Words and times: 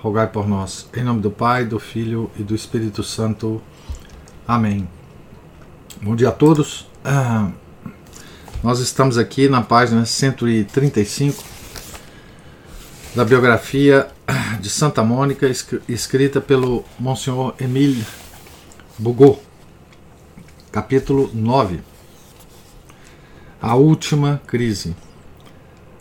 rogai 0.00 0.26
por 0.26 0.46
nós. 0.46 0.88
Em 0.94 1.02
nome 1.02 1.20
do 1.20 1.30
Pai, 1.30 1.64
do 1.64 1.78
Filho 1.78 2.30
e 2.38 2.42
do 2.42 2.54
Espírito 2.54 3.02
Santo. 3.02 3.60
Amém. 4.46 4.88
Bom 6.02 6.14
dia 6.14 6.28
a 6.28 6.32
todos. 6.32 6.86
Ah, 7.04 7.50
nós 8.62 8.80
estamos 8.80 9.16
aqui 9.18 9.48
na 9.48 9.62
página 9.62 10.04
135 10.04 11.42
da 13.14 13.24
biografia 13.24 14.08
de 14.60 14.68
Santa 14.68 15.02
Mônica, 15.02 15.50
escrita 15.88 16.40
pelo 16.40 16.84
Monsenhor 16.98 17.54
Emile 17.58 18.04
Bugot, 18.98 19.40
capítulo 20.70 21.30
9. 21.32 21.80
A 23.60 23.74
última 23.74 24.40
crise. 24.46 24.94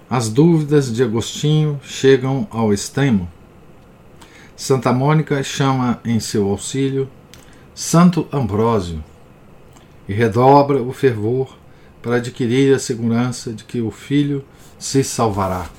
As 0.10 0.30
dúvidas 0.30 0.94
de 0.94 1.02
Agostinho 1.02 1.80
chegam 1.84 2.48
ao 2.52 2.74
extremo 2.74 3.30
Santa 4.56 4.94
Mônica 4.94 5.44
chama 5.44 6.00
em 6.06 6.18
seu 6.18 6.50
auxílio 6.50 7.10
Santo 7.74 8.26
Ambrósio 8.32 9.04
e 10.08 10.14
redobra 10.14 10.82
o 10.82 10.94
fervor 10.94 11.58
para 12.02 12.16
adquirir 12.16 12.74
a 12.74 12.80
segurança 12.80 13.52
de 13.52 13.66
que 13.66 13.82
o 13.82 13.92
filho 13.92 14.46
se 14.80 15.04
salvará. 15.04 15.70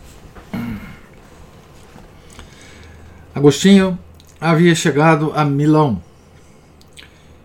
Agostinho 3.35 3.99
havia 4.39 4.75
chegado 4.75 5.33
a 5.35 5.43
Milão 5.43 6.03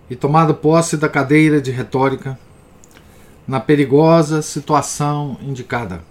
e 0.09 0.15
tomado 0.17 0.53
posse 0.53 0.97
da 0.97 1.07
cadeira 1.07 1.61
de 1.61 1.71
retórica 1.71 2.37
na 3.47 3.61
perigosa 3.61 4.41
situação 4.41 5.37
indicada. 5.41 6.03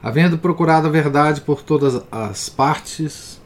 Havendo 0.00 0.38
procurado 0.38 0.86
a 0.86 0.90
verdade 0.90 1.40
por 1.40 1.60
todas 1.62 2.00
as 2.10 2.48
partes, 2.48 3.41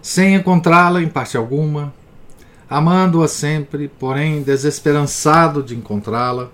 sem 0.00 0.34
encontrá-la 0.34 1.02
em 1.02 1.08
parte 1.08 1.36
alguma, 1.36 1.92
amando-a 2.68 3.26
sempre, 3.26 3.88
porém 3.88 4.42
desesperançado 4.42 5.62
de 5.62 5.74
encontrá-la, 5.76 6.50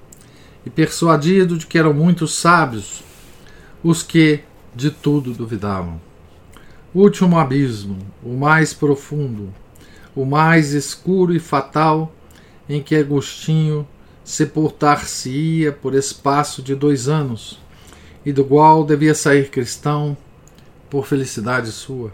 e 0.64 0.70
persuadido 0.70 1.58
de 1.58 1.66
que 1.66 1.78
eram 1.78 1.92
muitos 1.92 2.34
sábios 2.34 3.02
os 3.82 4.02
que 4.02 4.40
de 4.74 4.90
tudo 4.90 5.34
duvidavam. 5.34 6.00
Último 6.94 7.38
abismo, 7.38 7.98
o 8.22 8.34
mais 8.34 8.72
profundo, 8.72 9.52
o 10.16 10.24
mais 10.24 10.72
escuro 10.72 11.34
e 11.34 11.38
fatal, 11.38 12.14
em 12.66 12.82
que 12.82 12.96
Agostinho 12.96 13.86
sepultar-se-ia 14.24 15.70
por 15.70 15.94
espaço 15.94 16.62
de 16.62 16.74
dois 16.74 17.08
anos, 17.08 17.60
e 18.24 18.32
do 18.32 18.42
qual 18.42 18.84
devia 18.84 19.14
sair 19.14 19.50
cristão 19.50 20.16
por 20.88 21.06
felicidade 21.06 21.70
sua 21.70 22.10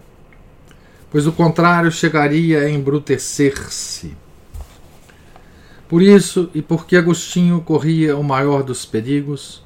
pois 1.11 1.27
o 1.27 1.33
contrário 1.33 1.91
chegaria 1.91 2.61
a 2.61 2.71
embrutecer-se. 2.71 4.17
Por 5.89 6.01
isso, 6.01 6.49
e 6.55 6.63
porque 6.63 6.97
Agostinho 6.97 7.61
corria 7.61 8.17
o 8.17 8.23
maior 8.23 8.63
dos 8.63 8.87
perigos, 8.87 9.63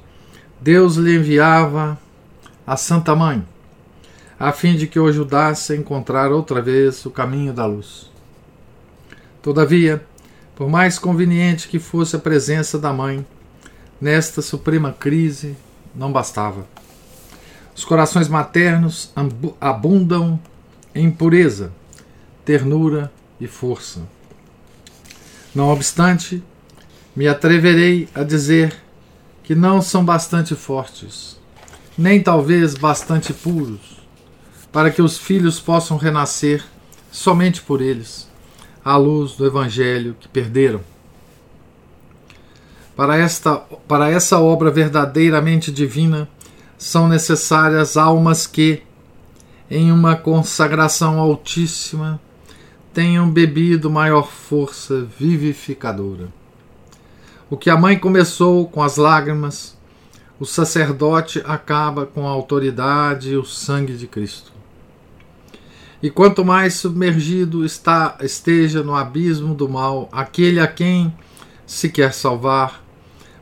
Deus 0.59 0.95
lhe 0.95 1.15
enviava 1.15 1.99
a 2.65 2.75
Santa 2.75 3.15
Mãe, 3.15 3.45
a 4.39 4.51
fim 4.51 4.75
de 4.75 4.87
que 4.87 4.99
o 4.99 5.05
ajudasse 5.05 5.73
a 5.73 5.75
encontrar 5.75 6.31
outra 6.31 6.61
vez 6.61 7.05
o 7.05 7.11
caminho 7.11 7.53
da 7.53 7.65
luz. 7.67 8.09
Todavia, 9.41 10.03
por 10.55 10.67
mais 10.67 10.97
conveniente 10.97 11.67
que 11.67 11.77
fosse 11.77 12.15
a 12.15 12.19
presença 12.19 12.79
da 12.79 12.91
mãe, 12.91 13.23
nesta 14.01 14.41
suprema 14.41 14.91
crise 14.91 15.55
não 15.93 16.11
bastava. 16.11 16.65
Os 17.75 17.85
corações 17.85 18.27
maternos 18.27 19.13
abundam 19.61 20.39
em 20.95 21.11
pureza, 21.11 21.73
ternura 22.45 23.11
e 23.39 23.47
força. 23.47 24.01
Não 25.53 25.69
obstante, 25.69 26.41
me 27.13 27.27
atreverei 27.27 28.07
a 28.15 28.23
dizer 28.23 28.73
que 29.43 29.53
não 29.53 29.81
são 29.81 30.03
bastante 30.03 30.55
fortes, 30.55 31.39
nem 31.97 32.23
talvez 32.23 32.73
bastante 32.73 33.33
puros, 33.33 34.01
para 34.71 34.89
que 34.89 35.01
os 35.01 35.17
filhos 35.17 35.59
possam 35.59 35.97
renascer 35.97 36.63
somente 37.11 37.61
por 37.61 37.81
eles, 37.81 38.27
à 38.83 38.97
luz 38.97 39.33
do 39.33 39.45
Evangelho 39.45 40.15
que 40.19 40.27
perderam. 40.27 40.81
Para, 42.95 43.17
esta, 43.17 43.57
para 43.87 44.09
essa 44.09 44.39
obra 44.39 44.71
verdadeiramente 44.71 45.71
divina, 45.71 46.29
são 46.77 47.07
necessárias 47.07 47.97
almas 47.97 48.47
que, 48.47 48.83
em 49.69 49.91
uma 49.91 50.15
consagração 50.15 51.19
altíssima, 51.19 52.19
tenham 52.93 53.29
bebido 53.29 53.89
maior 53.89 54.27
força 54.27 55.07
vivificadora. 55.19 56.29
O 57.49 57.57
que 57.57 57.69
a 57.69 57.77
mãe 57.77 57.97
começou 57.97 58.67
com 58.67 58.81
as 58.81 58.97
lágrimas, 58.97 59.77
o 60.39 60.45
sacerdote 60.45 61.41
acaba 61.45 62.05
com 62.05 62.27
a 62.27 62.31
autoridade 62.31 63.31
e 63.31 63.37
o 63.37 63.45
sangue 63.45 63.95
de 63.95 64.07
Cristo. 64.07 64.51
E 66.01 66.09
quanto 66.09 66.45
mais 66.45 66.75
submergido 66.75 67.65
está, 67.65 68.17
esteja 68.21 68.83
no 68.83 68.95
abismo 68.95 69.55
do 69.55 69.67
mal 69.67 70.07
aquele 70.11 70.59
a 70.59 70.67
quem 70.67 71.13
se 71.65 71.89
quer 71.89 72.13
salvar, 72.13 72.83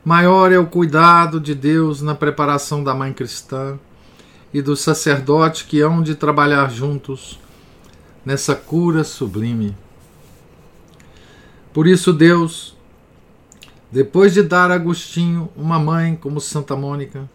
maior 0.04 0.52
é 0.52 0.58
o 0.58 0.66
cuidado 0.66 1.40
de 1.40 1.54
Deus 1.54 2.02
na 2.02 2.16
preparação 2.16 2.84
da 2.84 2.94
mãe 2.94 3.12
cristã 3.12 3.78
e 4.54 4.62
dos 4.62 4.82
sacerdotes 4.82 5.64
que 5.64 5.82
hão 5.82 6.02
de 6.02 6.16
trabalhar 6.16 6.70
juntos 6.70 7.40
nessa 8.26 8.56
cura 8.56 9.04
sublime. 9.04 9.76
Por 11.74 11.88
isso, 11.88 12.14
Deus, 12.14 12.78
depois 13.92 14.34
de 14.34 14.44
dar 14.44 14.70
a 14.70 14.76
Agostinho 14.76 15.50
uma 15.56 15.80
mãe 15.80 16.16
como 16.16 16.40
Santa 16.40 16.76
Mônica, 16.76 17.28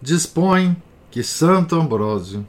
dispõe 0.00 0.76
que 1.10 1.22
Santo 1.22 1.74
Ambrósio 1.76 2.46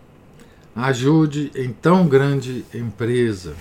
ajude 0.75 1.51
em 1.55 1.71
tão 1.71 2.07
grande 2.07 2.65
empresa. 2.73 3.55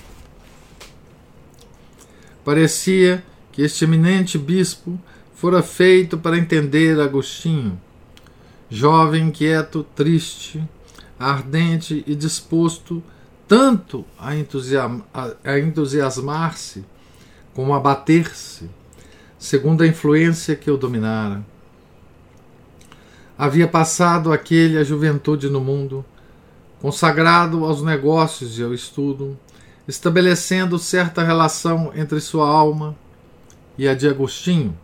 Parecia 2.44 3.25
que 3.52 3.62
este 3.62 3.84
eminente 3.84 4.38
bispo 4.38 4.98
fora 5.34 5.62
feito 5.62 6.19
para 6.19 6.38
entender 6.38 6.98
Agostinho 6.98 7.81
jovem 8.72 9.28
inquieto, 9.28 9.84
triste, 9.94 10.66
ardente 11.19 12.03
e 12.06 12.15
disposto 12.15 13.03
tanto 13.47 14.03
a, 14.19 14.34
entusiasmar-se 15.59 16.82
como 17.53 17.75
a 17.75 17.81
bater-se, 17.81 18.71
segundo 19.38 19.82
a 19.82 19.87
influência 19.87 20.56
que 20.56 20.71
o 20.71 20.78
dominara. 20.78 21.44
Havia 23.37 23.69
passado 23.69 24.32
aquele 24.32 24.78
a 24.78 24.84
juventude 24.84 25.50
no 25.50 25.61
mundo, 25.61 26.03
consagrado 26.81 27.66
aos 27.66 27.82
negócios 27.82 28.59
e 28.59 28.62
ao 28.62 28.72
estudo, 28.72 29.38
estabelecendo 29.87 30.78
certa 30.78 31.23
relação 31.23 31.93
entre 31.94 32.20
sua 32.23 32.49
alma 32.49 32.96
e 33.76 33.87
a 33.87 33.94
de 33.94 34.08
Agostinho, 34.08 34.75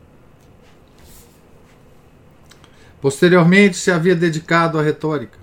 Posteriormente 3.01 3.77
se 3.77 3.91
havia 3.91 4.15
dedicado 4.15 4.79
à 4.79 4.83
retórica 4.83 5.39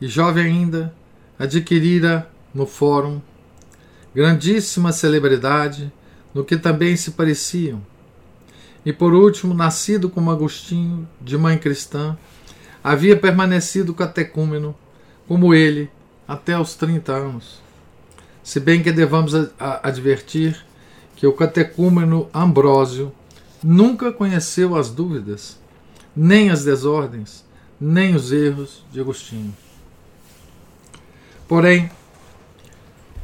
e, 0.00 0.08
jovem 0.08 0.46
ainda, 0.46 0.94
adquirira 1.38 2.28
no 2.54 2.66
Fórum 2.66 3.20
grandíssima 4.16 4.92
celebridade 4.92 5.92
no 6.32 6.42
que 6.42 6.56
também 6.56 6.96
se 6.96 7.10
pareciam. 7.10 7.82
E 8.82 8.90
por 8.90 9.12
último, 9.12 9.52
nascido 9.52 10.08
como 10.08 10.30
Agostinho, 10.30 11.06
de 11.20 11.36
mãe 11.36 11.58
cristã, 11.58 12.16
havia 12.82 13.14
permanecido 13.14 13.92
catecúmeno, 13.92 14.74
como 15.28 15.52
ele, 15.52 15.90
até 16.26 16.58
os 16.58 16.74
30 16.74 17.12
anos. 17.12 17.60
Se 18.42 18.58
bem 18.58 18.82
que 18.82 18.90
devamos 18.90 19.34
advertir 19.58 20.64
que 21.14 21.26
o 21.26 21.32
catecúmeno 21.34 22.30
Ambrósio 22.32 23.12
nunca 23.62 24.10
conheceu 24.10 24.74
as 24.74 24.88
dúvidas 24.88 25.58
nem 26.16 26.50
as 26.50 26.64
desordens, 26.64 27.44
nem 27.78 28.14
os 28.14 28.32
erros 28.32 28.84
de 28.90 29.00
Agostinho. 29.00 29.54
Porém, 31.46 31.90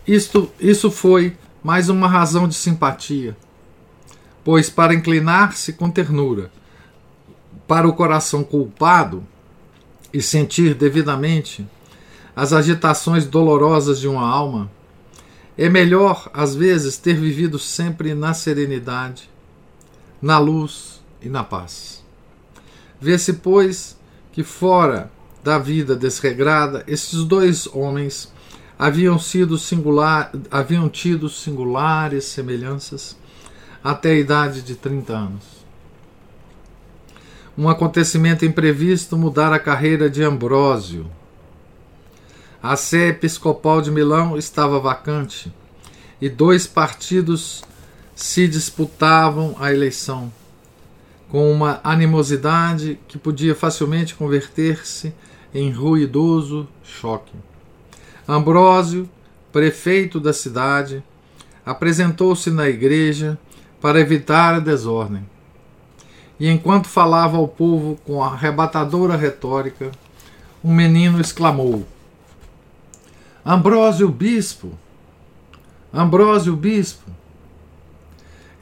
isto, 0.06 0.50
isso 0.60 0.90
foi 0.90 1.36
mais 1.62 1.88
uma 1.88 2.06
razão 2.06 2.46
de 2.46 2.54
simpatia, 2.54 3.36
pois 4.44 4.68
para 4.68 4.94
inclinar-se 4.94 5.72
com 5.72 5.90
ternura 5.90 6.50
para 7.66 7.88
o 7.88 7.94
coração 7.94 8.44
culpado 8.44 9.24
e 10.12 10.20
sentir 10.20 10.74
devidamente 10.74 11.66
as 12.34 12.52
agitações 12.52 13.24
dolorosas 13.24 14.00
de 14.00 14.08
uma 14.08 14.26
alma, 14.26 14.70
é 15.56 15.68
melhor, 15.68 16.30
às 16.32 16.54
vezes, 16.54 16.96
ter 16.96 17.14
vivido 17.14 17.58
sempre 17.58 18.14
na 18.14 18.34
serenidade, 18.34 19.30
na 20.20 20.38
luz 20.38 21.02
e 21.20 21.28
na 21.28 21.44
paz. 21.44 22.01
Vê-se, 23.02 23.32
pois, 23.32 23.98
que 24.30 24.44
fora 24.44 25.10
da 25.42 25.58
vida 25.58 25.96
desregrada, 25.96 26.84
esses 26.86 27.24
dois 27.24 27.66
homens 27.66 28.32
haviam 28.78 29.18
sido 29.18 29.58
singular, 29.58 30.30
haviam 30.48 30.88
tido 30.88 31.28
singulares 31.28 32.26
semelhanças 32.26 33.16
até 33.82 34.10
a 34.10 34.18
idade 34.18 34.62
de 34.62 34.76
30 34.76 35.12
anos. 35.12 35.44
Um 37.58 37.68
acontecimento 37.68 38.44
imprevisto 38.44 39.18
mudara 39.18 39.56
a 39.56 39.58
carreira 39.58 40.08
de 40.08 40.22
Ambrósio. 40.22 41.10
A 42.62 42.76
sé 42.76 43.08
episcopal 43.08 43.82
de 43.82 43.90
Milão 43.90 44.38
estava 44.38 44.78
vacante 44.78 45.52
e 46.20 46.28
dois 46.28 46.68
partidos 46.68 47.64
se 48.14 48.46
disputavam 48.46 49.56
a 49.58 49.72
eleição, 49.72 50.32
com 51.32 51.50
uma 51.50 51.80
animosidade 51.82 53.00
que 53.08 53.16
podia 53.16 53.54
facilmente 53.54 54.14
converter-se 54.14 55.14
em 55.54 55.70
ruidoso 55.72 56.68
choque. 56.84 57.32
Ambrósio, 58.28 59.08
prefeito 59.50 60.20
da 60.20 60.34
cidade, 60.34 61.02
apresentou-se 61.64 62.50
na 62.50 62.68
igreja 62.68 63.38
para 63.80 63.98
evitar 63.98 64.56
a 64.56 64.58
desordem. 64.60 65.26
E 66.38 66.50
enquanto 66.50 66.86
falava 66.86 67.38
ao 67.38 67.48
povo 67.48 67.98
com 68.04 68.22
arrebatadora 68.22 69.16
retórica, 69.16 69.90
um 70.62 70.70
menino 70.70 71.18
exclamou: 71.18 71.86
Ambrósio 73.42 74.10
Bispo! 74.10 74.78
Ambrósio 75.94 76.54
Bispo! 76.54 77.10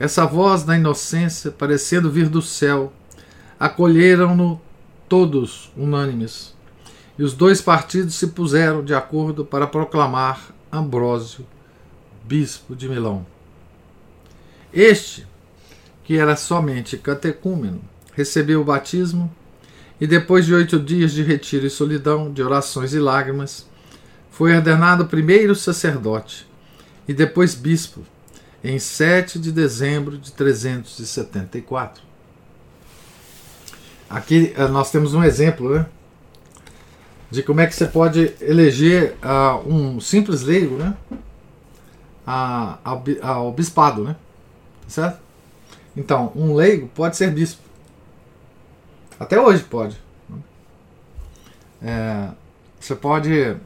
Essa 0.01 0.25
voz 0.25 0.63
da 0.63 0.75
inocência, 0.75 1.51
parecendo 1.51 2.11
vir 2.11 2.31
do 2.31 2.41
céu, 2.41 2.91
acolheram-no 3.59 4.59
todos 5.07 5.71
unânimes. 5.77 6.55
E 7.19 7.23
os 7.23 7.35
dois 7.35 7.61
partidos 7.61 8.15
se 8.15 8.29
puseram 8.29 8.83
de 8.83 8.95
acordo 8.95 9.45
para 9.45 9.67
proclamar 9.67 10.55
Ambrósio, 10.73 11.47
bispo 12.25 12.75
de 12.75 12.89
Milão. 12.89 13.27
Este, 14.73 15.27
que 16.03 16.17
era 16.17 16.35
somente 16.35 16.97
catecúmeno, 16.97 17.83
recebeu 18.15 18.63
o 18.63 18.65
batismo 18.65 19.31
e, 20.01 20.07
depois 20.07 20.47
de 20.47 20.55
oito 20.55 20.79
dias 20.79 21.13
de 21.13 21.23
retiro 21.23 21.67
e 21.67 21.71
solidão, 21.71 22.33
de 22.33 22.43
orações 22.43 22.95
e 22.95 22.99
lágrimas, 22.99 23.69
foi 24.31 24.57
ordenado 24.57 25.05
primeiro 25.05 25.55
sacerdote 25.55 26.49
e 27.07 27.13
depois 27.13 27.55
bispo, 27.55 28.03
em 28.63 28.79
7 28.79 29.39
de 29.39 29.53
dezembro 29.53 30.19
de 30.19 30.33
374. 30.33 32.03
Aqui 34.09 34.53
eh, 34.57 34.69
nós 34.69 34.91
temos 34.91 35.15
um 35.15 35.23
exemplo 35.23 35.75
né, 35.75 35.87
de 37.31 37.43
como 37.43 37.61
é 37.61 37.67
que 37.67 37.75
você 37.75 37.87
pode 37.87 38.35
eleger 38.41 39.17
uh, 39.23 39.69
um 39.69 40.01
simples 40.01 40.43
leigo 40.43 40.77
né, 40.77 40.97
ao, 42.27 43.05
ao 43.23 43.53
bispado. 43.53 44.05
Né? 44.05 44.17
Certo? 44.89 45.21
Então, 45.97 46.33
um 46.35 46.55
leigo 46.55 46.89
pode 46.89 47.17
ser 47.17 47.31
bispo. 47.31 47.63
Até 49.19 49.41
hoje 49.41 49.63
pode. 49.63 50.01
É, 51.83 52.29
você 52.81 52.95
pode. 52.95 53.57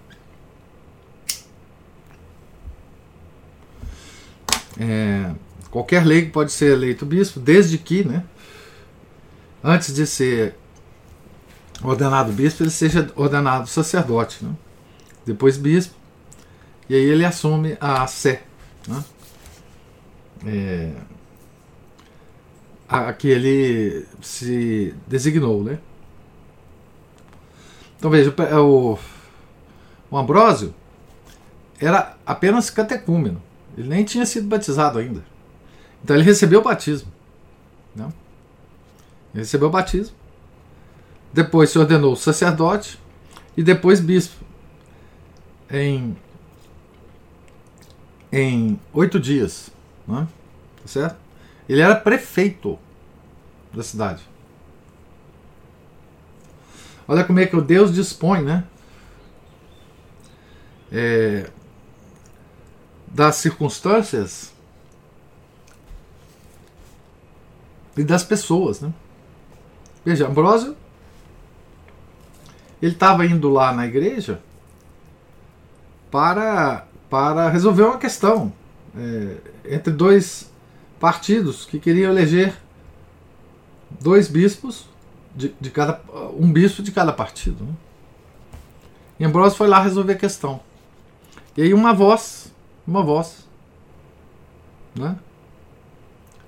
É, 4.79 5.31
qualquer 5.71 6.05
leigo 6.05 6.31
pode 6.31 6.53
ser 6.53 6.73
eleito 6.73 7.05
bispo, 7.07 7.41
desde 7.41 7.79
que, 7.79 8.05
né, 8.05 8.25
antes 9.63 9.95
de 9.95 10.07
ser 10.07 10.55
ordenado 11.83 12.33
bispo, 12.33 12.63
ele 12.63 12.71
seja 12.71 13.11
ordenado 13.17 13.69
sacerdote. 13.69 14.45
Né? 14.45 14.55
Depois 15.27 15.57
bispo, 15.57 15.95
e 16.89 16.95
aí 16.95 17.03
ele 17.03 17.25
assume 17.25 17.77
a 17.81 18.07
sé. 18.07 18.43
Né? 18.87 19.05
É, 20.47 20.93
a, 22.89 23.13
que 23.13 23.29
ele 23.29 24.07
se 24.21 24.95
designou, 25.07 25.65
né? 25.65 25.79
Então 27.99 28.11
veja, 28.11 28.35
o, 28.61 28.99
o 30.11 30.19
Ambrósio 30.19 30.75
era 31.81 32.17
apenas 32.27 32.69
catecúmeno, 32.69 33.43
ele 33.77 33.89
nem 33.89 34.05
tinha 34.05 34.25
sido 34.25 34.47
batizado 34.47 34.99
ainda. 34.99 35.25
Então 36.03 36.15
ele 36.15 36.25
recebeu 36.25 36.61
o 36.61 36.63
batismo. 36.63 37.11
Né? 37.95 38.13
Ele 39.33 39.43
recebeu 39.43 39.69
o 39.69 39.71
batismo, 39.71 40.15
depois 41.33 41.71
se 41.71 41.79
ordenou 41.79 42.15
sacerdote 42.15 42.99
e 43.57 43.63
depois 43.63 44.01
bispo. 44.01 44.45
Em, 45.71 46.17
em 48.31 48.79
oito 48.93 49.19
dias. 49.19 49.71
Né? 50.07 50.29
Tá 50.83 50.87
certo? 50.87 51.17
Ele 51.69 51.81
era 51.81 51.97
prefeito 51.97 52.79
da 53.73 53.83
cidade. 53.83 54.23
Olha 57.09 57.25
como 57.25 57.41
é 57.41 57.47
que 57.47 57.57
o 57.57 57.61
Deus 57.61 57.93
dispõe, 57.93 58.43
né? 58.43 58.65
É, 60.93 61.51
das 63.15 63.37
circunstâncias 63.37 64.53
e 67.97 68.03
das 68.03 68.25
pessoas, 68.25 68.81
né? 68.81 68.93
Veja, 70.05 70.27
Ambrósio, 70.27 70.77
ele 72.83 72.93
estava 72.93 73.25
indo 73.25 73.49
lá 73.49 73.73
na 73.73 73.87
igreja 73.87 74.43
para, 76.11 76.87
para 77.09 77.49
resolver 77.49 77.85
uma 77.85 77.99
questão 77.99 78.53
é, 78.97 79.37
entre 79.65 79.93
dois 79.93 80.51
partidos 80.99 81.65
que 81.65 81.79
queriam 81.79 82.11
eleger 82.11 82.55
dois 84.01 84.27
bispos 84.27 84.87
de, 85.35 85.55
de 85.61 85.71
cada 85.71 86.01
um 86.37 86.53
bispo 86.53 86.83
de 86.83 86.91
cada 86.91 87.13
partido. 87.13 87.65
Né? 87.65 87.75
E 89.21 89.25
Ambrosio 89.25 89.57
foi 89.57 89.69
lá 89.69 89.81
resolver 89.81 90.15
a 90.15 90.19
questão. 90.19 90.61
E 91.57 91.63
aí 91.63 91.73
uma 91.73 91.95
voz, 91.95 92.44
uma 92.87 93.03
voz, 93.03 93.49
né, 94.95 95.17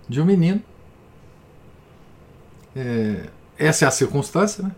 de 0.09 0.21
um 0.21 0.25
menino. 0.25 0.62
É, 2.75 3.28
essa 3.59 3.87
é 3.87 3.88
a 3.88 3.90
circunstância, 3.90 4.62
né? 4.62 4.71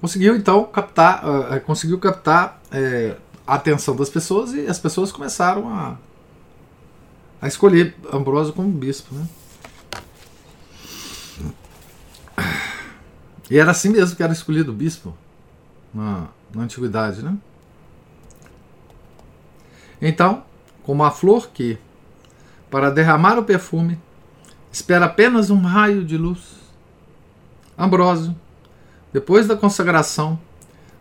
Conseguiu 0.00 0.34
então 0.36 0.64
captar, 0.64 1.22
uh, 1.24 1.60
conseguiu 1.60 1.98
captar 1.98 2.60
é, 2.72 3.16
a 3.46 3.54
atenção 3.54 3.94
das 3.94 4.08
pessoas 4.08 4.52
e 4.52 4.66
as 4.66 4.78
pessoas 4.78 5.12
começaram 5.12 5.68
a 5.68 5.96
a 7.44 7.46
escolher 7.46 7.94
Ambrósio 8.10 8.54
como 8.54 8.70
bispo. 8.70 9.14
Né? 9.14 9.28
E 13.50 13.58
era 13.58 13.70
assim 13.70 13.90
mesmo 13.90 14.16
que 14.16 14.22
era 14.22 14.32
escolhido 14.32 14.72
o 14.72 14.74
bispo 14.74 15.14
na, 15.92 16.28
na 16.54 16.62
antiguidade. 16.62 17.22
Né? 17.22 17.36
Então, 20.06 20.44
como 20.82 21.02
a 21.02 21.10
flor 21.10 21.48
que, 21.48 21.78
para 22.70 22.90
derramar 22.90 23.38
o 23.38 23.44
perfume, 23.44 23.98
espera 24.70 25.06
apenas 25.06 25.48
um 25.48 25.62
raio 25.62 26.04
de 26.04 26.18
luz, 26.18 26.40
Ambrósio, 27.76 28.36
depois 29.10 29.46
da 29.46 29.56
consagração, 29.56 30.38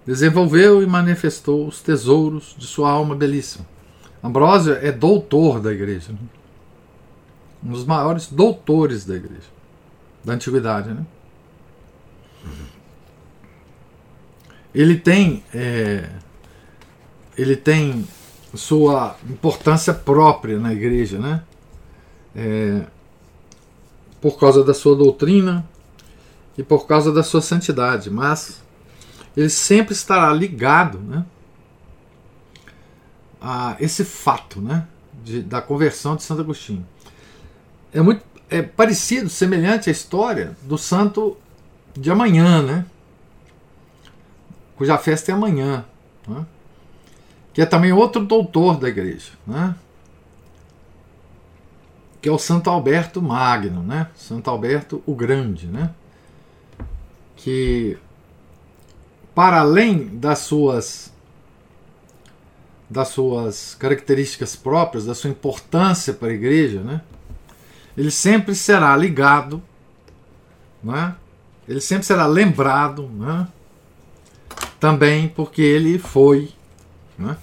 desenvolveu 0.05 0.81
e 0.81 0.87
manifestou 0.87 1.67
os 1.67 1.81
tesouros 1.81 2.55
de 2.57 2.65
sua 2.65 2.89
alma 2.91 3.13
belíssima 3.13 3.65
Ambrósio 4.23 4.75
é 4.75 4.89
doutor 4.89 5.59
da 5.59 5.73
igreja. 5.73 6.13
Né? 6.13 6.19
Um 7.61 7.71
dos 7.71 7.83
maiores 7.83 8.27
doutores 8.27 9.03
da 9.03 9.15
igreja. 9.15 9.51
Da 10.23 10.31
antiguidade, 10.31 10.93
né? 10.93 11.05
Ele 14.73 14.97
tem. 14.97 15.43
É, 15.53 16.09
ele 17.37 17.57
tem 17.57 18.07
sua 18.53 19.15
importância 19.29 19.93
própria 19.93 20.59
na 20.59 20.73
igreja, 20.73 21.19
né? 21.19 21.43
É, 22.35 22.85
por 24.21 24.39
causa 24.39 24.63
da 24.63 24.73
sua 24.73 24.95
doutrina 24.95 25.67
e 26.57 26.63
por 26.63 26.87
causa 26.87 27.11
da 27.11 27.23
sua 27.23 27.41
santidade, 27.41 28.09
mas 28.09 28.61
ele 29.35 29.49
sempre 29.49 29.93
estará 29.93 30.31
ligado, 30.31 30.99
né? 30.99 31.25
a 33.41 33.75
esse 33.79 34.05
fato, 34.05 34.61
né? 34.61 34.87
de, 35.23 35.41
da 35.41 35.61
conversão 35.61 36.15
de 36.15 36.23
Santo 36.23 36.41
Agostinho. 36.41 36.87
É 37.93 38.01
muito 38.01 38.23
é 38.49 38.61
parecido, 38.61 39.29
semelhante 39.29 39.89
à 39.89 39.91
história 39.91 40.55
do 40.61 40.77
santo 40.77 41.35
de 41.93 42.11
amanhã, 42.11 42.61
né? 42.61 42.85
Cuja 44.75 44.97
festa 44.97 45.31
é 45.31 45.33
amanhã, 45.33 45.83
né? 46.27 46.45
Que 47.53 47.61
é 47.61 47.65
também 47.65 47.93
outro 47.93 48.25
doutor 48.25 48.77
da 48.77 48.89
igreja, 48.89 49.31
né? 49.45 49.75
Que 52.19 52.27
é 52.27 52.31
o 52.31 52.39
Santo 52.39 52.69
Alberto 52.69 53.21
Magno, 53.21 53.83
né? 53.83 54.09
Santo 54.15 54.49
Alberto 54.49 55.03
o 55.05 55.13
Grande, 55.13 55.67
né? 55.67 55.91
Que 57.35 57.97
para 59.35 59.59
além 59.59 60.17
das 60.17 60.39
suas 60.39 61.13
das 62.89 63.07
suas 63.07 63.73
características 63.75 64.55
próprias, 64.55 65.05
da 65.05 65.15
sua 65.15 65.29
importância 65.29 66.13
para 66.13 66.27
a 66.29 66.33
igreja, 66.33 66.81
né? 66.81 67.01
Ele 67.97 68.11
sempre 68.11 68.53
será 68.55 68.95
ligado, 68.95 69.61
né? 70.83 71.15
Ele 71.67 71.81
sempre 71.81 72.05
será 72.05 72.25
lembrado, 72.25 73.09
né? 73.09 73.47
Também 74.79 75.27
porque 75.27 75.61
ele 75.61 75.97
foi 75.97 76.51
né? 77.23 77.37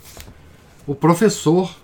o 0.87 0.95
professor 0.95 1.75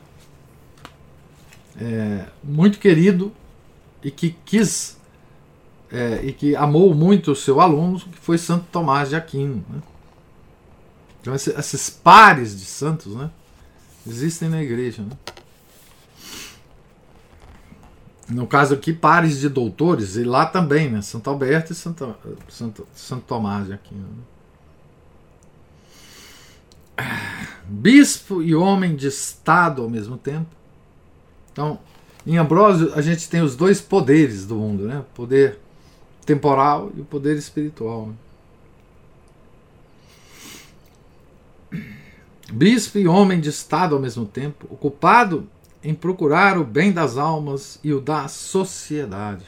é, 1.81 2.27
muito 2.43 2.79
querido 2.79 3.33
e 4.03 4.11
que 4.11 4.37
quis 4.45 4.97
é, 5.91 6.21
e 6.25 6.33
que 6.33 6.57
amou 6.57 6.95
muito 6.95 7.33
o 7.33 7.37
seu 7.37 7.61
aluno, 7.61 8.01
que 8.01 8.19
foi 8.19 8.39
Santo 8.39 8.67
Tomás 8.73 9.11
de 9.11 9.17
Aquino. 9.17 9.65
Né? 9.69 9.83
Então, 11.21 11.35
esses 11.35 11.91
pares 11.91 12.59
de 12.59 12.65
santos 12.65 13.15
né, 13.15 13.31
existem 14.07 14.49
na 14.49 14.63
igreja. 14.63 15.03
Né? 15.03 15.17
No 18.29 18.47
caso 18.47 18.75
aqui, 18.75 18.93
pares 18.93 19.39
de 19.39 19.49
doutores, 19.49 20.17
e 20.17 20.25
lá 20.25 20.47
também, 20.47 20.91
né? 20.91 21.01
Santo 21.01 21.31
Alberto 21.31 21.73
e 21.73 21.77
Santo, 21.77 22.17
Santo, 22.49 22.89
Santo 22.93 23.23
Tomás 23.25 23.67
de 23.69 23.73
Aquino. 23.73 24.03
Né? 24.03 24.23
Bispo 27.65 28.43
e 28.43 28.55
homem 28.55 28.95
de 28.95 29.09
Estado 29.09 29.83
ao 29.83 29.91
mesmo 29.91 30.17
tempo. 30.17 30.49
Então, 31.53 31.79
em 32.27 32.37
Ambrósio, 32.37 32.93
a 32.95 33.01
gente 33.01 33.29
tem 33.29 33.41
os 33.41 33.57
dois 33.57 33.81
poderes 33.81 34.47
do 34.47 34.57
mundo, 34.57 34.87
né? 34.87 35.01
O 35.01 35.15
poder 35.15 35.59
temporal 36.25 36.91
e 36.97 37.01
o 37.01 37.05
poder 37.05 37.37
espiritual. 37.37 38.09
Né? 38.09 38.15
bispo 42.53 42.99
e 42.99 43.07
homem 43.07 43.41
de 43.41 43.49
Estado 43.49 43.95
ao 43.95 44.01
mesmo 44.01 44.25
tempo, 44.25 44.67
ocupado 44.71 45.49
em 45.83 45.95
procurar 45.95 46.59
o 46.59 46.65
bem 46.65 46.93
das 46.93 47.17
almas 47.17 47.79
e 47.83 47.93
o 47.93 48.01
da 48.01 48.29
sociedade, 48.29 49.45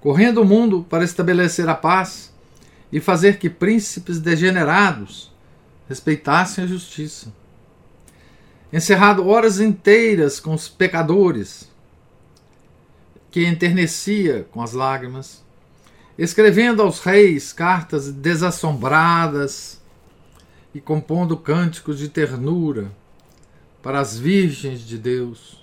correndo 0.00 0.42
o 0.42 0.44
mundo 0.44 0.84
para 0.88 1.04
estabelecer 1.04 1.68
a 1.68 1.74
paz 1.74 2.32
e 2.90 3.00
fazer 3.00 3.38
que 3.38 3.48
príncipes 3.48 4.20
degenerados 4.20 5.31
respeitassem 5.92 6.64
a 6.64 6.66
justiça. 6.66 7.30
Encerrado 8.72 9.28
horas 9.28 9.60
inteiras 9.60 10.40
com 10.40 10.54
os 10.54 10.66
pecadores, 10.66 11.70
que 13.30 13.46
enternecia 13.46 14.46
com 14.50 14.62
as 14.62 14.72
lágrimas, 14.72 15.44
escrevendo 16.16 16.80
aos 16.80 17.00
reis 17.00 17.52
cartas 17.52 18.10
desassombradas 18.10 19.82
e 20.74 20.80
compondo 20.80 21.36
cânticos 21.36 21.98
de 21.98 22.08
ternura 22.08 22.90
para 23.82 24.00
as 24.00 24.18
virgens 24.18 24.80
de 24.80 24.96
Deus. 24.96 25.62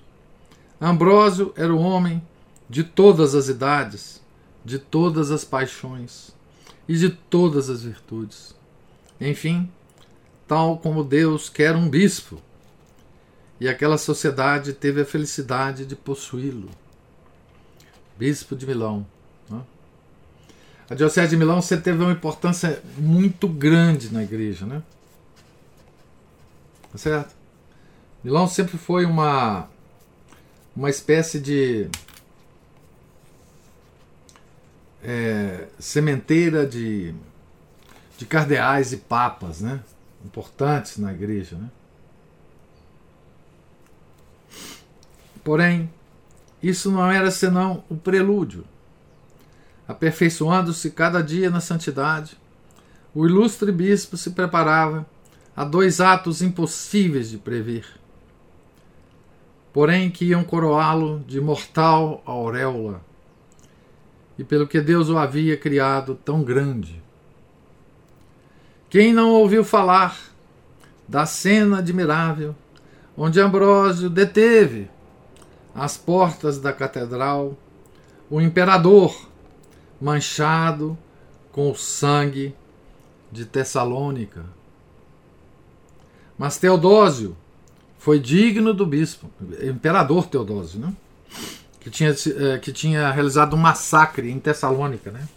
Ambrósio 0.79 1.51
era 1.55 1.74
o 1.74 1.79
homem 1.79 2.21
de 2.69 2.83
todas 2.83 3.33
as 3.33 3.48
idades, 3.48 4.21
de 4.63 4.77
todas 4.77 5.31
as 5.31 5.43
paixões 5.43 6.36
e 6.88 6.95
de 6.95 7.09
todas 7.09 7.67
as 7.67 7.81
virtudes. 7.81 8.53
Enfim, 9.19 9.69
tal 10.49 10.79
como 10.79 11.03
Deus 11.03 11.47
quer 11.47 11.75
um 11.75 11.87
bispo, 11.87 12.41
e 13.59 13.69
aquela 13.69 13.99
sociedade 13.99 14.73
teve 14.73 15.01
a 15.01 15.05
felicidade 15.05 15.85
de 15.85 15.95
possuí-lo. 15.95 16.69
Bispo 18.17 18.55
de 18.55 18.65
Milão. 18.65 19.05
Né? 19.47 19.61
A 20.89 20.95
Diocese 20.95 21.29
de 21.29 21.37
Milão 21.37 21.61
você 21.61 21.77
teve 21.77 22.01
uma 22.01 22.11
importância 22.11 22.81
muito 22.97 23.47
grande 23.47 24.11
na 24.11 24.23
igreja, 24.23 24.65
né? 24.65 24.81
Tá 26.91 26.97
certo? 26.97 27.35
Milão 28.23 28.47
sempre 28.47 28.77
foi 28.77 29.05
uma 29.05 29.69
uma 30.75 30.89
espécie 30.89 31.39
de 31.39 31.89
é, 35.03 35.67
sementeira 35.77 36.65
de, 36.65 37.13
de 38.17 38.25
cardeais 38.25 38.93
e 38.93 38.97
papas, 38.97 39.61
né? 39.61 39.81
Importantes 40.25 40.97
na 40.97 41.13
igreja, 41.13 41.55
né? 41.55 41.69
Porém, 45.43 45.89
isso 46.61 46.91
não 46.91 47.11
era 47.11 47.31
senão 47.31 47.83
o 47.89 47.95
prelúdio. 47.95 48.65
Aperfeiçoando-se 49.88 50.91
cada 50.91 51.21
dia 51.21 51.49
na 51.49 51.61
santidade, 51.61 52.38
o 53.15 53.25
ilustre 53.25 53.71
bispo 53.71 54.17
se 54.17 54.31
preparava 54.31 55.05
Há 55.59 55.65
dois 55.65 55.99
atos 55.99 56.41
impossíveis 56.41 57.29
de 57.29 57.38
prever, 57.38 57.85
porém 59.73 60.09
que 60.09 60.23
iam 60.23 60.41
coroá-lo 60.41 61.19
de 61.27 61.41
mortal 61.41 62.23
auréola, 62.25 63.01
e 64.38 64.43
pelo 64.45 64.65
que 64.65 64.79
Deus 64.79 65.09
o 65.09 65.17
havia 65.17 65.57
criado 65.57 66.15
tão 66.15 66.43
grande. 66.43 67.03
Quem 68.89 69.13
não 69.13 69.31
ouviu 69.31 69.63
falar 69.63 70.17
da 71.08 71.25
cena 71.25 71.77
admirável 71.77 72.55
onde 73.15 73.39
Ambrósio 73.39 74.10
deteve 74.10 74.89
às 75.75 75.96
portas 75.96 76.60
da 76.60 76.74
catedral 76.74 77.55
o 78.29 78.41
imperador 78.41 79.29
manchado 80.01 80.98
com 81.51 81.69
o 81.69 81.75
sangue 81.75 82.55
de 83.31 83.46
Tessalônica? 83.46 84.43
Mas 86.38 86.58
Teodósio 86.58 87.38
foi 88.00 88.17
digno 88.17 88.74
do 88.74 88.86
bispo, 88.86 89.29
imperador 89.62 90.25
Teodósio, 90.27 90.79
né? 90.79 90.93
que, 91.79 91.89
tinha, 91.89 92.10
eh, 92.12 92.58
que 92.58 92.72
tinha 92.72 93.12
realizado 93.12 93.55
um 93.55 93.60
massacre 93.60 94.31
em 94.31 94.39
Tessalônica. 94.39 95.12
Né? 95.12 95.27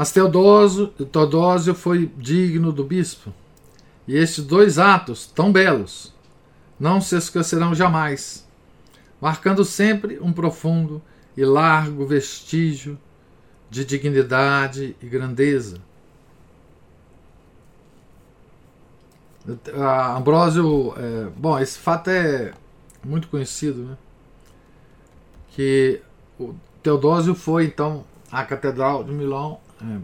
Mas 0.00 0.12
Teodósio, 0.12 0.86
Teodósio 0.86 1.74
foi 1.74 2.10
digno 2.16 2.72
do 2.72 2.82
bispo, 2.82 3.34
e 4.08 4.16
estes 4.16 4.42
dois 4.42 4.78
atos, 4.78 5.26
tão 5.26 5.52
belos, 5.52 6.14
não 6.78 7.02
se 7.02 7.14
esquecerão 7.14 7.74
jamais, 7.74 8.48
marcando 9.20 9.62
sempre 9.62 10.18
um 10.18 10.32
profundo 10.32 11.02
e 11.36 11.44
largo 11.44 12.06
vestígio 12.06 12.98
de 13.68 13.84
dignidade 13.84 14.96
e 15.02 15.06
grandeza. 15.06 15.82
A 19.78 20.16
Ambrósio, 20.16 20.94
é, 20.96 21.28
bom, 21.36 21.58
esse 21.58 21.78
fato 21.78 22.08
é 22.08 22.54
muito 23.04 23.28
conhecido, 23.28 23.82
né? 23.82 23.98
Que 25.50 26.00
o 26.38 26.54
Teodósio 26.82 27.34
foi 27.34 27.66
então 27.66 28.02
à 28.32 28.42
Catedral 28.46 29.04
de 29.04 29.12
Milão 29.12 29.60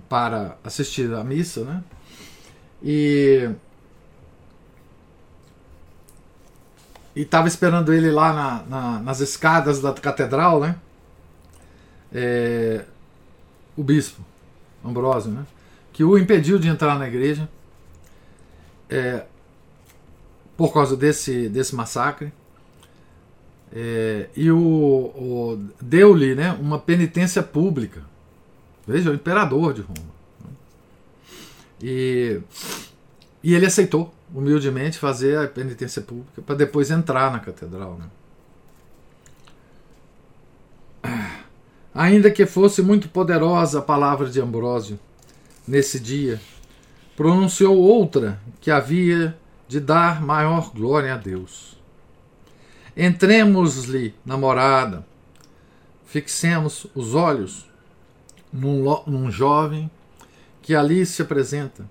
para 0.09 0.57
assistir 0.65 1.13
à 1.15 1.23
missa, 1.25 1.65
né? 1.65 1.85
E 2.83 3.51
e 7.15 7.23
estava 7.23 7.49
esperando 7.49 7.95
ele 7.95 8.11
lá 8.11 8.33
na, 8.33 8.63
na, 8.65 8.99
nas 9.01 9.21
escadas 9.21 9.81
da 9.81 9.93
catedral, 9.93 10.61
né? 10.61 10.77
É, 12.13 12.85
o 13.77 13.83
bispo 13.83 14.23
Ambrósio, 14.85 15.33
né, 15.33 15.45
que 15.93 16.05
o 16.05 16.17
impediu 16.17 16.59
de 16.59 16.69
entrar 16.69 16.99
na 16.99 17.09
igreja 17.09 17.49
é, 18.89 19.25
por 20.57 20.73
causa 20.73 20.97
desse, 20.97 21.49
desse 21.49 21.75
massacre. 21.75 22.33
É, 23.73 24.29
e 24.37 24.51
o, 24.51 24.57
o 24.59 25.69
deu-lhe 25.81 26.35
né, 26.35 26.53
uma 26.53 26.79
penitência 26.79 27.43
pública. 27.43 28.03
Veja, 28.87 29.11
o 29.11 29.15
imperador 29.15 29.75
de 29.75 29.81
Roma. 29.81 30.15
E, 31.83 32.41
e 33.43 33.55
ele 33.55 33.67
aceitou 33.67 34.15
humildemente 34.33 34.99
fazer 34.99 35.39
a 35.39 35.49
penitência 35.49 36.03
pública 36.03 36.43
para 36.43 36.55
depois 36.55 36.91
entrar 36.91 37.33
na 37.33 37.41
catedral. 37.41 37.99
Né. 37.99 38.07
Ainda 41.95 42.31
que 42.31 42.47
fosse 42.47 42.83
muito 42.83 43.09
poderosa 43.09 43.79
a 43.79 43.83
palavra 43.83 44.29
de 44.29 44.41
Ambrósio 44.41 44.99
nesse 45.67 45.99
dia, 45.99 46.41
pronunciou 47.17 47.77
outra 47.77 48.39
que 48.61 48.71
havia 48.71 49.37
de 49.67 49.81
dar 49.81 50.23
maior 50.23 50.71
glória 50.73 51.15
a 51.15 51.17
Deus. 51.17 51.77
Entremos-lhe 52.97 54.15
na 54.25 54.37
morada, 54.37 55.07
fixemos 56.07 56.87
os 56.95 57.15
olhos 57.15 57.67
num, 58.57 59.03
num 59.07 59.31
jovem 59.31 59.91
que 60.63 60.75
ali 60.75 61.05
se 61.05 61.23
apresenta 61.23 61.89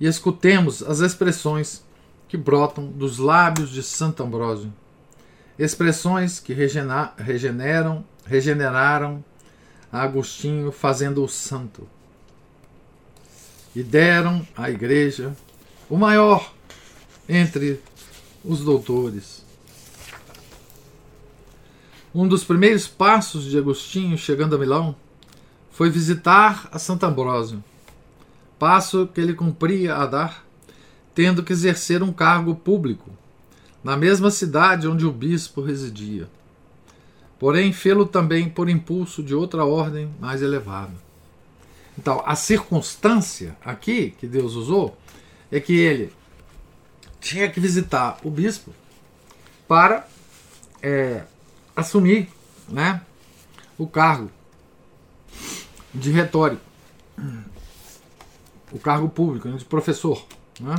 e 0.00 0.06
escutemos 0.06 0.82
as 0.82 1.00
expressões 1.00 1.84
que 2.28 2.36
brotam 2.36 2.86
dos 2.86 3.18
lábios 3.18 3.70
de 3.70 3.82
Santo 3.82 4.22
Ambrósio, 4.22 4.72
expressões 5.58 6.40
que 6.40 6.52
regeneram, 6.52 8.04
regeneraram 8.24 9.24
Agostinho, 9.90 10.72
fazendo-o 10.72 11.28
santo. 11.28 11.88
E 13.74 13.82
deram 13.82 14.46
à 14.56 14.70
igreja 14.70 15.34
o 15.88 15.96
maior 15.96 16.52
entre 17.28 17.80
os 18.44 18.60
doutores. 18.60 19.44
Um 22.14 22.26
dos 22.26 22.42
primeiros 22.42 22.86
passos 22.88 23.44
de 23.44 23.58
Agostinho 23.58 24.18
chegando 24.18 24.56
a 24.56 24.58
Milão 24.58 24.96
foi 25.76 25.90
visitar 25.90 26.70
a 26.72 26.78
Santo 26.78 27.04
Ambrósio, 27.04 27.62
passo 28.58 29.06
que 29.06 29.20
ele 29.20 29.34
cumpria 29.34 29.96
a 29.96 30.06
dar, 30.06 30.42
tendo 31.14 31.42
que 31.42 31.52
exercer 31.52 32.02
um 32.02 32.14
cargo 32.14 32.54
público 32.54 33.10
na 33.84 33.94
mesma 33.94 34.30
cidade 34.30 34.88
onde 34.88 35.04
o 35.04 35.12
bispo 35.12 35.60
residia. 35.60 36.30
Porém, 37.38 37.74
fê-lo 37.74 38.06
também 38.06 38.48
por 38.48 38.70
impulso 38.70 39.22
de 39.22 39.34
outra 39.34 39.66
ordem 39.66 40.10
mais 40.18 40.40
elevada. 40.40 40.94
Então, 41.98 42.22
a 42.24 42.34
circunstância 42.34 43.54
aqui 43.62 44.14
que 44.18 44.26
Deus 44.26 44.54
usou 44.54 44.96
é 45.52 45.60
que 45.60 45.78
ele 45.78 46.10
tinha 47.20 47.50
que 47.50 47.60
visitar 47.60 48.16
o 48.24 48.30
bispo 48.30 48.72
para 49.68 50.08
é, 50.82 51.24
assumir 51.76 52.30
né, 52.66 53.02
o 53.76 53.86
cargo 53.86 54.30
de 55.96 56.10
retórico, 56.10 56.62
o 58.70 58.78
cargo 58.78 59.08
público 59.08 59.48
né, 59.48 59.56
de 59.56 59.64
professor. 59.64 60.24
Né? 60.60 60.74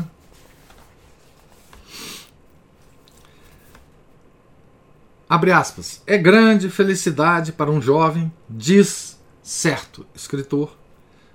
Abre 5.29 5.51
aspas. 5.51 6.01
É 6.07 6.17
grande 6.17 6.69
felicidade 6.69 7.51
para 7.51 7.71
um 7.71 7.81
jovem, 7.81 8.31
diz 8.49 9.19
certo 9.41 10.05
escritor, 10.15 10.77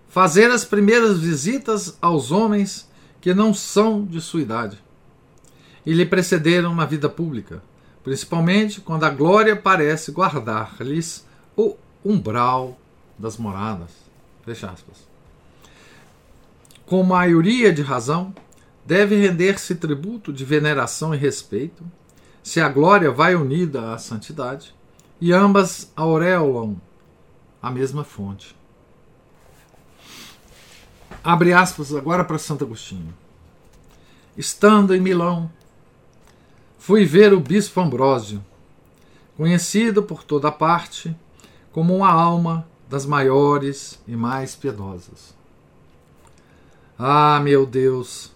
fazer 0.09 0.51
as 0.51 0.65
primeiras 0.65 1.19
visitas 1.19 1.97
aos 2.01 2.31
homens 2.31 2.89
que 3.21 3.35
não 3.35 3.53
são 3.53 4.05
de 4.05 4.21
sua 4.21 4.43
idade 4.43 4.83
e 5.85 5.93
lhe 5.93 6.07
precederam 6.07 6.75
na 6.75 6.85
vida 6.85 7.09
pública, 7.09 7.63
principalmente 8.05 8.81
quando 8.81 9.05
a 9.05 9.11
glória 9.11 9.57
parece 9.57 10.13
guardar-lhes 10.13 11.27
o 11.57 11.77
umbral 12.05 12.79
das 13.19 13.37
moradas. 13.37 13.91
Fecha 14.45 14.71
aspas. 14.71 15.07
Com 16.87 17.03
maioria 17.03 17.73
de 17.73 17.83
razão, 17.83 18.35
deve 18.85 19.17
render-se 19.17 19.75
tributo 19.77 20.33
de 20.33 20.45
veneração 20.45 21.15
e 21.15 21.19
respeito, 21.19 21.85
se 22.43 22.61
a 22.61 22.69
glória 22.69 23.11
vai 23.11 23.35
unida 23.35 23.93
à 23.93 23.99
santidade, 23.99 24.75
e 25.21 25.33
ambas 25.33 25.93
aureolam 25.95 26.81
a 27.63 27.71
mesma 27.71 28.03
fonte. 28.03 28.57
Abre 31.23 31.53
aspas 31.53 31.95
agora 31.95 32.25
para 32.25 32.37
Santo 32.39 32.65
Agostinho. 32.65 33.15
Estando 34.37 34.95
em 34.95 35.01
Milão, 35.01 35.49
fui 36.77 37.05
ver 37.05 37.33
o 37.33 37.39
bispo 37.39 37.81
Ambrósio, 37.81 38.45
conhecido 39.37 40.03
por 40.03 40.25
toda 40.25 40.51
parte 40.51 41.15
como 41.71 41.95
uma 41.95 42.11
alma 42.11 42.67
das 42.93 43.07
maiores 43.07 43.99
e 44.07 44.15
mais 44.15 44.55
piedosas. 44.55 45.35
Ah, 46.99 47.41
meu 47.43 47.65
Deus, 47.65 48.31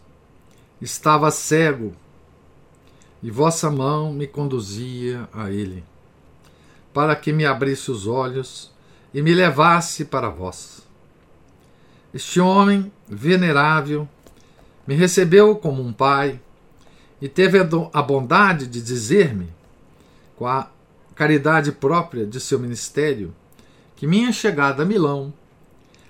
estava 0.80 1.30
cego 1.30 1.92
e 3.22 3.30
vossa 3.30 3.70
mão 3.70 4.14
me 4.14 4.26
conduzia 4.26 5.28
a 5.30 5.50
ele, 5.50 5.84
para 6.94 7.14
que 7.14 7.34
me 7.34 7.44
abrisse 7.44 7.90
os 7.90 8.06
olhos 8.06 8.72
e 9.12 9.20
me 9.20 9.34
levasse 9.34 10.06
para 10.06 10.30
vós. 10.30 10.80
Este 12.14 12.40
homem 12.40 12.90
venerável 13.06 14.08
me 14.86 14.94
recebeu 14.94 15.54
como 15.56 15.82
um 15.82 15.92
pai 15.92 16.40
e 17.20 17.28
teve 17.28 17.58
a 17.92 18.02
bondade 18.02 18.66
de 18.66 18.80
dizer-me, 18.80 19.52
com 20.34 20.46
a 20.46 20.70
caridade 21.14 21.72
própria 21.72 22.24
de 22.24 22.40
seu 22.40 22.58
ministério, 22.58 23.34
que 23.96 24.06
minha 24.06 24.30
chegada 24.30 24.82
a 24.82 24.86
Milão 24.86 25.32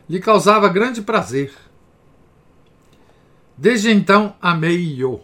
lhe 0.09 0.20
causava 0.20 0.68
grande 0.68 1.01
prazer. 1.01 1.55
Desde 3.57 3.90
então 3.90 4.35
amei-o. 4.42 5.20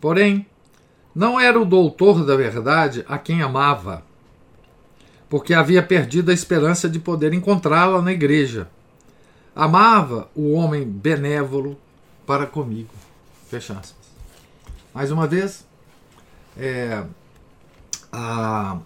Porém, 0.00 0.46
não 1.14 1.38
era 1.38 1.60
o 1.60 1.64
doutor 1.64 2.24
da 2.24 2.36
verdade 2.36 3.04
a 3.08 3.18
quem 3.18 3.42
amava, 3.42 4.02
porque 5.28 5.54
havia 5.54 5.82
perdido 5.82 6.30
a 6.30 6.34
esperança 6.34 6.88
de 6.88 6.98
poder 6.98 7.32
encontrá-la 7.32 8.02
na 8.02 8.12
igreja. 8.12 8.68
Amava 9.54 10.30
o 10.34 10.52
homem 10.52 10.84
benévolo 10.84 11.78
para 12.26 12.46
comigo. 12.46 12.92
Fecha 13.48 13.72
aspas. 13.72 14.06
Mais 14.92 15.10
uma 15.10 15.26
vez, 15.26 15.66
é, 16.58 17.04
a, 18.12 18.78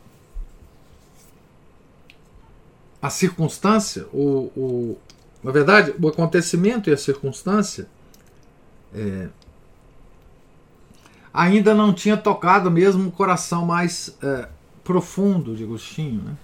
a 3.01 3.09
circunstância, 3.09 4.07
o, 4.13 4.51
o, 4.57 4.99
na 5.43 5.51
verdade, 5.51 5.95
o 6.01 6.09
acontecimento 6.09 6.91
e 6.91 6.93
a 6.93 6.97
circunstância 6.97 7.89
é, 8.95 9.29
ainda 11.33 11.75
não 11.75 11.93
tinha 11.93 12.17
tocado 12.17 12.71
mesmo 12.71 13.09
o 13.09 13.13
coração 13.13 13.65
mais 13.65 14.17
é, 14.23 14.49
profundo 14.85 15.57
de 15.57 15.65
Agostinho. 15.65 16.23
Né? 16.23 16.37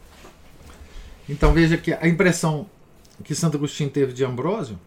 Então 1.29 1.53
veja 1.53 1.77
que 1.77 1.93
a 1.93 2.07
impressão 2.07 2.67
que 3.25 3.35
Santo 3.35 3.57
Agostinho 3.57 3.91
teve 3.91 4.13
de 4.13 4.25
Ambrósio, 4.25 4.79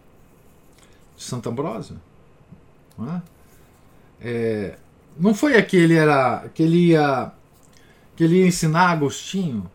de 1.16 1.22
Santo 1.22 1.48
Ambrósio, 1.48 2.00
não 2.96 3.16
é? 3.16 3.22
É, 4.22 4.78
não 5.18 5.34
foi 5.34 5.56
aquele 5.56 5.94
era 5.94 6.48
que 6.54 6.62
ele 6.62 6.88
ia 6.88 7.32
que 8.14 8.24
ele 8.24 8.40
ia 8.40 8.46
ensinar 8.46 8.90
Agostinho 8.90 9.70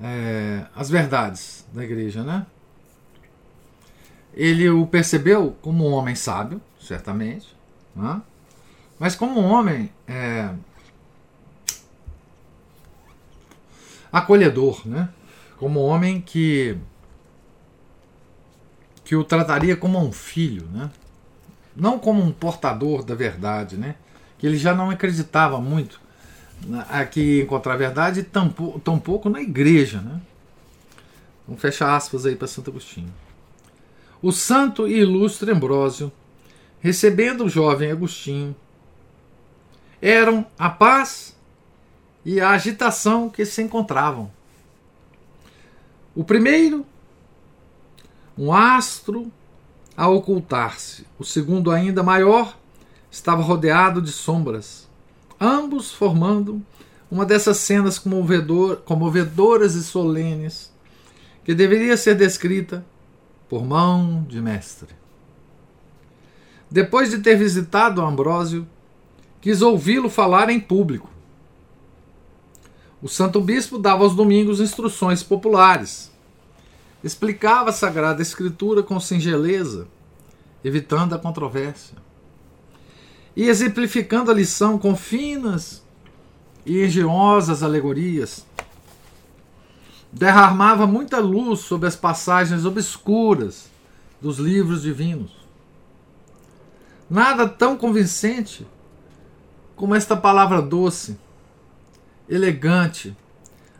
é, 0.00 0.64
as 0.74 0.88
verdades 0.88 1.66
da 1.72 1.84
igreja, 1.84 2.24
né? 2.24 2.46
Ele 4.32 4.68
o 4.70 4.86
percebeu 4.86 5.56
como 5.60 5.88
um 5.88 5.92
homem 5.92 6.14
sábio, 6.14 6.60
certamente, 6.80 7.54
né? 7.94 8.22
mas 8.98 9.16
como 9.16 9.40
um 9.40 9.50
homem 9.50 9.90
é, 10.06 10.50
acolhedor, 14.12 14.86
né? 14.86 15.08
Como 15.58 15.80
um 15.80 15.84
homem 15.84 16.20
que 16.20 16.78
que 19.04 19.16
o 19.16 19.24
trataria 19.24 19.76
como 19.76 19.98
um 19.98 20.12
filho, 20.12 20.66
né? 20.66 20.88
não 21.74 21.98
como 21.98 22.22
um 22.22 22.30
portador 22.30 23.02
da 23.02 23.14
verdade, 23.14 23.76
né? 23.76 23.96
que 24.38 24.46
ele 24.46 24.56
já 24.56 24.72
não 24.72 24.88
acreditava 24.88 25.60
muito 25.60 26.00
aqui 26.88 27.42
encontrar 27.42 27.74
a 27.74 27.76
verdade, 27.76 28.22
tampouco, 28.22 28.80
tampouco 28.80 29.28
na 29.28 29.40
igreja. 29.40 30.00
Né? 30.00 30.20
Então, 31.44 31.56
fecha 31.56 31.94
aspas 31.94 32.26
aí 32.26 32.36
para 32.36 32.46
Santo 32.46 32.70
Agostinho. 32.70 33.12
O 34.22 34.32
santo 34.32 34.86
e 34.86 34.98
ilustre 34.98 35.50
Ambrósio, 35.50 36.12
recebendo 36.80 37.44
o 37.44 37.48
jovem 37.48 37.90
Agostinho, 37.90 38.54
eram 40.00 40.46
a 40.58 40.68
paz 40.68 41.36
e 42.24 42.40
a 42.40 42.50
agitação 42.50 43.28
que 43.28 43.44
se 43.44 43.62
encontravam. 43.62 44.30
O 46.14 46.24
primeiro, 46.24 46.84
um 48.36 48.52
astro 48.52 49.30
a 49.96 50.08
ocultar-se. 50.08 51.06
O 51.18 51.24
segundo, 51.24 51.70
ainda 51.70 52.02
maior, 52.02 52.56
estava 53.10 53.42
rodeado 53.42 54.00
de 54.00 54.12
sombras, 54.12 54.88
ambos 55.40 55.92
formando 55.92 56.62
uma 57.10 57.24
dessas 57.24 57.56
cenas 57.56 57.98
comovedor, 57.98 58.76
comovedoras 58.78 59.74
e 59.74 59.82
solenes 59.82 60.72
que 61.44 61.54
deveria 61.54 61.96
ser 61.96 62.14
descrita 62.14 62.84
por 63.48 63.64
mão 63.64 64.24
de 64.28 64.40
mestre. 64.40 64.88
Depois 66.70 67.10
de 67.10 67.18
ter 67.18 67.36
visitado 67.36 68.00
Ambrósio, 68.00 68.66
quis 69.40 69.60
ouvi-lo 69.62 70.08
falar 70.08 70.50
em 70.50 70.60
público. 70.60 71.10
O 73.02 73.08
santo 73.08 73.40
bispo 73.40 73.78
dava 73.78 74.04
aos 74.04 74.14
domingos 74.14 74.60
instruções 74.60 75.22
populares 75.22 76.10
explicava 77.02 77.70
a 77.70 77.72
Sagrada 77.72 78.22
Escritura 78.22 78.82
com 78.82 79.00
singeleza 79.00 79.88
evitando 80.62 81.14
a 81.14 81.18
controvérsia. 81.18 81.96
E 83.36 83.44
exemplificando 83.44 84.30
a 84.30 84.34
lição 84.34 84.78
com 84.78 84.96
finas 84.96 85.82
e 86.66 86.84
engenhosas 86.84 87.62
alegorias, 87.62 88.44
derramava 90.12 90.86
muita 90.86 91.18
luz 91.18 91.60
sobre 91.60 91.86
as 91.86 91.96
passagens 91.96 92.64
obscuras 92.64 93.70
dos 94.20 94.38
livros 94.38 94.82
divinos. 94.82 95.32
Nada 97.08 97.48
tão 97.48 97.76
convincente 97.76 98.66
como 99.74 99.94
esta 99.94 100.16
palavra 100.16 100.60
doce, 100.60 101.18
elegante, 102.28 103.16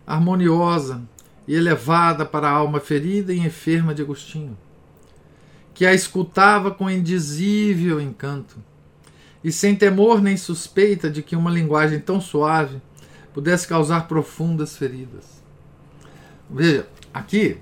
harmoniosa 0.06 1.02
e 1.46 1.54
elevada 1.54 2.24
para 2.24 2.48
a 2.48 2.52
alma 2.52 2.80
ferida 2.80 3.32
e 3.32 3.38
enferma 3.38 3.94
de 3.94 4.02
Agostinho, 4.02 4.56
que 5.74 5.84
a 5.84 5.92
escutava 5.92 6.70
com 6.70 6.90
indizível 6.90 8.00
encanto 8.00 8.56
e 9.42 9.50
sem 9.50 9.74
temor 9.74 10.20
nem 10.20 10.36
suspeita 10.36 11.10
de 11.10 11.22
que 11.22 11.34
uma 11.34 11.50
linguagem 11.50 11.98
tão 11.98 12.20
suave 12.20 12.80
pudesse 13.32 13.66
causar 13.66 14.06
profundas 14.06 14.76
feridas. 14.76 15.42
Veja, 16.48 16.86
aqui, 17.12 17.58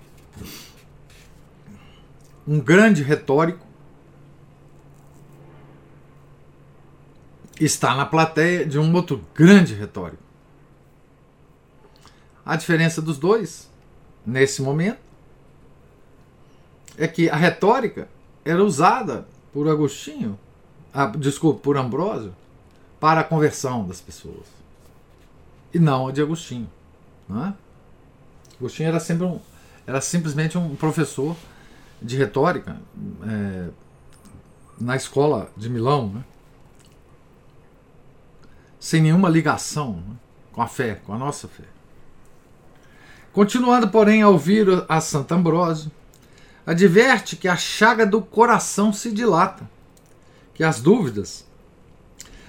um 2.46 2.58
grande 2.58 3.02
retórico 3.02 3.66
está 7.60 7.94
na 7.94 8.06
plateia 8.06 8.64
de 8.64 8.78
um 8.78 8.94
outro 8.94 9.24
grande 9.34 9.74
retórico. 9.74 10.22
A 12.44 12.56
diferença 12.56 13.02
dos 13.02 13.18
dois, 13.18 13.70
nesse 14.24 14.62
momento, 14.62 15.00
é 16.96 17.06
que 17.06 17.28
a 17.28 17.36
retórica 17.36 18.08
era 18.44 18.64
usada 18.64 19.28
por 19.52 19.68
Agostinho, 19.68 20.38
ah, 20.92 21.06
desculpa, 21.06 21.60
por 21.60 21.76
Ambrósio, 21.76 22.34
para 22.98 23.20
a 23.20 23.24
conversão 23.24 23.86
das 23.86 24.00
pessoas. 24.00 24.46
E 25.72 25.78
não 25.78 26.08
a 26.08 26.12
de 26.12 26.22
Agostinho. 26.22 26.68
Não 27.28 27.46
é? 27.46 27.54
Agostinho 28.58 28.88
era 28.88 29.00
sempre 29.00 29.26
um, 29.26 29.38
era 29.86 30.00
simplesmente 30.00 30.58
um 30.58 30.74
professor 30.74 31.36
de 32.00 32.16
retórica 32.16 32.76
é, 33.26 33.68
na 34.80 34.96
escola 34.96 35.50
de 35.56 35.68
Milão, 35.68 36.08
né? 36.08 36.24
sem 38.78 39.02
nenhuma 39.02 39.28
ligação 39.28 39.94
né? 40.06 40.16
com 40.52 40.62
a 40.62 40.66
fé, 40.66 40.94
com 40.94 41.12
a 41.12 41.18
nossa 41.18 41.48
fé. 41.48 41.64
Continuando, 43.32 43.88
porém, 43.88 44.22
a 44.22 44.28
ouvir 44.28 44.66
a 44.88 45.00
Santo 45.00 45.32
Ambrósio, 45.32 45.90
adverte 46.66 47.36
que 47.36 47.48
a 47.48 47.56
chaga 47.56 48.04
do 48.04 48.20
coração 48.20 48.92
se 48.92 49.12
dilata, 49.12 49.68
que 50.58 50.64
as 50.64 50.80
dúvidas 50.80 51.46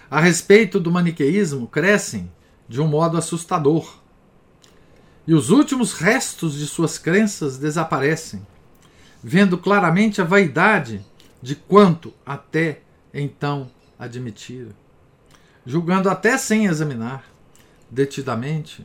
a 0.10 0.20
respeito 0.20 0.80
do 0.80 0.90
maniqueísmo 0.90 1.68
crescem 1.68 2.28
de 2.68 2.82
um 2.82 2.88
modo 2.88 3.16
assustador. 3.16 4.00
E 5.28 5.34
os 5.36 5.52
últimos 5.52 5.94
restos 5.94 6.56
de 6.56 6.66
suas 6.66 6.98
crenças 6.98 7.60
desaparecem, 7.60 8.42
vendo 9.24 9.60
claramente 9.60 10.20
a 10.20 10.24
vaidade 10.24 11.06
de 11.40 11.54
quanto 11.54 12.12
até 12.26 12.82
então 13.14 13.70
admitira, 14.00 14.72
julgando 15.64 16.10
até 16.10 16.36
sem 16.36 16.66
examinar 16.66 17.24
detidamente 17.92 18.84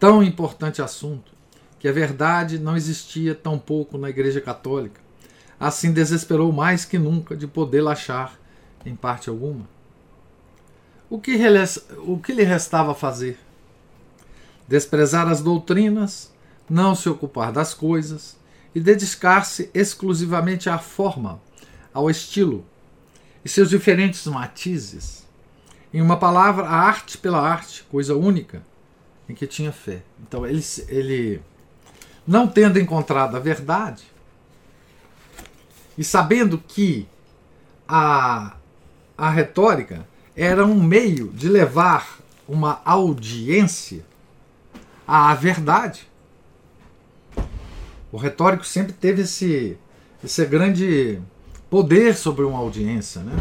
tão 0.00 0.22
importante 0.22 0.80
assunto, 0.80 1.30
que 1.78 1.86
a 1.86 1.92
verdade 1.92 2.58
não 2.58 2.74
existia 2.74 3.34
tão 3.34 3.58
pouco 3.58 3.98
na 3.98 4.08
Igreja 4.08 4.40
Católica, 4.40 5.02
assim 5.60 5.92
desesperou 5.92 6.50
mais 6.52 6.86
que 6.86 6.98
nunca 6.98 7.36
de 7.36 7.46
poder 7.46 7.86
achar 7.86 8.45
em 8.86 8.96
parte 8.96 9.28
alguma. 9.28 9.68
O 11.10 11.20
que, 11.20 11.36
o 11.98 12.18
que 12.18 12.32
lhe 12.32 12.42
restava 12.42 12.94
fazer? 12.94 13.38
desprezar 14.68 15.28
as 15.28 15.40
doutrinas, 15.40 16.32
não 16.68 16.94
se 16.94 17.08
ocupar 17.08 17.52
das 17.52 17.72
coisas 17.72 18.36
e 18.74 18.80
dedicar-se 18.80 19.70
exclusivamente 19.72 20.68
à 20.68 20.78
forma, 20.78 21.40
ao 21.94 22.10
estilo 22.10 22.64
e 23.44 23.48
seus 23.48 23.70
diferentes 23.70 24.26
matizes. 24.26 25.26
Em 25.94 26.02
uma 26.02 26.18
palavra, 26.18 26.66
a 26.66 26.74
arte 26.74 27.16
pela 27.16 27.40
arte, 27.40 27.84
coisa 27.84 28.14
única 28.14 28.62
em 29.28 29.34
que 29.34 29.46
tinha 29.46 29.72
fé. 29.72 30.02
Então 30.20 30.44
ele, 30.46 30.62
ele 30.88 31.42
não 32.26 32.46
tendo 32.46 32.78
encontrado 32.78 33.36
a 33.36 33.40
verdade 33.40 34.04
e 35.96 36.04
sabendo 36.04 36.58
que 36.58 37.08
a, 37.88 38.56
a 39.16 39.30
retórica 39.30 40.06
era 40.36 40.64
um 40.64 40.82
meio 40.82 41.28
de 41.28 41.48
levar 41.48 42.18
uma 42.48 42.80
audiência 42.84 44.04
à 45.06 45.34
verdade. 45.34 46.06
O 48.12 48.18
retórico 48.18 48.64
sempre 48.64 48.92
teve 48.92 49.22
esse, 49.22 49.76
esse 50.22 50.44
grande 50.46 51.20
poder 51.70 52.14
sobre 52.14 52.44
uma 52.44 52.58
audiência, 52.58 53.22
né? 53.22 53.36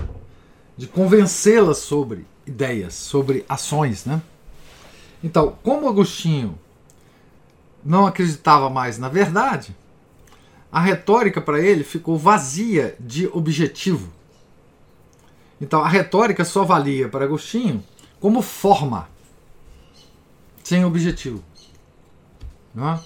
de 0.78 0.88
convencê-la 0.88 1.74
sobre 1.74 2.26
ideias, 2.46 2.94
sobre 2.94 3.46
ações. 3.48 4.06
Né? 4.06 4.22
Então, 5.24 5.58
como 5.64 5.88
Agostinho 5.88 6.58
não 7.84 8.08
acreditava 8.08 8.70
mais 8.70 8.98
na 8.98 9.10
verdade, 9.10 9.76
a 10.72 10.80
retórica 10.80 11.40
para 11.40 11.60
ele 11.60 11.84
ficou 11.84 12.18
vazia 12.18 12.96
de 13.00 13.28
objetivo. 13.28 14.12
Então, 15.60 15.82
a 15.82 15.88
retórica 15.88 16.44
só 16.44 16.63
valia 16.63 17.08
para 17.08 17.26
Agostinho 17.26 17.84
como 18.20 18.41
forma, 18.41 19.10
sem 20.63 20.84
objetivo. 20.84 21.44
Né? 22.74 23.00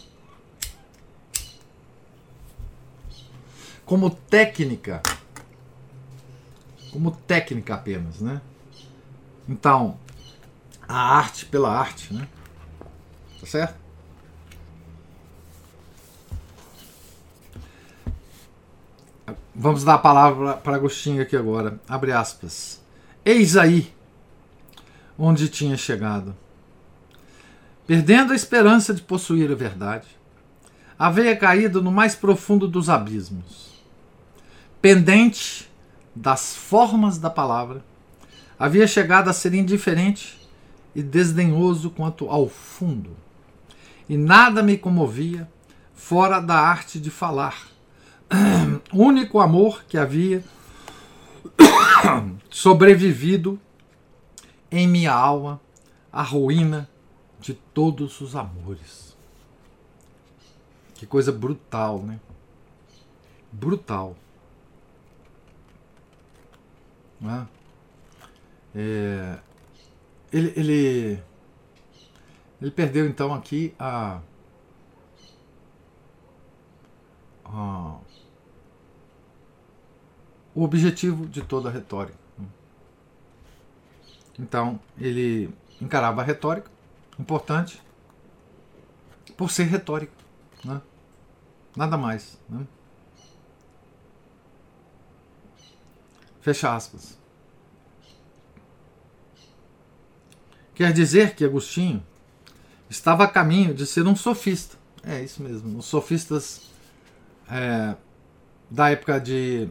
Como 3.85 4.09
técnica, 4.09 5.01
como 6.91 7.11
técnica 7.11 7.75
apenas, 7.75 8.19
né? 8.19 8.41
Então, 9.47 9.97
a 10.87 11.17
arte 11.17 11.45
pela 11.45 11.71
arte, 11.71 12.13
né? 12.13 12.27
Tá 13.39 13.45
certo? 13.45 13.78
Vamos 19.55 19.83
dar 19.83 19.95
a 19.95 19.99
palavra 19.99 20.53
para 20.53 20.75
Agostinho 20.75 21.21
aqui 21.21 21.35
agora. 21.35 21.79
Abre 21.87 22.11
aspas. 22.11 22.81
Eis 23.25 23.57
aí 23.57 23.93
onde 25.17 25.49
tinha 25.49 25.75
chegado 25.75 26.35
perdendo 27.89 28.33
a 28.33 28.35
esperança 28.35 28.93
de 28.93 29.01
possuir 29.01 29.51
a 29.51 29.55
verdade, 29.55 30.05
havia 30.97 31.35
caído 31.35 31.81
no 31.81 31.91
mais 31.91 32.13
profundo 32.13 32.67
dos 32.67 32.87
abismos. 32.87 33.83
Pendente 34.79 35.67
das 36.15 36.55
formas 36.55 37.17
da 37.17 37.31
palavra, 37.31 37.83
havia 38.59 38.85
chegado 38.85 39.27
a 39.27 39.33
ser 39.33 39.55
indiferente 39.55 40.39
e 40.93 41.01
desdenhoso 41.01 41.89
quanto 41.89 42.29
ao 42.29 42.47
fundo. 42.47 43.17
E 44.07 44.15
nada 44.15 44.61
me 44.61 44.77
comovia 44.77 45.49
fora 45.95 46.39
da 46.39 46.59
arte 46.59 46.99
de 46.99 47.09
falar. 47.09 47.69
único 48.93 49.39
amor 49.39 49.83
que 49.85 49.97
havia 49.97 50.43
sobrevivido 52.49 53.59
em 54.71 54.87
minha 54.87 55.13
alma 55.13 55.59
à 56.11 56.21
ruína 56.21 56.89
de 57.39 57.53
todos 57.53 58.21
os 58.21 58.35
amores. 58.35 59.17
Que 60.95 61.05
coisa 61.05 61.31
brutal, 61.31 61.99
né? 61.99 62.19
Brutal. 63.51 64.15
Né? 67.19 67.47
É, 68.75 69.39
ele, 70.31 70.53
ele, 70.55 71.23
ele 72.61 72.71
perdeu 72.71 73.07
então 73.07 73.33
aqui 73.33 73.73
a, 73.79 74.19
a 77.45 77.97
o 80.53 80.63
objetivo 80.63 81.25
de 81.25 81.41
toda 81.41 81.69
a 81.69 81.71
retórica. 81.71 82.17
Né? 82.37 82.45
Então 84.37 84.79
ele 84.97 85.53
encarava 85.81 86.21
a 86.21 86.23
retórica 86.23 86.69
importante 87.19 87.81
por 89.37 89.51
ser 89.51 89.65
retórico. 89.65 90.13
Né? 90.63 90.81
Nada 91.75 91.97
mais. 91.97 92.37
Né? 92.49 92.65
Fecha 96.41 96.75
aspas. 96.75 97.17
Quer 100.73 100.93
dizer 100.93 101.35
que 101.35 101.43
Agostinho 101.43 102.01
estava 102.89 103.25
a 103.25 103.27
caminho 103.27 103.73
de 103.73 103.85
ser 103.85 104.07
um 104.07 104.15
sofista. 104.15 104.77
É 105.03 105.21
isso 105.21 105.43
mesmo. 105.43 105.77
Os 105.77 105.85
sofistas 105.85 106.69
é, 107.49 107.95
da 108.69 108.89
época 108.89 109.19
de 109.19 109.69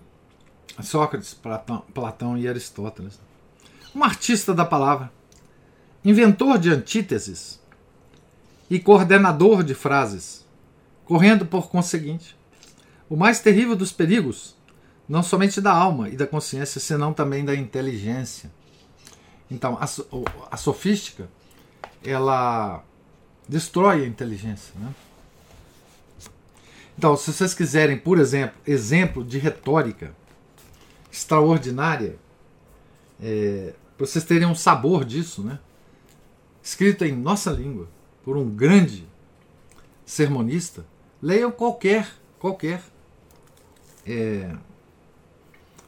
Sócrates, 0.82 1.34
Platão, 1.34 1.82
Platão 1.92 2.38
e 2.38 2.48
Aristóteles. 2.48 3.20
Um 3.94 4.04
artista 4.04 4.54
da 4.54 4.64
palavra, 4.64 5.12
inventor 6.04 6.58
de 6.58 6.70
antíteses 6.70 7.60
e 8.70 8.78
coordenador 8.78 9.62
de 9.62 9.74
frases, 9.74 10.46
correndo 11.04 11.46
por 11.46 11.68
conseguinte 11.68 12.36
o 13.08 13.16
mais 13.16 13.40
terrível 13.40 13.74
dos 13.74 13.90
perigos, 13.90 14.54
não 15.08 15.22
somente 15.22 15.60
da 15.60 15.72
alma 15.72 16.08
e 16.10 16.16
da 16.16 16.26
consciência, 16.26 16.80
senão 16.80 17.14
também 17.14 17.44
da 17.44 17.54
inteligência. 17.54 18.50
Então, 19.50 19.78
a, 19.80 19.88
a 20.50 20.56
sofística, 20.58 21.28
ela 22.04 22.84
destrói 23.48 24.04
a 24.04 24.06
inteligência. 24.06 24.74
Né? 24.78 24.94
Então, 26.98 27.16
se 27.16 27.32
vocês 27.32 27.54
quiserem, 27.54 27.96
por 27.96 28.18
exemplo, 28.18 28.58
exemplo 28.66 29.24
de 29.24 29.38
retórica 29.38 30.14
extraordinária, 31.18 32.16
é, 33.20 33.74
para 33.96 34.06
vocês 34.06 34.24
terem 34.24 34.46
um 34.46 34.54
sabor 34.54 35.04
disso, 35.04 35.42
né? 35.42 35.58
escrita 36.62 37.06
em 37.06 37.12
nossa 37.12 37.50
língua, 37.50 37.88
por 38.24 38.36
um 38.36 38.48
grande 38.48 39.06
sermonista, 40.06 40.84
leiam 41.20 41.50
qualquer, 41.50 42.08
qualquer 42.38 42.82
é, 44.06 44.54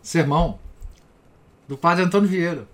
sermão 0.03 0.59
do 1.69 1.77
padre 1.77 2.05
Antônio 2.05 2.29
Vieira. 2.29 2.67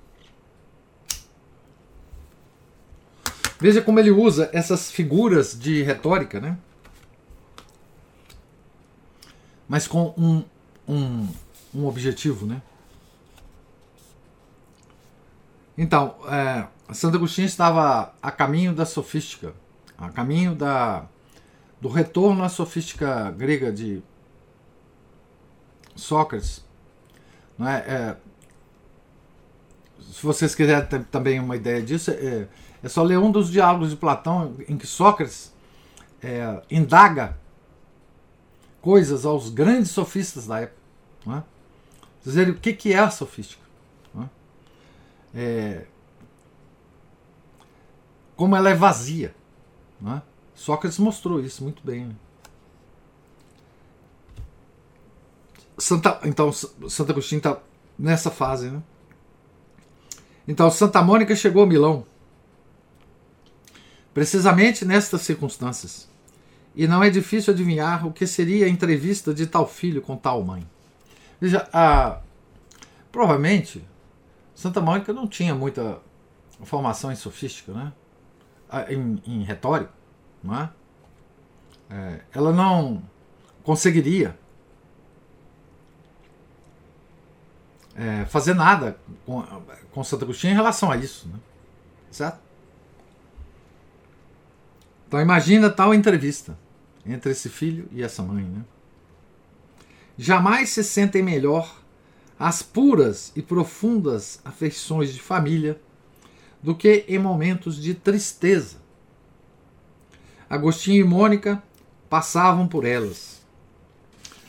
Veja 3.58 3.82
como 3.82 3.98
ele 3.98 4.10
usa 4.10 4.50
essas 4.52 4.90
figuras 4.90 5.58
de 5.58 5.82
retórica, 5.82 6.40
né? 6.40 6.58
Mas 9.68 9.88
com 9.88 10.14
um, 10.16 10.44
um, 10.86 11.28
um 11.76 11.86
objetivo, 11.86 12.46
né? 12.46 12.62
Então, 15.76 16.16
é, 16.28 16.66
Santo 16.94 17.18
Agostinho 17.18 17.46
estava 17.46 18.14
a 18.22 18.30
caminho 18.30 18.74
da 18.74 18.86
sofística, 18.86 19.52
a 19.98 20.08
caminho 20.08 20.54
da, 20.54 21.06
do 21.80 21.88
retorno 21.88 22.42
à 22.42 22.48
sofística 22.48 23.30
grega 23.32 23.70
de 23.70 24.02
Sócrates. 25.94 26.64
Não 27.58 27.68
é? 27.68 27.76
é 27.86 28.16
se 30.00 30.22
vocês 30.22 30.54
quiserem 30.54 30.86
ter 30.86 31.04
também 31.04 31.38
uma 31.38 31.56
ideia 31.56 31.82
disso, 31.82 32.10
é, 32.10 32.48
é 32.82 32.88
só 32.88 33.02
ler 33.02 33.18
um 33.18 33.30
dos 33.30 33.50
diálogos 33.50 33.90
de 33.90 33.96
Platão 33.96 34.54
em 34.66 34.78
que 34.78 34.86
Sócrates 34.86 35.52
é, 36.22 36.62
indaga 36.70 37.36
coisas 38.80 39.26
aos 39.26 39.50
grandes 39.50 39.90
sofistas 39.90 40.46
da 40.46 40.60
época. 40.60 40.80
Não 41.26 41.36
é? 41.36 41.42
Dizer 42.26 42.48
o 42.48 42.54
que, 42.56 42.72
que 42.72 42.92
é 42.92 42.98
a 42.98 43.08
sofística. 43.08 43.64
É? 45.32 45.84
como 48.34 48.56
ela 48.56 48.68
é 48.68 48.74
vazia. 48.74 49.32
Não 50.00 50.16
é? 50.16 50.22
Sócrates 50.52 50.98
mostrou 50.98 51.40
isso 51.40 51.62
muito 51.62 51.86
bem. 51.86 52.06
Né? 52.06 52.14
Santa, 55.78 56.20
então, 56.24 56.50
Santo 56.52 57.12
Agostinho 57.12 57.38
está 57.38 57.60
nessa 57.96 58.30
fase. 58.30 58.70
Né? 58.70 58.82
Então, 60.48 60.68
Santa 60.68 61.00
Mônica 61.02 61.36
chegou 61.36 61.62
a 61.62 61.66
Milão 61.66 62.04
precisamente 64.12 64.84
nestas 64.84 65.20
circunstâncias. 65.22 66.08
E 66.74 66.88
não 66.88 67.04
é 67.04 67.08
difícil 67.08 67.52
adivinhar 67.52 68.04
o 68.04 68.12
que 68.12 68.26
seria 68.26 68.66
a 68.66 68.68
entrevista 68.68 69.32
de 69.32 69.46
tal 69.46 69.68
filho 69.68 70.02
com 70.02 70.16
tal 70.16 70.42
mãe. 70.42 70.66
Veja, 71.40 71.68
a, 71.72 72.20
provavelmente 73.12 73.84
Santa 74.54 74.80
Mônica 74.80 75.12
não 75.12 75.26
tinha 75.26 75.54
muita 75.54 76.00
formação 76.64 77.12
em 77.12 77.16
sofística, 77.16 77.72
né? 77.72 77.92
em, 78.88 79.22
em 79.26 79.42
retórica. 79.42 79.92
Não 80.42 80.54
é? 80.54 80.70
É, 81.90 82.20
ela 82.32 82.52
não 82.52 83.02
conseguiria 83.62 84.36
é, 87.94 88.24
fazer 88.26 88.54
nada 88.54 88.98
com, 89.24 89.42
com 89.92 90.04
Santo 90.04 90.24
Agostinho 90.24 90.52
em 90.52 90.56
relação 90.56 90.90
a 90.90 90.96
isso. 90.96 91.28
Né? 91.28 91.38
Certo? 92.10 92.40
Então 95.06 95.20
imagina 95.20 95.70
tal 95.70 95.94
entrevista 95.94 96.58
entre 97.04 97.30
esse 97.30 97.48
filho 97.48 97.88
e 97.92 98.02
essa 98.02 98.22
mãe. 98.22 98.44
Né? 98.44 98.64
Jamais 100.18 100.70
se 100.70 100.82
sentem 100.82 101.22
melhor 101.22 101.76
as 102.38 102.62
puras 102.62 103.32
e 103.34 103.42
profundas 103.42 104.40
afeições 104.44 105.12
de 105.12 105.20
família 105.20 105.80
do 106.62 106.74
que 106.74 107.04
em 107.08 107.18
momentos 107.18 107.80
de 107.80 107.94
tristeza. 107.94 108.78
Agostinho 110.48 111.04
e 111.04 111.08
Mônica 111.08 111.62
passavam 112.08 112.66
por 112.66 112.84
elas. 112.84 113.44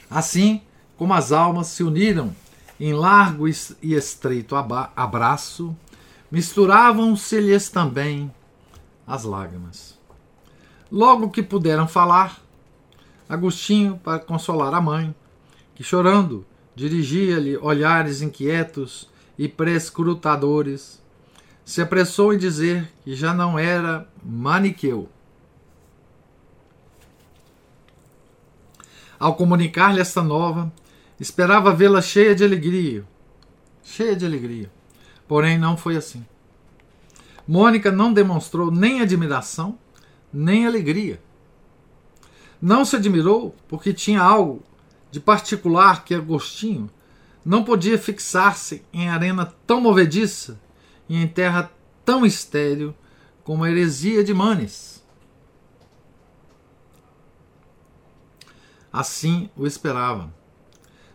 Assim 0.09 0.61
como 0.95 1.13
as 1.13 1.31
almas 1.31 1.67
se 1.67 1.83
uniram 1.83 2.35
em 2.79 2.93
largo 2.93 3.47
e 3.47 3.93
estreito 3.93 4.55
abraço, 4.55 5.75
misturavam-se-lhes 6.31 7.69
também 7.69 8.31
as 9.05 9.23
lágrimas. 9.23 9.97
Logo 10.91 11.29
que 11.29 11.41
puderam 11.41 11.87
falar, 11.87 12.41
Agostinho, 13.27 13.99
para 14.03 14.19
consolar 14.19 14.73
a 14.73 14.81
mãe, 14.81 15.13
que 15.77 15.83
chorando 15.83 16.43
dirigia-lhe 16.75 17.55
olhares 17.55 18.23
inquietos 18.23 19.07
e 19.37 19.47
prescrutadores, 19.47 20.99
se 21.63 21.83
apressou 21.83 22.33
em 22.33 22.37
dizer 22.39 22.91
que 23.03 23.13
já 23.13 23.31
não 23.31 23.59
era 23.59 24.09
maniqueu. 24.23 25.07
Ao 29.19 29.35
comunicar-lhe 29.35 29.99
esta 29.99 30.23
nova, 30.23 30.73
esperava 31.19 31.75
vê-la 31.75 32.01
cheia 32.01 32.33
de 32.33 32.43
alegria. 32.43 33.05
Cheia 33.83 34.15
de 34.15 34.25
alegria. 34.25 34.71
Porém, 35.27 35.59
não 35.59 35.77
foi 35.77 35.95
assim. 35.95 36.25
Mônica 37.47 37.91
não 37.91 38.11
demonstrou 38.11 38.71
nem 38.71 39.01
admiração, 39.01 39.77
nem 40.33 40.65
alegria. 40.65 41.21
Não 42.59 42.83
se 42.83 42.95
admirou 42.95 43.55
porque 43.67 43.93
tinha 43.93 44.23
algo 44.23 44.63
de 45.11 45.19
particular 45.19 46.03
que 46.03 46.13
Agostinho 46.13 46.89
não 47.43 47.63
podia 47.63 47.97
fixar-se 47.97 48.83
em 48.91 49.09
arena 49.09 49.45
tão 49.65 49.79
movediça 49.79 50.59
e 51.07 51.15
em 51.15 51.27
terra 51.27 51.71
tão 52.03 52.25
estéril 52.25 52.93
como 53.43 53.63
a 53.63 53.71
heresia 53.71 54.23
de 54.23 54.33
Manes. 54.33 55.01
Assim 58.91 59.49
o 59.55 59.65
esperava. 59.65 60.33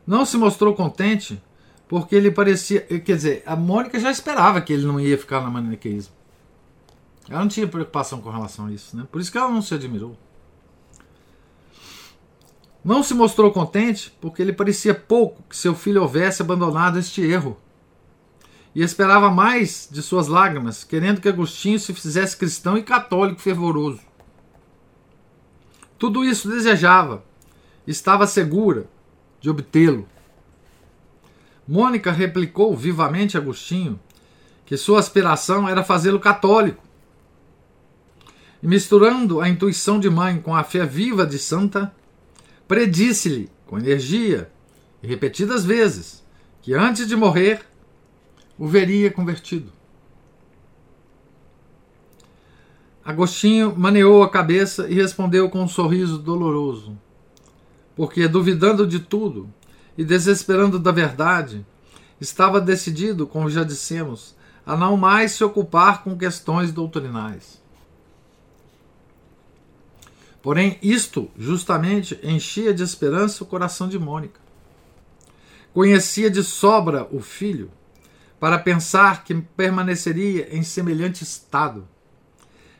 Não 0.06 0.24
se 0.24 0.36
mostrou 0.36 0.74
contente 0.74 1.42
porque 1.86 2.14
ele 2.14 2.30
parecia. 2.30 2.80
Quer 2.80 3.16
dizer, 3.16 3.42
a 3.44 3.54
Mônica 3.54 3.98
já 4.00 4.10
esperava 4.10 4.60
que 4.60 4.72
ele 4.72 4.86
não 4.86 4.98
ia 4.98 5.18
ficar 5.18 5.42
na 5.42 5.50
maniqueísmo. 5.50 6.14
Ela 7.28 7.40
não 7.40 7.48
tinha 7.48 7.68
preocupação 7.68 8.20
com 8.20 8.30
relação 8.30 8.66
a 8.66 8.72
isso, 8.72 8.96
né? 8.96 9.06
Por 9.12 9.20
isso 9.20 9.30
que 9.30 9.38
ela 9.38 9.50
não 9.50 9.62
se 9.62 9.74
admirou. 9.74 10.16
Não 12.84 13.02
se 13.02 13.14
mostrou 13.14 13.52
contente 13.52 14.12
porque 14.20 14.42
ele 14.42 14.52
parecia 14.52 14.94
pouco 14.94 15.42
que 15.48 15.56
seu 15.56 15.74
filho 15.74 16.02
houvesse 16.02 16.42
abandonado 16.42 16.98
este 16.98 17.22
erro. 17.22 17.56
E 18.74 18.82
esperava 18.82 19.30
mais 19.30 19.88
de 19.90 20.02
suas 20.02 20.28
lágrimas, 20.28 20.82
querendo 20.82 21.20
que 21.20 21.28
Agostinho 21.28 21.78
se 21.78 21.92
fizesse 21.92 22.36
cristão 22.36 22.76
e 22.76 22.82
católico 22.82 23.40
fervoroso. 23.40 24.00
Tudo 25.98 26.24
isso 26.24 26.48
desejava, 26.48 27.22
estava 27.86 28.26
segura 28.26 28.88
de 29.40 29.48
obtê-lo. 29.50 30.08
Mônica 31.68 32.10
replicou 32.10 32.76
vivamente 32.76 33.36
a 33.36 33.40
Agostinho 33.40 34.00
que 34.64 34.76
sua 34.76 34.98
aspiração 34.98 35.68
era 35.68 35.84
fazê-lo 35.84 36.18
católico 36.18 36.82
e 38.62 38.66
misturando 38.66 39.40
a 39.40 39.48
intuição 39.48 39.98
de 39.98 40.08
mãe 40.08 40.40
com 40.40 40.54
a 40.54 40.62
fé 40.62 40.86
viva 40.86 41.26
de 41.26 41.38
santa, 41.38 41.94
predisse-lhe 42.72 43.50
com 43.66 43.78
energia 43.78 44.50
e 45.02 45.06
repetidas 45.06 45.62
vezes 45.62 46.24
que 46.62 46.72
antes 46.72 47.06
de 47.06 47.14
morrer 47.14 47.66
o 48.58 48.66
veria 48.66 49.10
convertido. 49.10 49.70
Agostinho 53.04 53.76
maneou 53.76 54.22
a 54.22 54.30
cabeça 54.30 54.88
e 54.88 54.94
respondeu 54.94 55.50
com 55.50 55.60
um 55.60 55.68
sorriso 55.68 56.16
doloroso, 56.16 56.98
porque, 57.94 58.26
duvidando 58.26 58.86
de 58.86 59.00
tudo 59.00 59.52
e 59.98 60.02
desesperando 60.02 60.78
da 60.78 60.90
verdade, 60.90 61.66
estava 62.18 62.58
decidido, 62.58 63.26
como 63.26 63.50
já 63.50 63.64
dissemos, 63.64 64.34
a 64.64 64.74
não 64.74 64.96
mais 64.96 65.32
se 65.32 65.44
ocupar 65.44 66.02
com 66.02 66.16
questões 66.16 66.72
doutrinais. 66.72 67.61
Porém, 70.42 70.76
isto 70.82 71.30
justamente 71.38 72.18
enchia 72.22 72.74
de 72.74 72.82
esperança 72.82 73.44
o 73.44 73.46
coração 73.46 73.88
de 73.88 73.98
Mônica. 73.98 74.40
conhecia 75.72 76.30
de 76.30 76.42
sobra 76.44 77.08
o 77.10 77.20
filho, 77.20 77.70
para 78.38 78.58
pensar 78.58 79.24
que 79.24 79.34
permaneceria 79.34 80.54
em 80.54 80.62
semelhante 80.62 81.22
estado. 81.22 81.88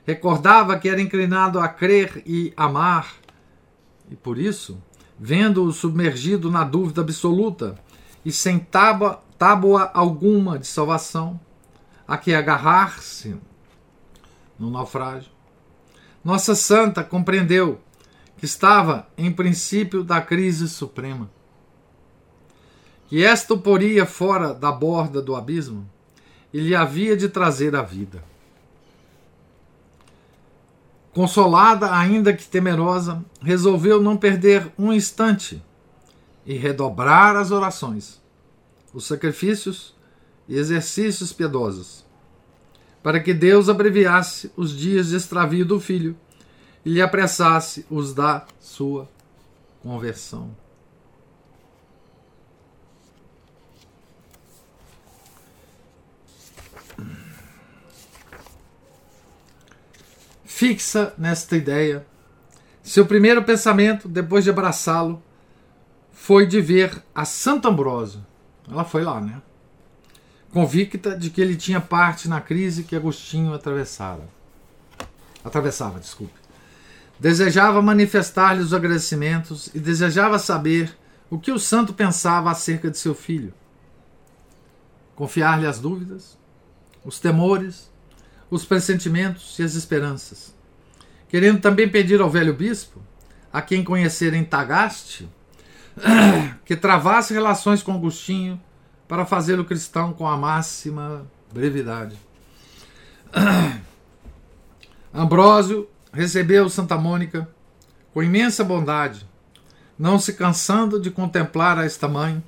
Recordava 0.04 0.76
que 0.78 0.88
era 0.88 1.00
inclinado 1.00 1.60
a 1.60 1.68
crer 1.68 2.22
e 2.26 2.52
amar, 2.56 3.14
e 4.10 4.16
por 4.16 4.36
isso, 4.36 4.82
vendo-o 5.18 5.72
submergido 5.72 6.50
na 6.50 6.64
dúvida 6.64 7.00
absoluta 7.00 7.78
e 8.24 8.32
sem 8.32 8.58
tábua, 8.58 9.22
tábua 9.38 9.90
alguma 9.94 10.58
de 10.58 10.66
salvação, 10.66 11.40
a 12.06 12.18
que 12.18 12.34
agarrar-se 12.34 13.36
no 14.58 14.68
naufrágio, 14.68 15.30
nossa 16.24 16.54
santa 16.54 17.02
compreendeu 17.02 17.80
que 18.36 18.44
estava 18.44 19.08
em 19.16 19.32
princípio 19.32 20.02
da 20.02 20.20
crise 20.20 20.68
suprema. 20.68 21.30
Que 23.08 23.24
esta 23.24 23.54
o 23.54 23.58
poria 23.58 24.06
fora 24.06 24.54
da 24.54 24.72
borda 24.72 25.20
do 25.20 25.36
abismo 25.36 25.88
e 26.52 26.60
lhe 26.60 26.74
havia 26.74 27.16
de 27.16 27.28
trazer 27.28 27.74
a 27.74 27.82
vida. 27.82 28.22
Consolada, 31.12 31.94
ainda 31.94 32.32
que 32.32 32.44
temerosa, 32.44 33.22
resolveu 33.40 34.00
não 34.00 34.16
perder 34.16 34.72
um 34.78 34.92
instante 34.92 35.62
e 36.46 36.54
redobrar 36.54 37.36
as 37.36 37.50
orações, 37.50 38.20
os 38.94 39.06
sacrifícios 39.06 39.94
e 40.48 40.56
exercícios 40.56 41.32
piedosos, 41.32 42.04
para 43.02 43.20
que 43.20 43.34
Deus 43.34 43.68
abreviasse 43.68 44.52
os 44.56 44.76
dias 44.76 45.08
de 45.08 45.16
extravio 45.16 45.64
do 45.64 45.80
filho 45.80 46.16
e 46.84 46.90
lhe 46.90 47.02
apressasse 47.02 47.84
os 47.90 48.14
da 48.14 48.46
sua 48.60 49.08
conversão. 49.82 50.54
Fixa 60.44 61.12
nesta 61.18 61.56
ideia. 61.56 62.06
Seu 62.84 63.04
primeiro 63.04 63.42
pensamento, 63.42 64.08
depois 64.08 64.44
de 64.44 64.50
abraçá-lo, 64.50 65.20
foi 66.12 66.46
de 66.46 66.60
ver 66.60 67.02
a 67.12 67.24
Santo 67.24 67.66
Ambrósio. 67.66 68.24
Ela 68.70 68.84
foi 68.84 69.02
lá, 69.02 69.20
né? 69.20 69.42
Convicta 70.52 71.16
de 71.16 71.30
que 71.30 71.40
ele 71.40 71.56
tinha 71.56 71.80
parte 71.80 72.28
na 72.28 72.40
crise 72.40 72.84
que 72.84 72.94
Agostinho 72.94 73.54
atravessara. 73.54 74.28
Atravessava, 75.42 75.98
desculpe. 75.98 76.34
Desejava 77.18 77.80
manifestar-lhe 77.80 78.60
os 78.60 78.74
agradecimentos 78.74 79.70
e 79.74 79.80
desejava 79.80 80.38
saber 80.38 80.94
o 81.30 81.38
que 81.38 81.50
o 81.50 81.58
santo 81.58 81.94
pensava 81.94 82.50
acerca 82.50 82.90
de 82.90 82.98
seu 82.98 83.14
filho. 83.14 83.54
Confiar-lhe 85.16 85.66
as 85.66 85.78
dúvidas, 85.78 86.38
os 87.04 87.18
temores, 87.18 87.90
os 88.50 88.64
pressentimentos 88.64 89.58
e 89.58 89.62
as 89.62 89.74
esperanças. 89.74 90.54
Querendo 91.28 91.60
também 91.60 91.88
pedir 91.88 92.20
ao 92.20 92.28
velho 92.28 92.52
bispo, 92.52 93.00
a 93.50 93.62
quem 93.62 93.82
conhecer 93.82 94.34
em 94.34 94.44
Tagaste, 94.44 95.28
que 96.64 96.76
travasse 96.76 97.32
relações 97.32 97.82
com 97.82 97.94
Agostinho 97.94 98.60
para 99.12 99.26
fazê-lo 99.26 99.62
cristão 99.62 100.10
com 100.14 100.26
a 100.26 100.38
máxima 100.38 101.26
brevidade. 101.52 102.16
Ambrósio 105.12 105.86
recebeu 106.10 106.70
Santa 106.70 106.96
Mônica 106.96 107.46
com 108.14 108.22
imensa 108.22 108.64
bondade, 108.64 109.28
não 109.98 110.18
se 110.18 110.32
cansando 110.32 110.98
de 110.98 111.10
contemplar 111.10 111.76
a 111.76 111.84
esta 111.84 112.08
mãe, 112.08 112.42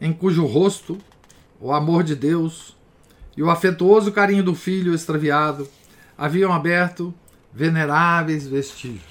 em 0.00 0.12
cujo 0.12 0.44
rosto 0.44 0.98
o 1.60 1.72
amor 1.72 2.02
de 2.02 2.16
Deus 2.16 2.76
e 3.36 3.42
o 3.44 3.48
afetuoso 3.48 4.10
carinho 4.10 4.42
do 4.42 4.56
filho 4.56 4.92
extraviado 4.92 5.68
haviam 6.18 6.52
aberto 6.52 7.14
veneráveis 7.54 8.44
vestígios. 8.44 9.04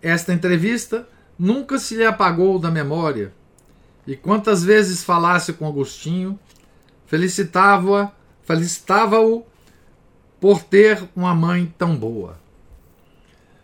Esta 0.00 0.32
entrevista 0.32 1.08
nunca 1.36 1.80
se 1.80 1.96
lhe 1.96 2.04
apagou 2.04 2.60
da 2.60 2.70
memória 2.70 3.39
e 4.10 4.16
quantas 4.16 4.64
vezes 4.64 5.04
falasse 5.04 5.52
com 5.52 5.68
Agostinho, 5.68 6.36
felicitava-o 7.06 8.10
felicitava 8.42 9.18
por 10.40 10.64
ter 10.64 11.08
uma 11.14 11.32
mãe 11.32 11.72
tão 11.78 11.94
boa. 11.94 12.36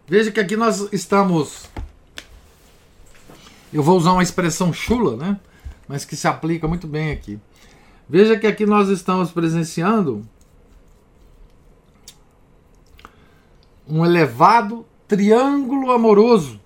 Veja 0.06 0.30
que 0.30 0.38
aqui 0.38 0.56
nós 0.56 0.86
estamos. 0.92 1.68
Eu 3.72 3.82
vou 3.82 3.98
usar 3.98 4.12
uma 4.12 4.22
expressão 4.22 4.72
chula, 4.72 5.16
né? 5.16 5.40
Mas 5.88 6.04
que 6.04 6.14
se 6.14 6.28
aplica 6.28 6.68
muito 6.68 6.86
bem 6.86 7.10
aqui. 7.10 7.40
Veja 8.08 8.38
que 8.38 8.46
aqui 8.46 8.64
nós 8.64 8.88
estamos 8.88 9.32
presenciando 9.32 10.24
um 13.88 14.06
elevado 14.06 14.86
triângulo 15.08 15.90
amoroso 15.90 16.60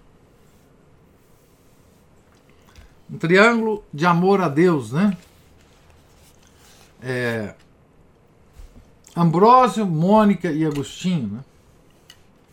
um 3.10 3.18
triângulo 3.18 3.84
de 3.92 4.06
amor 4.06 4.40
a 4.40 4.48
Deus, 4.48 4.92
né? 4.92 5.16
É, 7.02 7.54
Ambrósio, 9.16 9.84
Mônica 9.84 10.50
e 10.50 10.64
Agostinho, 10.64 11.28
né? 11.28 11.40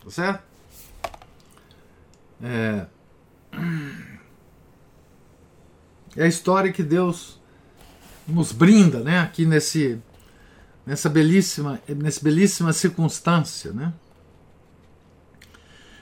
Tá 0.02 0.10
certo? 0.10 0.42
É, 2.42 2.86
é 6.16 6.24
a 6.24 6.26
história 6.26 6.72
que 6.72 6.82
Deus 6.82 7.40
nos 8.26 8.50
brinda, 8.50 9.00
né? 9.00 9.20
Aqui 9.20 9.46
nesse 9.46 10.00
nessa 10.84 11.08
belíssima 11.08 11.80
nessa 11.86 12.20
belíssima 12.22 12.72
circunstância, 12.72 13.72
né? 13.72 13.92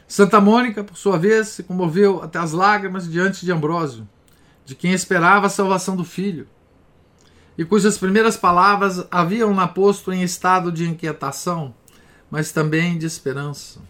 Santa 0.09 0.41
Mônica, 0.41 0.85
por 0.85 0.97
sua 0.97 1.19
vez, 1.19 1.49
se 1.49 1.65
comoveu 1.65 2.23
até 2.23 2.39
as 2.39 2.53
lágrimas 2.53 3.11
diante 3.11 3.45
de 3.45 3.51
Ambrósio 3.51 4.09
de 4.67 4.75
quem 4.75 4.93
esperava 4.93 5.47
a 5.47 5.51
salvação 5.51 5.97
do 5.97 6.05
filho, 6.05 6.47
e 7.57 7.65
cujas 7.65 7.97
primeiras 7.97 8.37
palavras 8.37 9.07
haviam-na 9.11 9.67
posto 9.67 10.13
em 10.13 10.23
estado 10.23 10.71
de 10.71 10.87
inquietação, 10.87 11.75
mas 12.31 12.53
também 12.53 12.99
de 12.99 13.07
esperança. 13.07 13.81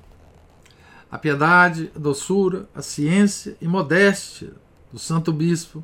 A 1.10 1.18
piedade, 1.18 1.90
a 1.96 1.98
doçura, 1.98 2.68
a 2.74 2.82
ciência 2.82 3.56
e 3.60 3.66
modéstia 3.66 4.52
do 4.92 4.98
santo 4.98 5.32
bispo 5.32 5.82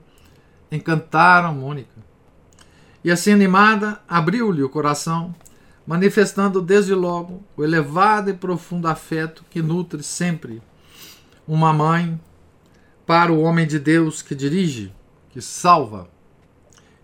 encantaram 0.71 1.55
Mônica. 1.55 2.01
E 3.03 3.11
assim 3.11 3.33
animada, 3.33 4.01
abriu-lhe 4.07 4.63
o 4.63 4.69
coração, 4.69 5.35
manifestando 5.87 6.63
desde 6.63 6.95
logo 6.95 7.43
o 7.57 7.65
elevado 7.65 8.31
e 8.31 8.35
profundo 8.35 8.87
afeto 8.87 9.45
que 9.51 9.61
nutre 9.61 10.03
sempre 10.03 10.63
uma 11.49 11.73
mãe 11.73 12.21
para 13.07 13.33
o 13.33 13.41
homem 13.41 13.67
de 13.67 13.79
Deus 13.79 14.23
que 14.23 14.35
dirige, 14.35 14.93
que 15.31 15.41
salva 15.41 16.09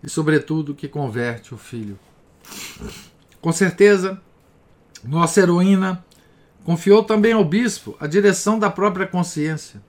e, 0.03 0.09
sobretudo, 0.09 0.73
que 0.73 0.87
converte 0.87 1.53
o 1.53 1.57
filho. 1.57 1.99
Com 3.41 3.51
certeza, 3.51 4.21
nossa 5.03 5.39
heroína 5.39 6.03
confiou 6.63 7.03
também 7.03 7.33
ao 7.33 7.43
bispo 7.43 7.95
a 7.99 8.07
direção 8.07 8.59
da 8.59 8.69
própria 8.69 9.07
consciência. 9.07 9.81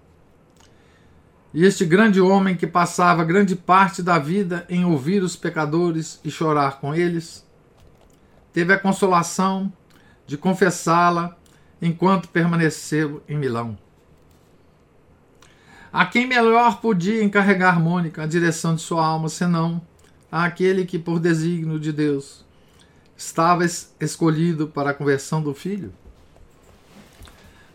E 1.52 1.64
este 1.64 1.84
grande 1.84 2.20
homem 2.20 2.56
que 2.56 2.66
passava 2.66 3.24
grande 3.24 3.56
parte 3.56 4.02
da 4.02 4.18
vida 4.18 4.64
em 4.68 4.84
ouvir 4.84 5.22
os 5.22 5.34
pecadores 5.34 6.20
e 6.24 6.30
chorar 6.30 6.78
com 6.78 6.94
eles, 6.94 7.44
teve 8.52 8.72
a 8.72 8.78
consolação 8.78 9.72
de 10.26 10.36
confessá-la 10.36 11.36
enquanto 11.82 12.28
permaneceu 12.28 13.22
em 13.28 13.36
Milão. 13.36 13.76
A 15.92 16.06
quem 16.06 16.24
melhor 16.24 16.80
podia 16.80 17.22
encarregar 17.22 17.80
Mônica 17.80 18.22
a 18.22 18.26
direção 18.26 18.76
de 18.76 18.80
sua 18.80 19.04
alma, 19.04 19.28
senão 19.28 19.82
àquele 20.30 20.86
que, 20.86 20.98
por 21.00 21.18
desígnio 21.18 21.80
de 21.80 21.92
Deus, 21.92 22.44
estava 23.16 23.64
escolhido 23.64 24.68
para 24.68 24.90
a 24.90 24.94
conversão 24.94 25.42
do 25.42 25.52
filho? 25.52 25.92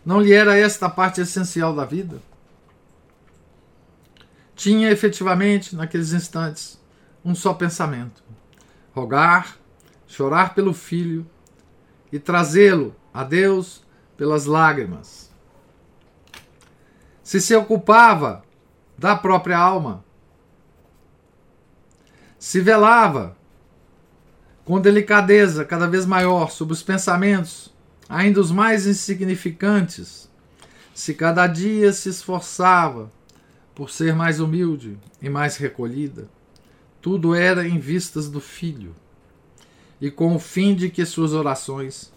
Não 0.04 0.20
lhe 0.20 0.32
era 0.32 0.56
esta 0.56 0.86
a 0.86 0.90
parte 0.90 1.20
essencial 1.20 1.74
da 1.74 1.84
vida? 1.84 2.22
Tinha 4.54 4.90
efetivamente, 4.90 5.76
naqueles 5.76 6.14
instantes, 6.14 6.80
um 7.22 7.34
só 7.34 7.52
pensamento: 7.52 8.24
rogar, 8.94 9.58
chorar 10.06 10.54
pelo 10.54 10.72
filho 10.72 11.26
e 12.10 12.18
trazê-lo 12.18 12.96
a 13.12 13.22
Deus 13.22 13.82
pelas 14.16 14.46
lágrimas 14.46 15.25
se 17.26 17.40
se 17.40 17.56
ocupava 17.56 18.44
da 18.96 19.16
própria 19.16 19.58
alma, 19.58 20.04
se 22.38 22.60
velava 22.60 23.36
com 24.64 24.80
delicadeza 24.80 25.64
cada 25.64 25.88
vez 25.88 26.06
maior 26.06 26.52
sobre 26.52 26.72
os 26.72 26.84
pensamentos, 26.84 27.74
ainda 28.08 28.38
os 28.40 28.52
mais 28.52 28.86
insignificantes, 28.86 30.30
se 30.94 31.14
cada 31.14 31.48
dia 31.48 31.92
se 31.92 32.10
esforçava 32.10 33.10
por 33.74 33.90
ser 33.90 34.14
mais 34.14 34.38
humilde 34.38 34.96
e 35.20 35.28
mais 35.28 35.56
recolhida, 35.56 36.28
tudo 37.02 37.34
era 37.34 37.66
em 37.66 37.80
vistas 37.80 38.30
do 38.30 38.40
Filho, 38.40 38.94
e 40.00 40.12
com 40.12 40.36
o 40.36 40.38
fim 40.38 40.76
de 40.76 40.88
que 40.88 41.04
suas 41.04 41.32
orações 41.32 42.12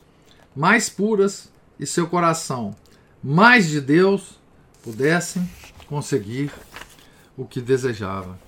mais 0.55 0.87
puras 0.87 1.51
e 1.79 1.85
seu 1.87 2.05
coração 2.05 2.75
mais 3.23 3.67
de 3.67 3.81
Deus 3.81 4.38
pudessem 4.83 5.49
conseguir 5.87 6.51
o 7.37 7.45
que 7.45 7.61
desejava. 7.61 8.39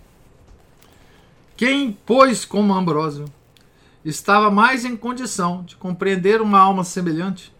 Quem, 1.55 1.97
pois, 2.05 2.43
como 2.43 2.73
Ambrósio, 2.73 3.25
estava 4.03 4.49
mais 4.49 4.83
em 4.83 4.97
condição 4.97 5.63
de 5.63 5.75
compreender 5.75 6.41
uma 6.41 6.59
alma 6.59 6.83
semelhante? 6.83 7.53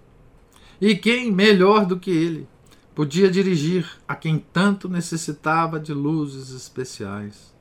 E 0.80 0.96
quem, 0.96 1.32
melhor 1.32 1.86
do 1.86 2.00
que 2.00 2.10
ele, 2.10 2.48
podia 2.96 3.30
dirigir 3.30 3.88
a 4.08 4.16
quem 4.16 4.40
tanto 4.40 4.90
necessitava 4.90 5.80
de 5.80 5.94
luzes 5.94 6.50
especiais? 6.50 7.54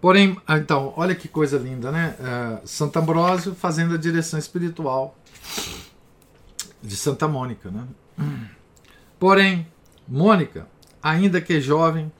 Porém, 0.00 0.40
ah, 0.46 0.56
então, 0.56 0.94
olha 0.96 1.14
que 1.14 1.28
coisa 1.28 1.58
linda, 1.58 1.90
né? 1.90 2.16
Uh, 2.18 2.66
Santo 2.66 2.98
Ambrósio 2.98 3.54
fazendo 3.54 3.94
a 3.94 3.98
direção 3.98 4.38
espiritual 4.38 5.16
de 6.82 6.96
Santa 6.96 7.28
Mônica, 7.28 7.70
né? 7.70 7.86
Porém, 9.18 9.66
Mônica, 10.06 10.66
ainda 11.02 11.40
que 11.40 11.60
jovem, 11.60 12.10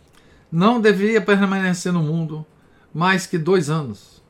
não 0.50 0.80
deveria 0.80 1.20
permanecer 1.20 1.92
no 1.92 2.02
mundo 2.02 2.46
mais 2.92 3.26
que 3.26 3.38
dois 3.38 3.70
anos, 3.70 4.22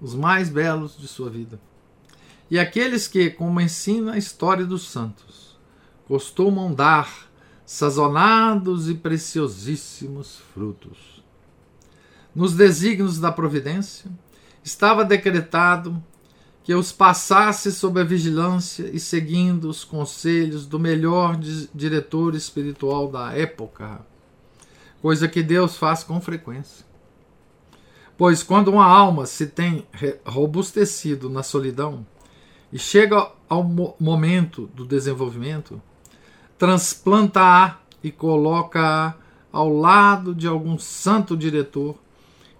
os 0.00 0.14
mais 0.14 0.48
belos 0.48 0.96
de 0.96 1.06
sua 1.06 1.30
vida. 1.30 1.60
E 2.50 2.58
aqueles 2.58 3.06
que, 3.06 3.30
como 3.30 3.60
ensina 3.60 4.12
a 4.12 4.18
história 4.18 4.64
dos 4.66 4.88
santos, 4.88 5.56
costumam 6.06 6.74
dar 6.74 7.30
sazonados 7.64 8.88
e 8.88 8.94
preciosíssimos 8.94 10.40
frutos. 10.52 11.22
Nos 12.34 12.54
desígnios 12.54 13.20
da 13.20 13.30
providência, 13.30 14.10
estava 14.64 15.04
decretado 15.04 16.02
que 16.70 16.74
os 16.76 16.92
passasse 16.92 17.72
sob 17.72 18.00
a 18.00 18.04
vigilância 18.04 18.88
e 18.92 19.00
seguindo 19.00 19.68
os 19.68 19.82
conselhos 19.82 20.66
do 20.66 20.78
melhor 20.78 21.36
diretor 21.74 22.36
espiritual 22.36 23.08
da 23.08 23.32
época, 23.32 24.06
coisa 25.02 25.26
que 25.26 25.42
Deus 25.42 25.76
faz 25.76 26.04
com 26.04 26.20
frequência. 26.20 26.86
Pois 28.16 28.44
quando 28.44 28.68
uma 28.68 28.84
alma 28.84 29.26
se 29.26 29.48
tem 29.48 29.84
robustecido 30.24 31.28
na 31.28 31.42
solidão 31.42 32.06
e 32.72 32.78
chega 32.78 33.32
ao 33.48 33.64
mo 33.64 33.96
momento 33.98 34.68
do 34.72 34.84
desenvolvimento, 34.84 35.82
transplanta-a 36.56 37.80
e 38.00 38.12
coloca-a 38.12 39.16
ao 39.50 39.68
lado 39.68 40.32
de 40.32 40.46
algum 40.46 40.78
santo 40.78 41.36
diretor 41.36 41.96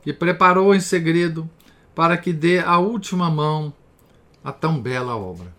que 0.02 0.12
preparou 0.12 0.74
em 0.74 0.80
segredo 0.80 1.48
para 1.94 2.18
que 2.18 2.32
dê 2.32 2.58
a 2.58 2.76
última 2.76 3.30
mão 3.30 3.72
a 4.42 4.52
tão 4.52 4.80
bela 4.80 5.16
obra. 5.16 5.54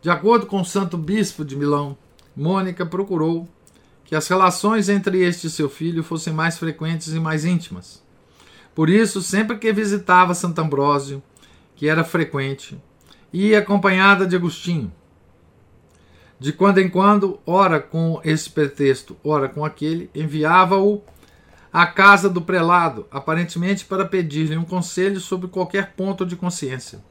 De 0.00 0.10
acordo 0.10 0.46
com 0.46 0.60
o 0.60 0.64
santo 0.64 0.98
bispo 0.98 1.44
de 1.44 1.56
Milão, 1.56 1.96
Mônica 2.36 2.84
procurou 2.84 3.48
que 4.04 4.16
as 4.16 4.26
relações 4.28 4.88
entre 4.88 5.22
este 5.22 5.46
e 5.46 5.50
seu 5.50 5.68
filho 5.70 6.02
fossem 6.02 6.32
mais 6.32 6.58
frequentes 6.58 7.14
e 7.14 7.20
mais 7.20 7.44
íntimas. 7.44 8.02
Por 8.74 8.90
isso, 8.90 9.22
sempre 9.22 9.58
que 9.58 9.72
visitava 9.72 10.34
Santo 10.34 10.60
Ambrósio, 10.60 11.22
que 11.76 11.88
era 11.88 12.04
frequente, 12.04 12.80
ia 13.32 13.58
acompanhada 13.58 14.26
de 14.26 14.36
Agostinho. 14.36 14.92
De 16.38 16.52
quando 16.52 16.78
em 16.78 16.88
quando, 16.88 17.38
ora 17.46 17.78
com 17.78 18.20
esse 18.24 18.50
pretexto, 18.50 19.16
ora 19.22 19.48
com 19.48 19.64
aquele, 19.64 20.10
enviava-o 20.14 21.02
à 21.72 21.86
casa 21.86 22.28
do 22.28 22.42
prelado, 22.42 23.06
aparentemente 23.10 23.86
para 23.86 24.04
pedir-lhe 24.04 24.58
um 24.58 24.64
conselho 24.64 25.18
sobre 25.20 25.48
qualquer 25.48 25.92
ponto 25.92 26.26
de 26.26 26.36
consciência, 26.36 27.02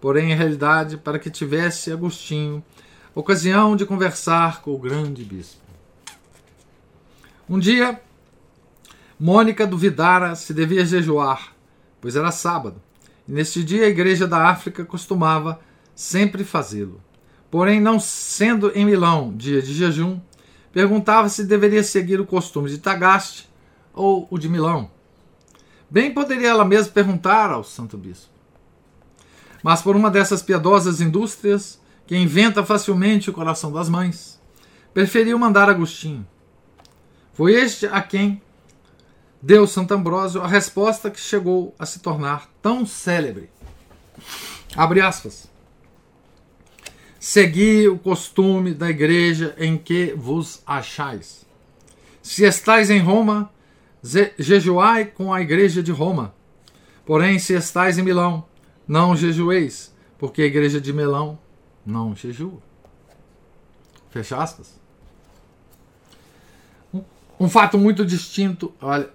porém, 0.00 0.30
em 0.30 0.36
realidade, 0.36 0.98
para 0.98 1.18
que 1.18 1.30
tivesse 1.30 1.90
Agostinho 1.90 2.62
ocasião 3.14 3.74
de 3.74 3.86
conversar 3.86 4.60
com 4.60 4.72
o 4.72 4.78
grande 4.78 5.24
bispo. 5.24 5.60
Um 7.48 7.58
dia, 7.58 8.00
Mônica 9.18 9.66
duvidara 9.66 10.34
se 10.34 10.54
devia 10.54 10.84
jejuar, 10.84 11.52
pois 12.00 12.14
era 12.14 12.30
sábado, 12.30 12.80
e 13.26 13.32
neste 13.32 13.64
dia 13.64 13.84
a 13.84 13.88
igreja 13.88 14.26
da 14.26 14.48
África 14.48 14.84
costumava 14.84 15.60
sempre 15.94 16.44
fazê-lo. 16.44 17.00
Porém, 17.50 17.80
não 17.80 17.98
sendo 17.98 18.70
em 18.74 18.84
Milão 18.84 19.34
dia 19.36 19.60
de 19.60 19.74
jejum, 19.74 20.20
perguntava 20.72 21.28
se 21.28 21.44
deveria 21.44 21.82
seguir 21.82 22.20
o 22.20 22.26
costume 22.26 22.70
de 22.70 22.78
Tagaste 22.78 23.49
ou 23.94 24.26
o 24.30 24.38
de 24.38 24.48
Milão. 24.48 24.90
Bem 25.88 26.12
poderia 26.12 26.48
ela 26.48 26.64
mesma 26.64 26.92
perguntar 26.92 27.50
ao 27.50 27.64
santo 27.64 27.96
bispo. 27.98 28.30
Mas 29.62 29.82
por 29.82 29.96
uma 29.96 30.10
dessas 30.10 30.42
piedosas 30.42 31.00
indústrias 31.00 31.80
que 32.06 32.16
inventa 32.16 32.64
facilmente 32.64 33.30
o 33.30 33.32
coração 33.32 33.72
das 33.72 33.88
mães, 33.88 34.40
preferiu 34.92 35.38
mandar 35.38 35.68
Agostinho 35.68 36.26
foi 37.40 37.54
este 37.54 37.86
a 37.86 38.02
quem 38.02 38.42
deu 39.40 39.66
Santo 39.66 39.94
Ambrósio 39.94 40.42
a 40.42 40.46
resposta 40.46 41.10
que 41.10 41.18
chegou 41.18 41.74
a 41.78 41.86
se 41.86 42.00
tornar 42.00 42.50
tão 42.60 42.84
célebre. 42.84 43.48
Abre 44.76 45.00
aspas. 45.00 45.48
Segui 47.18 47.88
o 47.88 47.98
costume 47.98 48.74
da 48.74 48.90
igreja 48.90 49.54
em 49.56 49.78
que 49.78 50.12
vos 50.14 50.62
achais. 50.66 51.46
Se 52.20 52.44
estais 52.44 52.90
em 52.90 52.98
Roma, 52.98 53.50
jejuai 54.38 55.04
com 55.04 55.32
a 55.32 55.40
igreja 55.40 55.82
de 55.82 55.92
Roma. 55.92 56.34
Porém, 57.04 57.38
se 57.38 57.54
estais 57.54 57.98
em 57.98 58.02
Milão, 58.02 58.44
não 58.86 59.16
jejueis, 59.16 59.94
porque 60.18 60.42
a 60.42 60.46
igreja 60.46 60.80
de 60.80 60.92
Milão 60.92 61.38
não 61.84 62.14
jejua. 62.14 62.58
Fecha 64.10 64.36
aspas. 64.36 64.78
Um 67.38 67.48
fato 67.48 67.78
muito 67.78 68.04
distinto, 68.04 68.72
olha, 68.82 69.08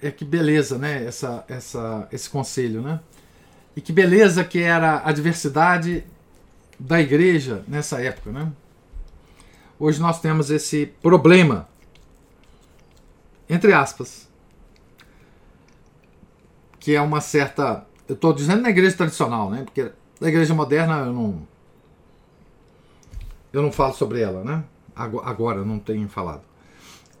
é 0.00 0.10
que 0.10 0.24
beleza, 0.24 0.78
né? 0.78 1.04
Essa, 1.04 1.44
essa, 1.48 2.08
esse 2.12 2.30
conselho, 2.30 2.80
né? 2.80 3.00
E 3.74 3.80
que 3.80 3.92
beleza 3.92 4.44
que 4.44 4.60
era 4.60 5.02
a 5.04 5.10
diversidade 5.10 6.04
da 6.78 7.00
igreja 7.00 7.64
nessa 7.66 8.00
época, 8.00 8.30
né? 8.30 8.52
Hoje 9.78 10.00
nós 10.00 10.20
temos 10.20 10.50
esse 10.50 10.86
problema, 11.02 11.68
entre 13.48 13.72
aspas, 13.72 14.28
que 16.78 16.94
é 16.94 17.00
uma 17.00 17.20
certa. 17.20 17.86
Eu 18.08 18.14
estou 18.14 18.32
dizendo 18.32 18.62
na 18.62 18.70
igreja 18.70 18.96
tradicional, 18.96 19.50
né? 19.50 19.64
Porque 19.64 19.90
na 20.20 20.28
igreja 20.28 20.54
moderna 20.54 20.98
eu 21.06 21.12
não. 21.12 21.48
Eu 23.52 23.62
não 23.62 23.72
falo 23.72 23.94
sobre 23.94 24.20
ela, 24.20 24.44
né? 24.44 24.64
Agora, 24.94 25.64
não 25.64 25.78
tenho 25.78 26.08
falado 26.08 26.42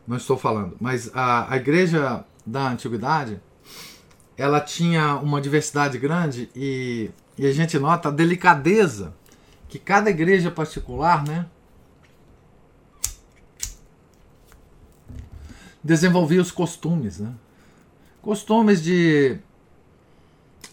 não 0.06 0.16
estou 0.16 0.38
falando, 0.38 0.76
mas 0.80 1.10
a, 1.14 1.52
a 1.52 1.56
igreja 1.56 2.24
da 2.44 2.68
antiguidade 2.68 3.40
ela 4.36 4.60
tinha 4.60 5.16
uma 5.16 5.40
diversidade 5.40 5.98
grande 5.98 6.48
e, 6.54 7.10
e 7.36 7.46
a 7.46 7.52
gente 7.52 7.78
nota 7.78 8.08
a 8.08 8.12
delicadeza 8.12 9.14
que 9.68 9.78
cada 9.78 10.10
igreja 10.10 10.50
particular, 10.50 11.26
né, 11.26 11.46
desenvolvia 15.86 16.42
os 16.42 16.50
costumes, 16.50 17.20
né? 17.20 17.32
Costumes 18.20 18.82
de, 18.82 19.38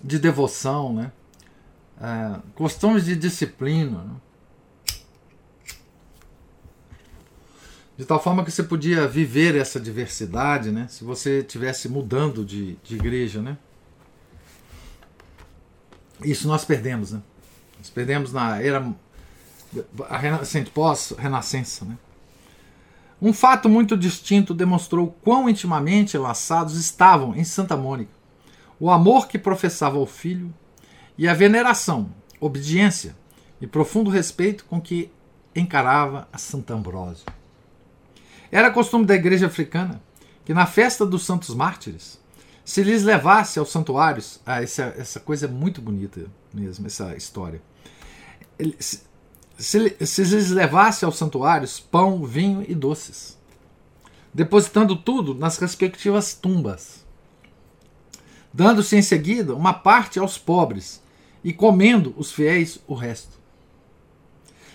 de 0.03 0.17
devoção, 0.17 0.91
né? 0.91 1.11
É, 2.01 2.39
costumes 2.55 3.05
de 3.05 3.15
disciplina. 3.15 4.03
Né? 4.03 4.15
De 7.95 8.05
tal 8.05 8.19
forma 8.19 8.43
que 8.43 8.51
você 8.51 8.63
podia 8.63 9.07
viver 9.07 9.55
essa 9.55 9.79
diversidade, 9.79 10.71
né? 10.71 10.87
Se 10.89 11.03
você 11.03 11.41
estivesse 11.41 11.87
mudando 11.87 12.43
de, 12.43 12.75
de 12.83 12.95
igreja, 12.95 13.39
né? 13.39 13.55
Isso 16.23 16.47
nós 16.47 16.65
perdemos, 16.65 17.11
né? 17.11 17.21
Nós 17.77 17.89
perdemos 17.91 18.33
na 18.33 18.59
era 18.59 18.91
assim, 20.41 20.63
pós-renascença, 20.63 21.85
né? 21.85 21.97
Um 23.23 23.31
fato 23.31 23.69
muito 23.69 23.95
distinto 23.95 24.53
demonstrou 24.53 25.15
quão 25.23 25.47
intimamente 25.47 26.17
enlaçados 26.17 26.75
estavam 26.75 27.33
em 27.33 27.45
Santa 27.45 27.77
Mônica 27.77 28.11
o 28.77 28.91
amor 28.91 29.29
que 29.29 29.39
professava 29.39 29.97
ao 29.97 30.05
filho 30.05 30.53
e 31.17 31.25
a 31.25 31.33
veneração, 31.33 32.13
obediência 32.37 33.15
e 33.61 33.65
profundo 33.65 34.09
respeito 34.09 34.65
com 34.65 34.81
que 34.81 35.09
encarava 35.55 36.27
a 36.33 36.37
Santo 36.37 36.73
Ambrósio. 36.73 37.25
Era 38.51 38.69
costume 38.69 39.05
da 39.05 39.15
igreja 39.15 39.47
africana 39.47 40.01
que 40.43 40.53
na 40.53 40.65
festa 40.65 41.05
dos 41.05 41.25
santos 41.25 41.55
mártires 41.55 42.19
se 42.65 42.83
lhes 42.83 43.03
levasse 43.03 43.57
aos 43.57 43.71
santuários. 43.71 44.41
Ah, 44.45 44.61
essa, 44.61 44.93
essa 44.97 45.21
coisa 45.21 45.45
é 45.45 45.49
muito 45.49 45.81
bonita 45.81 46.25
mesmo, 46.53 46.87
essa 46.87 47.15
história. 47.15 47.61
Se, 49.57 49.95
se 50.05 50.23
lhes 50.23 50.49
levasse 50.49 51.05
aos 51.05 51.17
santuários 51.17 51.79
pão, 51.79 52.23
vinho 52.25 52.65
e 52.67 52.73
doces, 52.73 53.37
depositando 54.33 54.95
tudo 54.95 55.35
nas 55.35 55.57
respectivas 55.57 56.33
tumbas, 56.33 57.05
dando-se 58.51 58.95
em 58.95 59.01
seguida 59.01 59.55
uma 59.55 59.73
parte 59.73 60.19
aos 60.19 60.37
pobres 60.37 61.01
e 61.43 61.53
comendo 61.53 62.13
os 62.17 62.31
fiéis 62.31 62.79
o 62.87 62.93
resto. 62.93 63.41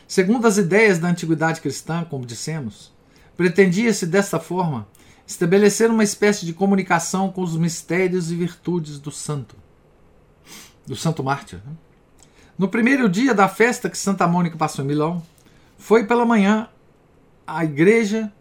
Segundo 0.06 0.46
as 0.46 0.56
ideias 0.56 0.98
da 0.98 1.08
antiguidade 1.08 1.60
cristã, 1.60 2.04
como 2.04 2.24
dissemos, 2.24 2.92
pretendia-se 3.36 4.06
desta 4.06 4.40
forma 4.40 4.88
estabelecer 5.26 5.90
uma 5.90 6.02
espécie 6.02 6.46
de 6.46 6.54
comunicação 6.54 7.30
com 7.30 7.42
os 7.42 7.54
mistérios 7.56 8.30
e 8.30 8.34
virtudes 8.34 8.98
do 8.98 9.10
santo, 9.10 9.54
do 10.86 10.96
santo 10.96 11.22
mártir. 11.22 11.60
Né? 11.66 11.72
No 12.58 12.68
primeiro 12.68 13.08
dia 13.08 13.32
da 13.32 13.46
festa 13.46 13.88
que 13.88 13.96
Santa 13.96 14.26
Mônica 14.26 14.56
passou 14.56 14.84
em 14.84 14.88
Milão, 14.88 15.22
foi 15.78 16.04
pela 16.04 16.26
manhã 16.26 16.68
à 17.46 17.64
igreja 17.64 18.32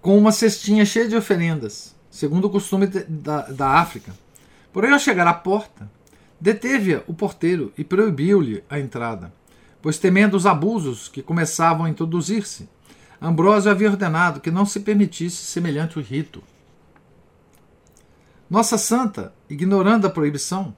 com 0.00 0.16
uma 0.16 0.30
cestinha 0.30 0.86
cheia 0.86 1.08
de 1.08 1.16
oferendas, 1.16 1.96
segundo 2.08 2.44
o 2.44 2.50
costume 2.50 2.86
da, 2.86 3.42
da 3.46 3.68
África. 3.70 4.14
Porém, 4.72 4.92
ao 4.92 4.98
chegar 5.00 5.26
à 5.26 5.34
porta, 5.34 5.90
deteve-a 6.40 7.02
o 7.08 7.14
porteiro 7.14 7.72
e 7.76 7.82
proibiu-lhe 7.82 8.62
a 8.70 8.78
entrada, 8.78 9.32
pois 9.82 9.98
temendo 9.98 10.36
os 10.36 10.46
abusos 10.46 11.08
que 11.08 11.22
começavam 11.22 11.86
a 11.86 11.90
introduzir-se, 11.90 12.68
Ambrósio 13.20 13.72
havia 13.72 13.90
ordenado 13.90 14.40
que 14.40 14.52
não 14.52 14.64
se 14.64 14.78
permitisse 14.78 15.36
semelhante 15.36 16.00
rito. 16.00 16.44
Nossa 18.48 18.78
santa, 18.78 19.34
ignorando 19.48 20.06
a 20.06 20.10
proibição, 20.10 20.74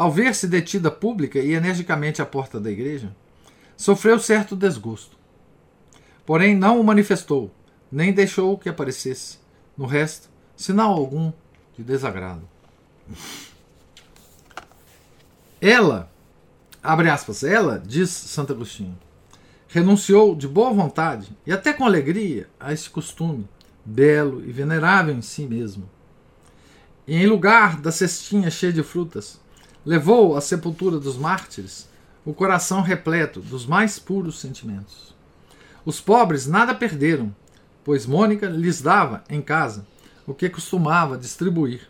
ao 0.00 0.10
ver-se 0.10 0.48
detida 0.48 0.90
pública 0.90 1.38
e 1.38 1.52
energicamente 1.52 2.22
à 2.22 2.24
porta 2.24 2.58
da 2.58 2.70
igreja, 2.70 3.14
sofreu 3.76 4.18
certo 4.18 4.56
desgosto. 4.56 5.14
Porém, 6.24 6.56
não 6.56 6.80
o 6.80 6.84
manifestou, 6.84 7.50
nem 7.92 8.10
deixou 8.10 8.56
que 8.56 8.70
aparecesse, 8.70 9.36
no 9.76 9.84
resto, 9.84 10.30
sinal 10.56 10.94
algum 10.94 11.30
de 11.76 11.84
desagrado. 11.84 12.48
Ela, 15.60 16.10
abre 16.82 17.10
aspas, 17.10 17.44
ela, 17.44 17.78
diz 17.78 18.08
Santo 18.08 18.54
Agostinho, 18.54 18.98
renunciou 19.68 20.34
de 20.34 20.48
boa 20.48 20.72
vontade 20.72 21.36
e 21.46 21.52
até 21.52 21.74
com 21.74 21.84
alegria 21.84 22.48
a 22.58 22.72
esse 22.72 22.88
costume, 22.88 23.46
belo 23.84 24.42
e 24.48 24.50
venerável 24.50 25.14
em 25.14 25.20
si 25.20 25.44
mesmo. 25.44 25.86
E 27.06 27.16
em 27.16 27.26
lugar 27.26 27.78
da 27.78 27.92
cestinha 27.92 28.50
cheia 28.50 28.72
de 28.72 28.82
frutas, 28.82 29.38
levou 29.90 30.36
à 30.36 30.40
sepultura 30.40 31.00
dos 31.00 31.16
mártires 31.16 31.88
o 32.24 32.32
coração 32.32 32.80
repleto 32.80 33.40
dos 33.40 33.66
mais 33.66 33.98
puros 33.98 34.38
sentimentos. 34.38 35.12
Os 35.84 36.00
pobres 36.00 36.46
nada 36.46 36.72
perderam, 36.72 37.34
pois 37.82 38.06
Mônica 38.06 38.46
lhes 38.46 38.80
dava 38.80 39.24
em 39.28 39.42
casa 39.42 39.84
o 40.28 40.32
que 40.32 40.48
costumava 40.48 41.18
distribuir, 41.18 41.88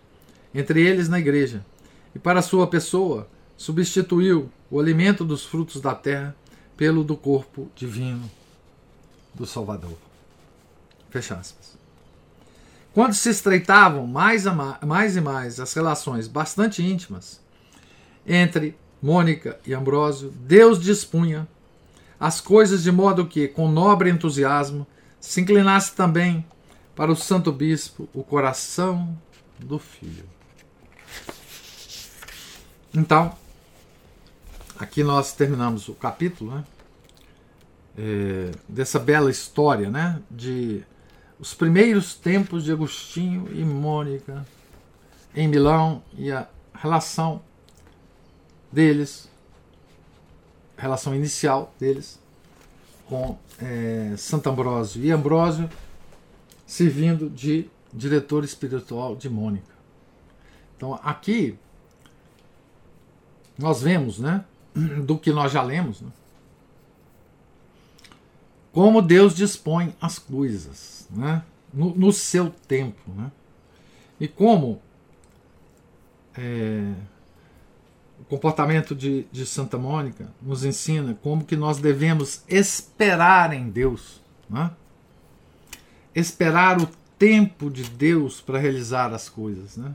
entre 0.55 0.81
eles 0.81 1.11
na 1.11 1.19
igreja, 1.19 1.63
e 2.15 2.19
para 2.19 2.41
sua 2.41 2.67
pessoa 2.67 3.29
substituiu 3.55 4.51
o 4.71 4.81
alimento 4.81 5.23
dos 5.23 5.45
frutos 5.45 5.79
da 5.79 5.95
terra 5.95 6.35
pelo 6.79 7.05
do 7.05 7.19
corpo 7.19 7.71
divino 7.77 8.31
do 9.35 9.45
Salvador. 9.45 9.99
Fecha 11.11 11.35
aspas. 11.35 11.77
Quando 12.95 13.13
se 13.13 13.29
estreitavam 13.29 14.07
mais, 14.07 14.45
mais 14.87 15.17
e 15.19 15.21
mais 15.21 15.61
as 15.61 15.75
relações 15.75 16.27
bastante 16.27 16.83
íntimas 16.83 17.43
entre 18.31 18.79
Mônica 19.03 19.59
e 19.67 19.75
Ambrósio, 19.75 20.31
Deus 20.31 20.81
dispunha 20.81 21.49
as 22.19 22.41
coisas 22.41 22.83
de 22.83 22.93
modo 22.93 23.27
que, 23.27 23.49
com 23.49 23.69
nobre 23.69 24.09
entusiasmo, 24.09 24.87
se 25.19 25.41
inclinasse 25.41 25.95
também 25.95 26.45
para 26.95 27.11
o 27.11 27.17
Santo 27.17 27.51
Bispo 27.51 28.09
o 28.15 28.23
coração 28.23 29.19
do 29.59 29.79
Filho. 29.79 30.25
Então, 32.95 33.35
aqui 34.79 35.03
nós 35.03 35.33
terminamos 35.33 35.89
o 35.89 35.95
capítulo 35.95 36.55
né, 36.55 36.65
é, 37.99 38.51
dessa 38.69 38.99
bela 38.99 39.31
história 39.31 39.91
né, 39.91 40.21
de 40.31 40.85
os 41.39 41.55
primeiros 41.55 42.15
tempos 42.15 42.65
de 42.65 42.73
Agostinho 42.73 43.49
e 43.53 43.65
Mônica 43.65 44.47
em 45.35 45.49
Milão 45.49 46.03
e 46.19 46.31
a 46.31 46.47
relação 46.75 47.43
deles, 48.73 49.29
relação 50.77 51.15
inicial 51.15 51.75
deles 51.79 52.19
com 53.07 53.37
é, 53.61 54.15
Santo 54.17 54.49
Ambrósio 54.49 55.05
e 55.05 55.11
Ambrósio 55.11 55.69
servindo 56.67 57.29
de 57.29 57.69
diretor 57.93 58.45
espiritual 58.45 59.17
de 59.17 59.29
Mônica. 59.29 59.75
Então 60.77 60.99
aqui 61.03 61.59
nós 63.59 63.83
vemos, 63.83 64.19
né, 64.19 64.45
do 65.05 65.19
que 65.19 65.33
nós 65.33 65.53
já 65.53 65.63
lemos, 65.63 66.01
né, 66.01 66.11
como 68.73 69.03
Deus 69.03 69.35
dispõe 69.35 69.95
as 70.01 70.19
coisas, 70.19 71.09
né, 71.11 71.43
no, 71.75 71.95
no 71.95 72.13
seu 72.13 72.51
tempo, 72.69 73.11
né, 73.13 73.31
e 74.21 74.29
como 74.29 74.81
é, 76.39 76.95
comportamento 78.31 78.95
de, 78.95 79.27
de 79.33 79.45
Santa 79.45 79.77
Mônica 79.77 80.29
nos 80.41 80.65
ensina 80.65 81.19
como 81.21 81.45
que 81.45 81.57
nós 81.57 81.79
devemos 81.79 82.45
esperar 82.49 83.53
em 83.53 83.69
Deus. 83.69 84.23
Né? 84.49 84.71
Esperar 86.15 86.81
o 86.81 86.87
tempo 87.19 87.69
de 87.69 87.83
Deus 87.83 88.41
para 88.41 88.57
realizar 88.57 89.13
as 89.13 89.29
coisas. 89.29 89.77
Né? 89.77 89.93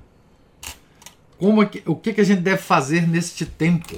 Como 1.37 1.63
é 1.63 1.65
que, 1.65 1.81
o 1.85 1.95
que, 1.95 2.11
que 2.11 2.19
a 2.19 2.25
gente 2.25 2.41
deve 2.41 2.61
fazer 2.61 3.07
neste 3.07 3.45
tempo 3.45 3.97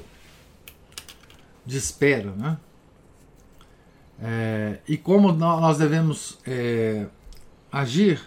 de 1.66 1.78
espera? 1.78 2.32
Né? 2.34 2.58
É, 4.22 4.80
e 4.88 4.98
como 4.98 5.32
nós 5.32 5.80
devemos 5.80 6.38
é, 6.46 7.08
agir 7.72 8.22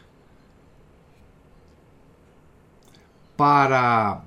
para 3.36 4.24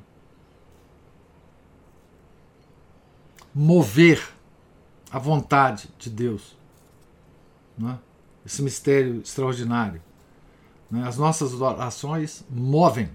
mover 3.54 4.22
a 5.12 5.20
vontade 5.20 5.90
de 5.98 6.10
Deus. 6.10 6.56
Né? 7.78 7.98
Esse 8.46 8.62
mistério 8.62 9.22
extraordinário. 9.22 10.02
Né? 10.90 11.08
As 11.08 11.18
nossas 11.18 11.54
orações 11.54 12.44
movem 12.50 13.10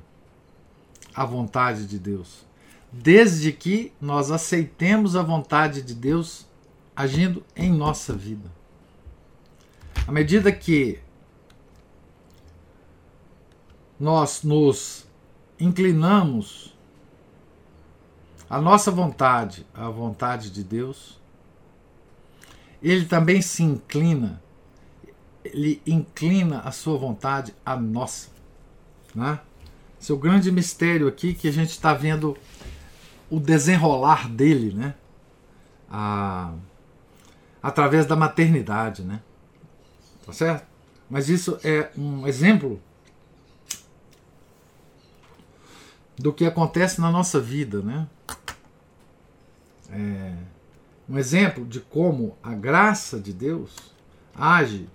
a 1.14 1.24
vontade 1.24 1.86
de 1.86 1.98
Deus. 1.98 2.46
Desde 2.92 3.52
que 3.52 3.92
nós 4.00 4.30
aceitemos 4.30 5.16
a 5.16 5.22
vontade 5.22 5.82
de 5.82 5.94
Deus 5.94 6.46
agindo 6.94 7.44
em 7.54 7.70
nossa 7.70 8.14
vida. 8.14 8.50
À 10.06 10.12
medida 10.12 10.50
que 10.50 11.00
nós 13.98 14.42
nos 14.42 15.06
inclinamos 15.58 16.77
a 18.48 18.60
nossa 18.60 18.90
vontade, 18.90 19.66
a 19.74 19.88
vontade 19.90 20.50
de 20.50 20.64
Deus, 20.64 21.18
ele 22.82 23.04
também 23.04 23.42
se 23.42 23.62
inclina, 23.62 24.42
ele 25.44 25.82
inclina 25.86 26.60
a 26.60 26.70
sua 26.70 26.96
vontade 26.96 27.54
à 27.64 27.76
nossa. 27.76 28.30
Né? 29.14 29.38
Esse 30.00 30.12
é 30.12 30.14
o 30.14 30.18
grande 30.18 30.50
mistério 30.50 31.08
aqui 31.08 31.34
que 31.34 31.48
a 31.48 31.52
gente 31.52 31.70
está 31.70 31.92
vendo 31.92 32.36
o 33.30 33.38
desenrolar 33.38 34.28
dele, 34.28 34.72
né? 34.72 34.94
A, 35.90 36.52
através 37.62 38.06
da 38.06 38.16
maternidade, 38.16 39.02
né? 39.02 39.20
Tá 40.24 40.32
certo? 40.32 40.66
Mas 41.10 41.28
isso 41.28 41.58
é 41.64 41.90
um 41.96 42.26
exemplo 42.26 42.80
do 46.16 46.32
que 46.32 46.44
acontece 46.44 47.00
na 47.00 47.10
nossa 47.10 47.40
vida, 47.40 47.80
né? 47.80 48.06
É, 49.90 50.34
um 51.08 51.18
exemplo 51.18 51.64
de 51.64 51.80
como 51.80 52.36
a 52.42 52.54
graça 52.54 53.18
de 53.18 53.32
Deus 53.32 53.94
age 54.34 54.88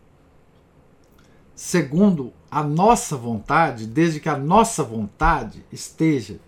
segundo 1.55 2.33
a 2.49 2.63
nossa 2.63 3.15
vontade, 3.15 3.87
desde 3.87 4.19
que 4.19 4.29
a 4.29 4.37
nossa 4.37 4.83
vontade 4.83 5.65
esteja 5.71 6.39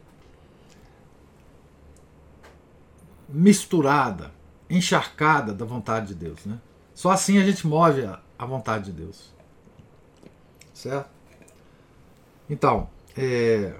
misturada, 3.27 4.31
encharcada 4.69 5.53
da 5.53 5.65
vontade 5.65 6.07
de 6.07 6.15
Deus. 6.15 6.45
Né? 6.45 6.59
Só 6.93 7.11
assim 7.11 7.37
a 7.37 7.45
gente 7.45 7.65
move 7.65 8.05
a, 8.05 8.19
a 8.37 8.45
vontade 8.45 8.91
de 8.91 8.91
Deus. 8.91 9.33
Certo? 10.73 11.09
Então, 12.49 12.89
é, 13.17 13.73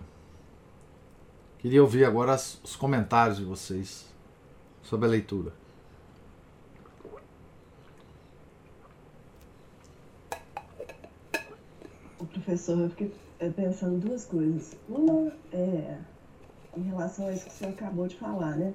queria 1.60 1.82
ouvir 1.82 2.06
agora 2.06 2.36
os 2.36 2.76
comentários 2.76 3.38
de 3.38 3.44
vocês 3.44 4.06
sobre 4.86 5.08
a 5.08 5.10
leitura. 5.10 5.52
O 12.20 12.26
professor, 12.26 12.80
eu 12.80 12.90
fiquei 12.92 13.14
eh, 13.40 13.50
pensando 13.50 14.00
duas 14.00 14.26
coisas. 14.26 14.76
Uma 14.88 15.34
é 15.52 15.98
em 16.78 16.84
relação 16.84 17.28
a 17.28 17.34
isso 17.34 17.46
que 17.46 17.54
você 17.54 17.66
acabou 17.66 18.08
de 18.08 18.16
falar, 18.16 18.56
né? 18.56 18.74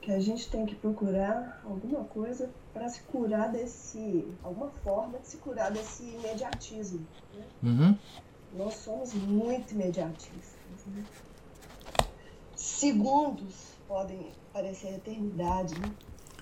Que 0.00 0.12
a 0.12 0.20
gente 0.20 0.48
tem 0.50 0.64
que 0.64 0.74
procurar 0.74 1.60
alguma 1.64 2.04
coisa 2.04 2.50
para 2.72 2.88
se 2.88 3.02
curar 3.02 3.50
desse. 3.50 4.26
alguma 4.42 4.70
forma 4.70 5.18
de 5.18 5.28
se 5.28 5.36
curar 5.38 5.70
desse 5.70 6.04
imediatismo. 6.04 7.06
Né? 7.34 7.44
Uhum. 7.62 7.98
Nós 8.54 8.74
somos 8.74 9.12
muito 9.14 9.72
imediatistas. 9.72 10.56
Né? 10.86 11.04
Segundos 12.54 13.67
podem 13.88 14.30
parecer 14.52 14.94
eternidade, 14.94 15.74
né? 15.80 15.90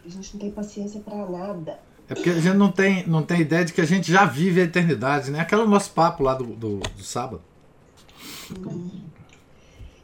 A 0.05 0.09
gente 0.09 0.34
não 0.34 0.40
tem 0.40 0.51
paciência 0.51 1.01
para 1.01 1.24
nada. 1.30 1.80
É 2.09 2.14
porque 2.14 2.30
a 2.30 2.40
gente 2.40 2.57
não 2.57 2.70
tem, 2.70 3.07
não 3.07 3.22
tem 3.22 3.40
ideia 3.40 3.64
de 3.64 3.72
que 3.72 3.80
a 3.80 3.86
gente 3.86 4.12
já 4.12 4.26
vive 4.26 4.61
a 4.61 4.64
eternidade, 4.64 5.30
né? 5.30 5.40
Aquele 5.40 5.64
nosso 5.64 5.92
papo 5.92 6.22
lá 6.22 6.34
do, 6.34 6.44
do, 6.44 6.78
do 6.78 7.03
sábado. 7.03 7.42
Uhum. 8.51 9.05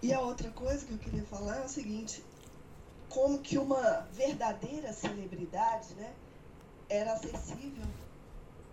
E 0.03 0.12
a 0.12 0.20
outra 0.20 0.51
coisa 0.51 0.84
que 0.86 0.93
eu 0.93 0.99
queria 0.99 1.22
falar 1.24 1.59
é 1.59 1.64
o 1.64 1.68
seguinte: 1.68 2.24
como 3.09 3.38
que 3.38 3.59
uma 3.59 4.07
verdadeira 4.12 4.93
celebridade, 4.93 5.95
né, 5.95 6.12
era 6.88 7.12
acessível. 7.12 7.84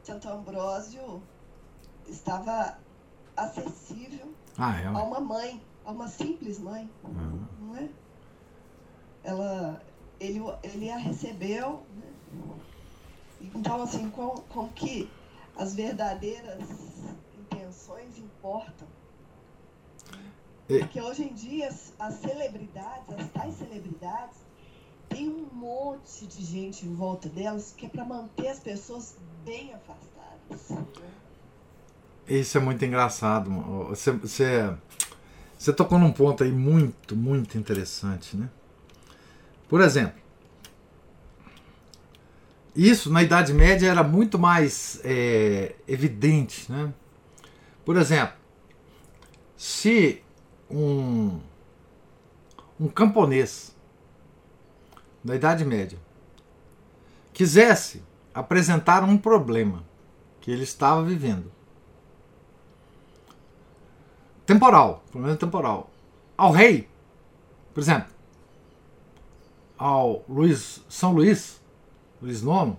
Santo 0.03 0.27
Ambrósio 0.27 1.21
estava 2.07 2.79
acessível 3.37 4.33
ah, 4.57 4.79
é. 4.81 4.87
a 4.87 5.03
uma 5.03 5.19
mãe, 5.19 5.61
a 5.85 5.91
uma 5.91 6.07
simples 6.07 6.57
mãe, 6.57 6.89
uhum. 7.03 7.45
não 7.59 7.77
é? 7.77 7.89
Ela, 9.23 9.81
ele, 10.19 10.41
ele 10.63 10.89
a 10.89 10.97
recebeu. 10.97 11.83
Né? 11.95 12.59
Então, 13.41 13.81
assim, 13.81 14.09
como, 14.09 14.41
como 14.43 14.69
que 14.69 15.09
as 15.55 15.75
verdadeiras 15.75 16.63
intenções 17.37 18.17
importam 18.17 18.87
porque 20.77 21.01
hoje 21.01 21.23
em 21.23 21.33
dia 21.33 21.67
as 21.97 22.13
celebridades, 22.15 23.09
as 23.17 23.31
tais 23.31 23.55
celebridades, 23.55 24.37
tem 25.07 25.27
um 25.27 25.47
monte 25.51 26.27
de 26.27 26.45
gente 26.45 26.85
em 26.85 26.93
volta 26.93 27.27
delas 27.27 27.73
que 27.75 27.87
é 27.87 27.89
para 27.89 28.05
manter 28.05 28.49
as 28.49 28.59
pessoas 28.59 29.17
bem 29.43 29.73
afastadas. 29.73 30.85
Isso 32.27 32.55
é 32.55 32.61
muito 32.61 32.85
engraçado. 32.85 33.49
Você, 33.89 34.11
você, 34.11 34.77
você 35.57 35.73
tocou 35.73 35.97
num 35.97 36.11
ponto 36.11 36.43
aí 36.43 36.51
muito, 36.51 37.15
muito 37.15 37.57
interessante, 37.57 38.37
né? 38.37 38.47
Por 39.69 39.81
exemplo, 39.81 40.19
isso 42.75 43.11
na 43.11 43.21
Idade 43.21 43.53
Média 43.53 43.87
era 43.87 44.03
muito 44.03 44.39
mais 44.39 44.99
é, 45.03 45.75
evidente, 45.87 46.71
né? 46.71 46.91
Por 47.85 47.95
exemplo, 47.95 48.35
se 49.55 50.23
um, 50.69 51.39
um 52.79 52.87
camponês 52.87 53.75
da 55.23 55.35
Idade 55.35 55.63
Média 55.63 55.99
quisesse 57.31 58.01
apresentar 58.33 59.03
um 59.03 59.17
problema 59.17 59.83
que 60.41 60.49
ele 60.49 60.63
estava 60.63 61.03
vivendo, 61.03 61.51
temporal, 64.45 65.03
problema 65.11 65.35
temporal, 65.35 65.91
ao 66.35 66.51
rei, 66.51 66.89
por 67.73 67.81
exemplo, 67.81 68.18
ao 69.79 70.25
Luiz, 70.27 70.81
São 70.89 71.13
Luís, 71.13 71.61
Luís 72.21 72.41
IX, 72.41 72.75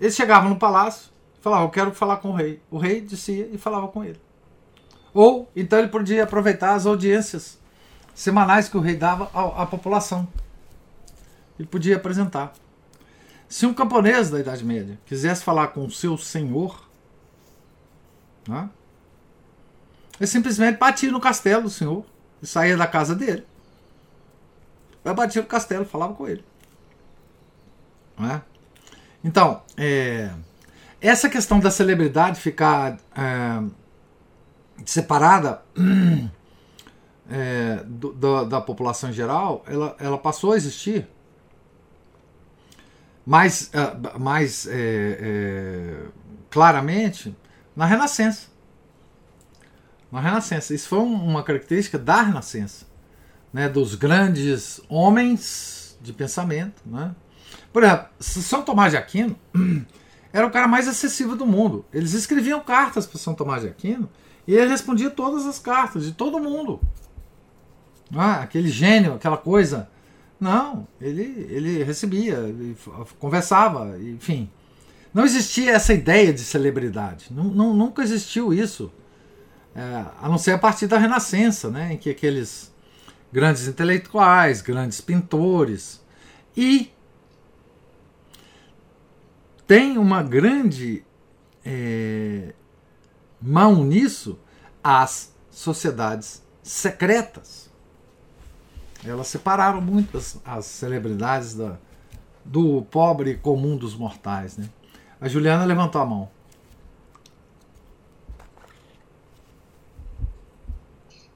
eles 0.00 0.16
chegavam 0.16 0.50
no 0.50 0.56
palácio 0.56 1.12
e 1.38 1.40
falavam, 1.40 1.66
eu 1.66 1.70
quero 1.70 1.94
falar 1.94 2.16
com 2.16 2.30
o 2.30 2.34
rei. 2.34 2.60
O 2.68 2.76
rei 2.76 3.00
descia 3.00 3.48
e 3.52 3.56
falava 3.56 3.86
com 3.86 4.02
ele. 4.02 4.20
Ou 5.14 5.48
então 5.54 5.78
ele 5.78 5.88
podia 5.88 6.24
aproveitar 6.24 6.74
as 6.74 6.86
audiências 6.86 7.56
semanais 8.12 8.68
que 8.68 8.76
o 8.76 8.80
rei 8.80 8.96
dava 8.96 9.30
à, 9.32 9.62
à 9.62 9.66
população. 9.66 10.26
Ele 11.56 11.68
podia 11.68 11.96
apresentar. 11.96 12.52
Se 13.48 13.64
um 13.64 13.72
camponês 13.72 14.28
da 14.28 14.40
Idade 14.40 14.64
Média 14.64 14.98
quisesse 15.06 15.44
falar 15.44 15.68
com 15.68 15.84
o 15.84 15.90
seu 15.90 16.18
senhor, 16.18 16.88
né, 18.48 18.68
ele 20.18 20.26
simplesmente 20.26 20.78
batia 20.78 21.12
no 21.12 21.20
castelo 21.20 21.62
do 21.62 21.70
senhor 21.70 22.04
e 22.42 22.46
saía 22.46 22.76
da 22.76 22.86
casa 22.88 23.14
dele. 23.14 23.46
Vai 25.04 25.14
batia 25.14 25.42
no 25.42 25.48
castelo, 25.48 25.84
falava 25.84 26.14
com 26.14 26.28
ele. 26.28 26.44
Né? 28.18 28.42
Então, 29.24 29.62
é, 29.76 30.30
essa 31.00 31.28
questão 31.28 31.58
da 31.58 31.70
celebridade 31.70 32.40
ficar 32.40 32.98
é, 33.16 33.62
separada 34.84 35.62
é, 37.30 37.82
do, 37.84 38.12
da, 38.12 38.44
da, 38.44 38.60
população 38.60 39.10
em 39.10 39.12
geral, 39.12 39.64
ela, 39.66 39.96
ela 39.98 40.18
passou 40.18 40.52
a 40.52 40.56
existir 40.56 41.08
mais, 43.24 43.70
uh, 43.74 44.20
mais 44.20 44.66
é, 44.66 44.72
é, 44.74 46.06
claramente 46.50 47.36
na 47.74 47.86
Renascença. 47.86 48.48
Na 50.10 50.20
Renascença. 50.20 50.74
Isso 50.74 50.88
foi 50.88 50.98
uma 50.98 51.42
característica 51.42 51.98
da 51.98 52.22
Renascença, 52.22 52.86
né, 53.52 53.68
dos 53.68 53.94
grandes 53.94 54.80
homens 54.88 55.96
de 56.00 56.12
pensamento. 56.12 56.82
Né? 56.86 57.14
Por 57.72 57.82
exemplo, 57.82 58.06
São 58.18 58.62
Tomás 58.62 58.92
de 58.92 58.96
Aquino 58.96 59.36
era 60.32 60.46
o 60.46 60.50
cara 60.50 60.66
mais 60.66 60.88
acessível 60.88 61.36
do 61.36 61.46
mundo. 61.46 61.84
Eles 61.92 62.14
escreviam 62.14 62.60
cartas 62.60 63.06
para 63.06 63.18
São 63.18 63.34
Tomás 63.34 63.62
de 63.62 63.68
Aquino 63.68 64.08
e 64.46 64.54
ele 64.54 64.68
respondia 64.68 65.10
todas 65.10 65.46
as 65.46 65.58
cartas 65.58 66.04
de 66.04 66.12
todo 66.12 66.40
mundo. 66.40 66.80
Ah, 68.14 68.40
aquele 68.42 68.68
gênio, 68.68 69.14
aquela 69.14 69.36
coisa. 69.36 69.88
Não, 70.40 70.88
ele, 71.00 71.22
ele 71.50 71.84
recebia, 71.84 72.34
ele 72.34 72.76
conversava, 73.18 73.96
enfim. 74.00 74.50
Não 75.14 75.24
existia 75.24 75.72
essa 75.72 75.94
ideia 75.94 76.32
de 76.32 76.40
celebridade. 76.40 77.28
Nunca 77.30 78.02
existiu 78.02 78.52
isso. 78.52 78.90
É, 79.74 80.04
a 80.20 80.28
não 80.28 80.36
ser 80.36 80.52
a 80.52 80.58
partir 80.58 80.86
da 80.86 80.98
Renascença, 80.98 81.70
né, 81.70 81.94
em 81.94 81.96
que 81.96 82.10
aqueles 82.10 82.71
grandes 83.32 83.66
intelectuais, 83.66 84.60
grandes 84.60 85.00
pintores 85.00 86.02
e 86.56 86.92
tem 89.66 89.96
uma 89.96 90.22
grande 90.22 91.02
é, 91.64 92.52
mão 93.40 93.84
nisso 93.84 94.38
as 94.84 95.34
sociedades 95.50 96.42
secretas. 96.62 97.70
Elas 99.04 99.28
separaram 99.28 99.80
muito 99.80 100.18
as, 100.18 100.40
as 100.44 100.66
celebridades 100.66 101.54
da, 101.54 101.76
do 102.44 102.82
pobre 102.82 103.36
comum 103.36 103.76
dos 103.76 103.94
mortais. 103.94 104.56
Né? 104.56 104.68
A 105.20 105.28
Juliana 105.28 105.64
levantou 105.64 106.00
a 106.00 106.06
mão. 106.06 106.30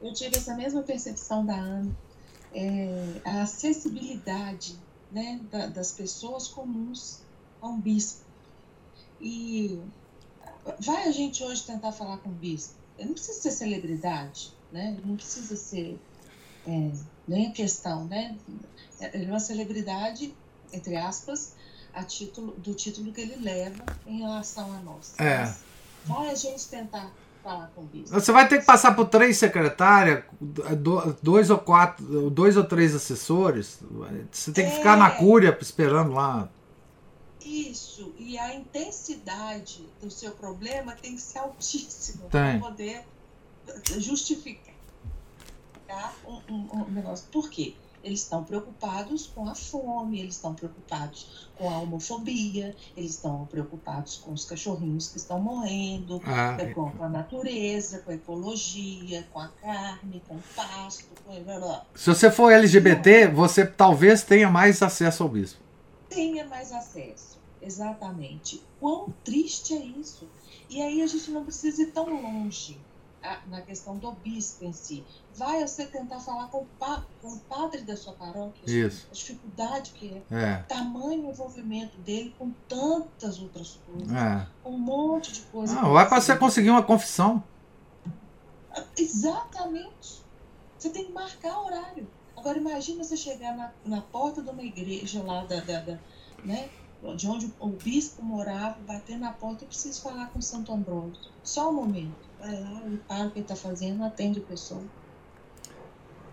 Eu 0.07 0.13
tive 0.13 0.37
essa 0.37 0.55
mesma 0.55 0.83
percepção 0.83 1.45
da 1.45 1.57
Ana. 1.57 1.91
É, 2.55 3.21
a 3.25 3.43
acessibilidade 3.43 4.79
né, 5.11 5.41
da, 5.51 5.67
das 5.67 5.91
pessoas 5.91 6.47
comuns 6.47 7.23
a 7.61 7.67
um 7.67 7.81
bispo. 7.81 8.25
E 9.21 9.81
vai 10.79 11.09
a 11.09 11.11
gente 11.11 11.43
hoje 11.43 11.65
tentar 11.65 11.91
falar 11.91 12.19
com 12.19 12.29
o 12.29 12.33
bispo. 12.33 12.75
Não 12.97 13.15
precisa 13.15 13.41
ser 13.41 13.51
celebridade, 13.51 14.55
né? 14.71 14.97
Não 15.05 15.17
precisa 15.17 15.57
ser 15.57 15.99
é, 16.67 16.93
nem 17.27 17.49
a 17.49 17.51
questão, 17.51 18.05
né? 18.05 18.39
Ele 19.01 19.25
é 19.25 19.29
uma 19.29 19.41
celebridade, 19.41 20.33
entre 20.73 20.97
aspas, 20.97 21.55
a 21.93 22.05
título, 22.05 22.53
do 22.53 22.75
título 22.75 23.13
que 23.13 23.23
ele 23.23 23.37
leva 23.37 23.85
em 24.07 24.21
relação 24.21 24.73
a 24.73 24.79
nós. 24.79 25.15
É. 25.19 25.41
Mas 25.41 25.59
vai 26.05 26.31
a 26.31 26.35
gente 26.35 26.69
tentar 26.69 27.13
com 27.75 27.83
o 27.83 27.85
bispo. 27.85 28.09
Você 28.09 28.33
vai 28.33 28.49
ter 28.49 28.59
que 28.59 28.65
passar 28.65 28.95
por 28.95 29.07
três 29.07 29.37
secretárias, 29.37 30.25
dois 31.23 31.51
ou 31.51 31.59
quatro, 31.59 32.31
dois 32.31 32.57
ou 32.57 32.65
três 32.65 32.95
assessores. 32.95 33.81
Você 34.31 34.53
tem 34.53 34.67
que 34.67 34.73
é. 34.73 34.77
ficar 34.77 34.97
na 34.97 35.11
cúria 35.11 35.57
esperando 35.61 36.13
lá 36.13 36.49
isso, 37.47 38.13
e 38.19 38.37
a 38.37 38.55
intensidade 38.55 39.89
do 40.03 40.11
seu 40.11 40.33
problema 40.33 40.97
tem 40.97 41.15
que 41.15 41.23
ser 41.23 41.39
altíssima 41.39 42.25
para 42.29 42.59
poder 42.59 43.05
justificar 43.99 44.75
um, 46.27 46.41
um, 46.53 46.69
um 46.73 46.91
negócio. 46.91 47.27
Por 47.31 47.49
quê? 47.49 47.75
Eles 48.07 48.23
estão 48.23 48.45
preocupados 48.45 49.27
com 49.35 49.49
a 49.49 49.55
fome, 49.55 50.21
eles 50.21 50.37
estão 50.37 50.55
preocupados 50.55 51.49
com 51.59 51.69
a 51.69 51.79
homofobia, 51.81 52.75
eles 52.97 53.13
estão 53.13 53.45
preocupados 53.47 54.19
com 54.19 54.33
os 54.33 54.45
cachorrinhos 54.45 55.09
que 55.09 55.17
estão 55.17 55.41
morrendo, 55.41 56.23
ah, 56.25 56.53
né, 56.53 56.73
com 56.73 56.93
a 57.01 57.09
natureza, 57.09 57.99
com 57.99 58.13
a 58.13 58.15
ecologia, 58.15 59.27
com 59.33 59.41
a 59.41 59.49
carne, 59.49 60.23
com 60.29 60.37
o 60.37 60.43
pasto, 60.55 61.05
com... 61.25 61.43
Blá, 61.43 61.59
blá. 61.59 61.87
Se 61.97 62.07
você 62.09 62.31
for 62.31 62.53
LGBT, 62.53 63.27
você 63.27 63.67
talvez 63.67 64.23
tenha 64.23 64.49
mais 64.49 64.81
acesso 64.83 65.25
ao 65.25 65.29
bispo. 65.29 65.61
Tenha 66.09 66.47
mais 66.47 66.73
acesso 66.73 67.37
exatamente. 67.61 68.63
Quão 68.79 69.13
triste 69.25 69.75
é 69.75 69.85
isso? 69.85 70.29
E 70.71 70.81
aí 70.81 71.03
a 71.03 71.07
gente 71.07 71.31
não 71.33 71.45
precisa 71.45 71.83
ir 71.83 71.87
tão 71.87 72.09
longe 72.09 72.79
na 73.49 73.61
questão 73.61 73.97
do 73.99 74.13
bispo 74.13 74.65
em 74.65 74.73
si. 74.73 75.05
Vai 75.35 75.67
você 75.67 75.87
tentar 75.87 76.21
falar 76.21 76.47
com 76.49 76.59
o, 76.59 76.67
pa, 76.79 77.05
com 77.21 77.29
o 77.29 77.39
padre 77.41 77.83
da 77.83 77.97
sua 77.97 78.13
paróquia, 78.13 78.63
Isso. 78.87 79.09
a 79.11 79.15
dificuldade 79.15 79.91
que 79.93 80.23
é, 80.31 80.35
É. 80.37 80.57
tamanho 80.69 81.29
envolvimento 81.31 81.97
dele 81.99 82.35
com 82.39 82.53
tantas 82.69 83.41
outras 83.41 83.81
coisas, 83.87 84.13
É. 84.15 84.47
um 84.65 84.79
monte 84.79 85.33
de 85.33 85.41
coisas. 85.43 85.75
Não, 85.77 85.93
vai 85.93 86.09
para 86.09 86.21
você 86.21 86.37
conseguir 86.37 86.71
uma 86.71 86.83
confissão. 86.83 87.43
Exatamente. 88.97 90.23
Você 90.79 90.91
tem 90.91 91.07
que 91.07 91.13
marcar 91.13 91.59
horário. 91.61 92.07
Agora 92.37 92.59
imagina 92.59 93.03
você 93.03 93.17
chegar 93.17 93.57
na, 93.57 93.73
na 93.85 94.01
porta 94.03 94.43
de 94.43 94.51
uma 94.51 94.63
igreja 94.63 95.23
lá 95.23 95.45
da, 95.45 95.61
da, 95.61 95.81
da- 95.81 95.99
né, 96.45 96.69
de 97.15 97.29
onde 97.29 97.53
o 97.61 97.69
bispo 97.69 98.23
morava, 98.23 98.77
bater 98.87 99.19
na 99.19 99.33
porta, 99.33 99.65
eu 99.65 99.69
preciso 99.69 100.03
falar 100.03 100.27
com 100.31 100.41
Santo 100.41 100.73
Ambrósio. 100.73 101.31
Só 101.43 101.71
um 101.71 101.75
momento. 101.75 102.27
Vai 102.41 102.61
lá, 102.61 102.83
ele 102.85 103.01
para 103.07 103.27
o 103.27 103.31
que 103.31 103.39
ele 103.39 103.45
está 103.45 103.57
fazendo, 103.57 104.03
atende 104.03 104.41
a 104.41 104.43
pessoa. 104.43 104.83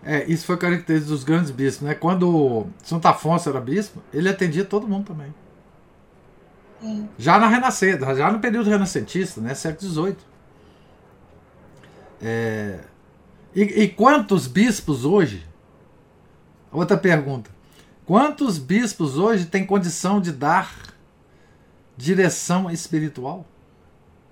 É, 0.02 0.24
isso 0.24 0.44
foi 0.44 0.56
característica 0.58 1.10
dos 1.12 1.24
grandes 1.24 1.50
bispos, 1.50 1.86
né? 1.86 1.94
Quando 1.94 2.66
Santo 2.82 3.06
Afonso 3.06 3.48
era 3.48 3.60
bispo, 3.60 4.02
ele 4.12 4.28
atendia 4.28 4.64
todo 4.64 4.86
mundo 4.86 5.06
também. 5.06 5.34
É, 6.82 7.04
Já 7.16 7.38
na 7.38 7.48
Renascença, 7.48 8.14
já 8.14 8.30
no 8.30 8.38
período 8.38 8.68
renascentista, 8.68 9.40
né? 9.40 9.54
Século 9.54 9.90
XVIII. 9.90 10.16
É, 12.20 12.80
e, 13.54 13.62
e 13.62 13.88
quantos 13.88 14.46
bispos 14.46 15.04
hoje? 15.04 15.46
Outra 16.70 16.98
pergunta. 16.98 17.53
Quantos 18.06 18.58
bispos 18.58 19.16
hoje 19.16 19.46
têm 19.46 19.66
condição 19.66 20.20
de 20.20 20.30
dar 20.30 20.94
direção 21.96 22.70
espiritual? 22.70 23.46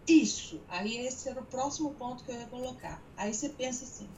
Isso. 0.07 0.61
Aí 0.69 1.07
esse 1.07 1.29
era 1.29 1.41
o 1.41 1.45
próximo 1.45 1.95
ponto 1.95 2.23
que 2.25 2.31
eu 2.31 2.37
ia 2.37 2.47
colocar. 2.47 3.03
Aí 3.17 3.33
você 3.33 3.49
pensa 3.49 3.85
assim, 3.85 4.09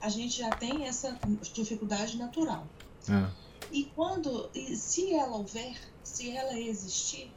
a 0.00 0.08
gente 0.08 0.38
já 0.38 0.50
tem 0.50 0.86
essa 0.86 1.18
dificuldade 1.54 2.18
natural. 2.18 2.66
É. 3.08 3.30
E 3.72 3.84
quando, 3.94 4.50
se 4.74 5.14
ela 5.14 5.36
houver, 5.36 5.76
se 6.02 6.30
ela 6.36 6.58
existir, 6.58 7.30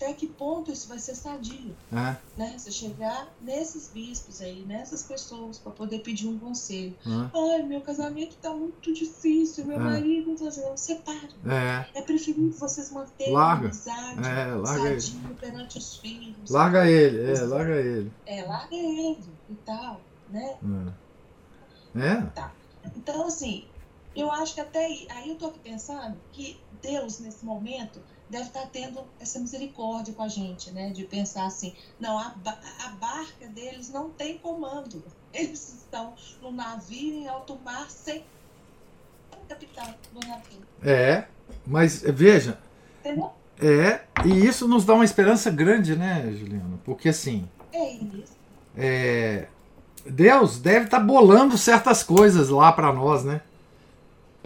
até 0.00 0.14
que 0.14 0.26
ponto 0.28 0.72
isso 0.72 0.88
vai 0.88 0.98
ser 0.98 1.14
sadio? 1.14 1.76
É, 1.92 2.16
Né? 2.38 2.58
Você 2.58 2.72
chegar 2.72 3.36
nesses 3.38 3.90
bispos 3.90 4.40
aí, 4.40 4.64
nessas 4.64 5.02
pessoas, 5.02 5.58
para 5.58 5.72
poder 5.72 5.98
pedir 5.98 6.26
um 6.26 6.38
conselho. 6.38 6.96
é, 7.06 7.54
Ai, 7.54 7.62
meu 7.64 7.82
casamento 7.82 8.36
tá 8.36 8.50
muito 8.54 8.92
difícil, 8.94 9.66
meu 9.66 9.76
É. 9.76 9.80
marido, 9.80 10.34
tá 10.36 10.44
fazendo. 10.46 10.76
Separe. 10.78 11.28
é. 11.46 11.98
É 11.98 12.02
preferível 12.02 12.50
vocês 12.52 12.90
manterem 12.90 13.34
Larga. 13.34 13.66
a 13.66 13.70
amizade, 13.70 14.28
É, 14.28 14.54
larga 14.54 14.88
ele. 14.90 15.00
sadio 15.00 15.34
perante 15.36 15.78
os 15.78 15.96
filhos. 15.96 16.50
Larga 16.50 16.88
ele, 16.88 17.30
é, 17.32 17.40
larga 17.42 17.76
ele. 17.76 18.12
É, 18.24 18.42
larga 18.44 18.74
ele 18.74 19.38
e 19.50 19.54
tal, 19.56 20.00
né? 20.28 20.58
É. 21.94 22.00
É, 22.00 22.30
Então, 22.96 23.26
assim, 23.26 23.64
eu 24.14 24.30
acho 24.32 24.54
que 24.54 24.60
até 24.60 24.86
aí, 24.86 25.06
aí 25.10 25.28
eu 25.28 25.36
tô 25.36 25.46
aqui 25.46 25.58
pensando 25.58 26.16
que 26.32 26.58
Deus, 26.82 27.18
nesse 27.20 27.44
momento, 27.44 28.00
deve 28.30 28.44
estar 28.44 28.66
tendo 28.72 29.00
essa 29.20 29.38
misericórdia 29.38 30.14
com 30.14 30.22
a 30.22 30.28
gente, 30.28 30.70
né? 30.70 30.90
De 30.90 31.04
pensar 31.04 31.44
assim, 31.46 31.74
não, 31.98 32.18
a, 32.18 32.30
ba- 32.36 32.58
a 32.84 32.88
barca 32.90 33.46
deles 33.48 33.90
não 33.90 34.10
tem 34.10 34.38
comando. 34.38 35.02
Eles 35.34 35.68
estão 35.82 36.14
no 36.42 36.50
navio 36.50 37.12
em 37.14 37.28
alto 37.28 37.58
mar 37.64 37.88
sem 37.90 38.24
o 39.32 39.46
capitão 39.48 39.94
do 40.12 40.26
navio. 40.26 40.60
é. 40.82 41.24
Mas 41.66 42.00
veja, 42.02 42.58
Entendeu? 43.00 43.32
é, 43.60 44.02
e 44.24 44.46
isso 44.46 44.68
nos 44.68 44.84
dá 44.84 44.94
uma 44.94 45.04
esperança 45.04 45.50
grande, 45.50 45.96
né, 45.96 46.32
Juliana? 46.32 46.78
Porque 46.84 47.08
assim, 47.08 47.48
É 47.72 47.92
isso. 47.94 48.32
é, 48.76 49.48
Deus 50.06 50.58
deve 50.60 50.84
estar 50.84 51.00
bolando 51.00 51.58
certas 51.58 52.02
coisas 52.04 52.48
lá 52.48 52.72
para 52.72 52.92
nós, 52.92 53.24
né? 53.24 53.40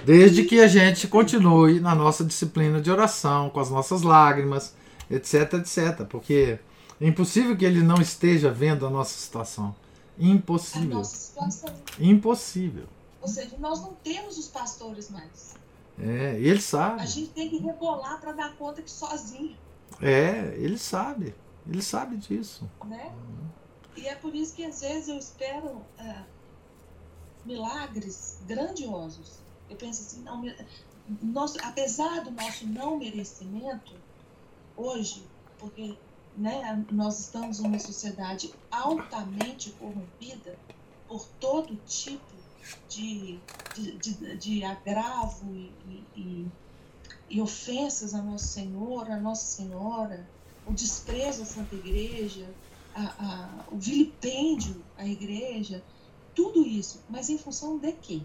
Desde 0.05 0.45
que 0.45 0.61
a 0.61 0.67
gente 0.69 1.07
continue 1.09 1.81
na 1.81 1.95
nossa 1.95 2.25
disciplina 2.25 2.81
de 2.81 2.91
oração, 2.91 3.51
com 3.51 3.61
as 3.61 3.71
nossas 3.71 4.03
lágrimas, 4.03 4.75
etc, 5.11 5.55
etc. 5.55 6.05
Porque 6.09 6.59
é 7.01 7.07
impossível 7.07 7.57
que 7.57 7.65
ele 7.65 7.83
não 7.83 8.01
esteja 8.01 8.51
vendo 8.51 8.87
a 8.87 8.91
nossa 8.91 9.19
situação. 9.19 9.75
A 10.19 10.25
Impossível. 10.25 10.99
nossa 10.99 11.17
situação. 11.17 11.75
Impossível. 11.99 12.85
Ou 13.21 13.29
seja, 13.29 13.57
nós 13.59 13.81
não 13.81 13.95
temos 14.05 14.39
os 14.39 14.49
pastores 14.49 15.11
mais. 15.11 15.55
É, 15.99 16.39
e 16.39 16.49
ele 16.49 16.59
A 16.59 16.63
sabe. 16.63 17.07
gente 17.07 17.31
tem 17.31 17.49
que 17.49 17.59
rebolar 17.59 18.21
para 18.21 18.33
dar 18.33 18.55
conta 18.57 18.83
que 18.83 18.91
sozinho. 18.91 19.57
É, 20.03 20.55
ele 20.59 20.77
sabe. 20.79 21.35
Ele 21.69 21.81
sabe 21.83 22.17
disso. 22.17 22.69
né? 22.85 23.13
E 23.97 24.07
é 24.07 24.15
por 24.17 24.35
isso 24.35 24.55
que 24.55 24.65
às 24.65 24.81
vezes 24.83 25.09
eu 25.09 25.17
espero 25.17 25.81
ah, 25.99 26.25
milagres 27.45 28.39
grandiosos. 28.47 29.44
Eu 29.75 29.79
penso 29.79 30.03
assim, 30.03 30.23
não, 30.23 30.41
nosso, 31.21 31.59
apesar 31.63 32.23
do 32.23 32.31
nosso 32.31 32.65
não 32.65 32.97
merecimento 32.97 33.93
hoje, 34.77 35.29
porque 35.59 35.99
né, 36.37 36.87
nós 36.93 37.19
estamos 37.19 37.59
numa 37.59 37.81
sociedade 37.81 38.55
altamente 38.71 39.73
corrompida 39.73 40.57
por 41.09 41.27
todo 41.41 41.77
tipo 41.79 42.37
de, 42.89 43.41
de, 43.75 43.99
de, 43.99 44.37
de 44.37 44.65
agravo 44.65 45.53
e, 45.53 45.77
e- 45.85 46.09
e, 46.15 46.53
e 47.29 47.41
ofensas 47.41 48.15
a 48.15 48.23
Nosso 48.23 48.47
Senhor, 48.53 49.11
a 49.11 49.21
Nossa 49.21 49.47
Senhora, 49.57 50.31
o 50.65 50.73
desprezo 50.73 51.43
à 51.43 51.47
Santa 51.47 51.75
Igreja, 51.75 52.57
a- 52.95 53.03
a- 53.03 53.69
o 53.73 53.79
vilipêndio 53.79 54.85
à 54.97 55.05
Igreja, 55.05 55.85
tudo 56.33 56.65
isso, 56.65 57.05
mas 57.09 57.29
em 57.29 57.39
função 57.39 57.79
de 57.79 57.93
quê? 57.95 58.25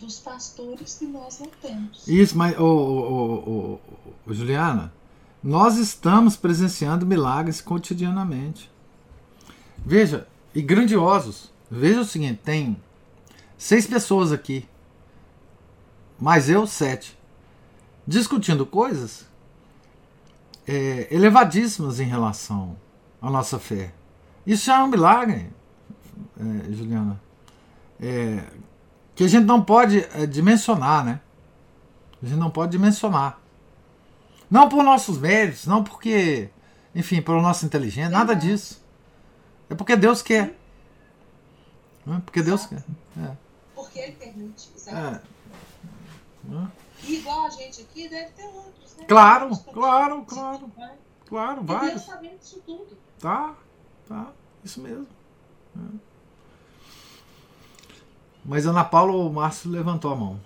Dos 0.00 0.18
pastores 0.18 0.96
que 0.98 1.06
nós 1.06 1.38
não 1.38 1.48
temos. 1.62 2.06
Isso, 2.06 2.36
mas, 2.36 2.58
ô, 2.58 3.78
Juliana, 4.28 4.92
nós 5.42 5.76
estamos 5.76 6.36
presenciando 6.36 7.06
milagres 7.06 7.60
cotidianamente. 7.60 8.70
Veja, 9.78 10.26
e 10.54 10.62
grandiosos. 10.62 11.52
Veja 11.70 12.00
o 12.00 12.04
seguinte: 12.04 12.40
tem 12.44 12.76
seis 13.58 13.86
pessoas 13.86 14.32
aqui, 14.32 14.68
mais 16.18 16.48
eu, 16.48 16.66
sete, 16.66 17.18
discutindo 18.06 18.64
coisas 18.64 19.26
é, 20.66 21.08
elevadíssimas 21.10 22.00
em 22.00 22.04
relação 22.04 22.76
à 23.20 23.30
nossa 23.30 23.58
fé. 23.58 23.92
Isso 24.46 24.66
já 24.66 24.80
é 24.80 24.82
um 24.82 24.88
milagre, 24.88 25.50
é, 26.38 26.72
Juliana. 26.72 27.20
É, 28.00 28.44
que 29.14 29.24
a 29.24 29.28
gente 29.28 29.44
não 29.44 29.62
pode 29.62 30.06
é, 30.14 30.26
dimensionar, 30.26 31.04
né? 31.04 31.20
A 32.22 32.26
gente 32.26 32.38
não 32.38 32.50
pode 32.50 32.72
dimensionar. 32.72 33.38
Não 34.50 34.68
por 34.68 34.82
nossos 34.82 35.18
méritos, 35.18 35.66
não 35.66 35.82
porque, 35.82 36.48
enfim, 36.94 37.20
pela 37.20 37.40
nossa 37.40 37.66
inteligência, 37.66 38.10
nada 38.10 38.34
disso. 38.34 38.82
É 39.68 39.74
porque 39.74 39.96
Deus 39.96 40.22
quer. 40.22 40.58
Né? 42.04 42.22
Porque 42.24 42.42
Deus 42.42 42.66
quer. 42.66 42.84
É. 43.18 43.36
Porque 43.74 43.98
ele 43.98 44.12
permite. 44.12 44.70
É. 44.86 45.20
Né? 46.44 46.70
E 47.02 47.16
igual 47.16 47.46
a 47.46 47.50
gente 47.50 47.82
aqui, 47.82 48.08
deve 48.08 48.30
ter 48.32 48.44
outros, 48.44 48.96
né? 48.96 49.04
Claro, 49.06 49.56
claro, 49.72 50.24
claro. 50.24 50.72
Claro, 51.26 51.62
E 51.62 51.90
Deus 51.90 52.02
sabendo 52.02 52.38
disso 52.38 52.62
tudo. 52.64 52.96
Tá, 53.18 53.54
tá, 54.06 54.30
isso 54.62 54.80
mesmo. 54.80 55.06
É. 55.76 56.13
Mas 58.44 58.66
Ana 58.66 58.84
Paula 58.84 59.30
Márcio 59.30 59.70
levantou 59.70 60.12
a 60.12 60.16
mão. 60.16 60.40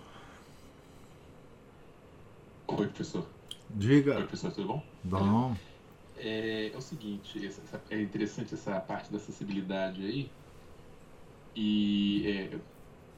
Oi, 2.69 2.87
professor. 2.87 3.23
Oi, 3.23 3.57
Diga. 3.71 4.15
professor, 4.15 4.53
tudo 4.53 4.69
bom? 4.69 4.83
Bom. 5.03 5.57
É, 6.17 6.71
é 6.73 6.77
o 6.77 6.81
seguinte, 6.81 7.51
é 7.91 8.01
interessante 8.01 8.55
essa 8.55 8.79
parte 8.81 9.11
da 9.11 9.17
acessibilidade 9.19 10.05
aí. 10.05 10.31
E 11.57 12.27
é, 12.27 12.59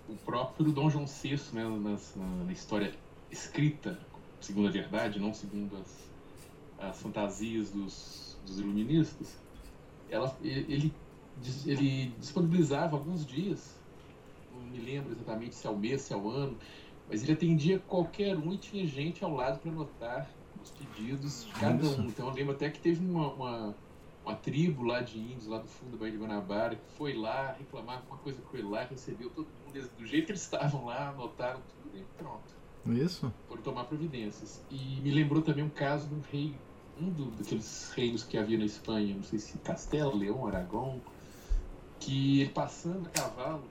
o 0.08 0.16
próprio 0.16 0.72
Dom 0.72 0.88
João 0.88 1.06
VI, 1.06 1.38
né, 1.52 1.64
na, 1.64 2.44
na 2.44 2.52
história 2.52 2.94
escrita, 3.30 3.98
segundo 4.40 4.68
a 4.68 4.70
verdade, 4.70 5.18
não 5.18 5.34
segundo 5.34 5.76
as, 5.76 6.10
as 6.88 7.02
fantasias 7.02 7.70
dos, 7.70 8.38
dos 8.46 8.58
iluministas, 8.58 9.36
ela, 10.10 10.36
ele, 10.42 10.92
ele 11.66 12.14
disponibilizava 12.18 12.96
alguns 12.96 13.24
dias, 13.26 13.79
não 14.60 14.70
me 14.70 14.78
lembro 14.78 15.12
exatamente 15.12 15.54
se 15.54 15.66
é 15.66 15.70
o 15.70 15.76
mês, 15.76 16.02
se 16.02 16.12
é 16.12 16.16
o 16.16 16.30
ano, 16.30 16.56
mas 17.08 17.22
ele 17.22 17.32
atendia 17.32 17.78
qualquer 17.78 18.36
um 18.36 18.52
e 18.52 18.58
tinha 18.58 18.86
gente 18.86 19.24
ao 19.24 19.34
lado 19.34 19.58
para 19.58 19.70
anotar 19.70 20.30
os 20.62 20.70
pedidos 20.70 21.44
de 21.44 21.52
cada 21.52 21.86
um. 21.88 22.06
Então 22.06 22.28
eu 22.28 22.34
lembro 22.34 22.52
até 22.52 22.70
que 22.70 22.78
teve 22.78 23.04
uma, 23.04 23.32
uma, 23.32 23.74
uma 24.24 24.34
tribo 24.36 24.84
lá 24.84 25.00
de 25.00 25.18
índios, 25.18 25.46
lá 25.46 25.58
do 25.58 25.66
fundo 25.66 25.92
da 25.92 25.98
Baía 25.98 26.12
de 26.12 26.18
Guanabara, 26.18 26.76
que 26.76 26.90
foi 26.96 27.14
lá 27.14 27.52
reclamar 27.58 27.96
alguma 27.96 28.18
coisa 28.18 28.40
que 28.40 28.48
foi 28.48 28.62
lá, 28.62 28.84
recebeu 28.84 29.30
todo 29.30 29.48
mundo 29.66 29.90
do 29.98 30.06
jeito 30.06 30.26
que 30.26 30.32
eles 30.32 30.42
estavam 30.42 30.84
lá, 30.84 31.08
anotaram 31.08 31.60
tudo 31.82 31.98
e 31.98 32.04
pronto. 32.16 32.60
Isso. 32.86 33.32
Foram 33.48 33.62
tomar 33.62 33.84
providências. 33.84 34.64
E 34.70 35.00
me 35.00 35.10
lembrou 35.10 35.42
também 35.42 35.64
um 35.64 35.70
caso 35.70 36.08
do 36.08 36.20
rei, 36.30 36.54
um 37.00 37.10
do, 37.10 37.26
daqueles 37.32 37.92
reinos 37.94 38.22
que 38.22 38.38
havia 38.38 38.58
na 38.58 38.64
Espanha, 38.64 39.14
não 39.14 39.22
sei 39.22 39.38
se 39.38 39.58
Castelo, 39.58 40.16
Leão, 40.16 40.46
Aragão, 40.46 41.00
que 41.98 42.40
ele 42.40 42.50
passando 42.50 43.06
a 43.06 43.10
cavalo 43.10 43.64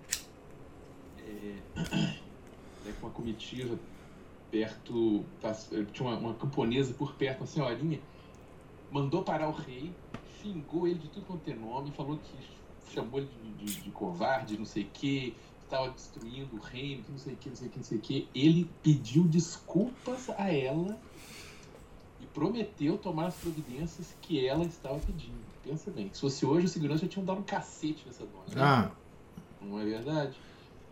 é, 1.29 2.85
né, 2.85 2.93
com 2.99 3.07
uma 3.07 3.13
comitiva 3.13 3.77
perto, 4.51 5.23
tinha 5.93 6.09
uma, 6.09 6.17
uma 6.17 6.33
camponesa 6.33 6.93
por 6.93 7.13
perto, 7.13 7.41
uma 7.41 7.47
senhorinha, 7.47 7.99
mandou 8.91 9.23
parar 9.23 9.47
o 9.47 9.51
rei, 9.51 9.93
xingou 10.41 10.87
ele 10.87 10.99
de 10.99 11.07
tudo 11.09 11.25
quanto 11.25 11.47
é 11.49 11.53
nome, 11.53 11.91
falou 11.91 12.17
que 12.17 12.93
chamou 12.93 13.19
ele 13.19 13.29
de, 13.59 13.65
de, 13.65 13.81
de 13.81 13.91
covarde, 13.91 14.57
não 14.57 14.65
sei 14.65 14.83
o 14.83 14.87
que, 14.87 15.35
estava 15.63 15.89
destruindo 15.91 16.55
o 16.55 16.59
reino, 16.59 17.03
que 17.03 17.11
não 17.11 17.19
sei 17.19 17.33
o 17.33 17.37
que, 17.37 17.49
não 17.49 17.55
sei 17.55 17.67
o 17.67 17.71
que, 17.71 17.77
não 17.77 17.83
sei 17.83 17.97
o 17.97 18.01
que. 18.01 18.27
Ele 18.33 18.69
pediu 18.81 19.23
desculpas 19.23 20.29
a 20.31 20.51
ela 20.51 20.99
e 22.19 22.25
prometeu 22.25 22.97
tomar 22.97 23.27
as 23.27 23.35
providências 23.35 24.15
que 24.21 24.45
ela 24.45 24.65
estava 24.65 24.97
pedindo. 24.99 25.37
Pensa 25.63 25.91
bem, 25.91 26.09
se 26.11 26.21
fosse 26.21 26.45
hoje, 26.45 26.65
o 26.65 26.69
segurança 26.69 27.03
já 27.03 27.07
tinha 27.07 27.23
dado 27.23 27.39
um 27.39 27.43
cacete 27.43 28.03
nessa 28.07 28.25
dona. 28.25 28.45
Né? 28.47 28.61
Ah. 28.61 28.91
Não 29.61 29.79
é 29.79 29.85
verdade? 29.85 30.35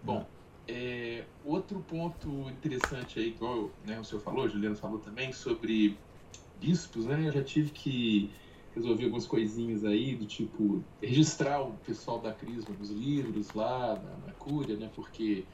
Bom, 0.08 0.34
é, 0.68 1.34
outro 1.42 1.84
ponto 1.84 2.50
interessante 2.50 3.20
aí, 3.20 3.28
igual 3.30 3.78
né, 3.82 4.00
o 4.00 4.04
senhor 4.06 4.22
falou, 4.22 4.48
Juliano 4.48 4.76
falou 4.76 5.02
também, 5.02 5.34
sobre 5.34 6.06
bispos, 6.54 7.06
né? 7.06 7.28
Eu 7.28 7.32
já 7.32 7.44
tive 7.44 7.72
que 7.72 8.36
resolver 8.72 9.06
algumas 9.06 9.28
coisinhas 9.28 9.84
aí, 9.84 10.16
do 10.16 10.26
tipo, 10.28 10.90
registrar 11.02 11.62
o 11.62 11.80
pessoal 11.80 12.22
da 12.22 12.34
Crisma 12.34 12.76
nos 12.76 12.90
livros 12.92 13.54
lá, 13.54 14.00
na, 14.02 14.18
na 14.20 14.34
Cúria, 14.36 14.78
né? 14.78 14.90
Porque 14.90 15.50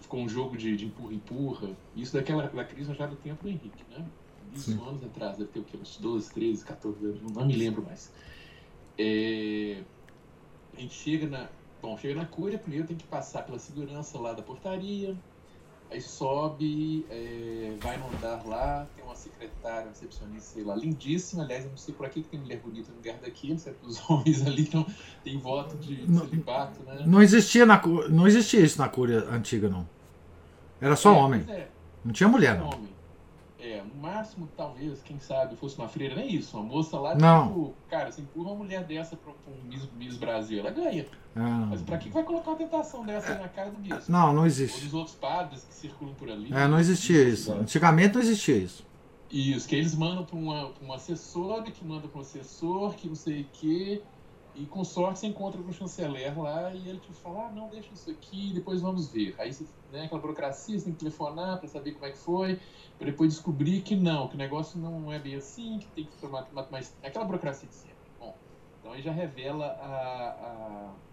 ficou 0.00 0.20
um 0.22 0.28
jogo 0.28 0.56
de 0.56 0.84
empurra-empurra. 0.86 1.82
Isso 1.94 2.12
daquela 2.14 2.48
da 2.48 2.64
Crisma 2.66 2.94
já 2.94 3.06
do 3.06 3.16
tempo 3.18 3.42
do 3.44 3.48
Henrique, 3.50 3.84
né? 3.88 4.14
20 4.38 4.78
anos 4.80 5.02
atrás, 5.04 5.38
deve 5.38 5.50
ter 5.50 5.60
o 5.60 5.64
quê? 5.64 5.76
Uns 5.78 5.98
12, 5.98 6.32
13, 6.32 6.64
14 6.64 7.04
anos, 7.06 7.22
não 7.22 7.46
me 7.46 7.56
lembro 7.56 7.82
mais. 7.84 8.12
É, 8.98 9.86
a 10.74 10.80
gente 10.80 10.94
chega 10.94 11.28
na. 11.28 11.61
Bom, 11.82 11.98
chega 11.98 12.14
na 12.14 12.24
Cúria, 12.24 12.58
primeiro 12.58 12.86
tem 12.86 12.96
que 12.96 13.04
passar 13.04 13.42
pela 13.42 13.58
segurança 13.58 14.18
lá 14.18 14.32
da 14.32 14.42
portaria, 14.42 15.16
Aí 15.92 16.00
sobe, 16.00 17.04
é, 17.10 17.74
vai 17.78 17.98
no 17.98 18.06
andar 18.06 18.42
lá, 18.46 18.86
tem 18.96 19.04
uma 19.04 19.14
secretária, 19.14 19.82
uma 19.82 19.90
recepcionista, 19.90 20.54
sei 20.54 20.64
lá, 20.64 20.74
lindíssima. 20.74 21.42
Aliás, 21.42 21.64
eu 21.64 21.70
não 21.70 21.76
sei 21.76 21.94
por 21.94 22.06
aqui 22.06 22.22
que 22.22 22.30
tem 22.30 22.40
mulher 22.40 22.60
bonita 22.60 22.90
no 22.90 22.96
lugar 22.96 23.18
daqui, 23.18 23.56
certo? 23.58 23.86
Os 23.86 24.00
homens 24.08 24.46
ali 24.46 24.70
não 24.72 24.86
tem 25.22 25.38
voto 25.38 25.76
de 25.76 26.10
não, 26.10 26.20
celibato, 26.20 26.82
né? 26.84 27.04
Não 27.06 27.20
existia, 27.20 27.66
na, 27.66 27.80
não 28.08 28.26
existia 28.26 28.60
isso 28.60 28.78
na 28.78 28.88
cúria 28.88 29.18
antiga, 29.30 29.68
não. 29.68 29.86
Era 30.80 30.96
só 30.96 31.12
é, 31.12 31.16
homem. 31.18 31.44
É. 31.46 31.68
Não 32.02 32.10
tinha 32.10 32.28
mulher, 32.28 32.58
não. 32.58 32.68
Homem. 32.68 32.88
É, 33.64 33.80
no 33.80 33.94
máximo, 34.02 34.48
talvez, 34.56 35.00
quem 35.02 35.20
sabe, 35.20 35.54
fosse 35.54 35.78
uma 35.78 35.86
freira, 35.86 36.16
nem 36.16 36.34
isso. 36.34 36.56
Uma 36.56 36.66
moça 36.66 36.98
lá, 36.98 37.14
não. 37.14 37.46
tipo, 37.46 37.74
cara, 37.88 38.10
você 38.10 38.20
empurra 38.20 38.50
uma 38.50 38.56
mulher 38.56 38.82
dessa 38.82 39.14
pra, 39.14 39.32
um 39.46 39.68
Miss, 39.68 39.88
Miss 39.96 40.16
Brasil, 40.16 40.58
ela 40.58 40.70
ganha. 40.72 41.06
Ah. 41.36 41.68
Mas 41.70 41.80
pra 41.80 41.96
que 41.96 42.10
vai 42.10 42.24
colocar 42.24 42.50
uma 42.50 42.56
tentação 42.56 43.06
dessa 43.06 43.36
na 43.36 43.48
cara 43.48 43.70
do 43.70 43.78
bispo? 43.78 44.10
Não, 44.10 44.32
não 44.32 44.44
existe. 44.44 44.78
Ou 44.78 44.84
dos 44.84 44.94
outros 44.94 45.14
padres 45.14 45.62
que 45.62 45.74
circulam 45.74 46.12
por 46.14 46.28
ali. 46.28 46.52
É, 46.52 46.66
não 46.66 46.80
existia 46.80 47.22
isso. 47.22 47.52
Antigamente 47.52 48.14
não 48.14 48.20
existia 48.20 48.56
isso. 48.56 48.84
Isso, 49.30 49.68
que 49.68 49.76
eles 49.76 49.94
mandam 49.94 50.24
pra, 50.24 50.36
uma, 50.36 50.70
pra 50.70 50.84
um 50.84 50.92
assessor, 50.92 51.62
que 51.62 51.84
manda 51.84 52.08
pra 52.08 52.18
um 52.18 52.22
assessor, 52.22 52.94
que 52.94 53.06
não 53.06 53.14
sei 53.14 53.42
o 53.42 53.46
quê. 53.52 54.02
E 54.54 54.66
com 54.66 54.84
sorte 54.84 55.20
você 55.20 55.26
encontra 55.26 55.62
com 55.62 55.70
o 55.70 55.72
chanceler 55.72 56.38
lá 56.38 56.72
e 56.74 56.88
ele 56.88 56.98
te 56.98 57.10
fala, 57.14 57.46
ah, 57.46 57.52
não, 57.52 57.68
deixa 57.68 57.88
isso 57.94 58.10
aqui, 58.10 58.52
depois 58.52 58.82
vamos 58.82 59.08
ver. 59.08 59.34
Aí 59.38 59.52
você, 59.52 59.64
né, 59.90 60.04
aquela 60.04 60.20
burocracia, 60.20 60.78
você 60.78 60.84
tem 60.84 60.92
que 60.92 60.98
telefonar 60.98 61.58
para 61.58 61.68
saber 61.68 61.92
como 61.92 62.04
é 62.04 62.10
que 62.10 62.18
foi, 62.18 62.60
para 62.98 63.06
depois 63.06 63.32
descobrir 63.32 63.80
que 63.80 63.96
não, 63.96 64.28
que 64.28 64.34
o 64.34 64.38
negócio 64.38 64.78
não 64.78 65.10
é 65.10 65.18
bem 65.18 65.36
assim, 65.36 65.78
que 65.78 65.86
tem 65.88 66.04
que 66.04 66.16
tomar 66.18 66.46
mais. 66.70 66.94
É 67.02 67.08
aquela 67.08 67.24
burocracia 67.24 67.66
de 67.66 67.74
sempre. 67.74 67.96
Bom, 68.20 68.36
então 68.78 68.92
aí 68.92 69.00
já 69.00 69.10
revela 69.10 69.64
a, 69.64 69.86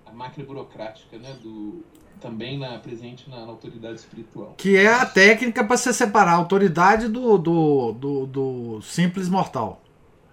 a, 0.07 0.09
a 0.09 0.13
máquina 0.13 0.45
burocrática, 0.45 1.17
né, 1.17 1.33
do, 1.41 1.85
também 2.19 2.59
na, 2.59 2.77
presente 2.77 3.29
na, 3.29 3.45
na, 3.45 3.51
autoridade 3.51 3.95
espiritual. 3.95 4.53
Que 4.57 4.75
é 4.75 4.93
a 4.93 5.05
técnica 5.05 5.63
para 5.63 5.77
se 5.77 5.93
separar 5.93 6.33
a 6.33 6.35
autoridade 6.35 7.07
do, 7.07 7.37
do, 7.37 7.93
do, 7.93 8.25
do 8.25 8.81
simples 8.81 9.29
mortal. 9.29 9.81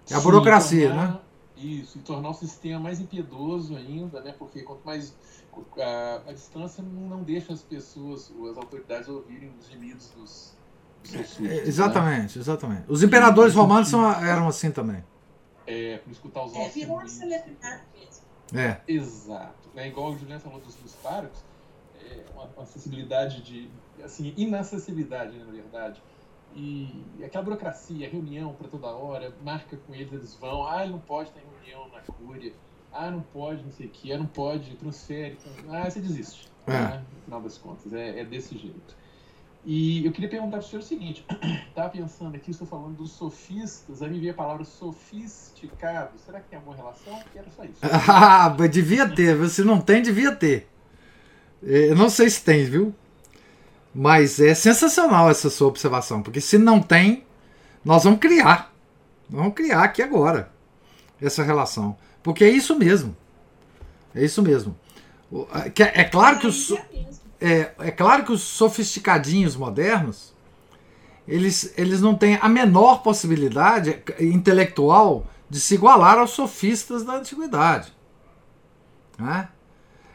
É 0.09 0.13
a 0.13 0.17
Sim, 0.17 0.23
burocracia, 0.23 0.87
tornar, 0.89 1.11
né? 1.13 1.19
Isso, 1.57 1.97
e 1.97 2.01
tornar 2.01 2.29
o 2.29 2.33
sistema 2.33 2.79
mais 2.79 3.01
impiedoso 3.01 3.75
ainda, 3.75 4.21
né? 4.21 4.33
Porque 4.37 4.61
quanto 4.61 4.85
mais 4.85 5.15
a, 5.79 6.21
a 6.27 6.33
distância 6.33 6.83
não 6.83 7.23
deixa 7.23 7.51
as 7.51 7.63
pessoas, 7.63 8.31
as 8.51 8.57
autoridades 8.57 9.09
ouvirem 9.09 9.51
os 9.59 9.67
gemidos 9.67 10.11
dos, 10.15 10.55
dos. 11.03 11.41
É, 11.41 11.67
exatamente, 11.67 12.37
né? 12.37 12.41
exatamente. 12.41 12.83
Os 12.87 13.01
imperadores 13.01 13.53
e, 13.53 13.57
romanos 13.57 13.87
são, 13.87 14.05
eram 14.23 14.47
assim 14.47 14.69
também. 14.69 15.03
É, 15.65 15.97
por 15.97 16.11
escutar 16.11 16.43
os 16.43 16.51
ossos. 16.51 16.65
É, 16.65 16.69
virou 16.69 16.97
uma 16.97 17.07
celebridade 17.07 17.83
mesmo. 17.99 18.23
É. 18.53 18.81
Exato. 18.87 19.69
É 19.75 19.87
igual 19.87 20.11
o 20.11 20.17
Juliano 20.17 20.41
falou 20.41 20.59
dos, 20.59 20.75
dos 20.75 20.93
párocos, 20.93 21.39
é 21.99 22.23
uma, 22.33 22.45
uma 22.45 22.63
acessibilidade 22.63 23.41
de. 23.41 23.69
assim, 24.03 24.31
inacessibilidade, 24.37 25.37
na 25.39 25.51
verdade 25.51 26.01
e 26.55 27.23
aquela 27.23 27.43
burocracia, 27.43 28.09
reunião 28.09 28.53
para 28.53 28.67
toda 28.67 28.87
hora, 28.87 29.33
marca 29.43 29.77
com 29.77 29.93
eles, 29.93 30.11
eles 30.11 30.33
vão, 30.35 30.65
ah, 30.67 30.85
não 30.85 30.99
pode 30.99 31.31
ter 31.31 31.41
reunião 31.41 31.87
na 31.89 31.99
cúria, 32.01 32.53
ah, 32.91 33.11
não 33.11 33.21
pode, 33.21 33.63
não 33.63 33.71
sei 33.71 33.87
o 33.87 33.89
que, 33.89 34.11
ah, 34.11 34.17
não 34.17 34.25
pode, 34.25 34.75
transfere, 34.75 35.37
ah, 35.69 35.89
você 35.89 35.99
desiste, 35.99 36.49
é. 36.65 36.71
né? 36.71 37.03
no 37.13 37.21
final 37.21 37.41
das 37.41 37.57
contas, 37.57 37.93
é, 37.93 38.21
é, 38.21 38.25
desse 38.25 38.57
jeito. 38.57 38.97
E 39.65 40.05
eu 40.05 40.11
queria 40.13 40.29
perguntar 40.29 40.57
para 40.57 40.65
o 40.65 40.69
senhor 40.69 40.81
o 40.81 40.85
seguinte, 40.85 41.25
estava 41.69 41.89
pensando 41.91 42.35
aqui, 42.35 42.51
estou 42.51 42.65
falando 42.65 42.95
dos 42.95 43.11
sofistas, 43.11 44.01
aí 44.01 44.09
me 44.09 44.19
veio 44.19 44.31
a 44.31 44.35
palavra 44.35 44.63
sofisticado, 44.63 46.17
será 46.25 46.39
que 46.39 46.49
tem 46.49 46.57
alguma 46.57 46.75
relação? 46.75 47.19
Que 47.31 47.37
era 47.37 47.51
só 47.51 47.63
isso. 47.65 47.81
Ah, 48.09 48.49
devia 48.49 49.07
ter, 49.09 49.47
se 49.49 49.63
não 49.63 49.81
tem, 49.81 50.01
devia 50.01 50.33
ter. 50.33 50.67
Eu 51.61 51.95
não 51.95 52.09
sei 52.09 52.29
se 52.29 52.43
tem, 52.43 52.63
viu? 52.65 52.95
Mas 53.99 54.39
é 54.39 54.53
sensacional 54.53 55.27
essa 55.27 55.49
sua 55.49 55.69
observação, 55.69 56.21
porque 56.21 56.39
se 56.39 56.59
não 56.59 56.79
tem, 56.79 57.25
nós 57.83 58.03
vamos 58.03 58.19
criar. 58.19 58.71
Vamos 59.27 59.55
criar 59.55 59.81
aqui 59.81 60.03
agora 60.03 60.51
essa 61.19 61.41
relação. 61.41 61.97
Porque 62.21 62.43
é 62.43 62.49
isso 62.51 62.77
mesmo. 62.77 63.17
É 64.13 64.23
isso 64.23 64.43
mesmo. 64.43 64.77
É, 65.75 66.01
é 66.01 66.03
claro 66.03 66.37
que 66.37 66.45
os, 66.45 66.71
é, 67.41 67.71
é 67.79 67.89
claro 67.89 68.23
que 68.23 68.31
os 68.31 68.43
sofisticadinhos 68.43 69.55
modernos 69.55 70.31
eles, 71.27 71.73
eles 71.75 71.99
não 71.99 72.13
têm 72.13 72.37
a 72.39 72.47
menor 72.47 73.01
possibilidade 73.01 74.03
intelectual 74.19 75.25
de 75.49 75.59
se 75.59 75.73
igualar 75.73 76.19
aos 76.19 76.29
sofistas 76.29 77.03
da 77.03 77.13
antiguidade. 77.15 77.91
Né? 79.17 79.49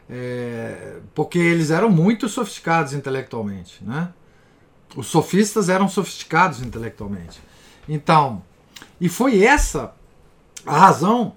É, 0.09 0.98
porque 1.14 1.38
eles 1.38 1.70
eram 1.70 1.90
muito 1.90 2.28
sofisticados 2.28 2.92
intelectualmente. 2.92 3.82
Né? 3.82 4.12
Os 4.96 5.07
sofistas 5.07 5.68
eram 5.68 5.88
sofisticados 5.88 6.61
intelectualmente. 6.61 7.40
Então, 7.88 8.42
e 9.00 9.09
foi 9.09 9.42
essa 9.42 9.94
a 10.64 10.78
razão 10.78 11.36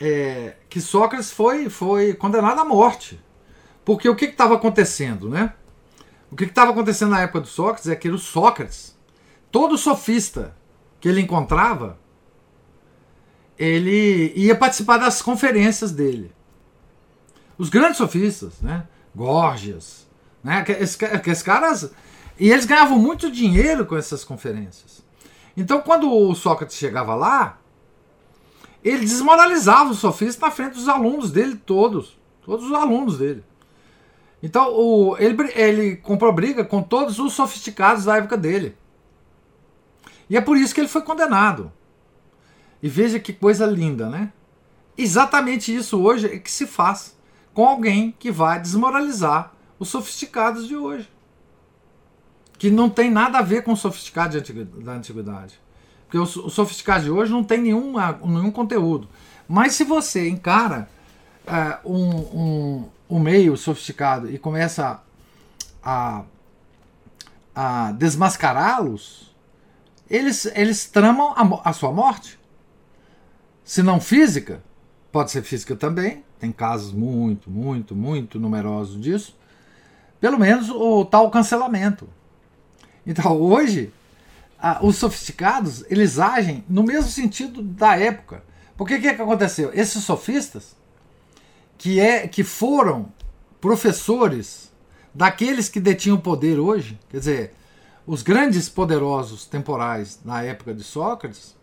é, 0.00 0.56
que 0.68 0.80
Sócrates 0.80 1.30
foi, 1.30 1.68
foi 1.68 2.14
condenado 2.14 2.60
à 2.60 2.64
morte. 2.64 3.20
Porque 3.84 4.08
o 4.08 4.16
que 4.16 4.26
estava 4.26 4.54
acontecendo, 4.54 5.28
né? 5.28 5.54
O 6.30 6.36
que 6.36 6.44
estava 6.44 6.72
acontecendo 6.72 7.10
na 7.10 7.20
época 7.20 7.40
do 7.40 7.46
Sócrates 7.46 7.88
é 7.88 7.94
que 7.94 8.08
o 8.08 8.18
Sócrates, 8.18 8.96
todo 9.50 9.78
sofista 9.78 10.56
que 11.00 11.08
ele 11.08 11.20
encontrava, 11.20 11.98
ele 13.58 14.32
ia 14.34 14.56
participar 14.56 14.98
das 14.98 15.22
conferências 15.22 15.92
dele. 15.92 16.32
Os 17.58 17.68
grandes 17.68 17.96
sofistas, 17.96 18.60
né? 18.60 18.86
Gorgias, 19.14 20.06
né? 20.42 20.58
Aqueles 20.58 21.42
caras. 21.42 21.90
E 22.38 22.50
eles 22.50 22.66
ganhavam 22.66 22.98
muito 22.98 23.30
dinheiro 23.30 23.86
com 23.86 23.96
essas 23.96 24.22
conferências. 24.24 25.02
Então, 25.56 25.80
quando 25.80 26.12
o 26.12 26.34
Sócrates 26.34 26.76
chegava 26.76 27.14
lá, 27.14 27.58
ele 28.84 29.00
desmoralizava 29.06 29.90
os 29.90 29.98
sofistas 29.98 30.38
na 30.38 30.50
frente 30.50 30.74
dos 30.74 30.88
alunos 30.88 31.30
dele 31.30 31.56
todos. 31.56 32.18
Todos 32.44 32.66
os 32.66 32.72
alunos 32.72 33.18
dele. 33.18 33.42
Então, 34.42 34.70
o, 34.70 35.16
ele, 35.18 35.36
ele 35.54 35.96
comprou 35.96 36.32
briga 36.32 36.62
com 36.62 36.82
todos 36.82 37.18
os 37.18 37.32
sofisticados 37.32 38.04
da 38.04 38.18
época 38.18 38.36
dele. 38.36 38.76
E 40.28 40.36
é 40.36 40.40
por 40.40 40.58
isso 40.58 40.74
que 40.74 40.80
ele 40.80 40.88
foi 40.88 41.02
condenado. 41.02 41.72
E 42.82 42.88
veja 42.88 43.18
que 43.18 43.32
coisa 43.32 43.64
linda, 43.64 44.10
né? 44.10 44.32
Exatamente 44.96 45.74
isso 45.74 46.00
hoje 46.00 46.26
é 46.26 46.38
que 46.38 46.50
se 46.50 46.66
faz 46.66 47.15
com 47.56 47.66
alguém 47.66 48.14
que 48.18 48.30
vai 48.30 48.60
desmoralizar 48.60 49.50
os 49.78 49.88
sofisticados 49.88 50.68
de 50.68 50.76
hoje. 50.76 51.10
Que 52.58 52.70
não 52.70 52.90
tem 52.90 53.10
nada 53.10 53.38
a 53.38 53.42
ver 53.42 53.64
com 53.64 53.72
os 53.72 53.80
sofisticados 53.80 54.38
da 54.84 54.92
antiguidade. 54.92 55.58
Porque 56.04 56.18
os, 56.18 56.32
sofisticados 56.52 57.04
de 57.04 57.10
hoje 57.10 57.32
não 57.32 57.42
tem 57.42 57.62
nenhum, 57.62 57.94
nenhum 58.26 58.50
conteúdo. 58.50 59.08
Mas 59.48 59.72
se 59.72 59.84
você 59.84 60.28
encara 60.28 60.86
é, 61.46 61.78
um, 61.82 62.18
um, 62.18 62.88
um 63.08 63.18
meio 63.18 63.56
sofisticado 63.56 64.30
e 64.30 64.38
começa 64.38 65.02
a, 65.82 66.24
a 67.54 67.92
desmascará-los, 67.92 69.34
eles, 70.10 70.44
eles 70.54 70.84
tramam 70.84 71.32
a, 71.34 71.70
a 71.70 71.72
sua 71.72 71.90
morte. 71.90 72.38
Se 73.64 73.82
não 73.82 73.98
física, 73.98 74.62
pode 75.10 75.30
ser 75.30 75.42
física 75.42 75.74
também, 75.74 76.25
tem 76.46 76.52
casos 76.52 76.92
muito, 76.92 77.50
muito, 77.50 77.94
muito 77.94 78.38
numerosos 78.38 79.00
disso. 79.00 79.36
Pelo 80.20 80.38
menos 80.38 80.70
o 80.70 81.04
tal 81.04 81.30
cancelamento. 81.30 82.08
Então 83.04 83.40
hoje, 83.40 83.92
a, 84.58 84.84
os 84.84 84.96
sofisticados 84.96 85.84
eles 85.90 86.18
agem 86.18 86.64
no 86.68 86.82
mesmo 86.82 87.10
sentido 87.10 87.62
da 87.62 87.98
época. 87.98 88.44
Porque 88.76 88.94
o 88.94 89.00
que, 89.00 89.14
que 89.14 89.22
aconteceu? 89.22 89.70
Esses 89.74 90.04
sofistas, 90.04 90.76
que, 91.76 91.98
é, 91.98 92.28
que 92.28 92.44
foram 92.44 93.12
professores 93.60 94.72
daqueles 95.14 95.68
que 95.68 95.80
detinham 95.80 96.18
poder 96.18 96.58
hoje, 96.58 96.98
quer 97.08 97.18
dizer, 97.18 97.54
os 98.06 98.22
grandes 98.22 98.68
poderosos 98.68 99.46
temporais 99.46 100.20
na 100.24 100.42
época 100.42 100.72
de 100.72 100.84
Sócrates, 100.84 101.56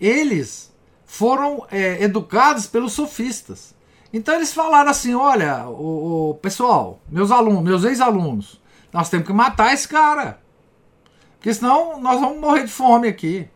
eles 0.00 0.72
foram 1.08 1.66
é, 1.70 2.02
educados 2.04 2.66
pelos 2.66 2.92
sofistas. 2.92 3.74
Então 4.12 4.34
eles 4.34 4.52
falaram 4.52 4.90
assim: 4.90 5.14
olha, 5.14 5.66
o, 5.68 6.30
o 6.30 6.34
pessoal, 6.34 7.00
meus 7.08 7.30
alunos, 7.30 7.62
meus 7.62 7.84
ex-alunos, 7.84 8.60
nós 8.92 9.08
temos 9.10 9.26
que 9.26 9.32
matar 9.32 9.72
esse 9.72 9.86
cara. 9.86 10.40
Porque 11.36 11.52
senão 11.54 12.00
nós 12.00 12.20
vamos 12.20 12.40
morrer 12.40 12.64
de 12.64 12.72
fome 12.72 13.08
aqui. 13.08 13.48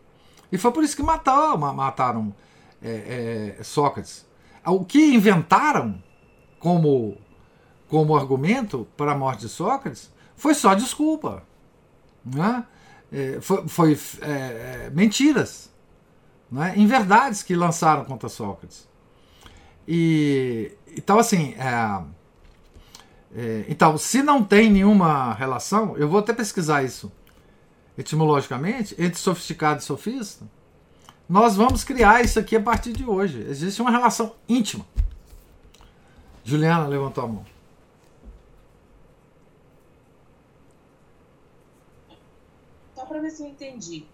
E 0.51 0.57
foi 0.57 0.71
por 0.71 0.83
isso 0.83 0.95
que 0.95 1.03
mataram, 1.03 1.57
mataram 1.57 2.33
é, 2.81 3.55
é, 3.59 3.63
Sócrates. 3.63 4.25
O 4.65 4.85
que 4.85 5.13
inventaram 5.13 6.01
como, 6.59 7.17
como 7.89 8.15
argumento 8.15 8.87
para 8.95 9.11
a 9.11 9.17
morte 9.17 9.41
de 9.41 9.49
Sócrates 9.49 10.11
foi 10.35 10.53
só 10.53 10.73
desculpa. 10.73 11.43
Né? 12.23 12.65
É, 13.11 13.41
foi, 13.41 13.67
foi 13.67 13.99
é, 14.21 14.29
é, 14.85 14.91
mentiras, 14.93 15.71
né? 16.49 16.73
inverdades 16.77 17.43
que 17.43 17.55
lançaram 17.55 18.05
contra 18.05 18.29
Sócrates. 18.29 18.87
E 19.87 20.71
então 20.95 21.19
assim, 21.19 21.53
é, 21.55 22.03
é, 23.35 23.65
então 23.67 23.97
se 23.97 24.21
não 24.23 24.43
tem 24.43 24.69
nenhuma 24.71 25.33
relação, 25.33 25.97
eu 25.97 26.07
vou 26.07 26.19
até 26.19 26.33
pesquisar 26.33 26.83
isso 26.83 27.11
etimologicamente 27.97 28.95
entre 28.97 29.19
sofisticado 29.19 29.81
e 29.81 29.83
sofista. 29.83 30.45
Nós 31.27 31.55
vamos 31.55 31.83
criar 31.83 32.23
isso 32.23 32.39
aqui 32.39 32.55
a 32.55 32.61
partir 32.61 32.91
de 32.93 33.05
hoje. 33.05 33.41
Existe 33.47 33.81
uma 33.81 33.91
relação 33.91 34.35
íntima. 34.47 34.85
Juliana 36.43 36.87
levantou 36.87 37.23
a 37.23 37.27
mão. 37.27 37.45
Só 42.93 43.05
para 43.05 43.19
ver 43.21 43.31
se 43.31 43.43
eu 43.43 43.47
entendi. 43.47 44.05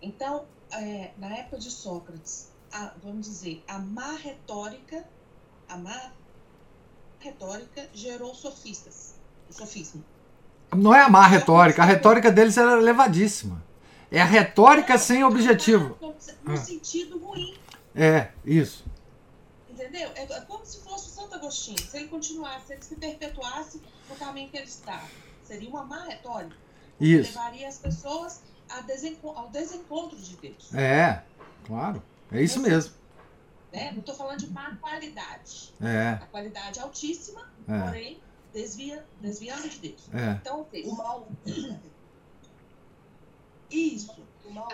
Então, 0.00 0.46
é, 0.72 1.12
na 1.18 1.28
época 1.36 1.58
de 1.58 1.70
Sócrates, 1.70 2.50
a, 2.74 2.92
vamos 3.02 3.26
dizer, 3.26 3.62
a 3.68 3.78
má 3.78 4.16
retórica, 4.16 5.06
a 5.68 5.76
má 5.76 6.12
retórica 7.20 7.88
gerou 7.94 8.34
sofistas, 8.34 9.14
o 9.48 9.52
sofismo. 9.52 10.04
Não 10.74 10.92
é 10.92 11.00
a 11.00 11.08
má 11.08 11.24
retórica, 11.26 11.82
a 11.82 11.86
retórica 11.86 12.32
deles 12.32 12.56
era 12.56 12.72
elevadíssima. 12.72 13.62
É 14.10 14.20
a 14.20 14.24
retórica 14.24 14.98
sem 14.98 15.22
objetivo. 15.22 15.96
No 16.42 16.56
sentido 16.56 17.18
ruim. 17.18 17.56
É, 17.94 18.30
isso. 18.44 18.84
Entendeu? 19.70 20.10
É, 20.16 20.22
é 20.24 20.40
como 20.42 20.66
se 20.66 20.80
fosse 20.80 21.10
o 21.10 21.12
Santo 21.22 21.36
Agostinho. 21.36 21.78
Se 21.78 21.96
ele 21.96 22.08
continuasse, 22.08 22.66
se 22.66 22.72
ele 22.72 22.82
se 22.82 22.96
perpetuasse 22.96 23.80
no 24.08 24.16
caminho 24.16 24.50
que 24.50 24.56
ele 24.56 24.66
está, 24.66 25.02
seria 25.44 25.68
uma 25.68 25.84
má 25.84 26.04
retórica. 26.04 26.56
Isso. 27.00 27.38
Levaria 27.38 27.68
as 27.68 27.78
pessoas 27.78 28.42
ao 28.68 29.48
desencontro 29.48 30.16
de 30.16 30.36
Deus. 30.36 30.74
É, 30.74 31.22
claro. 31.66 32.02
É 32.34 32.42
isso 32.42 32.60
mesmo. 32.60 32.92
Né? 33.72 33.92
Não 33.92 34.00
estou 34.00 34.14
falando 34.14 34.38
de 34.38 34.50
má 34.50 34.76
qualidade. 34.76 35.72
É. 35.80 36.10
A 36.22 36.26
qualidade 36.26 36.80
altíssima, 36.80 37.48
é. 37.68 37.80
porém 37.80 38.20
desvia, 38.52 39.04
desviando 39.20 39.68
de 39.68 39.78
Deus. 39.78 40.08
É. 40.12 40.32
Então, 40.32 40.66
o 40.84 40.96
mal. 40.96 41.28
Isso. 43.70 44.14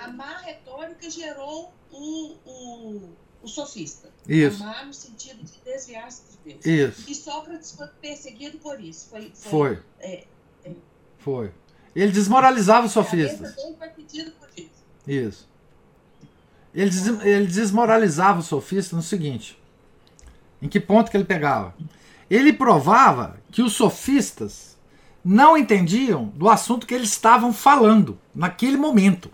A 0.00 0.08
má 0.08 0.38
retórica 0.38 1.08
gerou 1.08 1.72
o, 1.90 2.36
o, 2.44 3.16
o 3.42 3.48
sofista. 3.48 4.10
Isso. 4.28 4.62
A 4.62 4.66
má 4.66 4.84
no 4.84 4.92
sentido 4.92 5.42
de 5.42 5.60
desviar-se 5.64 6.22
de 6.44 6.54
Deus. 6.54 6.66
Isso. 6.66 7.10
E 7.10 7.14
Sócrates 7.14 7.72
foi 7.72 7.86
perseguido 8.00 8.58
por 8.58 8.80
isso. 8.80 9.08
Foi. 9.08 9.32
Foi. 9.34 9.76
Foi. 9.76 9.82
É, 10.00 10.26
é. 10.64 10.74
foi. 11.18 11.52
Ele 11.94 12.12
desmoralizava 12.12 12.86
os 12.86 12.92
sofistas. 12.92 13.54
Foi 13.54 13.88
pedido 13.90 14.32
por 14.32 14.48
isso. 14.56 14.84
Isso. 15.06 15.48
Ele, 16.74 16.90
des, 16.90 17.06
ele 17.24 17.46
desmoralizava 17.46 18.40
os 18.40 18.46
sofistas 18.46 18.92
no 18.92 19.02
seguinte: 19.02 19.60
em 20.62 20.68
que 20.68 20.78
ponto 20.78 21.10
que 21.10 21.16
ele 21.16 21.24
pegava? 21.24 21.74
Ele 22.28 22.52
provava 22.52 23.38
que 23.50 23.62
os 23.62 23.72
sofistas 23.72 24.78
não 25.24 25.56
entendiam 25.56 26.26
do 26.34 26.48
assunto 26.48 26.86
que 26.86 26.94
eles 26.94 27.10
estavam 27.10 27.52
falando 27.52 28.18
naquele 28.34 28.76
momento. 28.76 29.30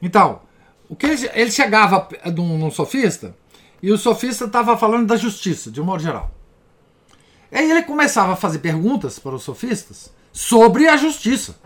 Então, 0.00 0.40
o 0.88 0.96
que 0.96 1.06
ele, 1.06 1.30
ele 1.32 1.50
chegava 1.50 2.08
num, 2.34 2.58
num 2.58 2.70
sofista 2.70 3.34
e 3.82 3.90
o 3.90 3.98
sofista 3.98 4.44
estava 4.44 4.76
falando 4.76 5.06
da 5.06 5.16
justiça, 5.16 5.70
de 5.70 5.80
um 5.80 5.84
modo 5.84 6.02
geral. 6.02 6.30
Aí 7.50 7.70
ele 7.70 7.82
começava 7.82 8.32
a 8.32 8.36
fazer 8.36 8.60
perguntas 8.60 9.18
para 9.18 9.34
os 9.34 9.42
sofistas 9.42 10.12
sobre 10.32 10.88
a 10.88 10.96
justiça. 10.96 11.56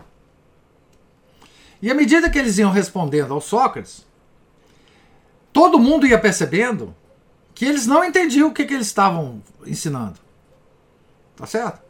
E 1.81 1.91
à 1.91 1.95
medida 1.95 2.31
que 2.31 2.39
eles 2.39 2.59
iam 2.59 2.71
respondendo 2.71 3.35
ao 3.35 3.41
Sócrates, 3.41 4.07
todo 5.53 5.79
mundo 5.79 6.07
ia 6.07 6.19
percebendo 6.19 6.95
que 7.55 7.65
eles 7.65 7.87
não 7.87 8.05
entendiam 8.05 8.49
o 8.49 8.53
que, 8.53 8.65
que 8.65 8.75
eles 8.75 8.87
estavam 8.87 9.43
ensinando. 9.67 10.19
Tá 11.35 11.47
certo? 11.47 11.81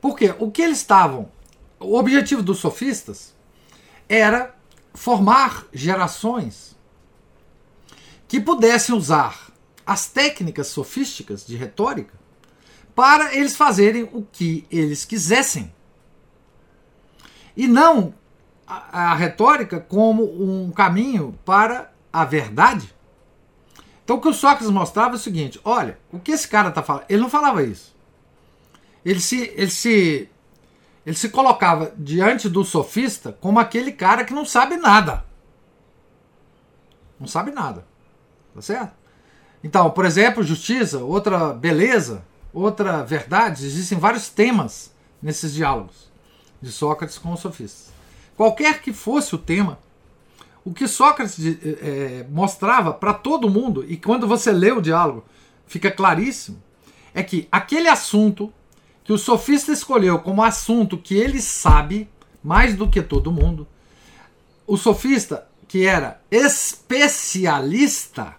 Porque 0.00 0.34
o 0.38 0.50
que 0.50 0.62
eles 0.62 0.78
estavam. 0.78 1.30
O 1.78 1.96
objetivo 1.98 2.42
dos 2.42 2.58
sofistas 2.58 3.34
era 4.08 4.54
formar 4.92 5.66
gerações 5.72 6.76
que 8.28 8.40
pudessem 8.40 8.94
usar 8.94 9.50
as 9.86 10.06
técnicas 10.06 10.68
sofísticas 10.68 11.46
de 11.46 11.56
retórica 11.56 12.14
para 12.94 13.34
eles 13.34 13.56
fazerem 13.56 14.04
o 14.12 14.26
que 14.30 14.66
eles 14.70 15.04
quisessem. 15.04 15.72
E 17.56 17.66
não 17.66 18.14
a, 18.70 19.10
a 19.10 19.14
retórica 19.14 19.80
como 19.80 20.22
um 20.24 20.70
caminho 20.70 21.36
para 21.44 21.90
a 22.12 22.24
verdade. 22.24 22.94
Então 24.04 24.16
o 24.16 24.20
que 24.20 24.28
o 24.28 24.32
Sócrates 24.32 24.70
mostrava 24.70 25.14
é 25.14 25.16
o 25.16 25.18
seguinte: 25.18 25.60
olha, 25.64 25.98
o 26.12 26.20
que 26.20 26.30
esse 26.30 26.46
cara 26.46 26.68
está 26.68 26.82
falando. 26.82 27.04
Ele 27.08 27.20
não 27.20 27.28
falava 27.28 27.62
isso. 27.62 27.94
Ele 29.04 29.20
se, 29.20 29.52
ele 29.56 29.70
se, 29.70 30.28
ele 31.04 31.16
se 31.16 31.30
colocava 31.30 31.92
diante 31.96 32.48
do 32.48 32.64
sofista 32.64 33.36
como 33.40 33.58
aquele 33.58 33.92
cara 33.92 34.24
que 34.24 34.34
não 34.34 34.44
sabe 34.44 34.76
nada. 34.76 35.24
Não 37.18 37.26
sabe 37.26 37.50
nada. 37.50 37.84
Tá 38.54 38.62
certo? 38.62 38.92
Então, 39.62 39.90
por 39.90 40.04
exemplo, 40.04 40.42
justiça, 40.42 40.98
outra 40.98 41.52
beleza, 41.52 42.24
outra 42.52 43.02
verdade, 43.04 43.64
existem 43.66 43.98
vários 43.98 44.28
temas 44.28 44.92
nesses 45.20 45.52
diálogos 45.52 46.10
de 46.62 46.72
Sócrates 46.72 47.18
com 47.18 47.32
os 47.32 47.40
sofistas. 47.40 47.99
Qualquer 48.40 48.80
que 48.80 48.90
fosse 48.90 49.34
o 49.34 49.38
tema, 49.38 49.78
o 50.64 50.72
que 50.72 50.88
Sócrates 50.88 51.58
é, 51.62 52.24
mostrava 52.30 52.90
para 52.90 53.12
todo 53.12 53.50
mundo, 53.50 53.84
e 53.86 53.98
quando 53.98 54.26
você 54.26 54.50
lê 54.50 54.72
o 54.72 54.80
diálogo 54.80 55.26
fica 55.66 55.90
claríssimo, 55.90 56.56
é 57.12 57.22
que 57.22 57.46
aquele 57.52 57.86
assunto 57.86 58.50
que 59.04 59.12
o 59.12 59.18
sofista 59.18 59.72
escolheu 59.72 60.20
como 60.20 60.42
assunto 60.42 60.96
que 60.96 61.14
ele 61.14 61.38
sabe 61.38 62.08
mais 62.42 62.74
do 62.74 62.88
que 62.88 63.02
todo 63.02 63.30
mundo, 63.30 63.68
o 64.66 64.78
sofista 64.78 65.46
que 65.68 65.84
era 65.84 66.22
especialista 66.30 68.36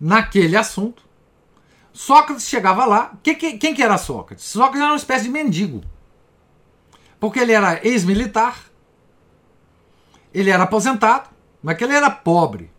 naquele 0.00 0.56
assunto, 0.56 1.04
Sócrates 1.92 2.48
chegava 2.48 2.84
lá. 2.84 3.16
Que, 3.22 3.36
que, 3.36 3.56
quem 3.56 3.72
que 3.72 3.84
era 3.84 3.96
Sócrates? 3.96 4.46
Sócrates 4.46 4.80
era 4.80 4.90
uma 4.90 4.96
espécie 4.96 5.26
de 5.26 5.30
mendigo. 5.30 5.80
Porque 7.20 7.40
ele 7.40 7.52
era 7.52 7.84
ex-militar, 7.86 8.56
ele 10.32 10.50
era 10.50 10.62
aposentado, 10.64 11.28
não 11.62 11.72
é 11.72 11.74
que 11.74 11.82
ele 11.84 11.94
era 11.94 12.10
pobre, 12.10 12.70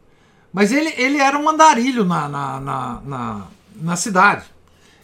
mas 0.54 0.72
ele, 0.72 0.94
ele 0.98 1.18
era 1.18 1.38
um 1.38 1.50
andarilho 1.50 2.06
na, 2.06 2.30
na, 2.30 2.60
na, 2.60 3.02
na, 3.02 3.48
na 3.76 3.96
cidade. 3.96 4.46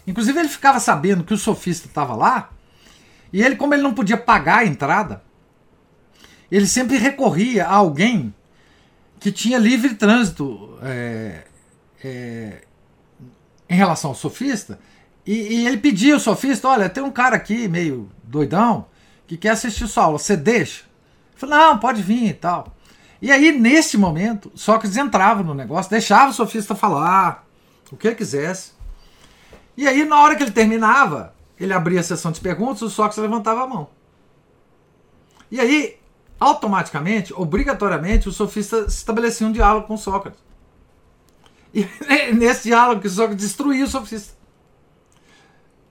Inclusive 0.06 0.38
ele 0.38 0.48
ficava 0.48 0.80
sabendo 0.80 1.24
que 1.24 1.34
o 1.34 1.38
sofista 1.38 1.86
estava 1.86 2.14
lá, 2.14 2.50
e 3.32 3.42
ele, 3.42 3.56
como 3.56 3.74
ele 3.74 3.82
não 3.82 3.92
podia 3.92 4.16
pagar 4.16 4.58
a 4.58 4.66
entrada, 4.66 5.22
ele 6.50 6.66
sempre 6.66 6.96
recorria 6.96 7.66
a 7.66 7.74
alguém 7.74 8.34
que 9.18 9.32
tinha 9.32 9.58
livre 9.58 9.94
trânsito 9.94 10.78
é, 10.82 11.44
é, 12.02 12.62
em 13.68 13.74
relação 13.74 14.10
ao 14.10 14.16
sofista, 14.16 14.78
E, 15.26 15.32
e 15.32 15.66
ele 15.66 15.78
pediu 15.78 16.14
ao 16.14 16.20
sofista: 16.20 16.68
olha, 16.68 16.88
tem 16.88 17.02
um 17.02 17.10
cara 17.10 17.34
aqui 17.36 17.66
meio 17.66 18.08
doidão 18.22 18.86
que 19.26 19.36
quer 19.36 19.50
assistir 19.50 19.86
sua 19.88 20.04
aula, 20.04 20.18
você 20.18 20.36
deixa? 20.36 20.84
Ele 21.30 21.36
falou: 21.36 21.56
não, 21.56 21.78
pode 21.78 22.02
vir 22.02 22.28
e 22.28 22.34
tal. 22.34 22.74
E 23.20 23.32
aí, 23.32 23.50
nesse 23.52 23.96
momento, 23.96 24.52
Sócrates 24.54 24.96
entrava 24.96 25.42
no 25.42 25.54
negócio, 25.54 25.90
deixava 25.90 26.30
o 26.30 26.34
sofista 26.34 26.74
falar 26.74 27.46
o 27.90 27.96
que 27.96 28.14
quisesse. 28.14 28.72
E 29.76 29.86
aí, 29.86 30.04
na 30.04 30.20
hora 30.20 30.36
que 30.36 30.42
ele 30.42 30.50
terminava, 30.50 31.34
ele 31.58 31.72
abria 31.72 32.00
a 32.00 32.02
sessão 32.02 32.30
de 32.30 32.40
perguntas, 32.40 32.82
o 32.82 32.90
Sócrates 32.90 33.18
levantava 33.18 33.62
a 33.62 33.66
mão. 33.66 33.88
E 35.50 35.60
aí, 35.60 35.96
automaticamente, 36.38 37.32
obrigatoriamente, 37.34 38.28
o 38.28 38.32
sofista 38.32 38.80
estabelecia 38.88 39.46
um 39.46 39.52
diálogo 39.52 39.86
com 39.86 39.96
Sócrates. 39.96 40.40
E 41.72 41.86
nesse 42.34 42.64
diálogo 42.64 43.00
que 43.00 43.08
Sócrates 43.08 43.44
destruía 43.44 43.84
o 43.84 43.88
sofista. 43.88 44.35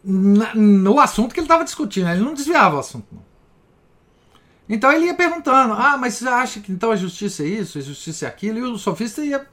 No 0.05 0.99
assunto 0.99 1.33
que 1.33 1.39
ele 1.39 1.45
estava 1.45 1.63
discutindo, 1.63 2.09
ele 2.09 2.21
não 2.21 2.33
desviava 2.33 2.75
o 2.75 2.79
assunto. 2.79 3.07
Não. 3.11 3.25
Então 4.67 4.91
ele 4.91 5.05
ia 5.05 5.13
perguntando: 5.13 5.73
ah, 5.73 5.97
mas 5.97 6.15
você 6.15 6.27
acha 6.27 6.59
que 6.59 6.71
então 6.71 6.91
a 6.91 6.95
justiça 6.95 7.43
é 7.43 7.47
isso, 7.47 7.77
a 7.77 7.81
justiça 7.81 8.25
é 8.25 8.27
aquilo? 8.27 8.59
E 8.59 8.61
o 8.61 8.77
sofista 8.77 9.23
ia. 9.23 9.47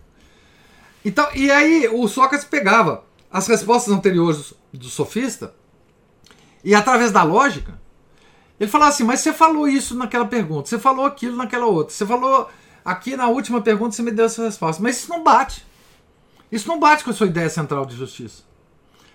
Então, 1.05 1.26
e 1.34 1.50
aí 1.50 1.88
o 1.88 2.07
Sócrates 2.07 2.46
pegava 2.46 3.05
as 3.30 3.46
respostas 3.46 3.92
anteriores 3.92 4.55
do 4.72 4.86
sofista 4.86 5.55
e 6.62 6.74
através 6.74 7.11
da 7.11 7.22
lógica 7.22 7.80
ele 8.59 8.70
falava 8.70 8.90
assim: 8.90 9.05
mas 9.05 9.20
você 9.20 9.32
falou 9.32 9.66
isso 9.66 9.94
naquela 9.96 10.26
pergunta, 10.26 10.68
você 10.68 10.78
falou 10.78 11.05
aquilo 11.05 11.36
naquela 11.36 11.66
outra, 11.66 11.94
você 11.94 12.07
falou 12.07 12.48
aqui 12.84 13.16
na 13.16 13.28
última 13.28 13.61
pergunta, 13.61 13.94
você 13.94 14.03
me 14.03 14.11
deu 14.11 14.26
essa 14.26 14.44
resposta, 14.44 14.82
mas 14.82 14.98
isso 14.98 15.11
não 15.11 15.22
bate. 15.22 15.66
Isso 16.50 16.68
não 16.68 16.78
bate 16.78 17.03
com 17.03 17.11
a 17.11 17.14
sua 17.14 17.26
ideia 17.26 17.48
central 17.48 17.86
de 17.86 17.96
justiça. 17.96 18.42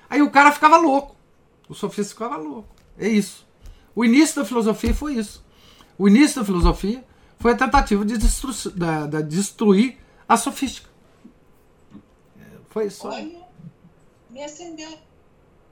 Aí 0.10 0.22
o 0.22 0.32
cara 0.32 0.52
ficava 0.52 0.78
louco. 0.78 1.16
O 1.70 1.74
sofista 1.74 2.14
ficava 2.14 2.38
louco. 2.38 2.70
É 2.98 3.08
isso. 3.08 3.46
O 3.96 4.06
início 4.06 4.36
da 4.36 4.46
filosofia 4.46 4.94
foi 4.94 5.16
isso. 5.16 5.44
O 5.98 6.08
início 6.08 6.40
da 6.40 6.46
filosofia 6.46 7.04
foi 7.40 7.54
a 7.54 7.58
tentativa 7.58 8.06
de, 8.06 8.18
destru 8.18 8.52
da, 8.72 9.08
da 9.08 9.22
destruir 9.22 9.98
a 10.28 10.38
sofística. 10.38 10.90
É, 12.40 12.44
foi 12.70 12.88
isso. 12.88 13.08
Olha, 13.08 13.48
me 14.30 14.44
acendeu 14.44 14.98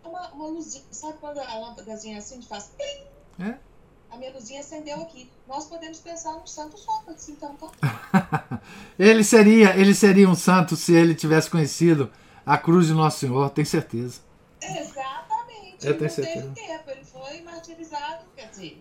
uma, 0.03 0.29
uma 0.31 0.47
luzinha. 0.47 0.83
Sabe 0.91 1.17
quando 1.19 1.39
a 1.39 1.59
lâmpadazinha 1.59 2.17
assim 2.17 2.41
faz 2.41 2.71
plim? 2.75 3.47
É? 3.47 3.57
A 4.09 4.17
minha 4.17 4.31
luzinha 4.33 4.61
acendeu 4.61 5.01
aqui. 5.01 5.29
Nós 5.47 5.65
podemos 5.65 5.99
pensar 5.99 6.33
no 6.33 6.47
santo 6.47 6.77
Sócrates, 6.77 7.27
então, 7.29 7.55
tá? 7.55 8.61
ele, 8.97 9.23
seria, 9.23 9.75
ele 9.77 9.93
seria 9.93 10.29
um 10.29 10.35
santo 10.35 10.75
se 10.75 10.93
ele 10.93 11.13
tivesse 11.13 11.49
conhecido 11.49 12.11
a 12.45 12.57
cruz 12.57 12.87
de 12.87 12.93
Nosso 12.93 13.19
Senhor, 13.19 13.49
tenho 13.49 13.67
certeza. 13.67 14.21
Exatamente. 14.61 15.24
Eu 15.89 15.97
tenho 15.97 16.09
certeza. 16.09 16.51
Tempo. 16.53 16.89
Ele 16.89 17.05
foi 17.05 17.41
martirizado 17.41 18.25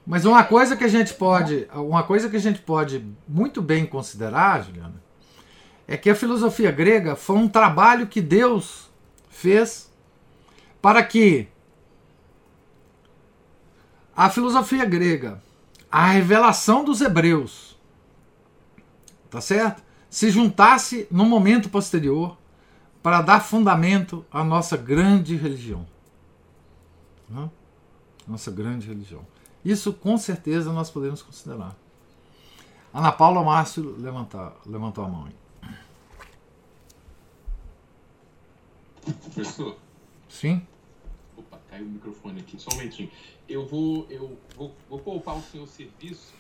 mas 0.07 0.25
uma 0.25 0.45
coisa 0.45 0.77
que 0.77 0.85
a 0.85 0.89
gente 0.89 1.15
pode, 1.15 1.69
uma 1.73 2.03
coisa 2.03 2.29
que 2.29 2.37
a 2.37 2.41
gente 2.41 2.61
pode 2.61 3.05
muito 3.27 3.61
bem 3.61 3.85
considerar, 3.87 4.63
Juliana, 4.63 5.03
é 5.87 5.97
que 5.97 6.09
a 6.09 6.15
filosofia 6.15 6.71
grega 6.71 7.17
foi 7.17 7.37
um 7.37 7.49
trabalho 7.49 8.07
que 8.07 8.21
Deus 8.21 8.91
fez 9.29 9.91
para 10.81 11.03
que 11.03 11.49
a 14.17 14.31
filosofia 14.31 14.85
grega, 14.85 15.43
a 15.91 16.07
revelação 16.07 16.85
dos 16.85 17.01
hebreus, 17.01 17.77
tá 19.29 19.41
certo? 19.41 19.83
Se 20.09 20.31
juntasse 20.31 21.09
no 21.11 21.25
momento 21.25 21.69
posterior 21.69 22.37
para 23.03 23.21
dar 23.21 23.41
fundamento 23.41 24.25
à 24.31 24.45
nossa 24.45 24.77
grande 24.77 25.35
religião. 25.37 25.94
Nossa 28.27 28.51
grande 28.51 28.87
religião. 28.87 29.27
Isso 29.65 29.93
com 29.93 30.17
certeza 30.17 30.73
nós 30.73 30.91
podemos 30.91 31.23
considerar. 31.23 31.77
Ana 32.93 33.11
Paula 33.11 33.43
Márcio 33.43 33.97
levantar, 33.99 34.57
levantou 34.67 35.05
a 35.05 35.09
mão. 35.09 35.29
Professor? 39.03 39.77
Sim? 40.29 40.67
Opa, 41.37 41.59
caiu 41.69 41.87
o 41.87 41.89
microfone 41.89 42.41
aqui, 42.41 42.59
só 42.59 42.71
um 42.71 42.77
momentinho. 42.77 43.11
Eu 43.49 43.67
vou, 43.67 44.07
eu 44.09 44.39
vou, 44.57 44.75
vou 44.89 44.99
poupar 44.99 45.37
o 45.37 45.43
seu 45.43 45.67
serviço 45.67 46.33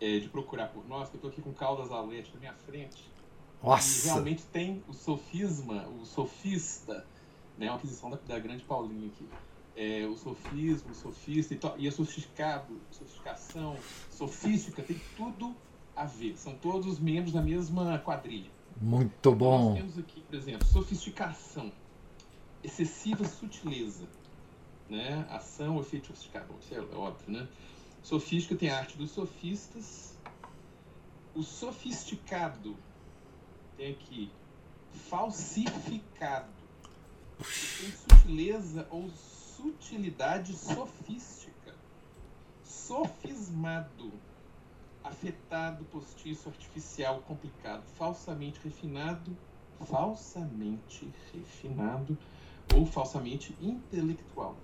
é, 0.00 0.18
de 0.18 0.28
procurar 0.28 0.68
por 0.68 0.86
nós, 0.88 1.08
que 1.08 1.14
eu 1.14 1.18
estou 1.18 1.30
aqui 1.30 1.40
com 1.40 1.52
Caldas 1.52 1.90
Alete 1.90 2.30
na 2.34 2.40
minha 2.40 2.54
frente. 2.66 3.10
Nossa! 3.62 4.06
E 4.06 4.10
realmente 4.10 4.42
tem 4.44 4.84
o 4.86 4.92
sofisma, 4.92 5.86
o 5.88 6.04
sofista, 6.04 7.06
né, 7.58 7.68
uma 7.70 7.76
aquisição 7.76 8.10
da, 8.10 8.18
da 8.28 8.38
grande 8.38 8.62
Paulinha 8.62 9.08
aqui 9.08 9.26
é, 9.76 10.06
o 10.06 10.16
sofismo, 10.16 10.90
o 10.90 10.94
sofista 10.94 11.54
e, 11.54 11.84
e 11.84 11.88
a 11.88 11.92
sofisticado, 11.92 12.80
sofisticação, 12.90 13.76
sofística, 14.10 14.82
tem 14.82 14.98
tudo 15.16 15.54
a 15.94 16.06
ver. 16.06 16.36
São 16.36 16.54
todos 16.54 16.98
membros 16.98 17.34
da 17.34 17.42
mesma 17.42 17.98
quadrilha. 17.98 18.50
Muito 18.80 19.32
bom. 19.32 19.54
Então, 19.54 19.68
nós 19.68 19.78
temos 19.78 19.98
aqui, 19.98 20.20
por 20.22 20.34
exemplo, 20.34 20.66
sofisticação, 20.66 21.70
excessiva 22.64 23.24
sutileza, 23.24 24.06
né? 24.88 25.26
Ação, 25.30 25.78
efeito 25.78 26.08
sofisticado. 26.08 26.46
Bom, 26.48 26.58
isso 26.58 26.74
é, 26.74 26.78
é 26.78 26.96
óbvio, 26.96 27.30
né? 27.30 27.46
Sofística 28.02 28.56
tem 28.56 28.70
a 28.70 28.78
arte 28.78 28.96
dos 28.96 29.10
sofistas. 29.10 30.16
O 31.34 31.42
sofisticado 31.42 32.76
tem 33.76 33.92
aqui 33.92 34.30
falsificado. 35.10 36.48
Tem 37.38 37.92
sutileza 37.92 38.86
ou 38.90 39.10
sutilidade 39.56 40.54
sofística, 40.54 41.74
sofismado, 42.62 44.12
afetado, 45.02 45.84
postiço, 45.86 46.48
artificial, 46.48 47.22
complicado, 47.22 47.84
falsamente 47.96 48.60
refinado, 48.62 49.34
falsamente 49.86 51.10
refinado 51.32 52.18
ou 52.76 52.84
falsamente 52.84 53.56
intelectual. 53.60 54.56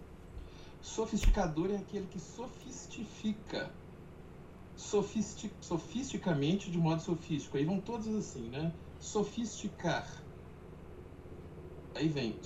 Sofisticador 0.83 1.71
é 1.71 1.77
aquele 1.77 2.07
que 2.09 2.21
sofistifica, 2.21 3.73
sofistic, 4.77 5.53
sofisticamente 5.63 6.71
de 6.71 6.77
modo 6.77 7.01
sofístico. 7.01 7.57
Aí 7.57 7.65
vão 7.65 7.81
todos 7.81 8.09
assim, 8.09 8.49
né? 8.51 8.73
Sofisticar. 9.01 10.07
Aí 11.95 12.09
vem 12.09 12.37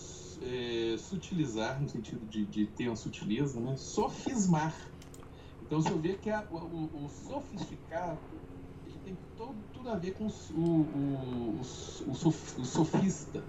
é, 0.43 0.97
sutilizar, 0.99 1.81
no 1.81 1.89
sentido 1.89 2.25
de, 2.27 2.45
de 2.47 2.67
ter 2.67 2.89
uma 2.89 2.97
sutileza, 2.97 3.61
né? 3.61 3.77
sofismar. 3.77 4.75
Então, 5.63 5.81
você 5.81 5.95
vê 5.95 6.15
que 6.15 6.31
a, 6.31 6.45
o, 6.51 7.05
o, 7.05 7.09
sofisticado 7.09 8.19
ele 8.87 8.99
tem 9.05 9.19
todo, 9.37 9.57
tudo 9.73 9.91
a 9.91 9.97
ver 9.97 10.15
com 10.15 10.27
o, 10.27 10.61
o, 10.61 11.61
o, 11.61 12.15
sof, 12.15 12.65
sofista. 12.65 13.41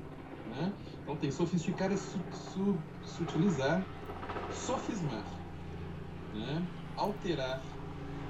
Né? 0.50 0.74
Então, 1.04 1.16
tem 1.16 1.30
sofisticar 1.30 1.92
é 1.92 1.98
su, 1.98 2.20
su, 2.32 2.78
sutilizar, 3.04 3.86
sofismar, 4.52 5.26
né? 6.34 6.66
alterar, 6.96 7.62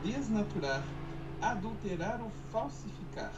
desnaturar, 0.04 0.84
adulterar 1.42 2.22
ou 2.22 2.30
falsificar 2.52 3.32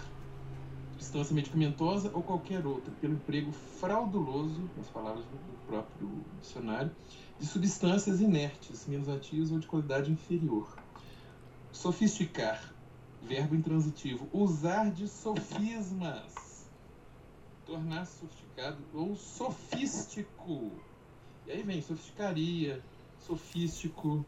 substância 0.99 1.33
medicamentosa 1.33 2.11
ou 2.13 2.21
qualquer 2.21 2.65
outra, 2.67 2.91
pelo 2.99 3.13
emprego 3.13 3.51
frauduloso, 3.51 4.69
nas 4.75 4.87
palavras 4.89 5.23
do 5.25 5.37
próprio 5.65 6.09
dicionário, 6.41 6.91
de 7.39 7.45
substâncias 7.45 8.19
inertes, 8.19 8.85
menos 8.85 9.07
ativas 9.07 9.49
ou 9.51 9.59
de 9.59 9.67
qualidade 9.67 10.11
inferior. 10.11 10.77
Sofisticar, 11.71 12.75
verbo 13.21 13.55
intransitivo, 13.55 14.27
usar 14.33 14.91
de 14.91 15.07
sofismas, 15.07 16.69
tornar-se 17.65 18.19
sofisticado 18.19 18.83
ou 18.93 19.15
sofístico. 19.15 20.71
E 21.47 21.51
aí 21.51 21.63
vem 21.63 21.81
sofisticaria, 21.81 22.83
sofístico, 23.17 24.25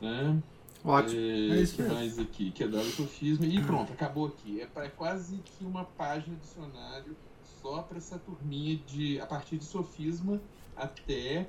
né? 0.00 0.42
Ótimo. 0.84 1.20
É, 1.20 1.58
é 1.58 1.62
isso 1.62 1.76
que 1.76 1.82
mais 1.82 2.18
aqui, 2.18 2.50
que 2.50 2.64
é 2.64 2.68
dado 2.68 2.84
sofisma. 2.84 3.46
E 3.46 3.62
pronto, 3.62 3.92
acabou 3.92 4.26
aqui. 4.26 4.60
É, 4.60 4.66
pra, 4.66 4.84
é 4.84 4.88
quase 4.88 5.36
que 5.38 5.64
uma 5.64 5.84
página 5.84 6.34
de 6.36 6.42
dicionário 6.42 7.16
só 7.60 7.82
para 7.82 7.98
essa 7.98 8.18
turminha 8.18 8.76
de 8.76 9.20
a 9.20 9.26
partir 9.26 9.58
de 9.58 9.64
sofisma 9.64 10.40
até 10.76 11.46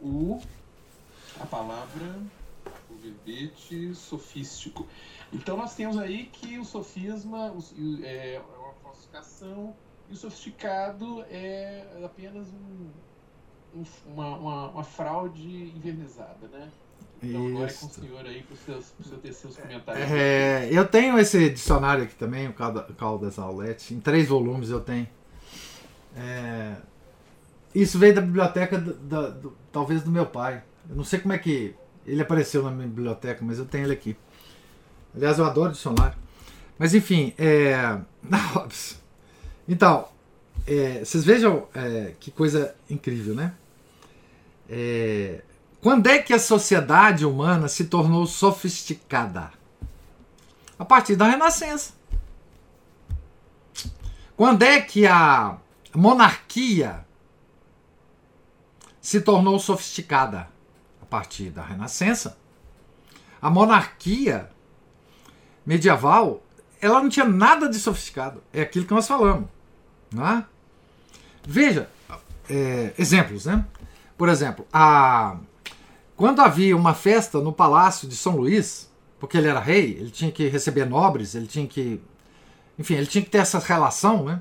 o 0.00 0.40
a 1.40 1.46
palavra 1.46 2.22
o 2.90 2.94
verbete 2.96 3.94
sofístico. 3.94 4.86
Então 5.32 5.56
nós 5.56 5.74
temos 5.74 5.98
aí 5.98 6.26
que 6.26 6.58
o 6.58 6.64
sofisma 6.64 7.52
o, 7.52 8.04
é 8.04 8.40
uma 8.58 8.74
falsificação 8.74 9.74
e 10.08 10.12
o 10.12 10.16
sofisticado 10.16 11.22
é 11.30 12.02
apenas 12.04 12.48
um, 12.52 12.90
um, 13.74 13.84
uma, 14.06 14.36
uma, 14.36 14.68
uma 14.70 14.84
fraude 14.84 15.72
envernizada, 15.74 16.46
né? 16.48 16.70
Então 17.28 17.46
agora 17.48 17.70
é 17.70 17.74
com 17.74 17.86
o 17.86 17.90
senhor 17.90 18.26
aí 18.26 18.42
para 18.42 18.54
o 18.54 19.04
senhor 19.04 19.20
ter 19.20 19.32
seus 19.32 19.56
comentários. 19.56 20.10
É, 20.10 20.68
eu 20.70 20.86
tenho 20.86 21.18
esse 21.18 21.50
dicionário 21.50 22.04
aqui 22.04 22.14
também, 22.14 22.48
o 22.48 22.52
Caldas 22.52 23.38
Aulete, 23.38 23.94
em 23.94 24.00
três 24.00 24.28
volumes 24.28 24.70
eu 24.70 24.80
tenho. 24.80 25.08
É, 26.16 26.76
isso 27.74 27.98
veio 27.98 28.14
da 28.14 28.20
biblioteca, 28.20 28.78
do, 28.78 28.94
do, 28.94 29.32
do, 29.32 29.56
talvez 29.72 30.02
do 30.02 30.10
meu 30.10 30.26
pai. 30.26 30.62
Eu 30.88 30.96
não 30.96 31.04
sei 31.04 31.18
como 31.18 31.32
é 31.32 31.38
que 31.38 31.74
ele 32.06 32.22
apareceu 32.22 32.62
na 32.62 32.70
minha 32.70 32.86
biblioteca, 32.86 33.44
mas 33.44 33.58
eu 33.58 33.64
tenho 33.64 33.84
ele 33.84 33.94
aqui. 33.94 34.16
Aliás, 35.14 35.38
eu 35.38 35.44
adoro 35.44 35.72
dicionário. 35.72 36.16
Mas 36.78 36.94
enfim, 36.94 37.32
é... 37.38 37.98
então, 39.68 40.08
é, 40.66 41.04
vocês 41.04 41.24
vejam 41.24 41.66
é, 41.74 42.14
que 42.20 42.30
coisa 42.30 42.74
incrível, 42.88 43.34
né? 43.34 43.54
É, 44.68 45.42
quando 45.84 46.06
é 46.06 46.18
que 46.18 46.32
a 46.32 46.38
sociedade 46.38 47.26
humana 47.26 47.68
se 47.68 47.84
tornou 47.84 48.26
sofisticada? 48.26 49.50
A 50.78 50.84
partir 50.84 51.14
da 51.14 51.28
Renascença. 51.28 51.92
Quando 54.34 54.62
é 54.62 54.80
que 54.80 55.06
a 55.06 55.58
monarquia 55.94 57.04
se 58.98 59.20
tornou 59.20 59.58
sofisticada? 59.58 60.48
A 61.02 61.04
partir 61.04 61.50
da 61.50 61.62
Renascença. 61.62 62.38
A 63.42 63.50
monarquia 63.50 64.50
medieval, 65.66 66.42
ela 66.80 67.02
não 67.02 67.10
tinha 67.10 67.26
nada 67.26 67.68
de 67.68 67.78
sofisticado. 67.78 68.42
É 68.54 68.62
aquilo 68.62 68.86
que 68.86 68.94
nós 68.94 69.06
falamos. 69.06 69.50
Né? 70.10 70.46
Veja, 71.46 71.90
é, 72.48 72.94
exemplos, 72.96 73.44
né? 73.44 73.66
Por 74.16 74.30
exemplo, 74.30 74.66
a, 74.72 75.36
quando 76.16 76.40
havia 76.40 76.76
uma 76.76 76.94
festa 76.94 77.40
no 77.40 77.52
palácio 77.52 78.06
de 78.08 78.16
São 78.16 78.36
Luís, 78.36 78.90
porque 79.18 79.36
ele 79.36 79.48
era 79.48 79.60
rei, 79.60 79.96
ele 79.98 80.10
tinha 80.10 80.30
que 80.30 80.46
receber 80.48 80.84
nobres, 80.84 81.34
ele 81.34 81.46
tinha 81.46 81.66
que. 81.66 82.00
Enfim, 82.78 82.94
ele 82.94 83.06
tinha 83.06 83.22
que 83.22 83.30
ter 83.30 83.38
essa 83.38 83.58
relação, 83.58 84.24
né? 84.24 84.40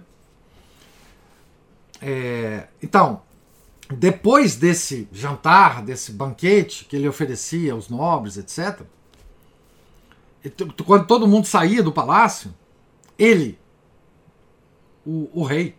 É, 2.01 2.67
então, 2.81 3.21
depois 3.89 4.55
desse 4.55 5.07
jantar, 5.11 5.81
desse 5.81 6.11
banquete 6.11 6.85
que 6.85 6.95
ele 6.95 7.07
oferecia 7.07 7.73
aos 7.73 7.89
nobres, 7.89 8.37
etc., 8.37 8.81
quando 10.85 11.07
todo 11.07 11.27
mundo 11.27 11.45
saía 11.45 11.81
do 11.81 11.91
palácio, 11.91 12.53
ele, 13.17 13.57
o, 15.05 15.29
o 15.33 15.43
rei, 15.43 15.75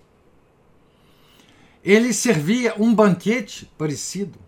ele 1.83 2.15
servia 2.15 2.75
um 2.79 2.95
banquete 2.95 3.71
parecido 3.77 4.39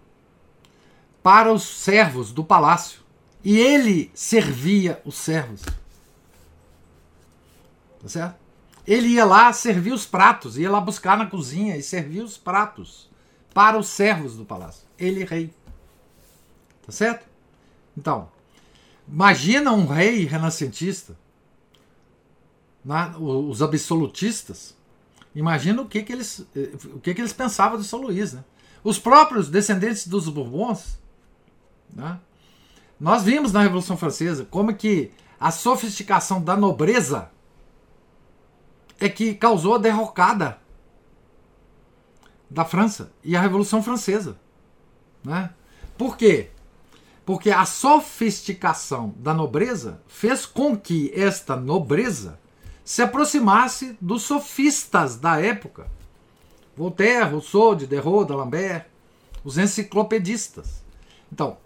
para 1.26 1.52
os 1.52 1.64
servos 1.64 2.30
do 2.30 2.44
palácio. 2.44 3.00
E 3.42 3.58
ele 3.58 4.12
servia 4.14 5.02
os 5.04 5.16
servos. 5.16 5.60
Tá 8.00 8.08
certo? 8.08 8.36
Ele 8.86 9.08
ia 9.08 9.24
lá 9.24 9.52
servir 9.52 9.92
os 9.92 10.06
pratos, 10.06 10.56
ia 10.56 10.70
lá 10.70 10.80
buscar 10.80 11.18
na 11.18 11.26
cozinha 11.26 11.76
e 11.76 11.82
servir 11.82 12.20
os 12.20 12.38
pratos 12.38 13.10
para 13.52 13.76
os 13.76 13.88
servos 13.88 14.36
do 14.36 14.44
palácio. 14.44 14.86
Ele 14.96 15.24
rei. 15.24 15.52
Tá 16.86 16.92
certo? 16.92 17.26
Então, 17.98 18.30
imagina 19.08 19.72
um 19.72 19.84
rei 19.84 20.26
renascentista, 20.26 21.18
né? 22.84 23.12
os 23.18 23.62
absolutistas, 23.62 24.76
Imagina 25.34 25.82
o 25.82 25.88
que, 25.88 26.04
que, 26.04 26.12
eles, 26.12 26.46
eh, 26.54 26.70
o 26.94 27.00
que, 27.00 27.12
que 27.12 27.20
eles 27.20 27.32
pensavam 27.32 27.78
de 27.78 27.84
São 27.84 28.00
Luís. 28.00 28.32
Né? 28.32 28.44
Os 28.84 28.98
próprios 28.98 29.50
descendentes 29.50 30.06
dos 30.06 30.28
Bourbons. 30.28 31.04
Né? 31.92 32.18
Nós 32.98 33.22
vimos 33.24 33.52
na 33.52 33.62
Revolução 33.62 33.96
Francesa 33.96 34.46
como 34.50 34.74
que 34.74 35.12
a 35.38 35.50
sofisticação 35.50 36.42
da 36.42 36.56
nobreza 36.56 37.30
é 38.98 39.08
que 39.08 39.34
causou 39.34 39.74
a 39.74 39.78
derrocada 39.78 40.58
da 42.48 42.64
França 42.64 43.12
e 43.22 43.36
a 43.36 43.40
Revolução 43.40 43.82
Francesa. 43.82 44.38
Né? 45.22 45.50
Por 45.98 46.16
quê? 46.16 46.50
Porque 47.24 47.50
a 47.50 47.64
sofisticação 47.64 49.12
da 49.18 49.34
nobreza 49.34 50.00
fez 50.06 50.46
com 50.46 50.76
que 50.76 51.12
esta 51.14 51.56
nobreza 51.56 52.38
se 52.84 53.02
aproximasse 53.02 53.98
dos 54.00 54.22
sofistas 54.22 55.16
da 55.16 55.40
época. 55.40 55.90
Voltaire, 56.76 57.30
Rousseau, 57.30 57.74
Diderot, 57.74 58.28
D'Alembert, 58.28 58.86
os 59.42 59.58
enciclopedistas. 59.58 60.84
Então, 61.32 61.58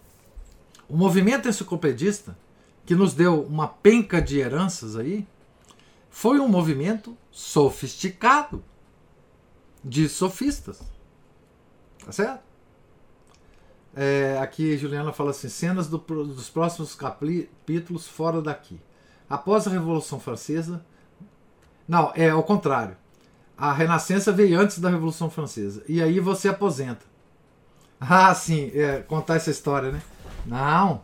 o 0.91 0.97
movimento 0.97 1.47
enciclopedista, 1.47 2.37
que 2.85 2.93
nos 2.93 3.13
deu 3.13 3.43
uma 3.43 3.65
penca 3.65 4.21
de 4.21 4.39
heranças 4.39 4.97
aí, 4.97 5.25
foi 6.09 6.37
um 6.37 6.49
movimento 6.49 7.17
sofisticado 7.31 8.61
de 9.81 10.09
sofistas. 10.09 10.81
Tá 12.03 12.11
certo? 12.11 12.43
É, 13.95 14.37
aqui 14.41 14.77
Juliana 14.77 15.13
fala 15.13 15.31
assim: 15.31 15.47
cenas 15.47 15.87
do, 15.87 15.97
dos 15.97 16.49
próximos 16.49 16.93
capítulos 16.93 18.05
fora 18.05 18.41
daqui. 18.41 18.77
Após 19.29 19.65
a 19.65 19.71
Revolução 19.71 20.19
Francesa, 20.19 20.85
não, 21.87 22.11
é 22.15 22.29
ao 22.29 22.43
contrário. 22.43 22.97
A 23.57 23.71
Renascença 23.71 24.33
veio 24.33 24.59
antes 24.59 24.79
da 24.79 24.89
Revolução 24.89 25.29
Francesa. 25.29 25.83
E 25.87 26.01
aí 26.01 26.19
você 26.19 26.49
aposenta. 26.49 27.05
Ah, 27.97 28.33
sim, 28.35 28.71
é, 28.73 28.99
contar 28.99 29.35
essa 29.35 29.51
história, 29.51 29.89
né? 29.89 30.01
Não. 30.45 31.01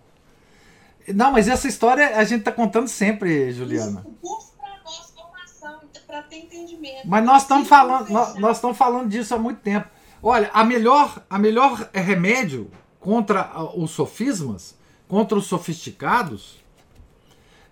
Não, 1.07 1.31
mas 1.31 1.47
essa 1.47 1.67
história 1.67 2.17
a 2.17 2.23
gente 2.23 2.39
está 2.39 2.51
contando 2.51 2.87
sempre, 2.87 3.51
Juliana. 3.53 4.01
Isso, 4.01 4.17
curso 4.21 4.53
para 4.57 4.83
nós, 4.83 5.13
formação, 5.15 5.79
para 6.05 6.21
ter 6.23 6.39
entendimento. 6.39 7.07
Mas 7.07 7.23
nós 7.23 7.41
estamos 7.43 7.67
falando, 7.67 8.09
nós, 8.09 8.35
nós 8.35 8.57
estamos 8.57 8.77
falando 8.77 9.09
disso 9.09 9.33
há 9.33 9.39
muito 9.39 9.61
tempo. 9.61 9.87
Olha, 10.21 10.49
a 10.53 10.63
melhor, 10.63 11.23
a 11.29 11.39
melhor 11.39 11.89
remédio 11.93 12.69
contra 12.99 13.51
os 13.75 13.91
sofismas, 13.91 14.75
contra 15.07 15.37
os 15.37 15.45
sofisticados, 15.45 16.57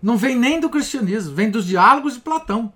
não 0.00 0.16
vem 0.16 0.36
nem 0.36 0.60
do 0.60 0.70
cristianismo, 0.70 1.34
vem 1.34 1.50
dos 1.50 1.66
diálogos 1.66 2.14
de 2.14 2.20
Platão. 2.20 2.72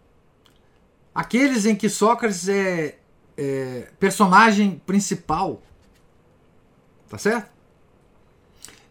Aqueles 1.15 1.65
em 1.65 1.75
que 1.75 1.89
Sócrates 1.89 2.49
é, 2.49 2.99
é 3.37 3.89
personagem 3.99 4.81
principal. 4.85 5.63
Tá 7.09 7.19
certo? 7.19 7.50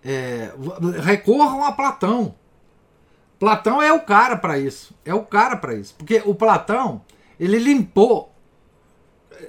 É, 0.04 0.52
recorram 1.04 1.64
a 1.64 1.72
Platão. 1.72 2.36
Platão 3.38 3.82
é 3.82 3.92
o 3.92 4.02
cara 4.02 4.38
para 4.38 4.58
isso. 4.58 4.94
É 5.06 5.14
o 5.14 5.24
cara 5.24 5.56
para 5.58 5.74
isso. 5.74 5.96
Porque 5.98 6.22
o 6.26 6.36
Platão, 6.36 7.02
ele 7.40 7.58
limpou, 7.58 8.34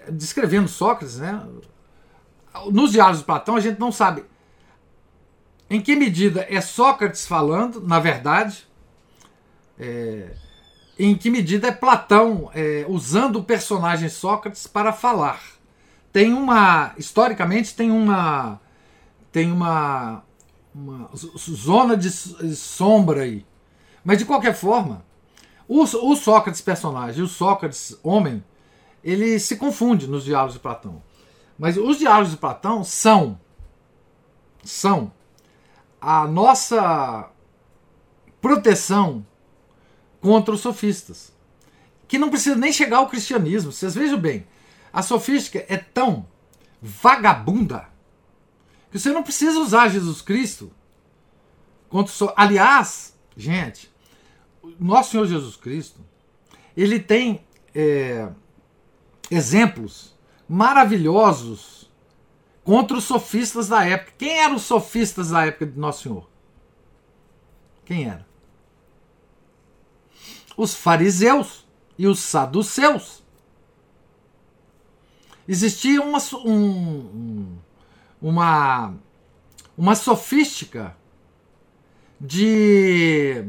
descrevendo 0.08 0.68
Sócrates, 0.68 1.18
né? 1.18 1.44
Nos 2.72 2.92
diálogos 2.92 3.20
de 3.20 3.24
Platão, 3.24 3.56
a 3.56 3.60
gente 3.60 3.78
não 3.78 3.92
sabe 3.92 4.24
em 5.70 5.80
que 5.80 5.94
medida 5.94 6.44
é 6.50 6.60
Sócrates 6.60 7.24
falando, 7.24 7.80
na 7.80 8.00
verdade. 8.00 8.66
É, 9.78 10.32
em 10.98 11.16
que 11.16 11.30
medida 11.30 11.68
é 11.68 11.72
Platão 11.72 12.50
é, 12.52 12.84
usando 12.88 13.36
o 13.36 13.44
personagem 13.44 14.08
Sócrates 14.08 14.66
para 14.66 14.92
falar. 14.92 15.40
Tem 16.12 16.34
uma, 16.34 16.92
historicamente, 16.98 17.74
tem 17.74 17.88
uma, 17.92 18.60
tem 19.30 19.52
uma, 19.52 20.24
uma 20.74 21.10
zona 21.14 21.96
de 21.96 22.10
sombra 22.10 23.22
aí. 23.22 23.46
Mas 24.04 24.18
de 24.18 24.24
qualquer 24.24 24.54
forma, 24.54 25.04
o, 25.68 25.82
o 25.82 26.16
Sócrates 26.16 26.60
personagem 26.60 27.20
e 27.20 27.24
o 27.24 27.28
Sócrates 27.28 27.98
homem, 28.02 28.44
ele 29.04 29.38
se 29.38 29.56
confunde 29.56 30.06
nos 30.06 30.24
diálogos 30.24 30.54
de 30.54 30.60
Platão. 30.60 31.02
Mas 31.58 31.76
os 31.76 31.98
diálogos 31.98 32.30
de 32.30 32.36
Platão 32.36 32.82
são 32.82 33.38
são 34.62 35.12
a 36.00 36.26
nossa 36.26 37.30
proteção 38.40 39.24
contra 40.20 40.54
os 40.54 40.60
sofistas. 40.60 41.32
Que 42.08 42.18
não 42.18 42.30
precisa 42.30 42.56
nem 42.56 42.72
chegar 42.72 42.98
ao 42.98 43.08
cristianismo. 43.08 43.72
Vocês 43.72 43.94
vejam 43.94 44.18
bem, 44.18 44.46
a 44.92 45.02
sofística 45.02 45.64
é 45.68 45.76
tão 45.76 46.26
vagabunda 46.80 47.89
que 48.90 48.98
você 48.98 49.12
não 49.12 49.22
precisa 49.22 49.60
usar 49.60 49.88
Jesus 49.88 50.20
Cristo 50.20 50.70
contra 51.88 52.12
o 52.24 52.32
Aliás, 52.36 53.16
gente, 53.36 53.90
nosso 54.78 55.12
Senhor 55.12 55.26
Jesus 55.26 55.56
Cristo, 55.56 56.00
ele 56.76 56.98
tem 56.98 57.44
é, 57.74 58.28
exemplos 59.30 60.16
maravilhosos 60.48 61.90
contra 62.64 62.96
os 62.96 63.04
sofistas 63.04 63.68
da 63.68 63.84
época. 63.84 64.12
Quem 64.18 64.38
eram 64.38 64.56
os 64.56 64.62
sofistas 64.62 65.30
da 65.30 65.46
época 65.46 65.66
de 65.66 65.78
Nosso 65.78 66.02
Senhor? 66.02 66.28
Quem 67.84 68.08
era? 68.08 68.30
os 70.62 70.74
fariseus 70.74 71.66
e 71.98 72.06
os 72.06 72.20
saduceus. 72.20 73.22
Existia 75.48 76.02
uma, 76.02 76.18
um, 76.44 77.58
uma, 78.20 78.94
uma 79.76 79.94
sofística 79.94 80.96
de, 82.20 83.44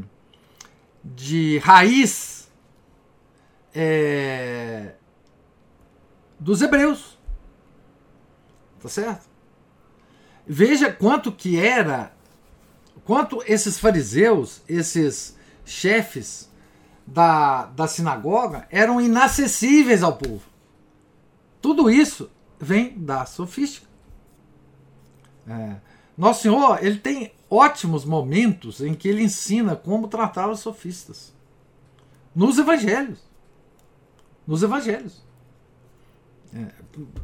de 1.04 1.58
raiz 1.58 2.50
é, 3.74 4.94
dos 6.38 6.62
hebreus. 6.62 7.18
Tá 8.80 8.88
certo? 8.88 9.30
Veja 10.46 10.92
quanto 10.92 11.30
que 11.30 11.58
era, 11.58 12.12
quanto 13.04 13.42
esses 13.46 13.78
fariseus, 13.78 14.62
esses 14.68 15.36
chefes 15.64 16.50
da, 17.06 17.66
da 17.66 17.86
sinagoga 17.86 18.66
eram 18.70 19.00
inacessíveis 19.00 20.02
ao 20.02 20.16
povo. 20.16 20.42
Tudo 21.60 21.88
isso 21.88 22.30
vem 22.58 22.98
da 22.98 23.24
sofística. 23.24 23.91
É. 25.46 25.76
Nosso 26.16 26.42
Senhor, 26.42 26.84
ele 26.84 26.98
tem 26.98 27.32
ótimos 27.48 28.04
momentos 28.04 28.80
em 28.80 28.94
que 28.94 29.08
ele 29.08 29.22
ensina 29.22 29.74
como 29.74 30.08
tratar 30.08 30.50
os 30.50 30.60
sofistas. 30.60 31.34
Nos 32.34 32.58
evangelhos. 32.58 33.18
Nos 34.46 34.62
evangelhos. 34.62 35.22
É, 36.54 36.66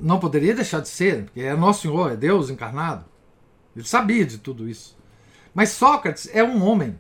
não 0.01 0.19
poderia 0.19 0.55
deixar 0.55 0.81
de 0.81 0.89
ser, 0.89 1.25
porque 1.25 1.41
é 1.41 1.55
Nosso 1.55 1.83
Senhor, 1.83 2.13
é 2.13 2.17
Deus 2.17 2.51
encarnado. 2.51 3.05
Ele 3.77 3.87
sabia 3.87 4.25
de 4.25 4.39
tudo 4.39 4.69
isso. 4.69 4.97
Mas 5.55 5.71
Sócrates 5.71 6.29
é 6.33 6.43
um 6.43 6.63
homem. 6.63 6.99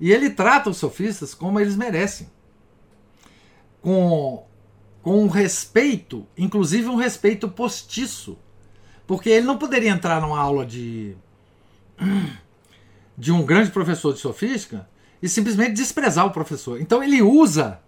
E 0.00 0.12
ele 0.12 0.30
trata 0.30 0.70
os 0.70 0.76
sofistas 0.76 1.34
como 1.34 1.60
eles 1.60 1.76
merecem. 1.76 2.28
Com, 3.80 4.46
com 5.02 5.22
um 5.22 5.28
respeito, 5.28 6.26
inclusive 6.36 6.88
um 6.88 6.96
respeito 6.96 7.48
postiço. 7.48 8.38
Porque 9.06 9.28
ele 9.28 9.46
não 9.46 9.58
poderia 9.58 9.90
entrar 9.90 10.20
numa 10.20 10.40
aula 10.40 10.64
de, 10.64 11.16
de 13.16 13.32
um 13.32 13.44
grande 13.44 13.70
professor 13.70 14.12
de 14.12 14.20
sofística 14.20 14.88
e 15.22 15.28
simplesmente 15.28 15.72
desprezar 15.72 16.26
o 16.26 16.30
professor. 16.30 16.80
Então 16.80 17.02
ele 17.02 17.22
usa 17.22 17.80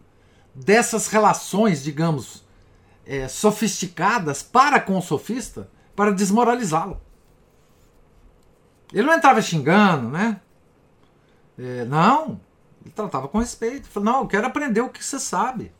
dessas 0.54 1.08
relações, 1.08 1.82
digamos, 1.82 2.44
é, 3.06 3.28
sofisticadas 3.28 4.42
para 4.42 4.80
com 4.80 4.96
o 4.98 5.02
sofista 5.02 5.70
para 5.94 6.12
desmoralizá-lo. 6.12 7.00
Ele 8.92 9.06
não 9.06 9.14
entrava 9.14 9.42
xingando, 9.42 10.08
né? 10.08 10.40
É, 11.58 11.84
não, 11.86 12.40
ele 12.84 12.92
tratava 12.94 13.28
com 13.28 13.38
respeito. 13.38 13.88
Falou, 13.88 14.12
não, 14.12 14.20
eu 14.20 14.26
quero 14.28 14.46
aprender 14.46 14.80
o 14.80 14.90
que 14.90 15.04
você 15.04 15.18
sabe. 15.18 15.72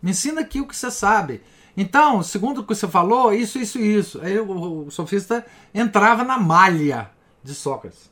Me 0.00 0.10
ensina 0.10 0.42
aqui 0.42 0.60
o 0.60 0.66
que 0.66 0.76
você 0.76 0.90
sabe. 0.90 1.42
Então, 1.76 2.22
segundo 2.22 2.60
o 2.60 2.66
que 2.66 2.74
você 2.74 2.86
falou, 2.86 3.32
isso, 3.32 3.58
isso, 3.58 3.78
isso. 3.78 4.20
Aí 4.20 4.38
o, 4.38 4.86
o 4.86 4.90
sofista 4.90 5.44
entrava 5.72 6.22
na 6.22 6.38
malha 6.38 7.10
de 7.42 7.54
Sócrates. 7.54 8.10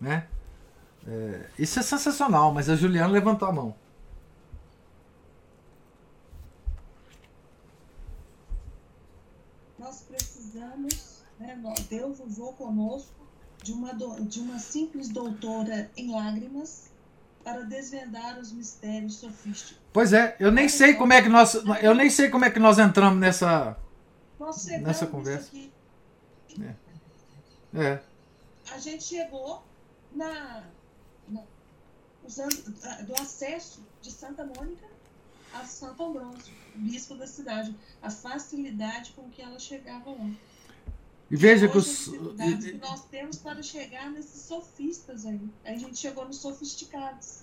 Né? 0.00 0.26
É, 1.06 1.46
isso 1.58 1.78
é 1.78 1.82
sensacional, 1.82 2.52
mas 2.52 2.68
a 2.68 2.76
Juliana 2.76 3.12
levantou 3.12 3.48
a 3.48 3.52
mão. 3.52 3.74
Nós 9.78 10.02
precisamos, 10.02 11.22
né, 11.40 11.58
Deus 11.88 12.20
usou 12.20 12.52
conosco 12.52 13.22
de 13.62 13.72
uma, 13.72 13.94
de 13.94 14.40
uma 14.40 14.58
simples 14.58 15.08
doutora 15.08 15.90
em 15.96 16.12
lágrimas 16.12 16.91
para 17.42 17.62
desvendar 17.64 18.38
os 18.38 18.52
mistérios 18.52 19.16
sofísticos. 19.16 19.80
Pois 19.92 20.12
é, 20.12 20.36
eu 20.38 20.50
nem 20.50 20.68
sei 20.68 20.94
como 20.94 21.12
é 21.12 21.22
que 21.22 21.28
nós, 21.28 21.54
eu 21.82 21.94
nem 21.94 22.08
sei 22.08 22.28
como 22.28 22.44
é 22.44 22.50
que 22.50 22.58
nós 22.58 22.78
entramos 22.78 23.18
nessa 23.18 23.76
nessa 24.80 25.06
conversa. 25.06 25.50
É. 26.60 26.74
é. 27.74 28.02
A 28.72 28.78
gente 28.78 29.04
chegou 29.04 29.62
na, 30.12 30.64
na 31.28 31.42
usando 32.24 32.62
do 33.06 33.14
acesso 33.20 33.82
de 34.00 34.10
Santa 34.10 34.44
Mônica 34.44 34.92
a 35.52 35.64
Santo 35.64 36.02
Ambrósio, 36.02 36.54
bispo 36.74 37.14
da 37.14 37.26
cidade, 37.26 37.74
a 38.00 38.10
facilidade 38.10 39.12
com 39.12 39.28
que 39.28 39.42
ela 39.42 39.58
chegava 39.58 40.10
lá. 40.10 40.30
E 41.32 41.36
veja 41.36 41.66
que 41.66 41.78
os. 41.78 42.08
que 42.08 42.72
nós 42.74 43.06
temos 43.06 43.38
para 43.38 43.62
chegar 43.62 44.10
nesses 44.10 44.42
sofistas 44.42 45.24
aí. 45.24 45.40
A 45.64 45.72
gente 45.72 45.96
chegou 45.96 46.26
nos 46.26 46.36
sofisticados. 46.36 47.38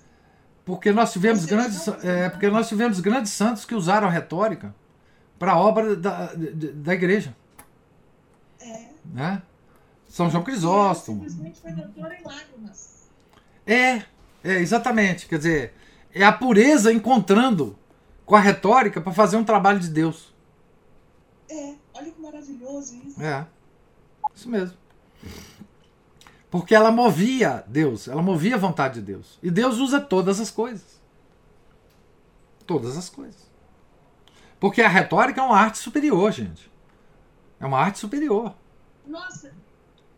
Porque 0.64 0.92
nós 0.92 1.12
tivemos 1.12 1.44
grandes. 1.46 1.88
É, 2.04 2.30
porque 2.30 2.48
nós 2.50 2.68
tivemos 2.68 3.00
grandes 3.00 3.32
santos 3.32 3.66
que 3.66 3.74
usaram 3.74 4.08
a 4.08 4.12
retórica 4.12 4.76
para 5.40 5.54
a 5.54 5.60
obra 5.60 5.96
da, 5.96 6.32
da 6.36 6.94
igreja. 6.94 7.36
É. 8.62 8.90
Né? 9.06 9.42
São 10.08 10.30
João 10.30 10.44
Crisóstomo. 10.44 11.22
Simplesmente 11.22 11.60
foi 11.60 11.72
doutor 11.72 12.12
em 12.12 12.24
lágrimas. 12.24 13.10
É, 13.66 14.04
é, 14.44 14.60
exatamente. 14.60 15.28
Quer 15.28 15.38
dizer, 15.40 15.74
é 16.14 16.24
a 16.24 16.32
pureza 16.32 16.94
encontrando 16.94 17.76
com 18.24 18.36
a 18.36 18.40
retórica 18.40 19.02
para 19.02 19.14
fazer 19.14 19.38
um 19.38 19.44
trabalho 19.44 19.80
de 19.80 19.90
Deus. 19.90 20.32
É, 21.50 21.74
olha 21.96 22.12
que 22.12 22.22
maravilhoso 22.22 22.96
isso. 23.04 23.20
É. 23.20 23.48
Isso 24.40 24.50
mesmo. 24.50 24.78
Porque 26.50 26.74
ela 26.74 26.92
movia 26.92 27.62
Deus, 27.68 28.08
ela 28.08 28.22
movia 28.22 28.56
a 28.56 28.58
vontade 28.58 28.96
de 28.96 29.02
Deus. 29.02 29.38
E 29.44 29.52
Deus 29.52 29.80
usa 29.80 30.00
todas 30.00 30.40
as 30.40 30.50
coisas. 30.50 31.02
Todas 32.66 32.98
as 32.98 33.10
coisas. 33.10 33.50
Porque 34.58 34.82
a 34.82 34.88
retórica 34.88 35.42
é 35.42 35.44
uma 35.44 35.58
arte 35.58 35.78
superior, 35.78 36.32
gente. 36.32 36.72
É 37.60 37.66
uma 37.66 37.78
arte 37.80 38.00
superior. 38.00 38.56
Nossa, 39.06 39.52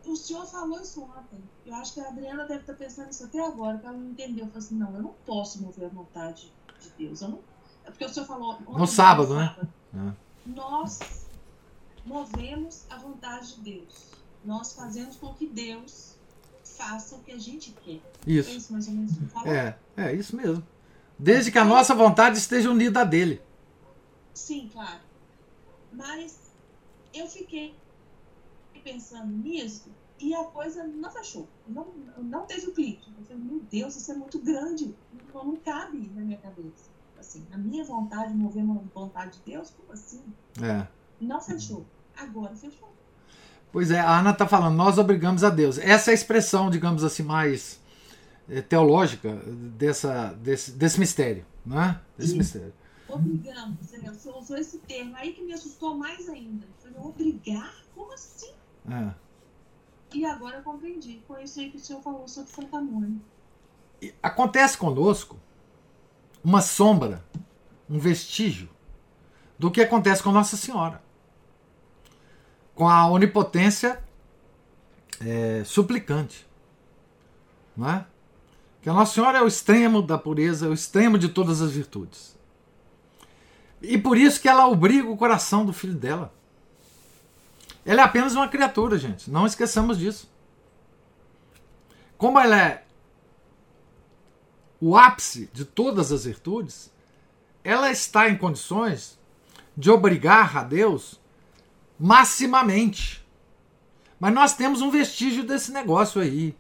o 0.06 0.16
senhor 0.16 0.46
falou 0.46 0.80
isso 0.80 1.02
ontem. 1.02 1.42
Eu 1.66 1.74
acho 1.74 1.96
que 1.96 2.00
a 2.02 2.08
Adriana 2.08 2.46
deve 2.46 2.62
estar 2.62 2.74
pensando 2.74 3.10
isso 3.10 3.24
até 3.24 3.44
agora, 3.44 3.80
que 3.80 3.88
ela 3.88 3.98
não 3.98 4.12
entendeu. 4.12 4.46
Eu 4.46 4.52
falei 4.52 4.66
assim, 4.68 4.76
não, 4.76 4.94
eu 4.94 5.02
não 5.02 5.16
posso 5.26 5.60
mover 5.64 5.86
a 5.86 5.90
vontade 5.90 6.54
de 6.80 6.90
Deus. 6.92 7.22
Eu 7.22 7.30
não... 7.30 7.40
É 7.86 7.90
porque 7.90 8.06
o 8.06 8.10
senhor 8.10 8.28
falou. 8.28 8.60
No 8.62 8.86
sábado, 8.86 9.36
né? 9.36 9.48
Sábado, 9.48 9.70
é. 9.96 10.14
Nós 10.46 11.00
movemos 12.06 12.86
a 12.90 12.98
vontade 12.98 13.56
de 13.56 13.62
Deus. 13.62 14.12
Nós 14.44 14.74
fazemos 14.74 15.16
com 15.16 15.34
que 15.34 15.48
Deus 15.48 16.16
faça 16.64 17.16
o 17.16 17.20
que 17.20 17.32
a 17.32 17.38
gente 17.38 17.72
quer. 17.84 18.02
Isso. 18.26 18.50
É 18.50 18.54
isso 18.54 18.74
mais 18.74 18.88
ou 18.88 18.94
menos 18.94 19.12
que 19.14 19.50
É, 19.50 19.78
é 19.98 20.16
isso 20.16 20.36
mesmo. 20.36 20.66
Desde 21.18 21.52
que 21.52 21.60
a 21.60 21.66
nossa 21.66 21.94
vontade 21.94 22.38
esteja 22.38 22.72
unida 22.72 23.02
a 23.02 23.04
dele. 23.04 23.42
Sim, 24.34 24.70
claro. 24.74 25.00
Mas 25.94 26.40
eu 27.14 27.28
fiquei 27.28 27.76
pensando 28.84 29.32
nisso 29.32 29.92
e 30.20 30.34
a 30.34 30.44
coisa 30.46 30.84
não 30.84 31.12
fechou. 31.12 31.48
Não, 31.68 31.88
não 32.18 32.46
teve 32.46 32.68
o 32.68 32.74
clique. 32.74 33.12
Eu 33.20 33.26
falei, 33.26 33.44
meu 33.44 33.60
Deus, 33.60 33.96
isso 33.96 34.12
é 34.12 34.16
muito 34.16 34.40
grande. 34.40 34.96
Não, 35.34 35.46
não 35.46 35.56
cabe 35.58 36.12
na 36.16 36.22
minha 36.22 36.38
cabeça. 36.38 36.90
Assim, 37.20 37.46
a 37.52 37.58
minha 37.58 37.84
vontade 37.84 38.34
mover 38.34 38.64
uma 38.64 38.82
vontade 38.94 39.38
de 39.38 39.52
Deus, 39.52 39.72
como 39.72 39.94
assim? 39.94 40.24
É. 40.62 40.88
Não 41.22 41.40
fechou. 41.40 41.86
Agora 42.18 42.56
fechou. 42.56 42.92
Pois 43.72 43.90
é, 43.90 44.00
a 44.00 44.20
Ana 44.20 44.32
está 44.32 44.48
falando, 44.48 44.76
nós 44.76 44.98
obrigamos 44.98 45.44
a 45.44 45.50
Deus. 45.50 45.78
Essa 45.78 46.10
é 46.10 46.14
a 46.14 46.16
expressão, 46.16 46.70
digamos 46.70 47.04
assim, 47.04 47.24
mais 47.24 47.80
eh, 48.50 48.62
teológica 48.62 49.34
dessa, 49.78 50.34
desse, 50.34 50.72
desse 50.72 51.00
mistério, 51.00 51.46
né? 51.66 52.02
Desse 52.18 52.36
mistério. 52.36 52.74
Obrigamos, 53.08 53.78
você 53.80 54.30
usou 54.30 54.58
esse 54.58 54.78
termo 54.80 55.16
aí 55.16 55.34
que 55.34 55.44
me 55.44 55.54
assustou 55.54 55.98
mais 55.98 56.28
ainda. 56.30 56.66
Falei, 56.80 56.98
obrigar? 57.00 57.74
Como 57.96 58.12
assim? 58.14 58.52
É. 58.90 59.14
E 60.14 60.26
agora 60.26 60.58
eu 60.58 60.64
compreendi. 60.64 61.22
Foi 61.28 61.44
isso 61.44 61.60
aí 61.60 61.70
que 61.70 61.78
o 61.78 61.80
senhor 61.80 62.02
falou 62.02 62.28
sobre 62.28 62.52
Santa 62.52 62.82
Mônica. 62.82 63.24
Acontece 64.22 64.78
conosco 64.78 65.38
uma 66.44 66.62
sombra, 66.62 67.24
um 67.90 68.00
vestígio 68.00 68.70
do 69.58 69.70
que 69.70 69.82
acontece 69.82 70.24
com 70.24 70.32
Nossa 70.32 70.58
Senhora. 70.58 71.02
Com 72.76 72.88
a 72.88 73.08
onipotência 73.08 74.02
é, 75.20 75.64
suplicante. 75.66 76.48
Não 77.76 77.90
é? 77.90 78.06
Que 78.82 78.90
a 78.90 78.94
Nossa 78.94 79.14
Senhora 79.14 79.38
é 79.38 79.42
o 79.42 79.48
extremo 79.48 80.02
da 80.02 80.18
pureza, 80.18 80.66
é 80.66 80.70
o 80.70 80.74
extremo 80.74 81.18
de 81.18 81.30
todas 81.30 81.62
as 81.62 81.72
virtudes. 81.72 82.36
E 83.82 83.98
por 83.98 84.18
isso 84.18 84.42
que 84.42 84.50
ela 84.50 84.68
obriga 84.68 85.10
o 85.10 85.18
coração 85.18 85.66
do 85.66 85.74
filho 85.74 85.94
dela. 85.94 86.34
Ela 87.86 88.02
é 88.02 88.06
apenas 88.06 88.36
uma 88.36 88.48
criatura, 88.48 88.98
gente. 88.98 89.30
Não 89.30 89.46
esqueçamos 89.46 89.98
disso. 89.98 90.30
Como 92.18 92.40
ela 92.40 92.60
é 92.60 92.84
o 94.80 94.98
ápice 94.98 95.50
de 95.54 95.64
todas 95.64 96.12
as 96.12 96.26
virtudes, 96.26 96.92
ela 97.64 97.92
está 97.92 98.30
em 98.30 98.38
condições 98.38 99.20
de 99.78 99.92
obrigar 99.92 100.58
a 100.58 100.64
Deus 100.64 101.21
maximamente. 102.02 103.24
Mas 104.20 104.34
nós 104.34 104.56
temos 104.56 104.82
um 104.82 104.90
vestígio 104.90 105.44
desse 105.44 105.72
negócio 105.72 106.20
aí. 106.20 106.58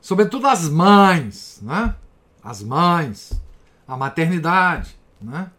Sobretudo 0.00 0.46
as 0.46 0.68
mães, 0.68 1.60
né? 1.62 1.94
As 2.42 2.62
mães, 2.62 3.40
a 3.86 3.96
maternidade, 3.96 4.96
né? 5.20 5.50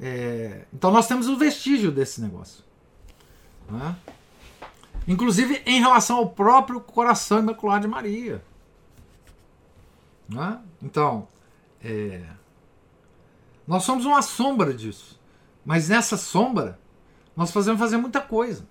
É, 0.00 0.64
então 0.72 0.90
nós 0.90 1.06
temos 1.06 1.28
um 1.28 1.36
vestígio 1.36 1.90
desse 1.90 2.20
negócio. 2.20 2.62
Né? 3.70 3.96
Inclusive 5.06 5.62
em 5.64 5.80
relação 5.80 6.18
ao 6.18 6.30
próprio 6.30 6.80
coração 6.80 7.38
imaculado 7.38 7.82
de 7.82 7.88
Maria. 7.88 8.44
Né? 10.28 10.58
Então, 10.82 11.28
é, 11.82 12.24
nós 13.66 13.84
somos 13.84 14.04
uma 14.04 14.20
sombra 14.20 14.74
disso. 14.74 15.18
Mas 15.64 15.88
nessa 15.88 16.16
sombra, 16.16 16.78
Nós 17.36 17.50
fazemos 17.50 17.80
fazer 17.80 17.96
muita 17.96 18.20
coisa. 18.20 18.64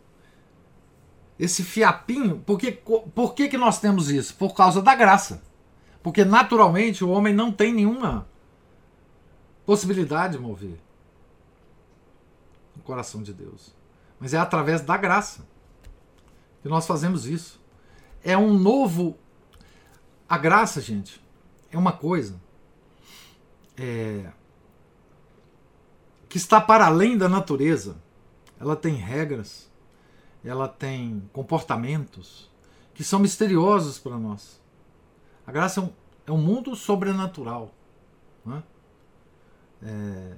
Esse 1.38 1.64
fiapinho, 1.64 2.40
por 2.40 2.58
que, 2.58 2.72
por 2.72 3.34
que, 3.34 3.50
que 3.50 3.58
nós 3.58 3.78
temos 3.78 4.10
isso? 4.10 4.36
Por 4.36 4.54
causa 4.56 4.82
da 4.82 4.96
graça. 4.96 5.44
Porque 6.02 6.24
naturalmente 6.24 7.04
o 7.04 7.10
homem 7.10 7.34
não 7.34 7.52
tem 7.52 7.74
nenhuma 7.74 8.26
possibilidade 9.66 10.38
de 10.38 10.40
mover 10.40 10.80
o 12.78 12.80
coração 12.80 13.22
de 13.22 13.34
Deus. 13.34 13.76
Mas 14.18 14.34
é 14.34 14.38
através 14.38 14.80
da 14.80 14.96
graça 14.96 15.46
que 16.62 16.70
nós 16.70 16.88
fazemos 16.88 17.26
isso. 17.26 17.60
É 18.24 18.38
um 18.38 18.58
novo. 18.58 19.18
A 20.30 20.38
graça, 20.38 20.80
gente, 20.80 21.22
é 21.70 21.78
uma 21.78 21.92
coisa 21.92 22.40
é, 23.78 24.32
que 26.34 26.38
está 26.38 26.60
para 26.60 26.88
além 26.88 27.16
da 27.16 27.30
natureza. 27.30 27.96
Ela 28.60 28.76
tem 28.76 28.96
regras, 28.96 29.72
ela 30.44 30.68
tem 30.68 31.30
comportamentos 31.32 32.50
que 32.96 33.04
são 33.04 33.20
misteriosos 33.20 34.00
para 34.00 34.18
nós. 34.18 34.60
A 35.46 35.52
graça 35.52 35.80
é 35.80 35.84
um, 35.84 35.94
é 36.26 36.32
um 36.32 36.40
mundo 36.40 36.76
sobrenatural. 36.76 37.72
Né? 38.44 38.64
É, 39.84 40.34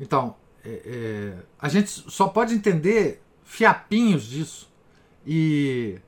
então, 0.00 0.36
é, 0.64 0.70
é, 0.86 1.44
a 1.58 1.68
gente 1.68 1.90
só 1.90 2.28
pode 2.28 2.54
entender 2.54 3.22
fiapinhos 3.44 4.24
disso 4.24 4.72
e 5.26 6.00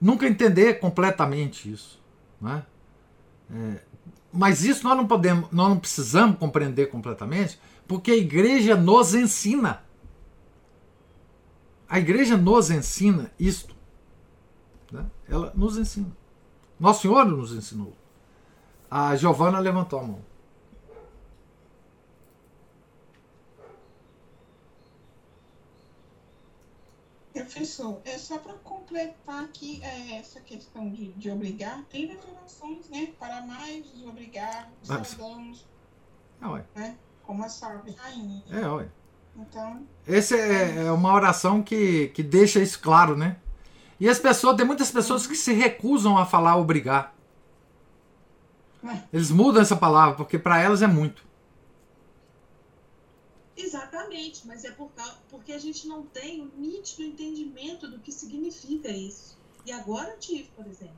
nunca 0.00 0.26
entender 0.26 0.80
completamente 0.80 1.70
isso. 1.70 2.02
Né? 2.40 2.66
Mas 4.32 4.64
isso 4.64 4.84
nós 4.84 4.96
não 4.96 5.06
podemos, 5.06 5.50
nós 5.50 5.68
não 5.68 5.78
precisamos 5.78 6.38
compreender 6.38 6.86
completamente, 6.86 7.58
porque 7.86 8.10
a 8.10 8.16
igreja 8.16 8.76
nos 8.76 9.14
ensina. 9.14 9.82
A 11.88 11.98
igreja 11.98 12.36
nos 12.36 12.70
ensina 12.70 13.30
isto. 13.38 13.74
Né? 14.90 15.06
Ela 15.28 15.52
nos 15.54 15.76
ensina. 15.76 16.10
Nosso 16.78 17.02
Senhor 17.02 17.24
nos 17.24 17.52
ensinou. 17.52 17.96
A 18.90 19.16
Giovana 19.16 19.58
levantou 19.58 20.00
a 20.00 20.02
mão. 20.02 20.20
Professor, 27.46 28.00
é 28.04 28.18
só 28.18 28.38
para 28.38 28.54
completar 28.54 29.44
aqui 29.44 29.80
é, 29.82 30.18
essa 30.18 30.40
questão 30.40 30.90
de, 30.90 31.12
de 31.12 31.30
obrigar, 31.30 31.82
tem 31.90 32.06
legislações, 32.06 32.88
né? 32.88 33.08
Para 33.18 33.42
mais 33.42 33.84
desobrigar, 33.92 34.70
saudamos, 34.82 35.64
é, 36.42 36.78
né? 36.78 36.96
Como 37.22 37.44
a 37.44 37.48
salve 37.48 37.92
rainha. 37.92 38.42
É, 38.50 38.68
ué. 38.68 38.88
Então. 39.36 39.86
Esse 40.06 40.34
é, 40.34 40.86
é, 40.86 40.92
uma 40.92 41.12
oração 41.12 41.62
que, 41.62 42.08
que 42.08 42.22
deixa 42.22 42.60
isso 42.60 42.80
claro, 42.80 43.16
né? 43.16 43.36
E 43.98 44.08
as 44.08 44.18
pessoas, 44.18 44.56
tem 44.56 44.66
muitas 44.66 44.90
pessoas 44.90 45.26
que 45.26 45.34
se 45.34 45.52
recusam 45.52 46.18
a 46.18 46.26
falar 46.26 46.56
obrigar. 46.56 47.14
Eles 49.12 49.30
mudam 49.30 49.60
essa 49.60 49.74
palavra, 49.74 50.16
porque 50.16 50.38
para 50.38 50.60
elas 50.60 50.82
é 50.82 50.86
muito. 50.86 51.25
Exatamente, 53.56 54.46
mas 54.46 54.64
é 54.64 54.70
por, 54.70 54.90
porque 55.30 55.52
a 55.52 55.58
gente 55.58 55.88
não 55.88 56.02
tem 56.02 56.42
o 56.42 56.50
nítido 56.56 57.02
entendimento 57.02 57.88
do 57.88 57.98
que 57.98 58.12
significa 58.12 58.90
isso. 58.90 59.38
E 59.64 59.72
agora 59.72 60.10
eu 60.10 60.18
tive, 60.18 60.50
por 60.54 60.66
exemplo. 60.66 60.94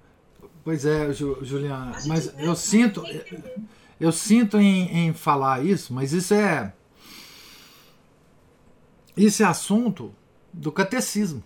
Pois 0.64 0.84
é, 0.84 1.12
Juliana, 1.12 1.96
mas 2.06 2.32
eu 2.38 2.54
sinto, 2.54 3.02
eu 3.98 4.12
sinto 4.12 4.58
em, 4.58 5.08
em 5.08 5.14
falar 5.14 5.64
isso, 5.64 5.92
mas 5.92 6.12
isso 6.12 6.34
é 6.34 6.72
isso 9.16 9.42
é 9.42 9.46
assunto 9.46 10.14
do 10.52 10.70
catecismo. 10.70 11.42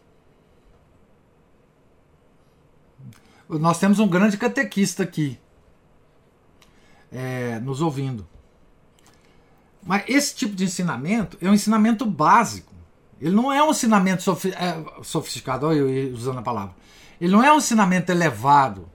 Nós 3.48 3.78
temos 3.78 3.98
um 3.98 4.08
grande 4.08 4.36
catequista 4.36 5.02
aqui, 5.02 5.38
é, 7.10 7.58
nos 7.60 7.80
ouvindo. 7.80 8.26
Mas 9.84 10.04
esse 10.06 10.34
tipo 10.34 10.54
de 10.54 10.64
ensinamento 10.64 11.36
é 11.40 11.48
um 11.48 11.54
ensinamento 11.54 12.06
básico. 12.06 12.72
Ele 13.20 13.34
não 13.34 13.52
é 13.52 13.62
um 13.62 13.70
ensinamento 13.70 14.22
é, 14.30 15.02
sofisticado, 15.02 15.66
olha 15.66 15.78
eu 15.78 16.12
usando 16.14 16.38
a 16.38 16.42
palavra. 16.42 16.74
Ele 17.20 17.32
não 17.32 17.42
é 17.42 17.52
um 17.52 17.58
ensinamento 17.58 18.10
elevado. 18.10 18.88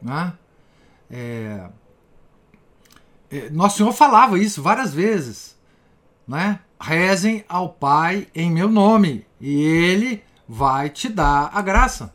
Né? 0.00 0.32
É, 1.10 1.68
é, 3.30 3.50
Nosso 3.50 3.78
Senhor 3.78 3.92
falava 3.92 4.38
isso 4.38 4.62
várias 4.62 4.92
vezes. 4.92 5.56
Né? 6.26 6.60
Rezem 6.80 7.44
ao 7.48 7.68
Pai 7.68 8.28
em 8.34 8.50
meu 8.50 8.68
nome, 8.68 9.26
e 9.40 9.62
Ele 9.62 10.22
vai 10.48 10.88
te 10.88 11.08
dar 11.08 11.50
a 11.52 11.60
graça. 11.60 12.14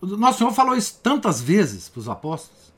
Nosso 0.00 0.38
Senhor 0.38 0.52
falou 0.52 0.76
isso 0.76 0.98
tantas 1.02 1.40
vezes 1.40 1.88
para 1.88 2.00
os 2.00 2.08
apóstolos 2.08 2.69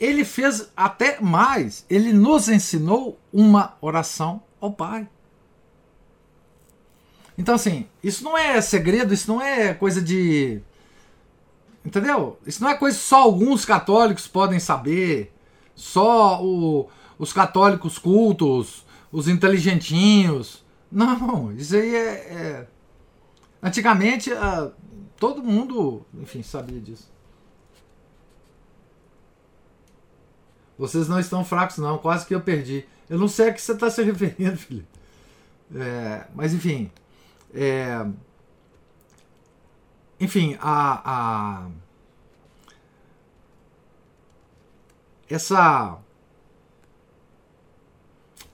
ele 0.00 0.24
fez 0.24 0.70
até 0.74 1.20
mais, 1.20 1.84
ele 1.90 2.10
nos 2.10 2.48
ensinou 2.48 3.20
uma 3.30 3.76
oração 3.82 4.42
ao 4.58 4.72
Pai. 4.72 5.06
Então, 7.36 7.54
assim, 7.54 7.86
isso 8.02 8.24
não 8.24 8.36
é 8.36 8.60
segredo, 8.62 9.12
isso 9.12 9.30
não 9.30 9.40
é 9.40 9.74
coisa 9.74 10.00
de. 10.00 10.62
Entendeu? 11.84 12.38
Isso 12.46 12.62
não 12.62 12.70
é 12.70 12.74
coisa 12.74 12.98
que 12.98 13.04
só 13.04 13.22
alguns 13.22 13.64
católicos 13.64 14.26
podem 14.26 14.58
saber, 14.58 15.32
só 15.74 16.42
o, 16.42 16.88
os 17.18 17.32
católicos 17.32 17.98
cultos, 17.98 18.84
os 19.12 19.28
inteligentinhos. 19.28 20.64
Não, 20.90 21.52
isso 21.52 21.76
aí 21.76 21.94
é. 21.94 22.08
é... 22.08 22.66
Antigamente, 23.62 24.32
uh, 24.32 24.72
todo 25.18 25.42
mundo, 25.42 26.04
enfim, 26.18 26.42
sabia 26.42 26.80
disso. 26.80 27.10
Vocês 30.80 31.06
não 31.08 31.20
estão 31.20 31.44
fracos, 31.44 31.76
não. 31.76 31.98
Quase 31.98 32.24
que 32.24 32.34
eu 32.34 32.40
perdi. 32.40 32.86
Eu 33.06 33.18
não 33.18 33.28
sei 33.28 33.50
a 33.50 33.52
que 33.52 33.60
você 33.60 33.72
está 33.72 33.90
se 33.90 34.00
referindo, 34.02 34.56
filho. 34.56 34.86
É, 35.76 36.24
mas 36.34 36.54
enfim. 36.54 36.90
É, 37.52 38.06
enfim, 40.18 40.56
a, 40.58 41.02
a, 41.04 41.70
essa 45.28 45.98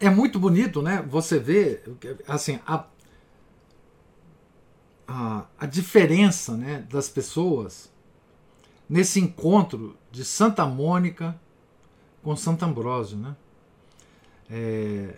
é 0.01 0.11
muito 0.11 0.41
bonito, 0.41 0.83
né? 0.83 1.05
Você 1.09 1.39
vê 1.39 1.81
assim 2.27 2.59
a, 2.67 2.87
a, 5.07 5.45
a 5.61 5.67
diferença, 5.67 6.57
né, 6.57 6.85
das 6.91 7.09
pessoas 7.09 7.89
nesse 8.89 9.21
encontro 9.21 9.97
de 10.11 10.25
Santa 10.25 10.67
Mônica 10.67 11.39
com 12.27 12.35
Santo 12.35 12.65
Ambrósio. 12.65 13.17
Né? 13.17 13.37
É, 14.51 15.15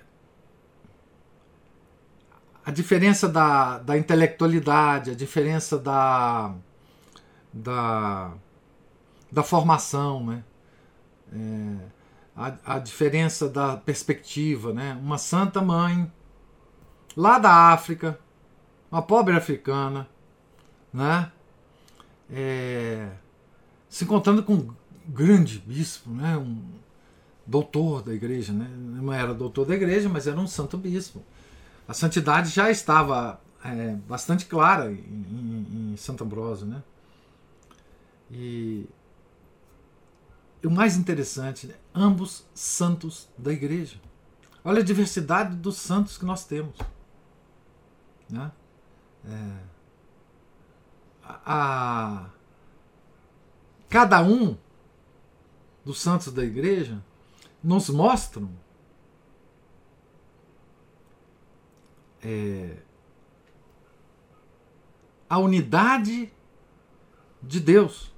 a 2.63 2.71
diferença 2.71 3.27
da, 3.27 3.79
da 3.79 3.97
intelectualidade, 3.97 5.13
a 5.13 5.15
diferença 5.15 5.79
da, 5.79 6.55
da, 7.51 8.35
da 9.33 9.43
formação, 9.43 10.23
né? 10.23 10.45
É, 11.33 11.77
a, 12.37 12.75
a 12.75 12.79
diferença 12.79 13.49
da 13.49 13.79
perspectiva. 13.79 14.75
Né? 14.75 14.93
Uma 15.03 15.17
santa 15.17 15.63
mãe 15.63 16.13
lá 17.17 17.39
da 17.39 17.73
África, 17.73 18.21
uma 18.93 19.01
pobre 19.01 19.35
africana, 19.35 20.07
né? 20.93 21.33
É, 22.31 23.09
se 23.89 24.05
encontrando 24.05 24.43
com 24.43 24.53
um 24.53 24.75
grande 25.07 25.59
bispo, 25.61 26.11
né? 26.11 26.37
um, 26.37 26.87
doutor 27.49 28.03
da 28.03 28.13
igreja, 28.13 28.53
né? 28.53 28.69
não 28.77 29.11
era 29.11 29.33
doutor 29.33 29.65
da 29.65 29.75
igreja, 29.75 30.07
mas 30.07 30.27
era 30.27 30.39
um 30.39 30.47
santo 30.47 30.77
bispo. 30.77 31.23
A 31.89 31.95
santidade 31.95 32.51
já 32.51 32.71
estava 32.71 33.41
é, 33.65 33.95
bastante 34.07 34.45
clara 34.45 34.93
em, 34.93 35.93
em, 35.93 35.97
Santo 35.97 36.25
Ambrósio. 36.25 36.67
Né? 36.67 36.83
E, 38.31 38.87
e 40.63 40.67
o 40.67 40.71
mais 40.71 40.99
interessante, 40.99 41.75
ambos 41.95 42.45
santos 42.55 43.27
da 43.39 43.51
igreja. 43.51 43.97
Olha 44.63 44.81
a 44.81 44.85
diversidade 44.85 45.57
dos 45.57 45.79
santos 45.79 46.19
que 46.19 46.27
nós 46.27 46.45
temos. 46.45 46.77
Né? 48.29 48.53
É, 49.25 49.57
a, 51.25 52.27
cada 53.89 54.23
um 54.23 54.55
dos 55.83 55.99
santos 55.99 56.31
da 56.31 56.45
igreja 56.45 57.03
nos 57.63 57.89
mostram 57.89 58.51
é, 62.23 62.77
a 65.29 65.39
unidade 65.39 66.33
de 67.43 67.61
Deus. 67.61 68.13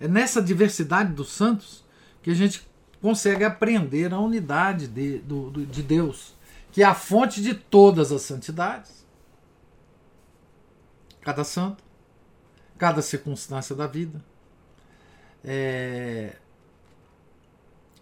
É 0.00 0.08
nessa 0.08 0.42
diversidade 0.42 1.12
dos 1.12 1.30
santos 1.30 1.84
que 2.22 2.30
a 2.30 2.34
gente 2.34 2.66
consegue 3.00 3.44
aprender 3.44 4.12
a 4.12 4.18
unidade 4.18 4.88
de, 4.88 5.18
do, 5.18 5.50
de 5.50 5.82
Deus, 5.82 6.34
que 6.72 6.82
é 6.82 6.86
a 6.86 6.94
fonte 6.94 7.42
de 7.42 7.54
todas 7.54 8.10
as 8.10 8.22
santidades. 8.22 9.04
Cada 11.20 11.44
santo, 11.44 11.82
cada 12.76 13.00
circunstância 13.00 13.74
da 13.74 13.86
vida. 13.86 14.22
É, 15.42 16.36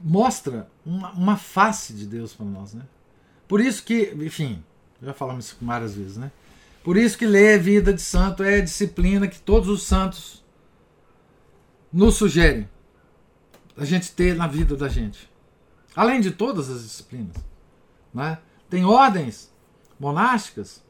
mostra 0.03 0.69
uma, 0.85 1.13
uma, 1.13 1.37
face 1.37 1.93
de 1.93 2.07
Deus 2.07 2.35
para 2.35 2.47
nós, 2.47 2.75
né? 2.75 2.83
Por 3.47 3.61
isso 3.61 3.85
que, 3.85 4.15
enfim, 4.17 4.63
já 5.03 5.13
falamos 5.13 5.47
isso 5.47 5.57
várias 5.61 5.95
vezes, 5.95 6.17
né? 6.17 6.31
Por 6.83 6.97
isso 6.97 7.17
que 7.17 7.27
ler 7.27 7.61
vida 7.61 7.93
de 7.93 8.03
santo 8.03 8.43
é 8.43 8.57
a 8.57 8.65
disciplina 8.65 9.29
que 9.29 9.41
todos 9.41 9.69
os 9.69 9.85
santos 9.85 10.43
nos 11.93 12.17
sugerem 12.17 12.69
a 13.77 13.85
gente 13.85 14.13
ter 14.13 14.35
na 14.35 14.47
vida 14.47 14.77
da 14.77 14.89
gente. 14.89 15.31
Além 15.95 16.21
de 16.21 16.31
todas 16.31 16.71
as 16.71 16.83
disciplinas. 16.83 17.37
Né? 18.13 18.39
Tem 18.69 18.85
ordens 18.85 19.53
monásticas 19.99 20.83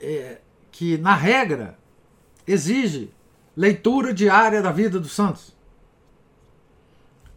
é, 0.00 0.40
que, 0.70 0.98
na 0.98 1.14
regra, 1.14 1.78
exige 2.46 3.10
leitura 3.56 4.12
diária 4.12 4.62
da 4.62 4.70
vida 4.70 5.00
dos 5.00 5.12
santos. 5.12 5.56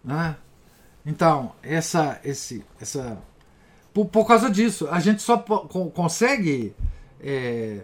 Né? 0.04 0.36
Então, 1.06 1.54
essa, 1.64 2.20
esse, 2.24 2.64
essa, 2.80 3.18
por, 3.94 4.06
por 4.06 4.26
causa 4.26 4.50
disso, 4.50 4.88
a 4.92 5.00
gente 5.00 5.22
só 5.22 5.38
consegue 5.38 6.76
é, 7.20 7.82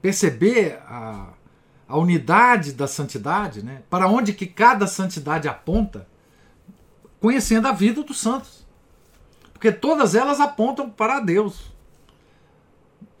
perceber 0.00 0.80
a, 0.86 1.28
a 1.88 1.98
unidade 1.98 2.72
da 2.72 2.86
santidade, 2.86 3.62
né? 3.62 3.82
para 3.90 4.08
onde 4.08 4.32
que 4.32 4.46
cada 4.46 4.86
santidade 4.86 5.46
aponta, 5.46 6.06
conhecendo 7.20 7.68
a 7.68 7.72
vida 7.72 8.02
dos 8.02 8.18
santos. 8.18 8.66
Porque 9.52 9.70
todas 9.70 10.14
elas 10.14 10.40
apontam 10.40 10.90
para 10.90 11.20
Deus. 11.20 11.72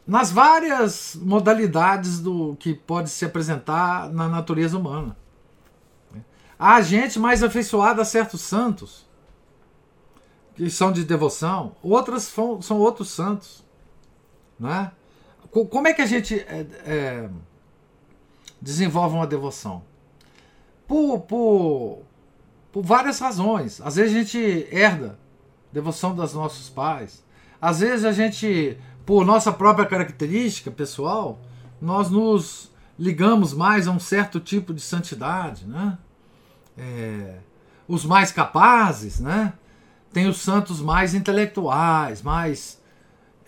Nas 0.06 0.30
várias 0.30 1.14
modalidades 1.14 2.20
do 2.20 2.54
que 2.56 2.74
pode 2.74 3.08
se 3.08 3.24
apresentar 3.24 4.10
na 4.10 4.28
natureza 4.28 4.76
humana. 4.76 5.16
Há 6.66 6.80
gente 6.80 7.18
mais 7.18 7.42
afeiçoada 7.42 8.00
a 8.00 8.06
certos 8.06 8.40
santos, 8.40 9.06
que 10.54 10.70
são 10.70 10.90
de 10.90 11.04
devoção, 11.04 11.76
outras 11.82 12.22
são, 12.22 12.78
outros 12.78 13.10
santos. 13.10 13.62
Né? 14.58 14.90
Como 15.50 15.86
é 15.86 15.92
que 15.92 16.00
a 16.00 16.06
gente 16.06 16.40
é, 16.40 16.66
é, 16.86 17.28
desenvolve 18.62 19.14
uma 19.14 19.26
devoção? 19.26 19.82
Por, 20.88 21.20
por, 21.20 22.02
por 22.72 22.82
várias 22.82 23.18
razões. 23.18 23.82
Às 23.82 23.96
vezes 23.96 24.16
a 24.16 24.18
gente 24.20 24.66
herda 24.72 25.18
devoção 25.70 26.14
dos 26.14 26.32
nossos 26.32 26.70
pais. 26.70 27.22
Às 27.60 27.80
vezes 27.80 28.06
a 28.06 28.12
gente, 28.12 28.78
por 29.04 29.26
nossa 29.26 29.52
própria 29.52 29.84
característica 29.84 30.70
pessoal, 30.70 31.38
nós 31.78 32.08
nos 32.08 32.72
ligamos 32.98 33.52
mais 33.52 33.86
a 33.86 33.90
um 33.90 34.00
certo 34.00 34.40
tipo 34.40 34.72
de 34.72 34.80
santidade, 34.80 35.66
né? 35.66 35.98
É, 36.76 37.38
os 37.86 38.04
mais 38.04 38.32
capazes, 38.32 39.20
né? 39.20 39.52
Tem 40.12 40.28
os 40.28 40.38
santos 40.38 40.80
mais 40.80 41.14
intelectuais, 41.14 42.22
mais 42.22 42.80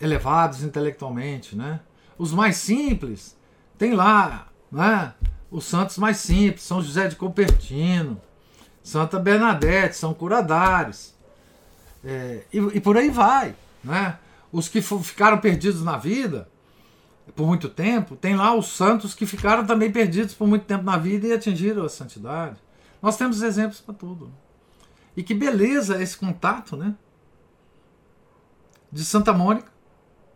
elevados 0.00 0.62
intelectualmente, 0.62 1.56
né? 1.56 1.80
Os 2.18 2.32
mais 2.32 2.56
simples, 2.56 3.36
tem 3.78 3.94
lá, 3.94 4.48
né? 4.70 5.14
Os 5.50 5.64
santos 5.64 5.96
mais 5.98 6.18
simples, 6.18 6.62
São 6.62 6.82
José 6.82 7.08
de 7.08 7.16
Copertino, 7.16 8.20
Santa 8.82 9.18
Bernadette, 9.18 9.96
São 9.96 10.12
Curadares. 10.12 11.14
É, 12.04 12.42
e, 12.52 12.58
e, 12.58 12.80
por 12.80 12.96
aí 12.96 13.10
vai. 13.10 13.54
Né? 13.82 14.16
Os 14.52 14.68
que 14.68 14.80
ficaram 14.80 15.38
perdidos 15.38 15.82
na 15.82 15.96
vida 15.96 16.48
por 17.34 17.46
muito 17.46 17.68
tempo, 17.68 18.14
tem 18.14 18.36
lá 18.36 18.54
os 18.54 18.68
santos 18.68 19.14
que 19.14 19.26
ficaram 19.26 19.66
também 19.66 19.90
perdidos 19.90 20.34
por 20.34 20.46
muito 20.46 20.64
tempo 20.64 20.84
na 20.84 20.96
vida 20.96 21.26
e 21.26 21.32
atingiram 21.32 21.84
a 21.84 21.88
santidade. 21.88 22.56
Nós 23.06 23.16
temos 23.16 23.40
exemplos 23.40 23.80
para 23.80 23.94
tudo. 23.94 24.32
E 25.16 25.22
que 25.22 25.32
beleza 25.32 26.02
esse 26.02 26.16
contato, 26.16 26.76
né? 26.76 26.96
De 28.90 29.04
Santa 29.04 29.32
Mônica 29.32 29.70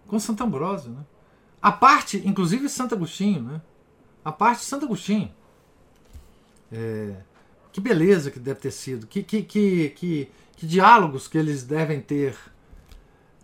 com 0.06 0.20
Santo 0.20 0.44
Ambrósio, 0.44 0.92
né? 0.92 1.04
A 1.60 1.72
parte, 1.72 2.22
inclusive 2.24 2.68
Santo 2.68 2.94
Agostinho, 2.94 3.42
né? 3.42 3.60
A 4.24 4.30
parte 4.30 4.60
de 4.60 4.66
Santo 4.66 4.84
Agostinho. 4.84 5.34
É, 6.70 7.16
que 7.72 7.80
beleza 7.80 8.30
que 8.30 8.38
deve 8.38 8.60
ter 8.60 8.70
sido. 8.70 9.04
Que, 9.08 9.24
que, 9.24 9.42
que, 9.42 9.88
que, 9.90 10.30
que 10.54 10.64
diálogos 10.64 11.26
que 11.26 11.36
eles 11.36 11.64
devem 11.64 12.00
ter 12.00 12.38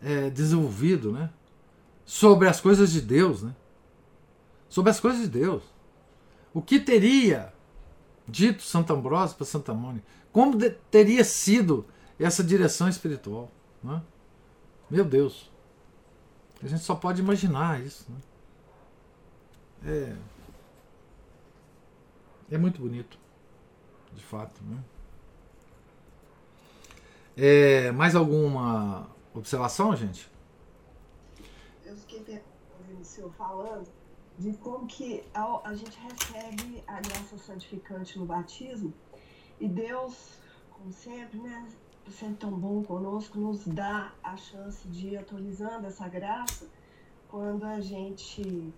é, 0.01 0.31
desenvolvido, 0.31 1.11
né? 1.11 1.31
Sobre 2.05 2.47
as 2.47 2.61
coisas 2.61 2.93
de 2.93 3.01
Deus, 3.01 3.43
né? 3.43 3.57
Sobre 4.69 4.91
as 4.93 5.01
coisas 5.01 5.23
de 5.23 5.29
Deus. 5.29 5.65
O 6.55 6.63
que 6.63 6.79
teria 6.79 7.56
dito 8.29 8.63
Santo 8.63 8.93
Ambrósio 8.93 9.37
para 9.37 9.47
Santa 9.47 9.73
Mônica? 9.73 10.07
Como 10.33 10.57
de, 10.57 10.71
teria 10.71 11.25
sido 11.25 11.87
essa 12.19 12.43
direção 12.43 12.89
espiritual? 12.89 13.51
Né? 13.83 14.03
Meu 14.91 15.05
Deus. 15.05 15.51
A 16.63 16.67
gente 16.67 16.83
só 16.83 16.95
pode 16.95 17.21
imaginar 17.21 17.81
isso. 17.81 18.07
Né? 18.11 18.19
É, 22.51 22.55
é 22.55 22.59
muito 22.59 22.81
bonito, 22.81 23.19
de 24.13 24.23
fato. 24.23 24.63
Né? 24.65 24.79
É, 27.37 27.93
mais 27.93 28.15
alguma 28.15 29.09
observação, 29.35 29.95
gente? 29.95 30.31
Eu 31.85 31.95
fiquei 31.97 32.43
ouvindo 32.79 33.01
o 33.01 33.05
senhor 33.05 33.31
falando 33.33 33.87
de 34.39 34.53
como 34.59 34.87
que 34.87 35.25
a, 35.35 35.69
a 35.69 35.75
gente 35.75 35.99
recebe 35.99 36.83
a 36.87 37.01
graça 37.01 37.39
santificante 37.39 38.19
no 38.19 38.27
batismo 38.27 38.93
e 39.61 39.69
Deus, 39.69 40.39
como 40.71 40.93
sempre, 40.93 41.39
né, 41.39 41.69
sempre 42.11 42.37
tão 42.37 42.51
bom 42.51 42.83
conosco, 42.83 43.39
nos 43.39 43.67
dá 43.67 44.13
a 44.23 44.37
chance 44.37 44.87
de 44.89 45.09
ir 45.09 45.19
atualizando 45.19 45.87
essa 45.87 46.09
graça 46.09 46.69
quando 47.29 47.65
a 47.65 47.81
gente 47.81 48.73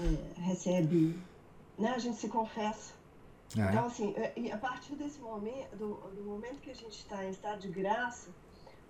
é, 0.00 0.40
recebe, 0.40 1.18
né, 1.78 1.90
a 1.90 1.98
gente 1.98 2.16
se 2.16 2.28
confessa 2.28 2.94
é. 3.56 3.70
Então, 3.70 3.86
assim, 3.86 4.12
é, 4.16 4.32
e 4.36 4.50
a 4.50 4.58
partir 4.58 4.94
desse 4.96 5.20
momento, 5.20 5.76
do, 5.76 5.94
do 5.94 6.22
momento 6.24 6.60
que 6.60 6.70
a 6.70 6.74
gente 6.74 6.98
está 6.98 7.24
em 7.24 7.30
estado 7.30 7.60
de 7.60 7.68
graça, 7.68 8.30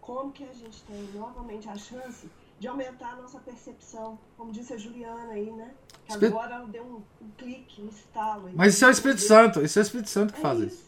como 0.01 0.33
que 0.33 0.45
a 0.45 0.53
gente 0.53 0.83
tem 0.85 1.03
novamente 1.13 1.69
a 1.69 1.77
chance 1.77 2.31
de 2.59 2.69
aumentar 2.69 3.13
a 3.13 3.17
nossa 3.17 3.39
percepção, 3.41 4.19
como 4.37 4.53
disse 4.53 4.73
a 4.73 4.77
Juliana 4.77 5.33
aí, 5.33 5.51
né? 5.51 5.75
Que 6.05 6.13
Espírito... 6.13 6.39
agora 6.39 6.55
ela 6.57 6.67
deu 6.67 6.85
um, 6.85 7.03
um, 7.25 7.31
clique, 7.37 7.83
um 7.83 7.89
estalo. 7.89 8.51
Mas 8.55 8.75
isso 8.75 8.85
é 8.85 8.89
o 8.89 8.91
Espírito 8.91 9.21
Santo, 9.21 9.63
isso 9.63 9.79
é 9.79 9.83
o 9.83 9.85
Espírito 9.85 10.09
Santo 10.11 10.33
que 10.33 10.39
é 10.39 10.43
faz 10.43 10.61
isso. 10.61 10.85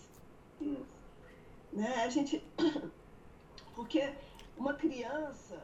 Isso. 0.61 0.73
isso. 0.73 0.87
Né? 1.73 2.05
A 2.05 2.09
gente. 2.09 2.43
Porque 3.75 4.11
uma 4.57 4.75
criança, 4.75 5.63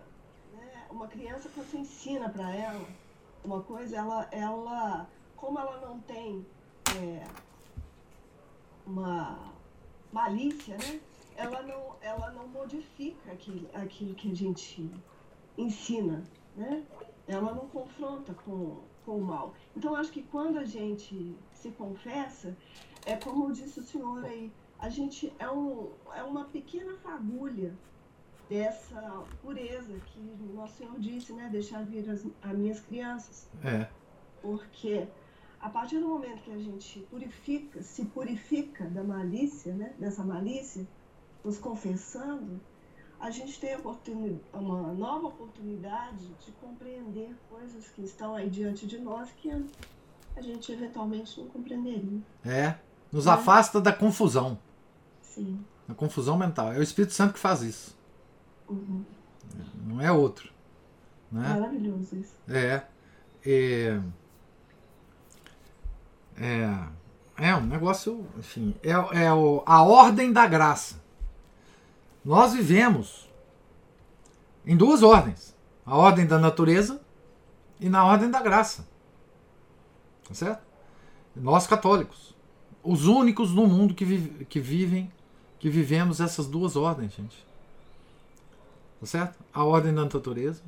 né? 0.53 0.87
uma 0.91 1.09
criança, 1.09 1.49
quando 1.55 1.70
você 1.70 1.79
ensina 1.79 2.29
para 2.29 2.55
ela 2.55 2.87
uma 3.45 3.62
coisa, 3.62 3.97
ela, 3.97 4.29
ela, 4.31 5.09
como 5.37 5.59
ela 5.59 5.81
não 5.81 5.99
tem 6.01 6.47
é, 6.97 7.24
uma 8.87 9.39
malícia, 10.12 10.77
né? 10.77 11.01
Ela 11.35 11.62
não, 11.62 11.97
ela 12.03 12.31
não 12.33 12.47
modifica 12.49 13.33
aquilo, 13.33 13.69
aquilo 13.73 14.15
que 14.15 14.31
a 14.31 14.35
gente 14.35 14.91
ensina, 15.57 16.23
né? 16.57 16.85
Ela 17.27 17.55
não 17.55 17.69
confronta 17.69 18.35
com, 18.35 18.81
com 19.05 19.19
o 19.19 19.24
mal. 19.24 19.55
Então, 19.77 19.95
acho 19.95 20.11
que 20.11 20.23
quando 20.23 20.59
a 20.59 20.65
gente 20.65 21.37
se 21.53 21.70
confessa, 21.70 22.57
é 23.07 23.16
como 23.16 23.53
disse 23.53 23.81
o 23.81 23.83
senhor 23.83 24.24
aí, 24.24 24.53
a 24.79 24.89
gente 24.89 25.33
é, 25.39 25.49
um, 25.49 25.91
é 26.15 26.23
uma 26.23 26.45
pequena 26.47 26.95
fagulha 26.97 27.73
dessa 28.49 29.24
pureza 29.41 29.99
que 30.07 30.19
o 30.19 30.55
nosso 30.55 30.77
Senhor 30.77 30.99
disse, 30.99 31.33
né? 31.33 31.49
Deixar 31.51 31.85
vir 31.85 32.11
as, 32.11 32.27
as 32.43 32.59
minhas 32.59 32.81
crianças. 32.81 33.49
É. 33.62 33.89
Porque 34.43 35.07
a 35.62 35.70
partir 35.70 36.01
do 36.01 36.09
momento 36.09 36.43
que 36.43 36.51
a 36.51 36.59
gente 36.59 37.01
purifica, 37.09 37.81
se 37.83 38.05
purifica 38.07 38.85
da 38.91 39.05
malícia, 39.05 39.73
né, 39.73 39.95
dessa 39.97 40.24
malícia, 40.24 40.87
nos 41.45 41.59
confessando, 41.59 42.61
a 43.23 43.31
gente 43.31 43.61
tem 43.61 43.77
uma 44.53 44.93
nova 44.93 45.28
oportunidade 45.28 46.27
de 46.44 46.51
compreender 46.61 47.32
coisas 47.49 47.89
que 47.90 48.03
estão 48.03 48.35
aí 48.35 48.51
diante 48.51 48.85
de 48.85 48.99
nós 48.99 49.31
que 49.36 49.49
a 50.35 50.40
gente 50.40 50.73
eventualmente 50.73 51.39
não 51.39 51.47
compreenderia. 51.47 52.20
É, 52.44 52.74
nos 53.12 53.28
é. 53.28 53.31
afasta 53.31 53.81
da 53.81 53.93
confusão. 53.93 54.59
Sim. 55.23 55.65
A 55.89 55.94
confusão 55.94 56.36
mental. 56.36 56.73
É 56.73 56.78
o 56.78 56.82
Espírito 56.82 57.12
Santo 57.12 57.35
que 57.35 57.39
faz 57.39 57.62
isso. 57.62 57.97
Uhum. 58.69 59.05
Não 59.86 60.01
é 60.01 60.11
outro. 60.11 60.51
Né? 61.31 61.49
Maravilhoso 61.49 62.16
isso. 62.16 62.35
É. 62.49 62.82
é... 63.47 64.01
É, 66.35 66.89
é 67.36 67.55
um 67.55 67.66
negócio, 67.66 68.27
enfim, 68.39 68.74
é, 68.82 68.90
é 69.24 69.32
o, 69.32 69.62
a 69.65 69.82
ordem 69.85 70.32
da 70.32 70.47
graça. 70.47 71.02
Nós 72.24 72.53
vivemos 72.53 73.28
em 74.65 74.77
duas 74.77 75.03
ordens: 75.03 75.55
a 75.85 75.97
ordem 75.97 76.27
da 76.27 76.39
natureza 76.39 77.01
e 77.81 77.89
na 77.89 78.05
ordem 78.05 78.31
da 78.31 78.40
graça. 78.40 78.86
Tá 80.27 80.35
certo? 80.35 80.62
Nós 81.35 81.66
católicos, 81.66 82.35
os 82.82 83.07
únicos 83.07 83.53
no 83.53 83.66
mundo 83.66 83.94
que, 83.94 84.05
vive, 84.05 84.44
que 84.44 84.61
vivem, 84.61 85.11
que 85.59 85.69
vivemos 85.69 86.20
essas 86.20 86.47
duas 86.47 86.77
ordens, 86.77 87.12
gente. 87.15 87.44
Tá 89.01 89.07
certo? 89.07 89.39
A 89.53 89.65
ordem 89.65 89.93
da 89.94 90.03
natureza 90.03 90.62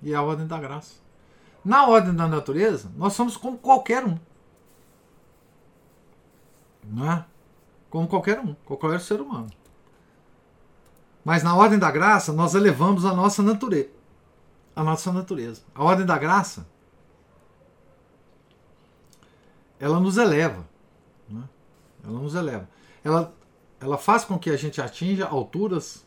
e 0.00 0.14
a 0.14 0.22
ordem 0.22 0.46
da 0.46 0.60
graça. 0.60 0.94
Na 1.64 1.86
ordem 1.86 2.14
da 2.14 2.28
natureza, 2.28 2.92
nós 2.96 3.14
somos 3.14 3.36
como 3.36 3.56
qualquer 3.56 4.04
um. 4.04 4.18
Não 6.84 7.10
é? 7.10 7.24
Como 7.88 8.06
qualquer 8.06 8.38
um, 8.38 8.54
qualquer 8.66 9.00
ser 9.00 9.20
humano. 9.20 9.50
Mas 11.24 11.42
na 11.42 11.56
ordem 11.56 11.78
da 11.78 11.90
graça, 11.90 12.32
nós 12.32 12.54
elevamos 12.54 13.04
a 13.04 13.14
nossa 13.14 13.42
natureza. 13.42 13.88
A 14.76 14.84
nossa 14.84 15.10
natureza. 15.10 15.62
A 15.74 15.82
ordem 15.82 16.04
da 16.04 16.18
graça, 16.18 16.66
ela 19.80 19.98
nos 19.98 20.18
eleva. 20.18 20.66
Né? 21.28 21.42
Ela 22.04 22.18
nos 22.18 22.34
eleva. 22.34 22.68
Ela, 23.02 23.34
ela 23.80 23.96
faz 23.96 24.24
com 24.24 24.38
que 24.38 24.50
a 24.50 24.56
gente 24.56 24.80
atinja 24.80 25.26
alturas 25.26 26.04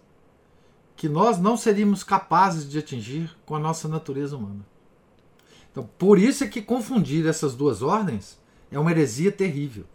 que 0.95 1.09
nós 1.09 1.39
não 1.39 1.55
seríamos 1.57 2.03
capazes 2.03 2.69
de 2.69 2.77
atingir 2.77 3.35
com 3.45 3.55
a 3.55 3.59
nossa 3.59 3.87
natureza 3.87 4.35
humana. 4.35 4.65
Então, 5.71 5.87
por 5.97 6.17
isso 6.17 6.43
é 6.43 6.47
que 6.47 6.61
confundir 6.61 7.25
essas 7.27 7.55
duas 7.55 7.81
ordens 7.81 8.39
é 8.71 8.79
uma 8.79 8.91
heresia 8.91 9.31
terrível. 9.31 9.85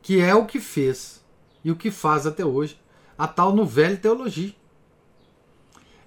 Que 0.00 0.20
é 0.20 0.34
o 0.34 0.46
que 0.46 0.58
fez 0.58 1.22
e 1.62 1.70
o 1.70 1.76
que 1.76 1.90
faz 1.90 2.26
até 2.26 2.44
hoje 2.44 2.81
a 3.22 3.28
tal 3.28 3.54
novela 3.54 3.96
teologia. 3.96 4.52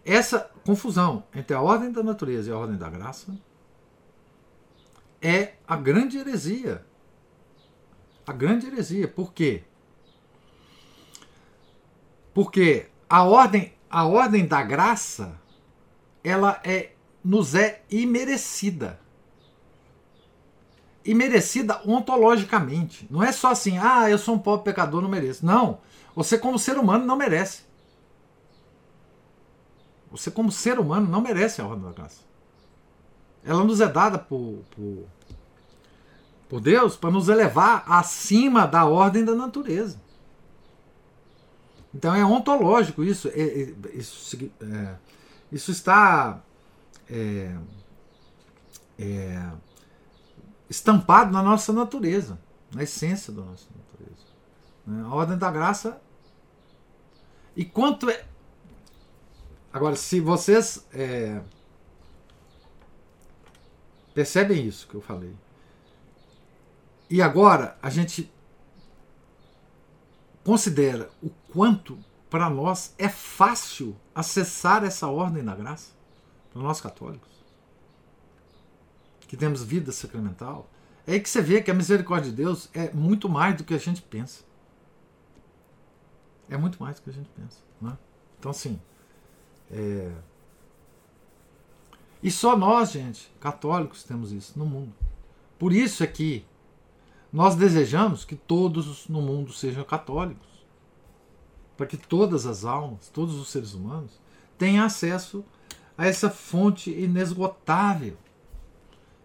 Essa 0.03 0.51
confusão 0.65 1.23
entre 1.33 1.55
a 1.55 1.61
ordem 1.61 1.89
da 1.89 2.03
natureza 2.03 2.49
e 2.49 2.53
a 2.53 2.57
ordem 2.57 2.75
da 2.75 2.89
graça 2.89 3.33
é 5.21 5.53
a 5.65 5.77
grande 5.77 6.17
heresia. 6.17 6.85
A 8.27 8.33
grande 8.33 8.67
heresia. 8.67 9.07
Por 9.07 9.31
quê? 9.31 9.63
Porque 12.33 12.87
a 13.09 13.23
ordem, 13.23 13.73
a 13.89 14.05
ordem 14.05 14.45
da 14.45 14.61
graça, 14.61 15.39
ela 16.21 16.59
é 16.65 16.91
nos 17.23 17.55
é 17.55 17.81
imerecida. 17.89 18.99
Imerecida 21.05 21.81
ontologicamente. 21.87 23.07
Não 23.09 23.23
é 23.23 23.31
só 23.31 23.51
assim, 23.51 23.77
ah, 23.77 24.09
eu 24.09 24.17
sou 24.17 24.35
um 24.35 24.39
pobre 24.39 24.65
pecador, 24.65 25.01
não 25.01 25.07
mereço. 25.07 25.45
Não. 25.45 25.79
Você, 26.15 26.37
como 26.37 26.57
ser 26.57 26.77
humano, 26.77 27.05
não 27.05 27.15
merece. 27.15 27.63
Você, 30.09 30.31
como 30.31 30.51
ser 30.51 30.79
humano, 30.79 31.07
não 31.09 31.19
merece 31.19 31.61
a 31.61 31.67
ordem 31.67 31.85
da 31.85 31.91
graça. 31.91 32.21
Ela 33.43 33.63
nos 33.63 33.81
é 33.81 33.87
dada 33.87 34.17
por, 34.17 34.63
por, 34.71 35.05
por 36.49 36.61
Deus 36.61 36.95
para 36.95 37.11
nos 37.11 37.27
elevar 37.27 37.83
acima 37.85 38.65
da 38.65 38.85
ordem 38.85 39.25
da 39.25 39.35
natureza. 39.35 39.99
Então 41.93 42.13
é 42.13 42.25
ontológico 42.25 43.03
isso. 43.03 43.27
É, 43.29 43.41
é, 43.41 43.73
isso, 43.93 44.37
é, 44.61 44.95
isso 45.51 45.71
está 45.71 46.41
é, 47.09 47.55
é, 48.97 49.49
estampado 50.69 51.31
na 51.31 51.43
nossa 51.43 51.71
natureza, 51.71 52.37
na 52.73 52.83
essência 52.83 53.31
da 53.31 53.41
nossa 53.41 53.67
natureza. 53.77 54.27
Né? 54.87 55.03
A 55.03 55.13
ordem 55.13 55.37
da 55.37 55.51
graça. 55.51 56.01
E 57.55 57.63
quanto 57.63 58.09
é. 58.09 58.25
Agora, 59.71 59.95
se 59.95 60.19
vocês 60.19 60.85
é, 60.93 61.41
percebem 64.13 64.65
isso 64.65 64.87
que 64.87 64.95
eu 64.95 65.01
falei, 65.01 65.35
e 67.09 67.21
agora 67.21 67.77
a 67.81 67.89
gente 67.89 68.31
considera 70.43 71.09
o 71.21 71.29
quanto 71.51 71.97
para 72.29 72.49
nós 72.49 72.93
é 72.97 73.09
fácil 73.09 73.95
acessar 74.13 74.83
essa 74.83 75.07
ordem 75.07 75.43
da 75.43 75.55
graça 75.55 75.91
para 76.51 76.61
nós 76.61 76.79
católicos, 76.81 77.29
que 79.27 79.35
temos 79.35 79.63
vida 79.63 79.91
sacramental, 79.91 80.69
é 81.07 81.13
aí 81.13 81.19
que 81.19 81.29
você 81.29 81.41
vê 81.41 81.61
que 81.61 81.69
a 81.69 81.73
misericórdia 81.73 82.31
de 82.31 82.37
Deus 82.37 82.69
é 82.73 82.91
muito 82.91 83.29
mais 83.29 83.55
do 83.55 83.63
que 83.63 83.73
a 83.73 83.77
gente 83.77 84.01
pensa. 84.01 84.43
É 86.49 86.57
muito 86.57 86.81
mais 86.81 86.97
do 86.97 87.03
que 87.03 87.09
a 87.09 87.13
gente 87.13 87.29
pensa. 87.29 87.59
Né? 87.81 87.97
Então, 88.39 88.51
assim. 88.51 88.79
É... 89.71 90.11
E 92.21 92.31
só 92.31 92.57
nós, 92.57 92.91
gente, 92.91 93.31
católicos, 93.39 94.03
temos 94.03 94.31
isso 94.31 94.57
no 94.57 94.65
mundo. 94.65 94.93
Por 95.59 95.71
isso 95.71 96.03
é 96.03 96.07
que 96.07 96.45
nós 97.31 97.55
desejamos 97.55 98.23
que 98.23 98.35
todos 98.35 99.07
no 99.07 99.21
mundo 99.21 99.51
sejam 99.51 99.83
católicos. 99.83 100.47
Para 101.75 101.85
que 101.85 101.97
todas 101.97 102.45
as 102.45 102.63
almas, 102.63 103.09
todos 103.09 103.35
os 103.35 103.49
seres 103.49 103.73
humanos, 103.73 104.19
tenham 104.57 104.85
acesso 104.85 105.43
a 105.97 106.07
essa 106.07 106.29
fonte 106.29 106.89
inesgotável. 106.89 108.17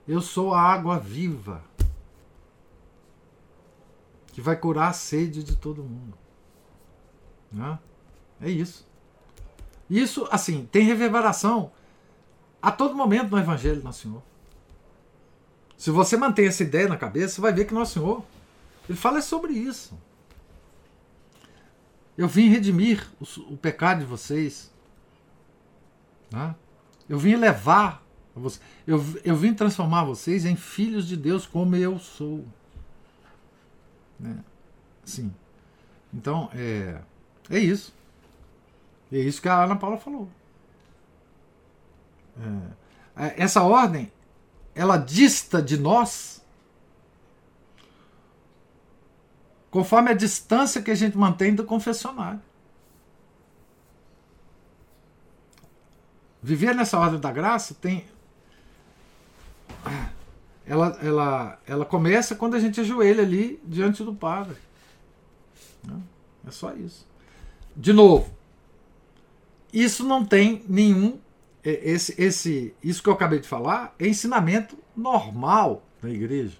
Eu 0.06 0.20
sou 0.20 0.52
a 0.52 0.60
água 0.60 0.98
viva 0.98 1.62
que 4.32 4.40
vai 4.40 4.56
curar 4.56 4.88
a 4.88 4.92
sede 4.92 5.44
de 5.44 5.56
todo 5.56 5.82
mundo. 5.82 6.16
Né? 7.50 7.78
É 8.40 8.50
isso. 8.50 8.86
Isso, 9.88 10.26
assim, 10.30 10.68
tem 10.70 10.84
reverberação 10.84 11.72
a 12.62 12.70
todo 12.70 12.94
momento 12.94 13.30
no 13.30 13.38
Evangelho 13.38 13.78
do 13.78 13.84
Nosso 13.84 14.02
Senhor. 14.02 14.22
Se 15.76 15.90
você 15.90 16.16
mantém 16.16 16.46
essa 16.46 16.62
ideia 16.62 16.88
na 16.88 16.96
cabeça, 16.96 17.34
você 17.34 17.40
vai 17.40 17.52
ver 17.52 17.64
que 17.64 17.74
Nosso 17.74 17.94
Senhor 17.94 18.24
ele 18.88 18.98
fala 18.98 19.22
sobre 19.22 19.52
isso. 19.52 19.98
Eu 22.18 22.28
vim 22.28 22.48
redimir 22.48 23.08
o, 23.20 23.52
o 23.52 23.56
pecado 23.56 24.00
de 24.00 24.04
vocês. 24.04 24.70
Né? 26.30 26.54
Eu 27.08 27.18
vim 27.18 27.34
levar 27.36 28.04
você. 28.34 28.60
Eu, 28.86 29.02
eu 29.24 29.36
vim 29.36 29.54
transformar 29.54 30.04
vocês 30.04 30.44
em 30.44 30.56
filhos 30.56 31.06
de 31.06 31.16
Deus 31.16 31.46
como 31.46 31.76
eu 31.76 31.98
sou. 31.98 32.44
Né? 34.18 34.44
Sim. 35.04 35.32
Então, 36.12 36.50
é, 36.52 37.00
é 37.50 37.58
isso. 37.58 37.92
É 39.12 39.18
isso 39.18 39.42
que 39.42 39.48
a 39.48 39.64
Ana 39.64 39.76
Paula 39.76 39.98
falou. 39.98 40.28
É, 43.16 43.26
é 43.26 43.42
essa 43.42 43.62
ordem, 43.62 44.10
ela 44.74 44.96
dista 44.96 45.60
de 45.60 45.76
nós 45.76 46.40
conforme 49.70 50.10
a 50.10 50.14
distância 50.14 50.82
que 50.82 50.90
a 50.90 50.94
gente 50.94 51.16
mantém 51.16 51.54
do 51.54 51.64
confessionário. 51.64 52.40
Viver 56.42 56.74
nessa 56.74 56.98
ordem 56.98 57.20
da 57.20 57.30
graça 57.30 57.74
tem. 57.74 58.04
Ela, 60.66 60.98
ela, 61.02 61.60
ela 61.66 61.84
começa 61.84 62.34
quando 62.34 62.54
a 62.54 62.60
gente 62.60 62.80
ajoelha 62.80 63.22
ali 63.22 63.60
diante 63.64 64.02
do 64.02 64.14
Padre. 64.14 64.56
Né? 65.84 66.00
É 66.46 66.50
só 66.50 66.72
isso. 66.74 67.09
De 67.76 67.92
novo, 67.92 68.30
isso 69.72 70.04
não 70.04 70.24
tem 70.24 70.64
nenhum. 70.68 71.18
É, 71.62 71.90
esse, 71.90 72.20
esse, 72.20 72.74
isso 72.82 73.02
que 73.02 73.08
eu 73.08 73.12
acabei 73.12 73.38
de 73.38 73.48
falar 73.48 73.94
é 73.98 74.08
ensinamento 74.08 74.76
normal 74.96 75.82
da 76.02 76.08
igreja. 76.08 76.56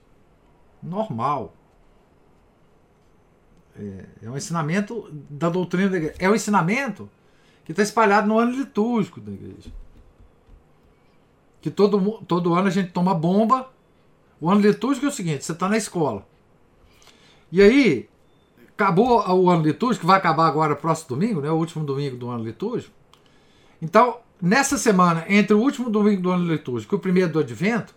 Normal. 0.82 1.54
É, 3.76 4.04
é 4.22 4.30
um 4.30 4.36
ensinamento 4.36 5.08
da 5.30 5.48
doutrina 5.48 5.88
da 5.88 5.96
igreja. 5.96 6.16
É 6.18 6.28
um 6.28 6.34
ensinamento 6.34 7.08
que 7.64 7.72
está 7.72 7.82
espalhado 7.82 8.28
no 8.28 8.38
ano 8.38 8.52
litúrgico 8.52 9.20
da 9.20 9.32
igreja. 9.32 9.72
Que 11.60 11.70
todo, 11.70 12.22
todo 12.26 12.54
ano 12.54 12.68
a 12.68 12.70
gente 12.70 12.92
toma 12.92 13.14
bomba. 13.14 13.70
O 14.40 14.50
ano 14.50 14.60
litúrgico 14.60 15.06
é 15.06 15.08
o 15.08 15.12
seguinte: 15.12 15.44
você 15.44 15.52
está 15.52 15.68
na 15.68 15.76
escola. 15.76 16.26
E 17.52 17.62
aí, 17.62 18.09
acabou 18.82 19.20
o 19.28 19.50
ano 19.50 19.62
litúrgico, 19.62 20.06
vai 20.06 20.16
acabar 20.16 20.46
agora 20.46 20.74
próximo 20.74 21.10
domingo, 21.10 21.40
né, 21.40 21.50
o 21.50 21.56
último 21.56 21.84
domingo 21.84 22.16
do 22.16 22.30
ano 22.30 22.44
litúrgico. 22.44 22.94
Então, 23.80 24.18
nessa 24.40 24.78
semana, 24.78 25.24
entre 25.28 25.54
o 25.54 25.60
último 25.60 25.90
domingo 25.90 26.22
do 26.22 26.30
ano 26.30 26.50
litúrgico 26.50 26.94
e 26.94 26.96
o 26.96 27.00
primeiro 27.00 27.30
do 27.32 27.38
advento, 27.38 27.94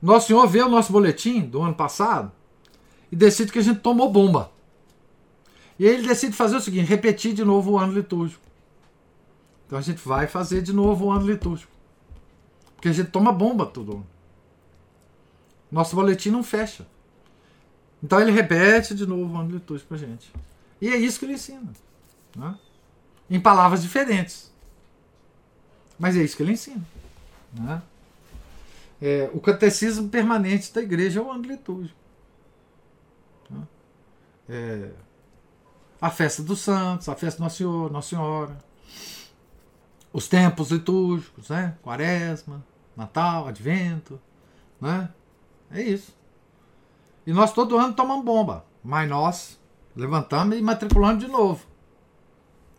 Nosso 0.00 0.28
Senhor 0.28 0.46
vê 0.46 0.62
o 0.62 0.68
nosso 0.68 0.92
boletim 0.92 1.40
do 1.40 1.60
ano 1.60 1.74
passado 1.74 2.30
e 3.10 3.16
decide 3.16 3.50
que 3.50 3.58
a 3.58 3.62
gente 3.62 3.80
tomou 3.80 4.10
bomba. 4.10 4.52
E 5.76 5.86
aí 5.86 5.94
ele 5.94 6.06
decide 6.06 6.36
fazer 6.36 6.56
o 6.56 6.60
seguinte: 6.60 6.86
repetir 6.86 7.34
de 7.34 7.44
novo 7.44 7.72
o 7.72 7.78
ano 7.78 7.92
litúrgico. 7.92 8.42
Então 9.66 9.78
a 9.78 9.82
gente 9.82 10.00
vai 10.06 10.28
fazer 10.28 10.62
de 10.62 10.72
novo 10.72 11.06
o 11.06 11.10
ano 11.10 11.26
litúrgico. 11.26 11.72
Porque 12.76 12.88
a 12.88 12.92
gente 12.92 13.10
toma 13.10 13.32
bomba 13.32 13.66
tudo. 13.66 14.06
Nosso 15.70 15.96
boletim 15.96 16.30
não 16.30 16.44
fecha. 16.44 16.86
Então 18.02 18.20
ele 18.20 18.30
repete 18.30 18.94
de 18.94 19.06
novo 19.06 19.34
o 19.34 19.38
ano 19.38 19.50
litúrgico 19.50 19.88
pra 19.88 19.96
gente. 19.96 20.32
E 20.80 20.88
é 20.88 20.96
isso 20.96 21.18
que 21.18 21.24
ele 21.24 21.34
ensina. 21.34 21.72
Né? 22.36 22.56
Em 23.28 23.40
palavras 23.40 23.82
diferentes. 23.82 24.52
Mas 25.98 26.16
é 26.16 26.22
isso 26.22 26.36
que 26.36 26.42
ele 26.42 26.52
ensina. 26.52 26.84
Né? 27.52 27.82
É, 29.00 29.30
o 29.32 29.40
catecismo 29.40 30.08
permanente 30.08 30.72
da 30.72 30.80
igreja 30.80 31.20
é 31.20 31.22
o 31.22 31.30
ano 31.30 31.44
litúrgico. 31.44 31.98
Né? 33.50 33.66
É, 34.48 34.90
a 36.00 36.10
festa 36.10 36.42
dos 36.42 36.60
santos, 36.60 37.08
a 37.08 37.14
festa 37.14 37.38
do 37.38 37.44
Nosso 37.44 37.56
Senhor, 37.56 37.90
Nossa 37.90 38.08
Senhora, 38.08 38.58
os 40.12 40.28
tempos 40.28 40.70
litúrgicos, 40.70 41.48
né? 41.48 41.76
Quaresma, 41.82 42.64
Natal, 42.96 43.46
Advento, 43.46 44.20
né? 44.80 45.10
É 45.70 45.82
isso. 45.82 46.16
E 47.28 47.32
nós 47.34 47.52
todo 47.52 47.76
ano 47.76 47.92
tomamos 47.92 48.24
bomba, 48.24 48.64
mas 48.82 49.06
nós 49.06 49.60
levantamos 49.94 50.56
e 50.56 50.62
matriculamos 50.62 51.22
de 51.22 51.30
novo. 51.30 51.62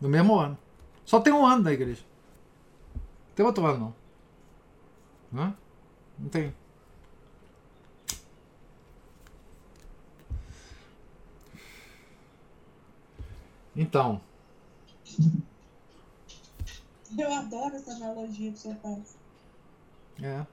No 0.02 0.10
mesmo 0.10 0.40
ano. 0.40 0.58
Só 1.06 1.22
tem 1.22 1.32
um 1.32 1.46
ano 1.46 1.62
da 1.62 1.72
igreja. 1.72 2.04
Não 2.96 3.36
tem 3.36 3.46
outro 3.46 3.64
ano, 3.68 3.94
não. 5.32 5.40
Não, 5.46 5.58
não 6.18 6.30
tem. 6.30 6.52
Então. 13.76 14.20
Eu 17.16 17.32
adoro 17.32 17.76
essa 17.76 17.92
analogia 17.92 18.52
que 18.52 18.58
você 18.58 18.74
faz. 18.82 19.16
É. 20.24 20.44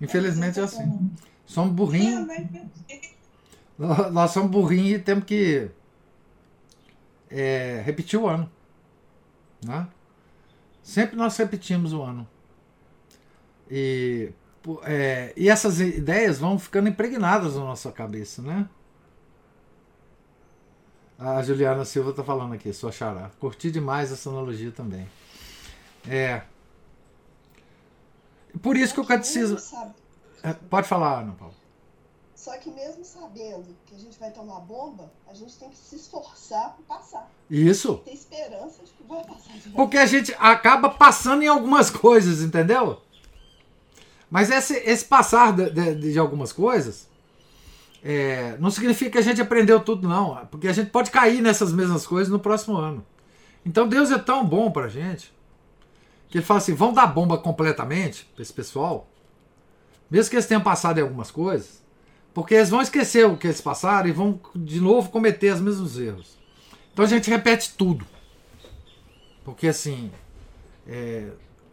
Infelizmente 0.00 0.60
é 0.60 0.62
assim. 0.62 1.10
Somos 1.52 1.74
burrinhos. 1.74 2.26
Nós 4.10 4.30
somos 4.30 4.50
burrinhos 4.50 5.00
e 5.00 5.02
temos 5.02 5.24
que 5.24 5.68
é, 7.30 7.82
repetir 7.84 8.18
o 8.18 8.26
ano. 8.26 8.50
Né? 9.62 9.86
Sempre 10.82 11.14
nós 11.14 11.36
repetimos 11.36 11.92
o 11.92 12.02
ano. 12.02 12.26
E, 13.70 14.32
é, 14.84 15.34
e 15.36 15.50
essas 15.50 15.78
ideias 15.78 16.38
vão 16.38 16.58
ficando 16.58 16.88
impregnadas 16.88 17.54
na 17.54 17.60
nossa 17.60 17.92
cabeça, 17.92 18.40
né? 18.40 18.66
A 21.18 21.42
Juliana 21.42 21.84
Silva 21.84 22.10
está 22.10 22.24
falando 22.24 22.54
aqui, 22.54 22.72
sua 22.72 22.90
xará. 22.90 23.30
Curti 23.38 23.70
demais 23.70 24.10
essa 24.10 24.30
analogia 24.30 24.72
também. 24.72 25.06
É. 26.08 26.42
Por 28.60 28.76
isso 28.76 28.94
que 28.94 29.00
o 29.00 29.06
catecismo. 29.06 29.58
É, 30.42 30.52
pode 30.52 30.88
falar, 30.88 31.20
Ana 31.20 31.32
Paula. 31.32 31.54
Só 32.34 32.56
que 32.58 32.70
mesmo 32.70 33.04
sabendo 33.04 33.76
que 33.86 33.94
a 33.94 33.98
gente 33.98 34.18
vai 34.18 34.32
tomar 34.32 34.58
bomba, 34.60 35.12
a 35.30 35.34
gente 35.34 35.56
tem 35.56 35.70
que 35.70 35.76
se 35.76 35.94
esforçar 35.94 36.74
para 36.74 36.96
passar. 36.96 37.30
Isso. 37.48 37.98
Ter 37.98 38.14
esperança 38.14 38.82
de 38.82 38.90
que 38.90 39.04
vai 39.04 39.22
passar. 39.24 39.52
De 39.52 39.68
Porque 39.70 39.96
a 39.96 40.06
gente 40.06 40.34
acaba 40.38 40.90
passando 40.90 41.44
em 41.44 41.46
algumas 41.46 41.88
coisas, 41.88 42.42
entendeu? 42.42 43.00
Mas 44.28 44.50
esse, 44.50 44.74
esse 44.78 45.04
passar 45.04 45.52
de, 45.54 45.70
de, 45.70 46.12
de 46.12 46.18
algumas 46.18 46.52
coisas 46.52 47.06
é, 48.02 48.56
não 48.58 48.70
significa 48.70 49.12
que 49.12 49.18
a 49.18 49.22
gente 49.22 49.40
aprendeu 49.40 49.78
tudo, 49.78 50.08
não. 50.08 50.44
Porque 50.46 50.66
a 50.66 50.72
gente 50.72 50.90
pode 50.90 51.12
cair 51.12 51.40
nessas 51.40 51.72
mesmas 51.72 52.04
coisas 52.04 52.32
no 52.32 52.40
próximo 52.40 52.76
ano. 52.76 53.06
Então 53.64 53.86
Deus 53.86 54.10
é 54.10 54.18
tão 54.18 54.44
bom 54.44 54.70
pra 54.70 54.88
gente 54.88 55.32
que 56.28 56.38
ele 56.38 56.44
fala 56.44 56.58
assim: 56.58 56.74
vão 56.74 56.92
dar 56.92 57.06
bomba 57.06 57.38
completamente 57.38 58.24
pra 58.34 58.42
esse 58.42 58.52
pessoal, 58.52 59.06
mesmo 60.12 60.30
que 60.30 60.36
eles 60.36 60.46
tenham 60.46 60.62
passado 60.62 60.98
em 60.98 61.02
algumas 61.02 61.30
coisas 61.30 61.82
porque 62.34 62.54
eles 62.54 62.70
vão 62.70 62.80
esquecer 62.80 63.26
o 63.26 63.36
que 63.36 63.46
eles 63.46 63.60
passaram 63.60 64.08
e 64.08 64.12
vão 64.12 64.40
de 64.54 64.80
novo 64.80 65.10
cometer 65.10 65.52
os 65.52 65.60
mesmos 65.60 65.98
erros. 65.98 66.38
Então 66.92 67.04
a 67.04 67.08
gente 67.08 67.28
repete 67.28 67.74
tudo. 67.76 68.06
Porque 69.44 69.68
assim, 69.68 70.10
é, 70.86 71.30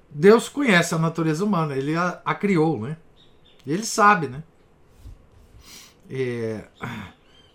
Deus 0.09 0.49
conhece 0.49 0.93
a 0.93 0.97
natureza 0.97 1.45
humana, 1.45 1.75
ele 1.75 1.95
a, 1.95 2.21
a 2.25 2.35
criou, 2.35 2.79
né? 2.79 2.97
Ele 3.65 3.85
sabe, 3.85 4.27
né? 4.27 4.43
É, 6.09 6.63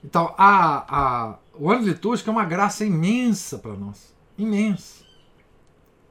então, 0.02 0.32
a, 0.39 0.85
a, 0.97 1.39
o 1.55 1.70
ano 1.70 1.86
litúrgico 1.86 2.31
é 2.31 2.32
uma 2.32 2.44
graça 2.44 2.85
imensa 2.85 3.59
para 3.59 3.74
nós. 3.74 4.15
Imensa. 4.39 5.05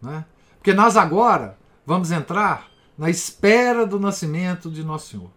Né? 0.01 0.25
Porque 0.57 0.73
nós 0.73 0.97
agora 0.97 1.57
vamos 1.85 2.11
entrar 2.11 2.69
na 2.97 3.09
espera 3.09 3.85
do 3.85 3.99
nascimento 3.99 4.69
de 4.69 4.83
Nosso 4.83 5.09
Senhor. 5.09 5.29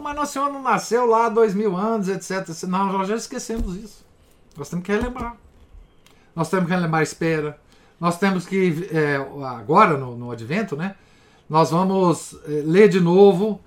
Mas 0.00 0.14
Nosso 0.14 0.32
Senhor 0.34 0.52
não 0.52 0.62
nasceu 0.62 1.06
lá 1.06 1.26
há 1.26 1.28
dois 1.28 1.54
mil 1.54 1.76
anos, 1.76 2.08
etc. 2.08 2.48
Não, 2.68 2.92
nós 2.92 3.08
já 3.08 3.16
esquecemos 3.16 3.76
isso. 3.76 4.06
Nós 4.56 4.68
temos 4.68 4.84
que 4.84 4.92
relembrar. 4.92 5.36
Nós 6.34 6.48
temos 6.48 6.66
que 6.66 6.72
relembrar 6.72 7.00
a 7.00 7.02
espera. 7.02 7.58
Nós 8.00 8.18
temos 8.18 8.46
que, 8.46 8.88
é, 8.92 9.16
agora 9.16 9.96
no, 9.96 10.16
no 10.16 10.30
Advento, 10.30 10.76
né? 10.76 10.94
Nós 11.50 11.70
vamos 11.70 12.34
é, 12.46 12.62
ler 12.64 12.88
de 12.88 13.00
novo 13.00 13.60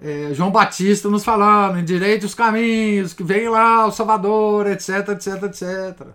é, 0.00 0.34
João 0.34 0.50
Batista 0.50 1.08
nos 1.08 1.24
falando, 1.24 1.78
endireite 1.78 2.26
os 2.26 2.34
caminhos, 2.34 3.12
que 3.12 3.22
vem 3.22 3.48
lá 3.48 3.86
o 3.86 3.92
Salvador, 3.92 4.66
etc, 4.66 5.08
etc, 5.10 5.42
etc. 5.44 6.08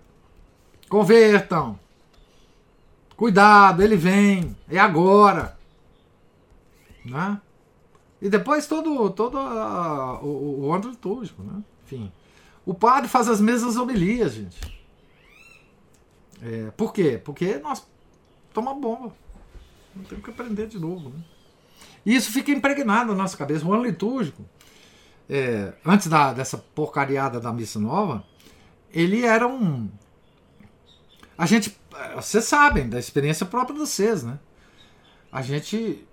Convertam. 0.87 1.79
Cuidado, 3.15 3.81
ele 3.81 3.95
vem. 3.95 4.55
É 4.69 4.77
agora. 4.77 5.57
Né? 7.09 7.41
E 8.21 8.29
depois 8.29 8.67
todo, 8.67 9.09
todo 9.11 9.37
a, 9.37 10.19
o, 10.21 10.69
o 10.69 10.77
litúrgico, 10.77 11.41
né? 11.41 11.63
Enfim. 11.85 12.11
O 12.65 12.73
padre 12.73 13.07
faz 13.07 13.27
as 13.29 13.39
mesmas 13.39 13.77
homilias, 13.77 14.33
gente. 14.33 14.79
É, 16.41 16.71
por 16.71 16.93
quê? 16.93 17.19
Porque 17.23 17.57
nós 17.57 17.85
tomamos 18.53 18.81
bomba. 18.81 19.15
Não 19.95 20.03
temos 20.03 20.23
que 20.23 20.29
aprender 20.29 20.67
de 20.67 20.77
novo. 20.77 21.09
Né? 21.09 21.23
E 22.05 22.15
isso 22.15 22.31
fica 22.31 22.51
impregnado 22.51 23.11
na 23.11 23.23
nossa 23.23 23.37
cabeça. 23.37 23.65
O 23.65 23.73
ano 23.73 23.83
litúrgico, 23.83 24.45
é, 25.29 25.73
antes 25.85 26.07
da, 26.07 26.33
dessa 26.33 26.57
porcariada 26.57 27.39
da 27.39 27.53
missa 27.53 27.79
nova, 27.79 28.23
ele 28.91 29.25
era 29.25 29.47
um. 29.47 29.89
A 31.37 31.45
gente. 31.45 31.77
Vocês 32.15 32.45
sabem 32.45 32.87
da 32.87 32.99
experiência 32.99 33.45
própria 33.45 33.73
de 33.73 33.79
vocês, 33.79 34.23
né? 34.23 34.39
A 35.31 35.41
gente 35.41 36.07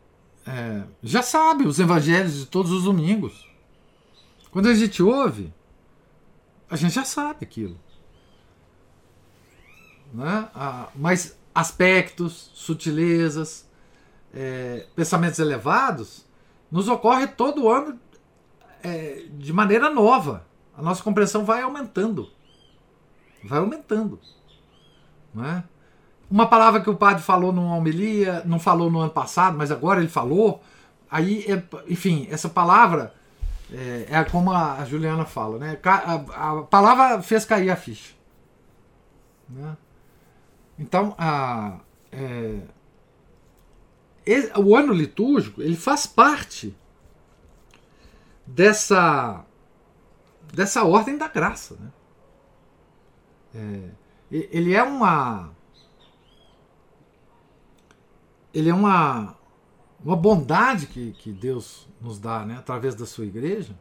é, 0.47 0.85
já 1.03 1.23
sabe 1.23 1.67
os 1.67 1.81
evangelhos 1.81 2.39
de 2.39 2.47
todos 2.47 2.71
os 2.71 2.85
domingos. 2.85 3.47
Quando 4.51 4.69
a 4.69 4.75
gente 4.75 5.03
ouve, 5.03 5.53
a 6.71 6.77
gente 6.77 6.95
já 6.95 7.05
sabe 7.05 7.39
aquilo. 7.43 7.79
Né? 10.13 10.49
Ah, 10.55 10.89
mas 10.95 11.37
aspectos, 11.55 12.51
sutilezas, 12.55 13.69
é, 14.33 14.87
pensamentos 14.95 15.39
elevados, 15.39 16.25
nos 16.71 16.89
ocorre 16.89 17.27
todo 17.27 17.69
ano 17.69 17.99
é, 18.83 19.27
de 19.33 19.53
maneira 19.53 19.91
nova. 19.91 20.47
A 20.77 20.83
nossa 20.83 21.03
compreensão 21.03 21.45
vai 21.45 21.63
aumentando. 21.63 22.31
Vai 23.43 23.59
aumentando. 23.59 24.21
Não 25.35 25.45
é? 25.45 25.65
Uma 26.31 26.49
palavra 26.49 26.81
que 26.81 26.91
o 26.91 26.97
padre 26.97 27.23
falou 27.23 27.53
numa 27.53 27.77
homilia, 27.77 28.43
não 28.45 28.59
falou 28.59 28.91
no 28.91 29.01
ano 29.01 29.11
passado, 29.11 29.57
mas 29.57 29.71
agora 29.71 30.01
ele 30.01 30.09
falou. 30.09 30.63
Aí, 31.11 31.45
é, 31.49 31.63
enfim, 31.89 32.27
essa 32.31 32.49
palavra 32.49 33.15
é, 33.73 34.07
é 34.11 34.25
como 34.25 34.53
a 34.53 34.85
Juliana 34.85 35.25
fala, 35.25 35.59
né? 35.59 35.79
A, 35.85 36.15
a, 36.15 36.63
palavra 36.63 37.23
fez 37.23 37.45
cair 37.45 37.71
a 37.71 37.77
ficha. 37.77 38.15
Né? 39.49 39.77
Então, 40.79 41.15
a, 41.17 41.79
é, 42.13 42.61
o 44.57 44.75
ano 44.75 44.93
litúrgico 44.93 45.63
ele 45.63 45.77
faz 45.77 46.07
parte 46.07 46.77
dessa 48.45 49.45
dessa 50.53 50.85
ordem 50.85 51.19
da 51.19 51.29
graça, 51.29 51.77
né? 51.77 51.91
É, 53.55 53.91
ele 54.31 54.75
é 54.75 54.83
uma 54.83 55.56
ele 58.57 58.71
é 58.71 58.75
uma, 58.75 59.37
uma 60.03 60.17
bondade 60.17 60.87
que, 60.87 61.13
que 61.13 61.31
Deus 61.31 61.87
nos 62.01 62.19
dá 62.19 62.43
né, 62.47 62.57
através 62.57 62.95
da 62.95 63.05
sua 63.05 63.27
igreja 63.27 63.79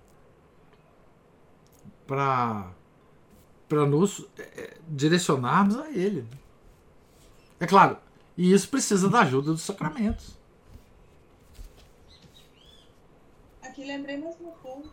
para 2.05 2.73
nos 3.87 4.27
é, 4.37 4.77
direcionarmos 4.85 5.77
a 5.77 5.89
Ele. 5.91 6.27
É 7.57 7.65
claro, 7.65 7.97
e 8.37 8.51
isso 8.51 8.67
precisa 8.67 9.09
da 9.09 9.21
ajuda 9.21 9.53
dos 9.53 9.61
sacramentos. 9.61 10.37
Aqui 13.61 13.85
lembrei 13.85 14.17
mais 14.17 14.37
uma 14.41 14.51
coisa. 14.51 14.91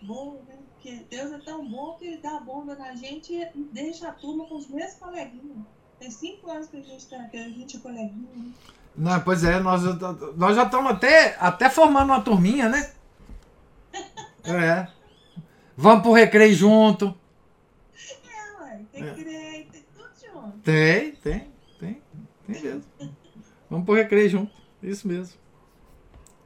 Bom, 0.00 0.42
né? 0.48 0.58
Porque 0.72 1.04
Deus 1.10 1.32
é 1.32 1.38
tão 1.38 1.68
bom 1.68 1.96
que 1.98 2.06
Ele 2.06 2.16
dá 2.16 2.38
a 2.38 2.40
bomba 2.40 2.74
na 2.76 2.94
gente 2.94 3.34
e 3.34 3.46
deixa 3.74 4.08
a 4.08 4.12
turma 4.12 4.46
com 4.46 4.56
os 4.56 4.68
mesmos 4.68 4.94
coleguinhas. 4.94 5.81
Tem 6.02 6.10
cinco 6.10 6.50
anos 6.50 6.66
que 6.66 6.78
a 6.78 6.80
gente 6.80 7.06
tá 7.06 7.16
aqui, 7.16 7.38
a 7.38 7.48
gente 7.48 7.76
é 7.76 7.80
coleguinha. 7.80 8.52
Não, 8.96 9.20
pois 9.20 9.44
é, 9.44 9.60
nós, 9.60 9.82
nós 10.36 10.56
já 10.56 10.64
estamos 10.64 10.90
até, 10.90 11.36
até 11.38 11.70
formando 11.70 12.10
uma 12.10 12.20
turminha, 12.20 12.68
né? 12.68 12.92
É. 14.44 14.88
Vamos 15.76 16.02
pro 16.02 16.12
recreio 16.12 16.52
junto. 16.52 17.16
É, 17.94 18.62
ué, 18.62 18.80
tem 18.90 19.04
é. 19.04 19.12
tem 19.14 19.84
tudo 19.94 20.10
junto. 20.20 20.58
Tem, 20.64 21.12
tem, 21.12 21.52
tem, 21.78 22.02
tem 22.48 22.62
mesmo. 22.62 22.84
Vamos 23.70 23.86
pro 23.86 23.94
recreio 23.94 24.28
junto. 24.28 24.52
Isso 24.82 25.06
mesmo. 25.06 25.38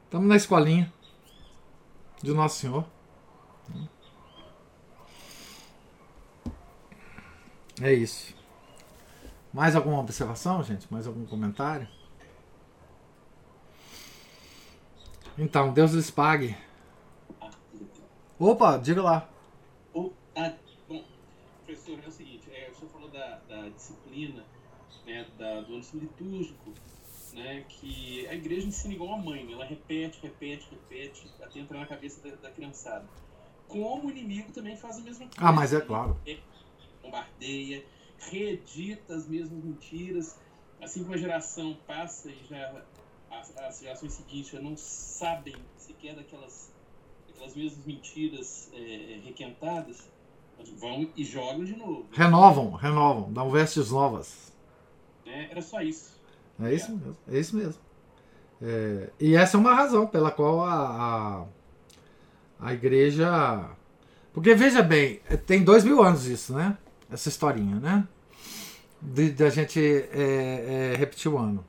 Estamos 0.03 0.27
na 0.27 0.35
escolinha 0.35 0.93
de 2.21 2.31
Nosso 2.31 2.59
Senhor. 2.59 2.85
É 7.81 7.91
isso. 7.91 8.36
Mais 9.57 9.75
alguma 9.75 9.99
observação, 9.99 10.61
gente? 10.61 10.85
Mais 10.93 11.07
algum 11.07 11.25
comentário? 11.25 11.87
Então, 15.35 15.73
Deus 15.73 15.93
lhes 15.93 16.11
pague. 16.11 16.55
Opa, 18.37 18.77
diga 18.77 19.01
lá. 19.01 19.27
Oh, 19.95 20.11
ah, 20.35 20.53
bom, 20.87 21.03
professor, 21.65 21.99
é 22.05 22.07
o 22.07 22.11
seguinte, 22.11 22.47
é, 22.53 22.69
o 22.69 22.75
senhor 22.75 22.91
falou 22.91 23.09
da, 23.09 23.39
da 23.49 23.69
disciplina, 23.69 24.45
né, 25.07 25.25
da, 25.39 25.61
do 25.61 25.73
ano 25.73 25.83
litúrgico, 25.95 26.71
né, 27.33 27.65
que 27.67 28.27
a 28.27 28.35
igreja 28.35 28.67
ensina 28.67 28.93
igual 28.93 29.15
a 29.15 29.17
mãe, 29.17 29.51
ela 29.51 29.65
repete, 29.65 30.19
repete, 30.21 30.67
repete, 30.69 31.33
até 31.41 31.59
entrar 31.59 31.79
na 31.79 31.87
cabeça 31.87 32.21
da, 32.21 32.35
da 32.35 32.51
criançada. 32.51 33.07
Como 33.67 34.07
o 34.07 34.11
inimigo 34.11 34.51
também 34.51 34.77
faz 34.77 34.97
a 34.97 35.01
mesma 35.01 35.25
coisa. 35.25 35.35
Ah, 35.39 35.51
mas 35.51 35.73
é 35.73 35.81
claro. 35.81 36.15
Bombardeia, 37.01 37.83
reedita 38.19 39.15
as 39.15 39.27
mesmas 39.27 39.63
mentiras, 39.63 40.37
assim 40.81 41.03
como 41.03 41.15
a 41.15 41.17
geração 41.17 41.77
passa 41.85 42.29
e 42.29 42.37
já 42.49 42.83
as, 43.31 43.57
as 43.57 43.79
gerações 43.79 44.13
seguintes 44.13 44.51
já 44.51 44.59
não 44.59 44.75
sabem 44.77 45.55
sequer 45.77 46.15
daquelas, 46.15 46.71
daquelas 47.27 47.55
mesmas 47.55 47.85
mentiras 47.85 48.69
é, 48.73 49.19
requentadas, 49.23 50.09
vão 50.77 51.09
e 51.15 51.23
jogam 51.23 51.63
de 51.63 51.75
novo. 51.75 52.07
Renovam, 52.11 52.71
renovam, 52.71 53.31
dão 53.31 53.49
vestes 53.49 53.91
novas. 53.91 54.51
É, 55.25 55.51
era 55.51 55.61
só 55.61 55.81
isso. 55.81 56.17
É 56.59 56.73
isso 56.73 56.91
mesmo. 56.91 57.17
É 57.27 57.37
isso 57.37 57.55
mesmo. 57.55 57.81
É, 58.61 59.09
e 59.19 59.35
essa 59.35 59.55
é 59.55 59.59
uma 59.59 59.75
razão 59.75 60.07
pela 60.07 60.31
qual 60.31 60.61
a, 60.61 61.45
a, 62.59 62.67
a, 62.67 62.73
igreja. 62.73 63.69
Porque 64.33 64.55
veja 64.55 64.81
bem, 64.81 65.19
tem 65.45 65.63
dois 65.63 65.83
mil 65.83 66.01
anos 66.01 66.25
isso, 66.25 66.53
né? 66.53 66.77
Essa 67.09 67.29
historinha, 67.29 67.79
né? 67.79 68.07
De, 69.01 69.31
de 69.31 69.43
a 69.43 69.49
gente 69.49 69.79
é, 69.79 70.91
é, 70.93 70.95
repetir 70.97 71.31
o 71.31 71.37
ano. 71.37 71.65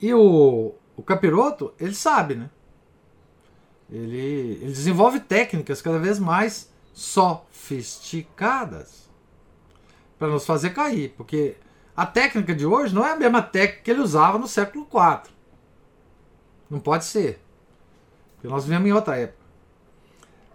E 0.00 0.12
o, 0.14 0.74
o 0.96 1.02
capiroto, 1.02 1.72
ele 1.78 1.94
sabe, 1.94 2.34
né? 2.34 2.50
Ele, 3.90 4.58
ele 4.60 4.66
desenvolve 4.66 5.20
técnicas 5.20 5.80
cada 5.80 5.98
vez 5.98 6.18
mais 6.18 6.70
sofisticadas 6.92 9.08
para 10.18 10.28
nos 10.28 10.44
fazer 10.44 10.70
cair, 10.70 11.14
porque 11.16 11.56
a 11.96 12.04
técnica 12.04 12.54
de 12.54 12.66
hoje 12.66 12.94
não 12.94 13.04
é 13.04 13.12
a 13.12 13.16
mesma 13.16 13.42
técnica 13.42 13.82
que 13.82 13.90
ele 13.90 14.00
usava 14.00 14.38
no 14.38 14.46
século 14.46 14.86
IV. 14.92 15.30
Não 16.68 16.80
pode 16.80 17.04
ser. 17.04 17.40
Porque 18.34 18.48
nós 18.48 18.64
vivemos 18.64 18.88
em 18.88 18.92
outra 18.92 19.16
época. 19.16 19.38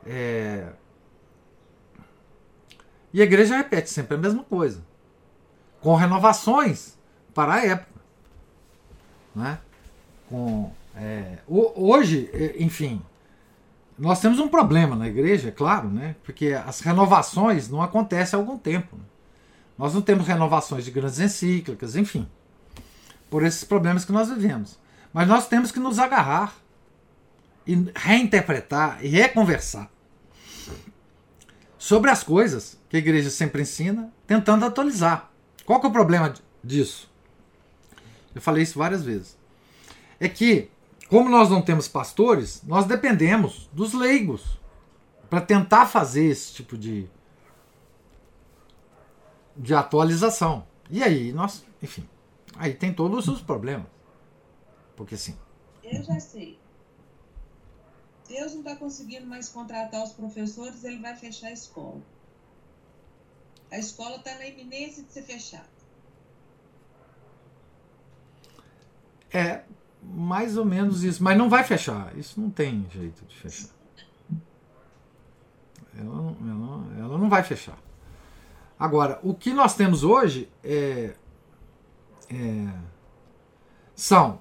É... 0.06 0.74
E 3.14 3.22
a 3.22 3.24
igreja 3.24 3.56
repete 3.56 3.90
sempre 3.90 4.16
a 4.16 4.20
mesma 4.20 4.44
coisa. 4.44 4.84
Com 5.80 5.96
renovações 5.96 6.98
para 7.34 7.54
a 7.54 7.66
época. 7.66 8.02
Né? 9.36 9.60
Com, 10.28 10.72
é... 10.96 11.38
Hoje, 11.48 12.30
é, 12.34 12.56
enfim, 12.64 13.02
nós 13.98 14.20
temos 14.20 14.40
um 14.40 14.48
problema 14.48 14.96
na 14.96 15.08
igreja, 15.08 15.50
é 15.50 15.52
claro, 15.52 15.90
né? 15.90 16.16
porque 16.24 16.48
as 16.66 16.80
renovações 16.80 17.70
não 17.70 17.82
acontecem 17.82 18.38
há 18.38 18.42
algum 18.42 18.58
tempo. 18.58 18.96
Né? 18.96 19.04
Nós 19.78 19.94
não 19.94 20.02
temos 20.02 20.28
renovações 20.28 20.84
de 20.84 20.92
grandes 20.92 21.20
encíclicas, 21.20 21.96
enfim, 21.96 22.28
por 23.30 23.44
esses 23.44 23.64
problemas 23.64 24.06
que 24.06 24.12
nós 24.12 24.30
vivemos. 24.30 24.80
Mas 25.12 25.28
nós 25.28 25.48
temos 25.48 25.72
que 25.72 25.80
nos 25.80 26.00
agarrar 26.00 26.56
e 27.66 27.92
reinterpretar 27.96 29.04
e 29.06 29.10
reconversar 29.10 29.90
sobre 31.78 32.10
as 32.10 32.24
coisas 32.24 32.78
que 32.94 32.98
a 32.98 33.00
igreja 33.00 33.32
sempre 33.32 33.64
ensina, 33.64 34.14
tentando 34.28 34.64
atualizar. 34.64 35.32
Qual 35.66 35.80
que 35.80 35.88
é 35.88 35.90
o 35.90 35.92
problema 35.92 36.32
disso? 36.64 37.12
Eu 38.36 38.40
falei 38.40 38.62
isso 38.62 38.78
várias 38.78 39.04
vezes. 39.04 39.36
É 40.20 40.30
que, 40.30 40.70
como 41.10 41.28
nós 41.28 41.50
não 41.50 41.60
temos 41.60 41.88
pastores, 41.88 42.62
nós 42.62 42.86
dependemos 42.86 43.68
dos 43.74 43.96
leigos 43.96 44.60
para 45.28 45.42
tentar 45.42 45.88
fazer 45.88 46.26
esse 46.26 46.54
tipo 46.54 46.78
de 46.78 47.10
de 49.58 49.74
atualização. 49.74 50.68
E 50.88 51.02
aí, 51.02 51.32
nós, 51.32 51.66
enfim, 51.82 52.08
aí 52.56 52.76
tem 52.76 52.94
todos 52.94 53.28
os 53.28 53.42
problemas. 53.42 53.88
Porque 54.96 55.18
sim. 55.18 55.36
Eu 55.84 56.04
já 56.04 56.20
sei. 56.20 56.60
Deus 58.28 58.52
não 58.52 58.60
está 58.60 58.76
conseguindo 58.76 59.26
mais 59.26 59.50
contratar 59.50 60.04
os 60.04 60.12
professores, 60.12 60.84
ele 60.84 61.00
vai 61.00 61.16
fechar 61.16 61.48
a 61.48 61.54
escola. 61.54 62.00
A 63.74 63.80
escola 63.80 64.18
está 64.18 64.36
na 64.36 64.46
iminência 64.46 65.04
de 65.04 65.12
ser 65.12 65.24
fechada. 65.24 65.66
É, 69.32 69.64
mais 70.00 70.58
ou 70.58 70.64
menos 70.64 71.04
isso. 71.04 71.24
Mas 71.24 71.36
não 71.36 71.50
vai 71.50 71.64
fechar. 71.64 72.16
Isso 72.16 72.40
não 72.40 72.52
tem 72.52 72.88
jeito 72.92 73.26
de 73.26 73.36
fechar. 73.36 73.74
Ela, 75.98 76.36
ela, 76.40 77.00
ela 77.00 77.18
não 77.18 77.28
vai 77.28 77.42
fechar. 77.42 77.80
Agora, 78.78 79.20
o 79.24 79.34
que 79.34 79.52
nós 79.52 79.76
temos 79.76 80.04
hoje 80.04 80.48
é, 80.64 81.16
é, 82.30 82.74
são 83.96 84.40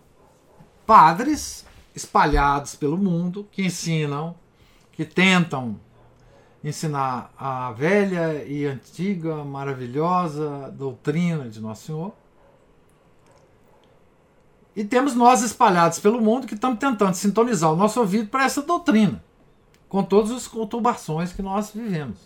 padres 0.84 1.64
espalhados 1.94 2.74
pelo 2.74 2.98
mundo 2.98 3.48
que 3.50 3.64
ensinam, 3.64 4.36
que 4.92 5.06
tentam 5.06 5.80
ensinar 6.64 7.32
a 7.36 7.72
velha 7.72 8.44
e 8.44 8.66
antiga, 8.66 9.44
maravilhosa 9.44 10.70
doutrina 10.70 11.48
de 11.48 11.60
Nosso 11.60 11.86
Senhor. 11.86 12.12
E 14.74 14.84
temos 14.84 15.14
nós 15.14 15.42
espalhados 15.42 15.98
pelo 15.98 16.20
mundo 16.20 16.46
que 16.46 16.54
estamos 16.54 16.78
tentando 16.78 17.14
sintonizar 17.14 17.72
o 17.72 17.76
nosso 17.76 18.00
ouvido 18.00 18.28
para 18.28 18.44
essa 18.44 18.62
doutrina, 18.62 19.22
com 19.88 20.02
todas 20.02 20.30
as 20.30 20.48
conturbações 20.48 21.32
que 21.32 21.42
nós 21.42 21.72
vivemos. 21.72 22.18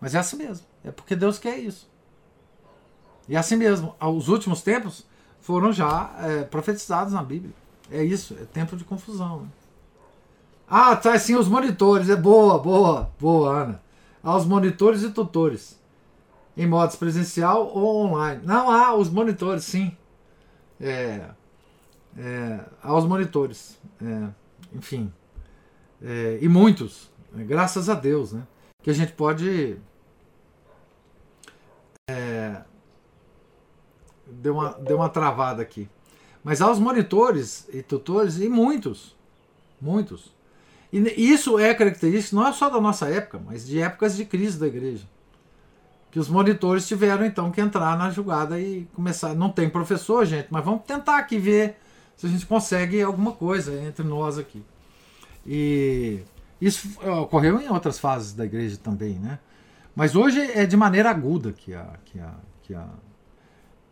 Mas 0.00 0.14
é 0.14 0.18
assim 0.18 0.36
mesmo. 0.36 0.66
É 0.84 0.90
porque 0.90 1.16
Deus 1.16 1.38
quer 1.38 1.58
isso. 1.58 1.90
E 3.28 3.36
assim 3.36 3.56
mesmo, 3.56 3.94
os 4.00 4.28
últimos 4.28 4.62
tempos 4.62 5.06
foram 5.40 5.72
já 5.72 6.14
é, 6.18 6.42
profetizados 6.42 7.12
na 7.12 7.22
Bíblia. 7.22 7.54
É 7.90 8.04
isso, 8.04 8.36
é 8.40 8.44
tempo 8.44 8.76
de 8.76 8.84
confusão. 8.84 9.40
Né? 9.40 9.48
Ah, 10.70 10.94
tá 10.94 11.14
assim 11.14 11.34
os 11.34 11.48
monitores. 11.48 12.08
É 12.08 12.14
boa, 12.14 12.56
boa, 12.58 13.10
boa, 13.18 13.62
Ana. 13.62 13.82
Há 14.22 14.36
os 14.36 14.46
monitores 14.46 15.02
e 15.02 15.10
tutores. 15.10 15.76
Em 16.56 16.66
modos 16.66 16.94
presencial 16.94 17.66
ou 17.66 18.06
online. 18.06 18.42
Não 18.44 18.70
há 18.70 18.94
os 18.94 19.10
monitores, 19.10 19.64
sim. 19.64 19.96
É, 20.80 21.28
é, 22.16 22.60
há 22.80 22.96
os 22.96 23.04
monitores. 23.04 23.76
É, 24.00 24.28
enfim. 24.72 25.12
É, 26.00 26.38
e 26.40 26.48
muitos. 26.48 27.10
Né? 27.32 27.42
Graças 27.44 27.88
a 27.88 27.94
Deus, 27.94 28.32
né? 28.32 28.46
Que 28.80 28.90
a 28.90 28.94
gente 28.94 29.12
pode 29.12 29.76
é, 32.10 32.62
deu, 34.26 34.54
uma, 34.54 34.72
deu 34.74 34.96
uma 34.96 35.08
travada 35.08 35.62
aqui. 35.62 35.88
Mas 36.42 36.60
há 36.60 36.70
os 36.70 36.78
monitores 36.78 37.68
e 37.72 37.82
tutores, 37.82 38.40
e 38.40 38.48
muitos. 38.48 39.16
Muitos. 39.80 40.32
E 40.92 40.98
isso 41.32 41.58
é 41.58 41.72
característico 41.72 42.36
não 42.36 42.48
é 42.48 42.52
só 42.52 42.68
da 42.68 42.80
nossa 42.80 43.08
época, 43.08 43.40
mas 43.44 43.66
de 43.66 43.80
épocas 43.80 44.16
de 44.16 44.24
crise 44.24 44.58
da 44.58 44.66
igreja. 44.66 45.06
Que 46.10 46.18
os 46.18 46.28
monitores 46.28 46.88
tiveram 46.88 47.24
então 47.24 47.52
que 47.52 47.60
entrar 47.60 47.96
na 47.96 48.10
jogada 48.10 48.58
e 48.58 48.88
começar. 48.94 49.34
Não 49.34 49.50
tem 49.50 49.70
professor, 49.70 50.26
gente, 50.26 50.48
mas 50.50 50.64
vamos 50.64 50.82
tentar 50.82 51.18
aqui 51.18 51.38
ver 51.38 51.76
se 52.16 52.26
a 52.26 52.28
gente 52.28 52.44
consegue 52.44 53.00
alguma 53.00 53.32
coisa 53.32 53.72
entre 53.82 54.04
nós 54.04 54.36
aqui. 54.36 54.62
E 55.46 56.20
isso 56.60 56.88
ocorreu 57.22 57.60
em 57.60 57.68
outras 57.68 57.98
fases 57.98 58.32
da 58.32 58.44
igreja 58.44 58.76
também, 58.76 59.14
né? 59.14 59.38
Mas 59.94 60.16
hoje 60.16 60.40
é 60.40 60.66
de 60.66 60.76
maneira 60.76 61.10
aguda 61.10 61.52
que 61.52 61.74
há, 61.74 61.94
que 62.04 62.18
há, 62.18 62.34
que 62.62 62.74
há, 62.74 62.88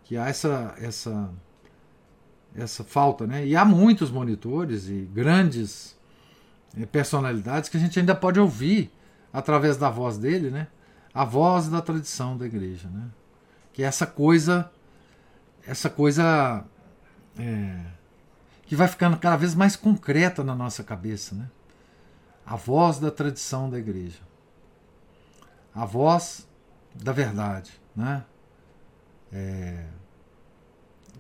que 0.05 0.17
há 0.17 0.29
essa, 0.29 0.75
essa, 0.79 1.31
essa 2.55 2.85
falta. 2.85 3.27
Né? 3.27 3.47
E 3.47 3.57
há 3.57 3.65
muitos 3.65 4.11
monitores 4.11 4.89
e 4.89 5.09
grandes 5.13 5.98
personalidades 6.91 7.69
que 7.69 7.77
a 7.77 7.81
gente 7.81 7.99
ainda 7.99 8.15
pode 8.15 8.39
ouvir 8.39 8.93
através 9.33 9.77
da 9.77 9.91
voz 9.91 10.19
dele, 10.19 10.51
né? 10.51 10.69
a 11.13 11.25
voz 11.25 11.69
da 11.69 11.81
tradição 11.81 12.37
da 12.37 12.47
igreja. 12.47 12.89
Né? 12.89 13.09
Que 13.73 13.83
é 13.83 13.87
essa 13.87 14.07
coisa, 14.07 14.71
essa 15.67 15.91
coisa 15.91 16.65
é, 17.39 17.81
que 18.67 18.77
vai 18.77 18.89
ficando 18.89 19.17
cada 19.17 19.37
vez 19.37 19.55
mais 19.55 19.77
concreta 19.77 20.45
na 20.45 20.55
nossa 20.55 20.85
cabeça. 20.85 21.35
Né? 21.35 21.47
A 22.47 22.57
voz 22.57 22.99
da 22.99 23.11
tradição 23.11 23.69
da 23.69 23.79
igreja 23.79 24.29
a 25.79 25.85
voz 25.85 26.49
da 26.93 27.13
verdade, 27.13 27.71
né? 27.95 28.25
É, 29.33 29.87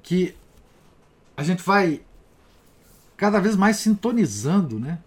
que 0.03 0.37
a 1.37 1.45
gente 1.45 1.62
vai 1.62 2.03
cada 3.16 3.39
vez 3.39 3.55
mais 3.55 3.77
sintonizando 3.77 4.81
né, 4.81 4.99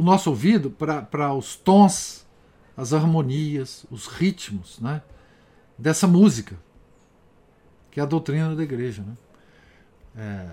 o 0.00 0.02
nosso 0.02 0.30
ouvido 0.30 0.70
para 0.70 1.34
os 1.34 1.54
tons, 1.54 2.26
as 2.74 2.94
harmonias, 2.94 3.84
os 3.90 4.06
ritmos 4.06 4.80
né, 4.80 5.02
dessa 5.76 6.06
música, 6.06 6.56
que 7.90 8.00
é 8.00 8.02
a 8.02 8.06
doutrina 8.06 8.56
da 8.56 8.62
igreja. 8.62 9.02
Né? 9.02 9.16
É, 10.16 10.50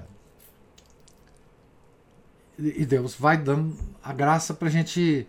e 2.60 2.86
Deus 2.86 3.16
vai 3.16 3.38
dando 3.38 3.78
a 4.04 4.12
graça 4.12 4.54
para 4.54 4.68
a 4.68 4.72
gente 4.72 5.26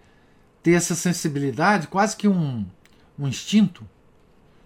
ter 0.64 0.72
essa 0.72 0.96
sensibilidade, 0.96 1.86
quase 1.86 2.16
que 2.16 2.26
um, 2.26 2.66
um 3.16 3.28
instinto, 3.28 3.88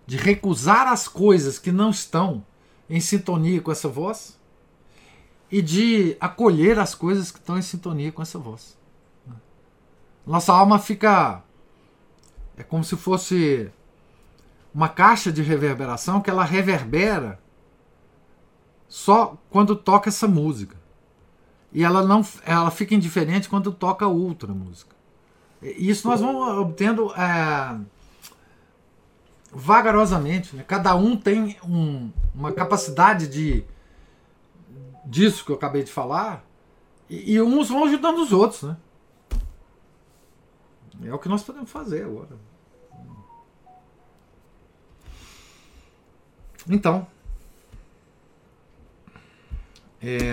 de 0.06 0.16
recusar 0.16 0.88
as 0.88 1.06
coisas 1.06 1.58
que 1.58 1.70
não 1.70 1.90
estão 1.90 2.42
em 2.88 3.00
sintonia 3.00 3.60
com 3.60 3.70
essa 3.70 3.88
voz 3.88 4.40
e 5.50 5.60
de 5.60 6.16
acolher 6.18 6.78
as 6.78 6.94
coisas 6.94 7.30
que 7.30 7.38
estão 7.38 7.58
em 7.58 7.62
sintonia 7.62 8.10
com 8.10 8.22
essa 8.22 8.38
voz. 8.38 8.80
Nossa 10.26 10.52
alma 10.52 10.78
fica. 10.78 11.42
É 12.56 12.62
como 12.62 12.84
se 12.84 12.96
fosse 12.96 13.70
uma 14.74 14.88
caixa 14.88 15.32
de 15.32 15.42
reverberação 15.42 16.20
que 16.20 16.30
ela 16.30 16.44
reverbera 16.44 17.38
só 18.88 19.36
quando 19.50 19.74
toca 19.74 20.08
essa 20.08 20.28
música. 20.28 20.76
E 21.72 21.82
ela 21.82 22.04
não 22.04 22.24
ela 22.44 22.70
fica 22.70 22.94
indiferente 22.94 23.48
quando 23.48 23.72
toca 23.72 24.06
outra 24.06 24.52
música. 24.52 24.94
Isso 25.62 26.06
nós 26.06 26.20
vamos 26.20 26.58
obtendo 26.58 27.12
é, 27.14 27.78
vagarosamente. 29.50 30.54
Né? 30.56 30.64
Cada 30.66 30.94
um 30.94 31.16
tem 31.16 31.56
um, 31.64 32.10
uma 32.34 32.52
capacidade 32.52 33.28
de 33.28 33.64
disso 35.04 35.44
que 35.44 35.50
eu 35.50 35.56
acabei 35.56 35.82
de 35.82 35.90
falar, 35.90 36.44
e, 37.08 37.34
e 37.34 37.42
uns 37.42 37.68
vão 37.68 37.84
ajudando 37.84 38.18
os 38.18 38.32
outros, 38.32 38.62
né? 38.62 38.76
É 41.04 41.12
o 41.12 41.18
que 41.18 41.28
nós 41.28 41.42
podemos 41.42 41.70
fazer 41.70 42.04
agora. 42.04 42.36
Então, 46.68 47.06
é, 50.00 50.32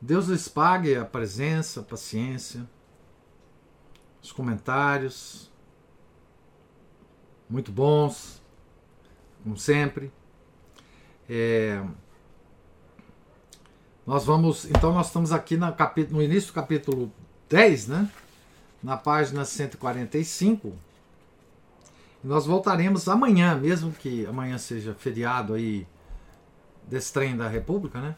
Deus 0.00 0.26
lhes 0.26 0.48
pague 0.48 0.94
a 0.94 1.04
presença, 1.04 1.80
a 1.80 1.82
paciência, 1.82 2.68
os 4.22 4.32
comentários, 4.32 5.50
muito 7.48 7.70
bons, 7.70 8.42
como 9.42 9.56
sempre. 9.56 10.12
É, 11.28 11.82
nós 14.06 14.24
vamos, 14.24 14.64
então 14.64 14.92
nós 14.92 15.06
estamos 15.06 15.32
aqui 15.32 15.56
no, 15.56 15.72
capítulo, 15.72 16.16
no 16.16 16.22
início 16.22 16.50
do 16.50 16.54
capítulo 16.54 17.12
10, 17.48 17.88
né? 17.88 18.10
Na 18.82 18.96
página 18.96 19.44
145. 19.44 20.72
E 22.22 22.26
nós 22.26 22.46
voltaremos 22.46 23.08
amanhã, 23.08 23.54
mesmo 23.56 23.92
que 23.92 24.26
amanhã 24.26 24.58
seja 24.58 24.94
feriado 24.94 25.54
aí 25.54 25.86
desse 26.88 27.12
trem 27.12 27.36
da 27.36 27.48
República, 27.48 28.00
né? 28.00 28.16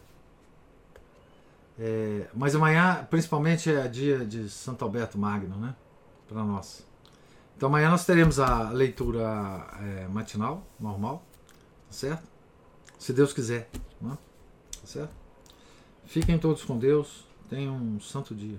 É, 1.78 2.28
mas 2.34 2.54
amanhã, 2.54 3.06
principalmente, 3.10 3.70
é 3.70 3.88
dia 3.88 4.24
de 4.24 4.48
Santo 4.48 4.84
Alberto 4.84 5.18
Magno, 5.18 5.56
né? 5.56 5.74
Para 6.28 6.44
nós. 6.44 6.86
Então 7.56 7.68
amanhã 7.68 7.90
nós 7.90 8.04
teremos 8.04 8.38
a 8.38 8.70
leitura 8.70 9.22
é, 9.80 10.08
matinal, 10.08 10.66
normal, 10.78 11.24
tá 11.88 11.92
certo? 11.92 12.24
Se 12.98 13.12
Deus 13.12 13.32
quiser, 13.32 13.68
né? 14.00 14.16
tá 14.80 14.86
certo? 14.86 15.14
Fiquem 16.06 16.38
todos 16.38 16.64
com 16.64 16.78
Deus. 16.78 17.24
Tenham 17.48 17.74
um 17.74 18.00
santo 18.00 18.34
dia. 18.34 18.58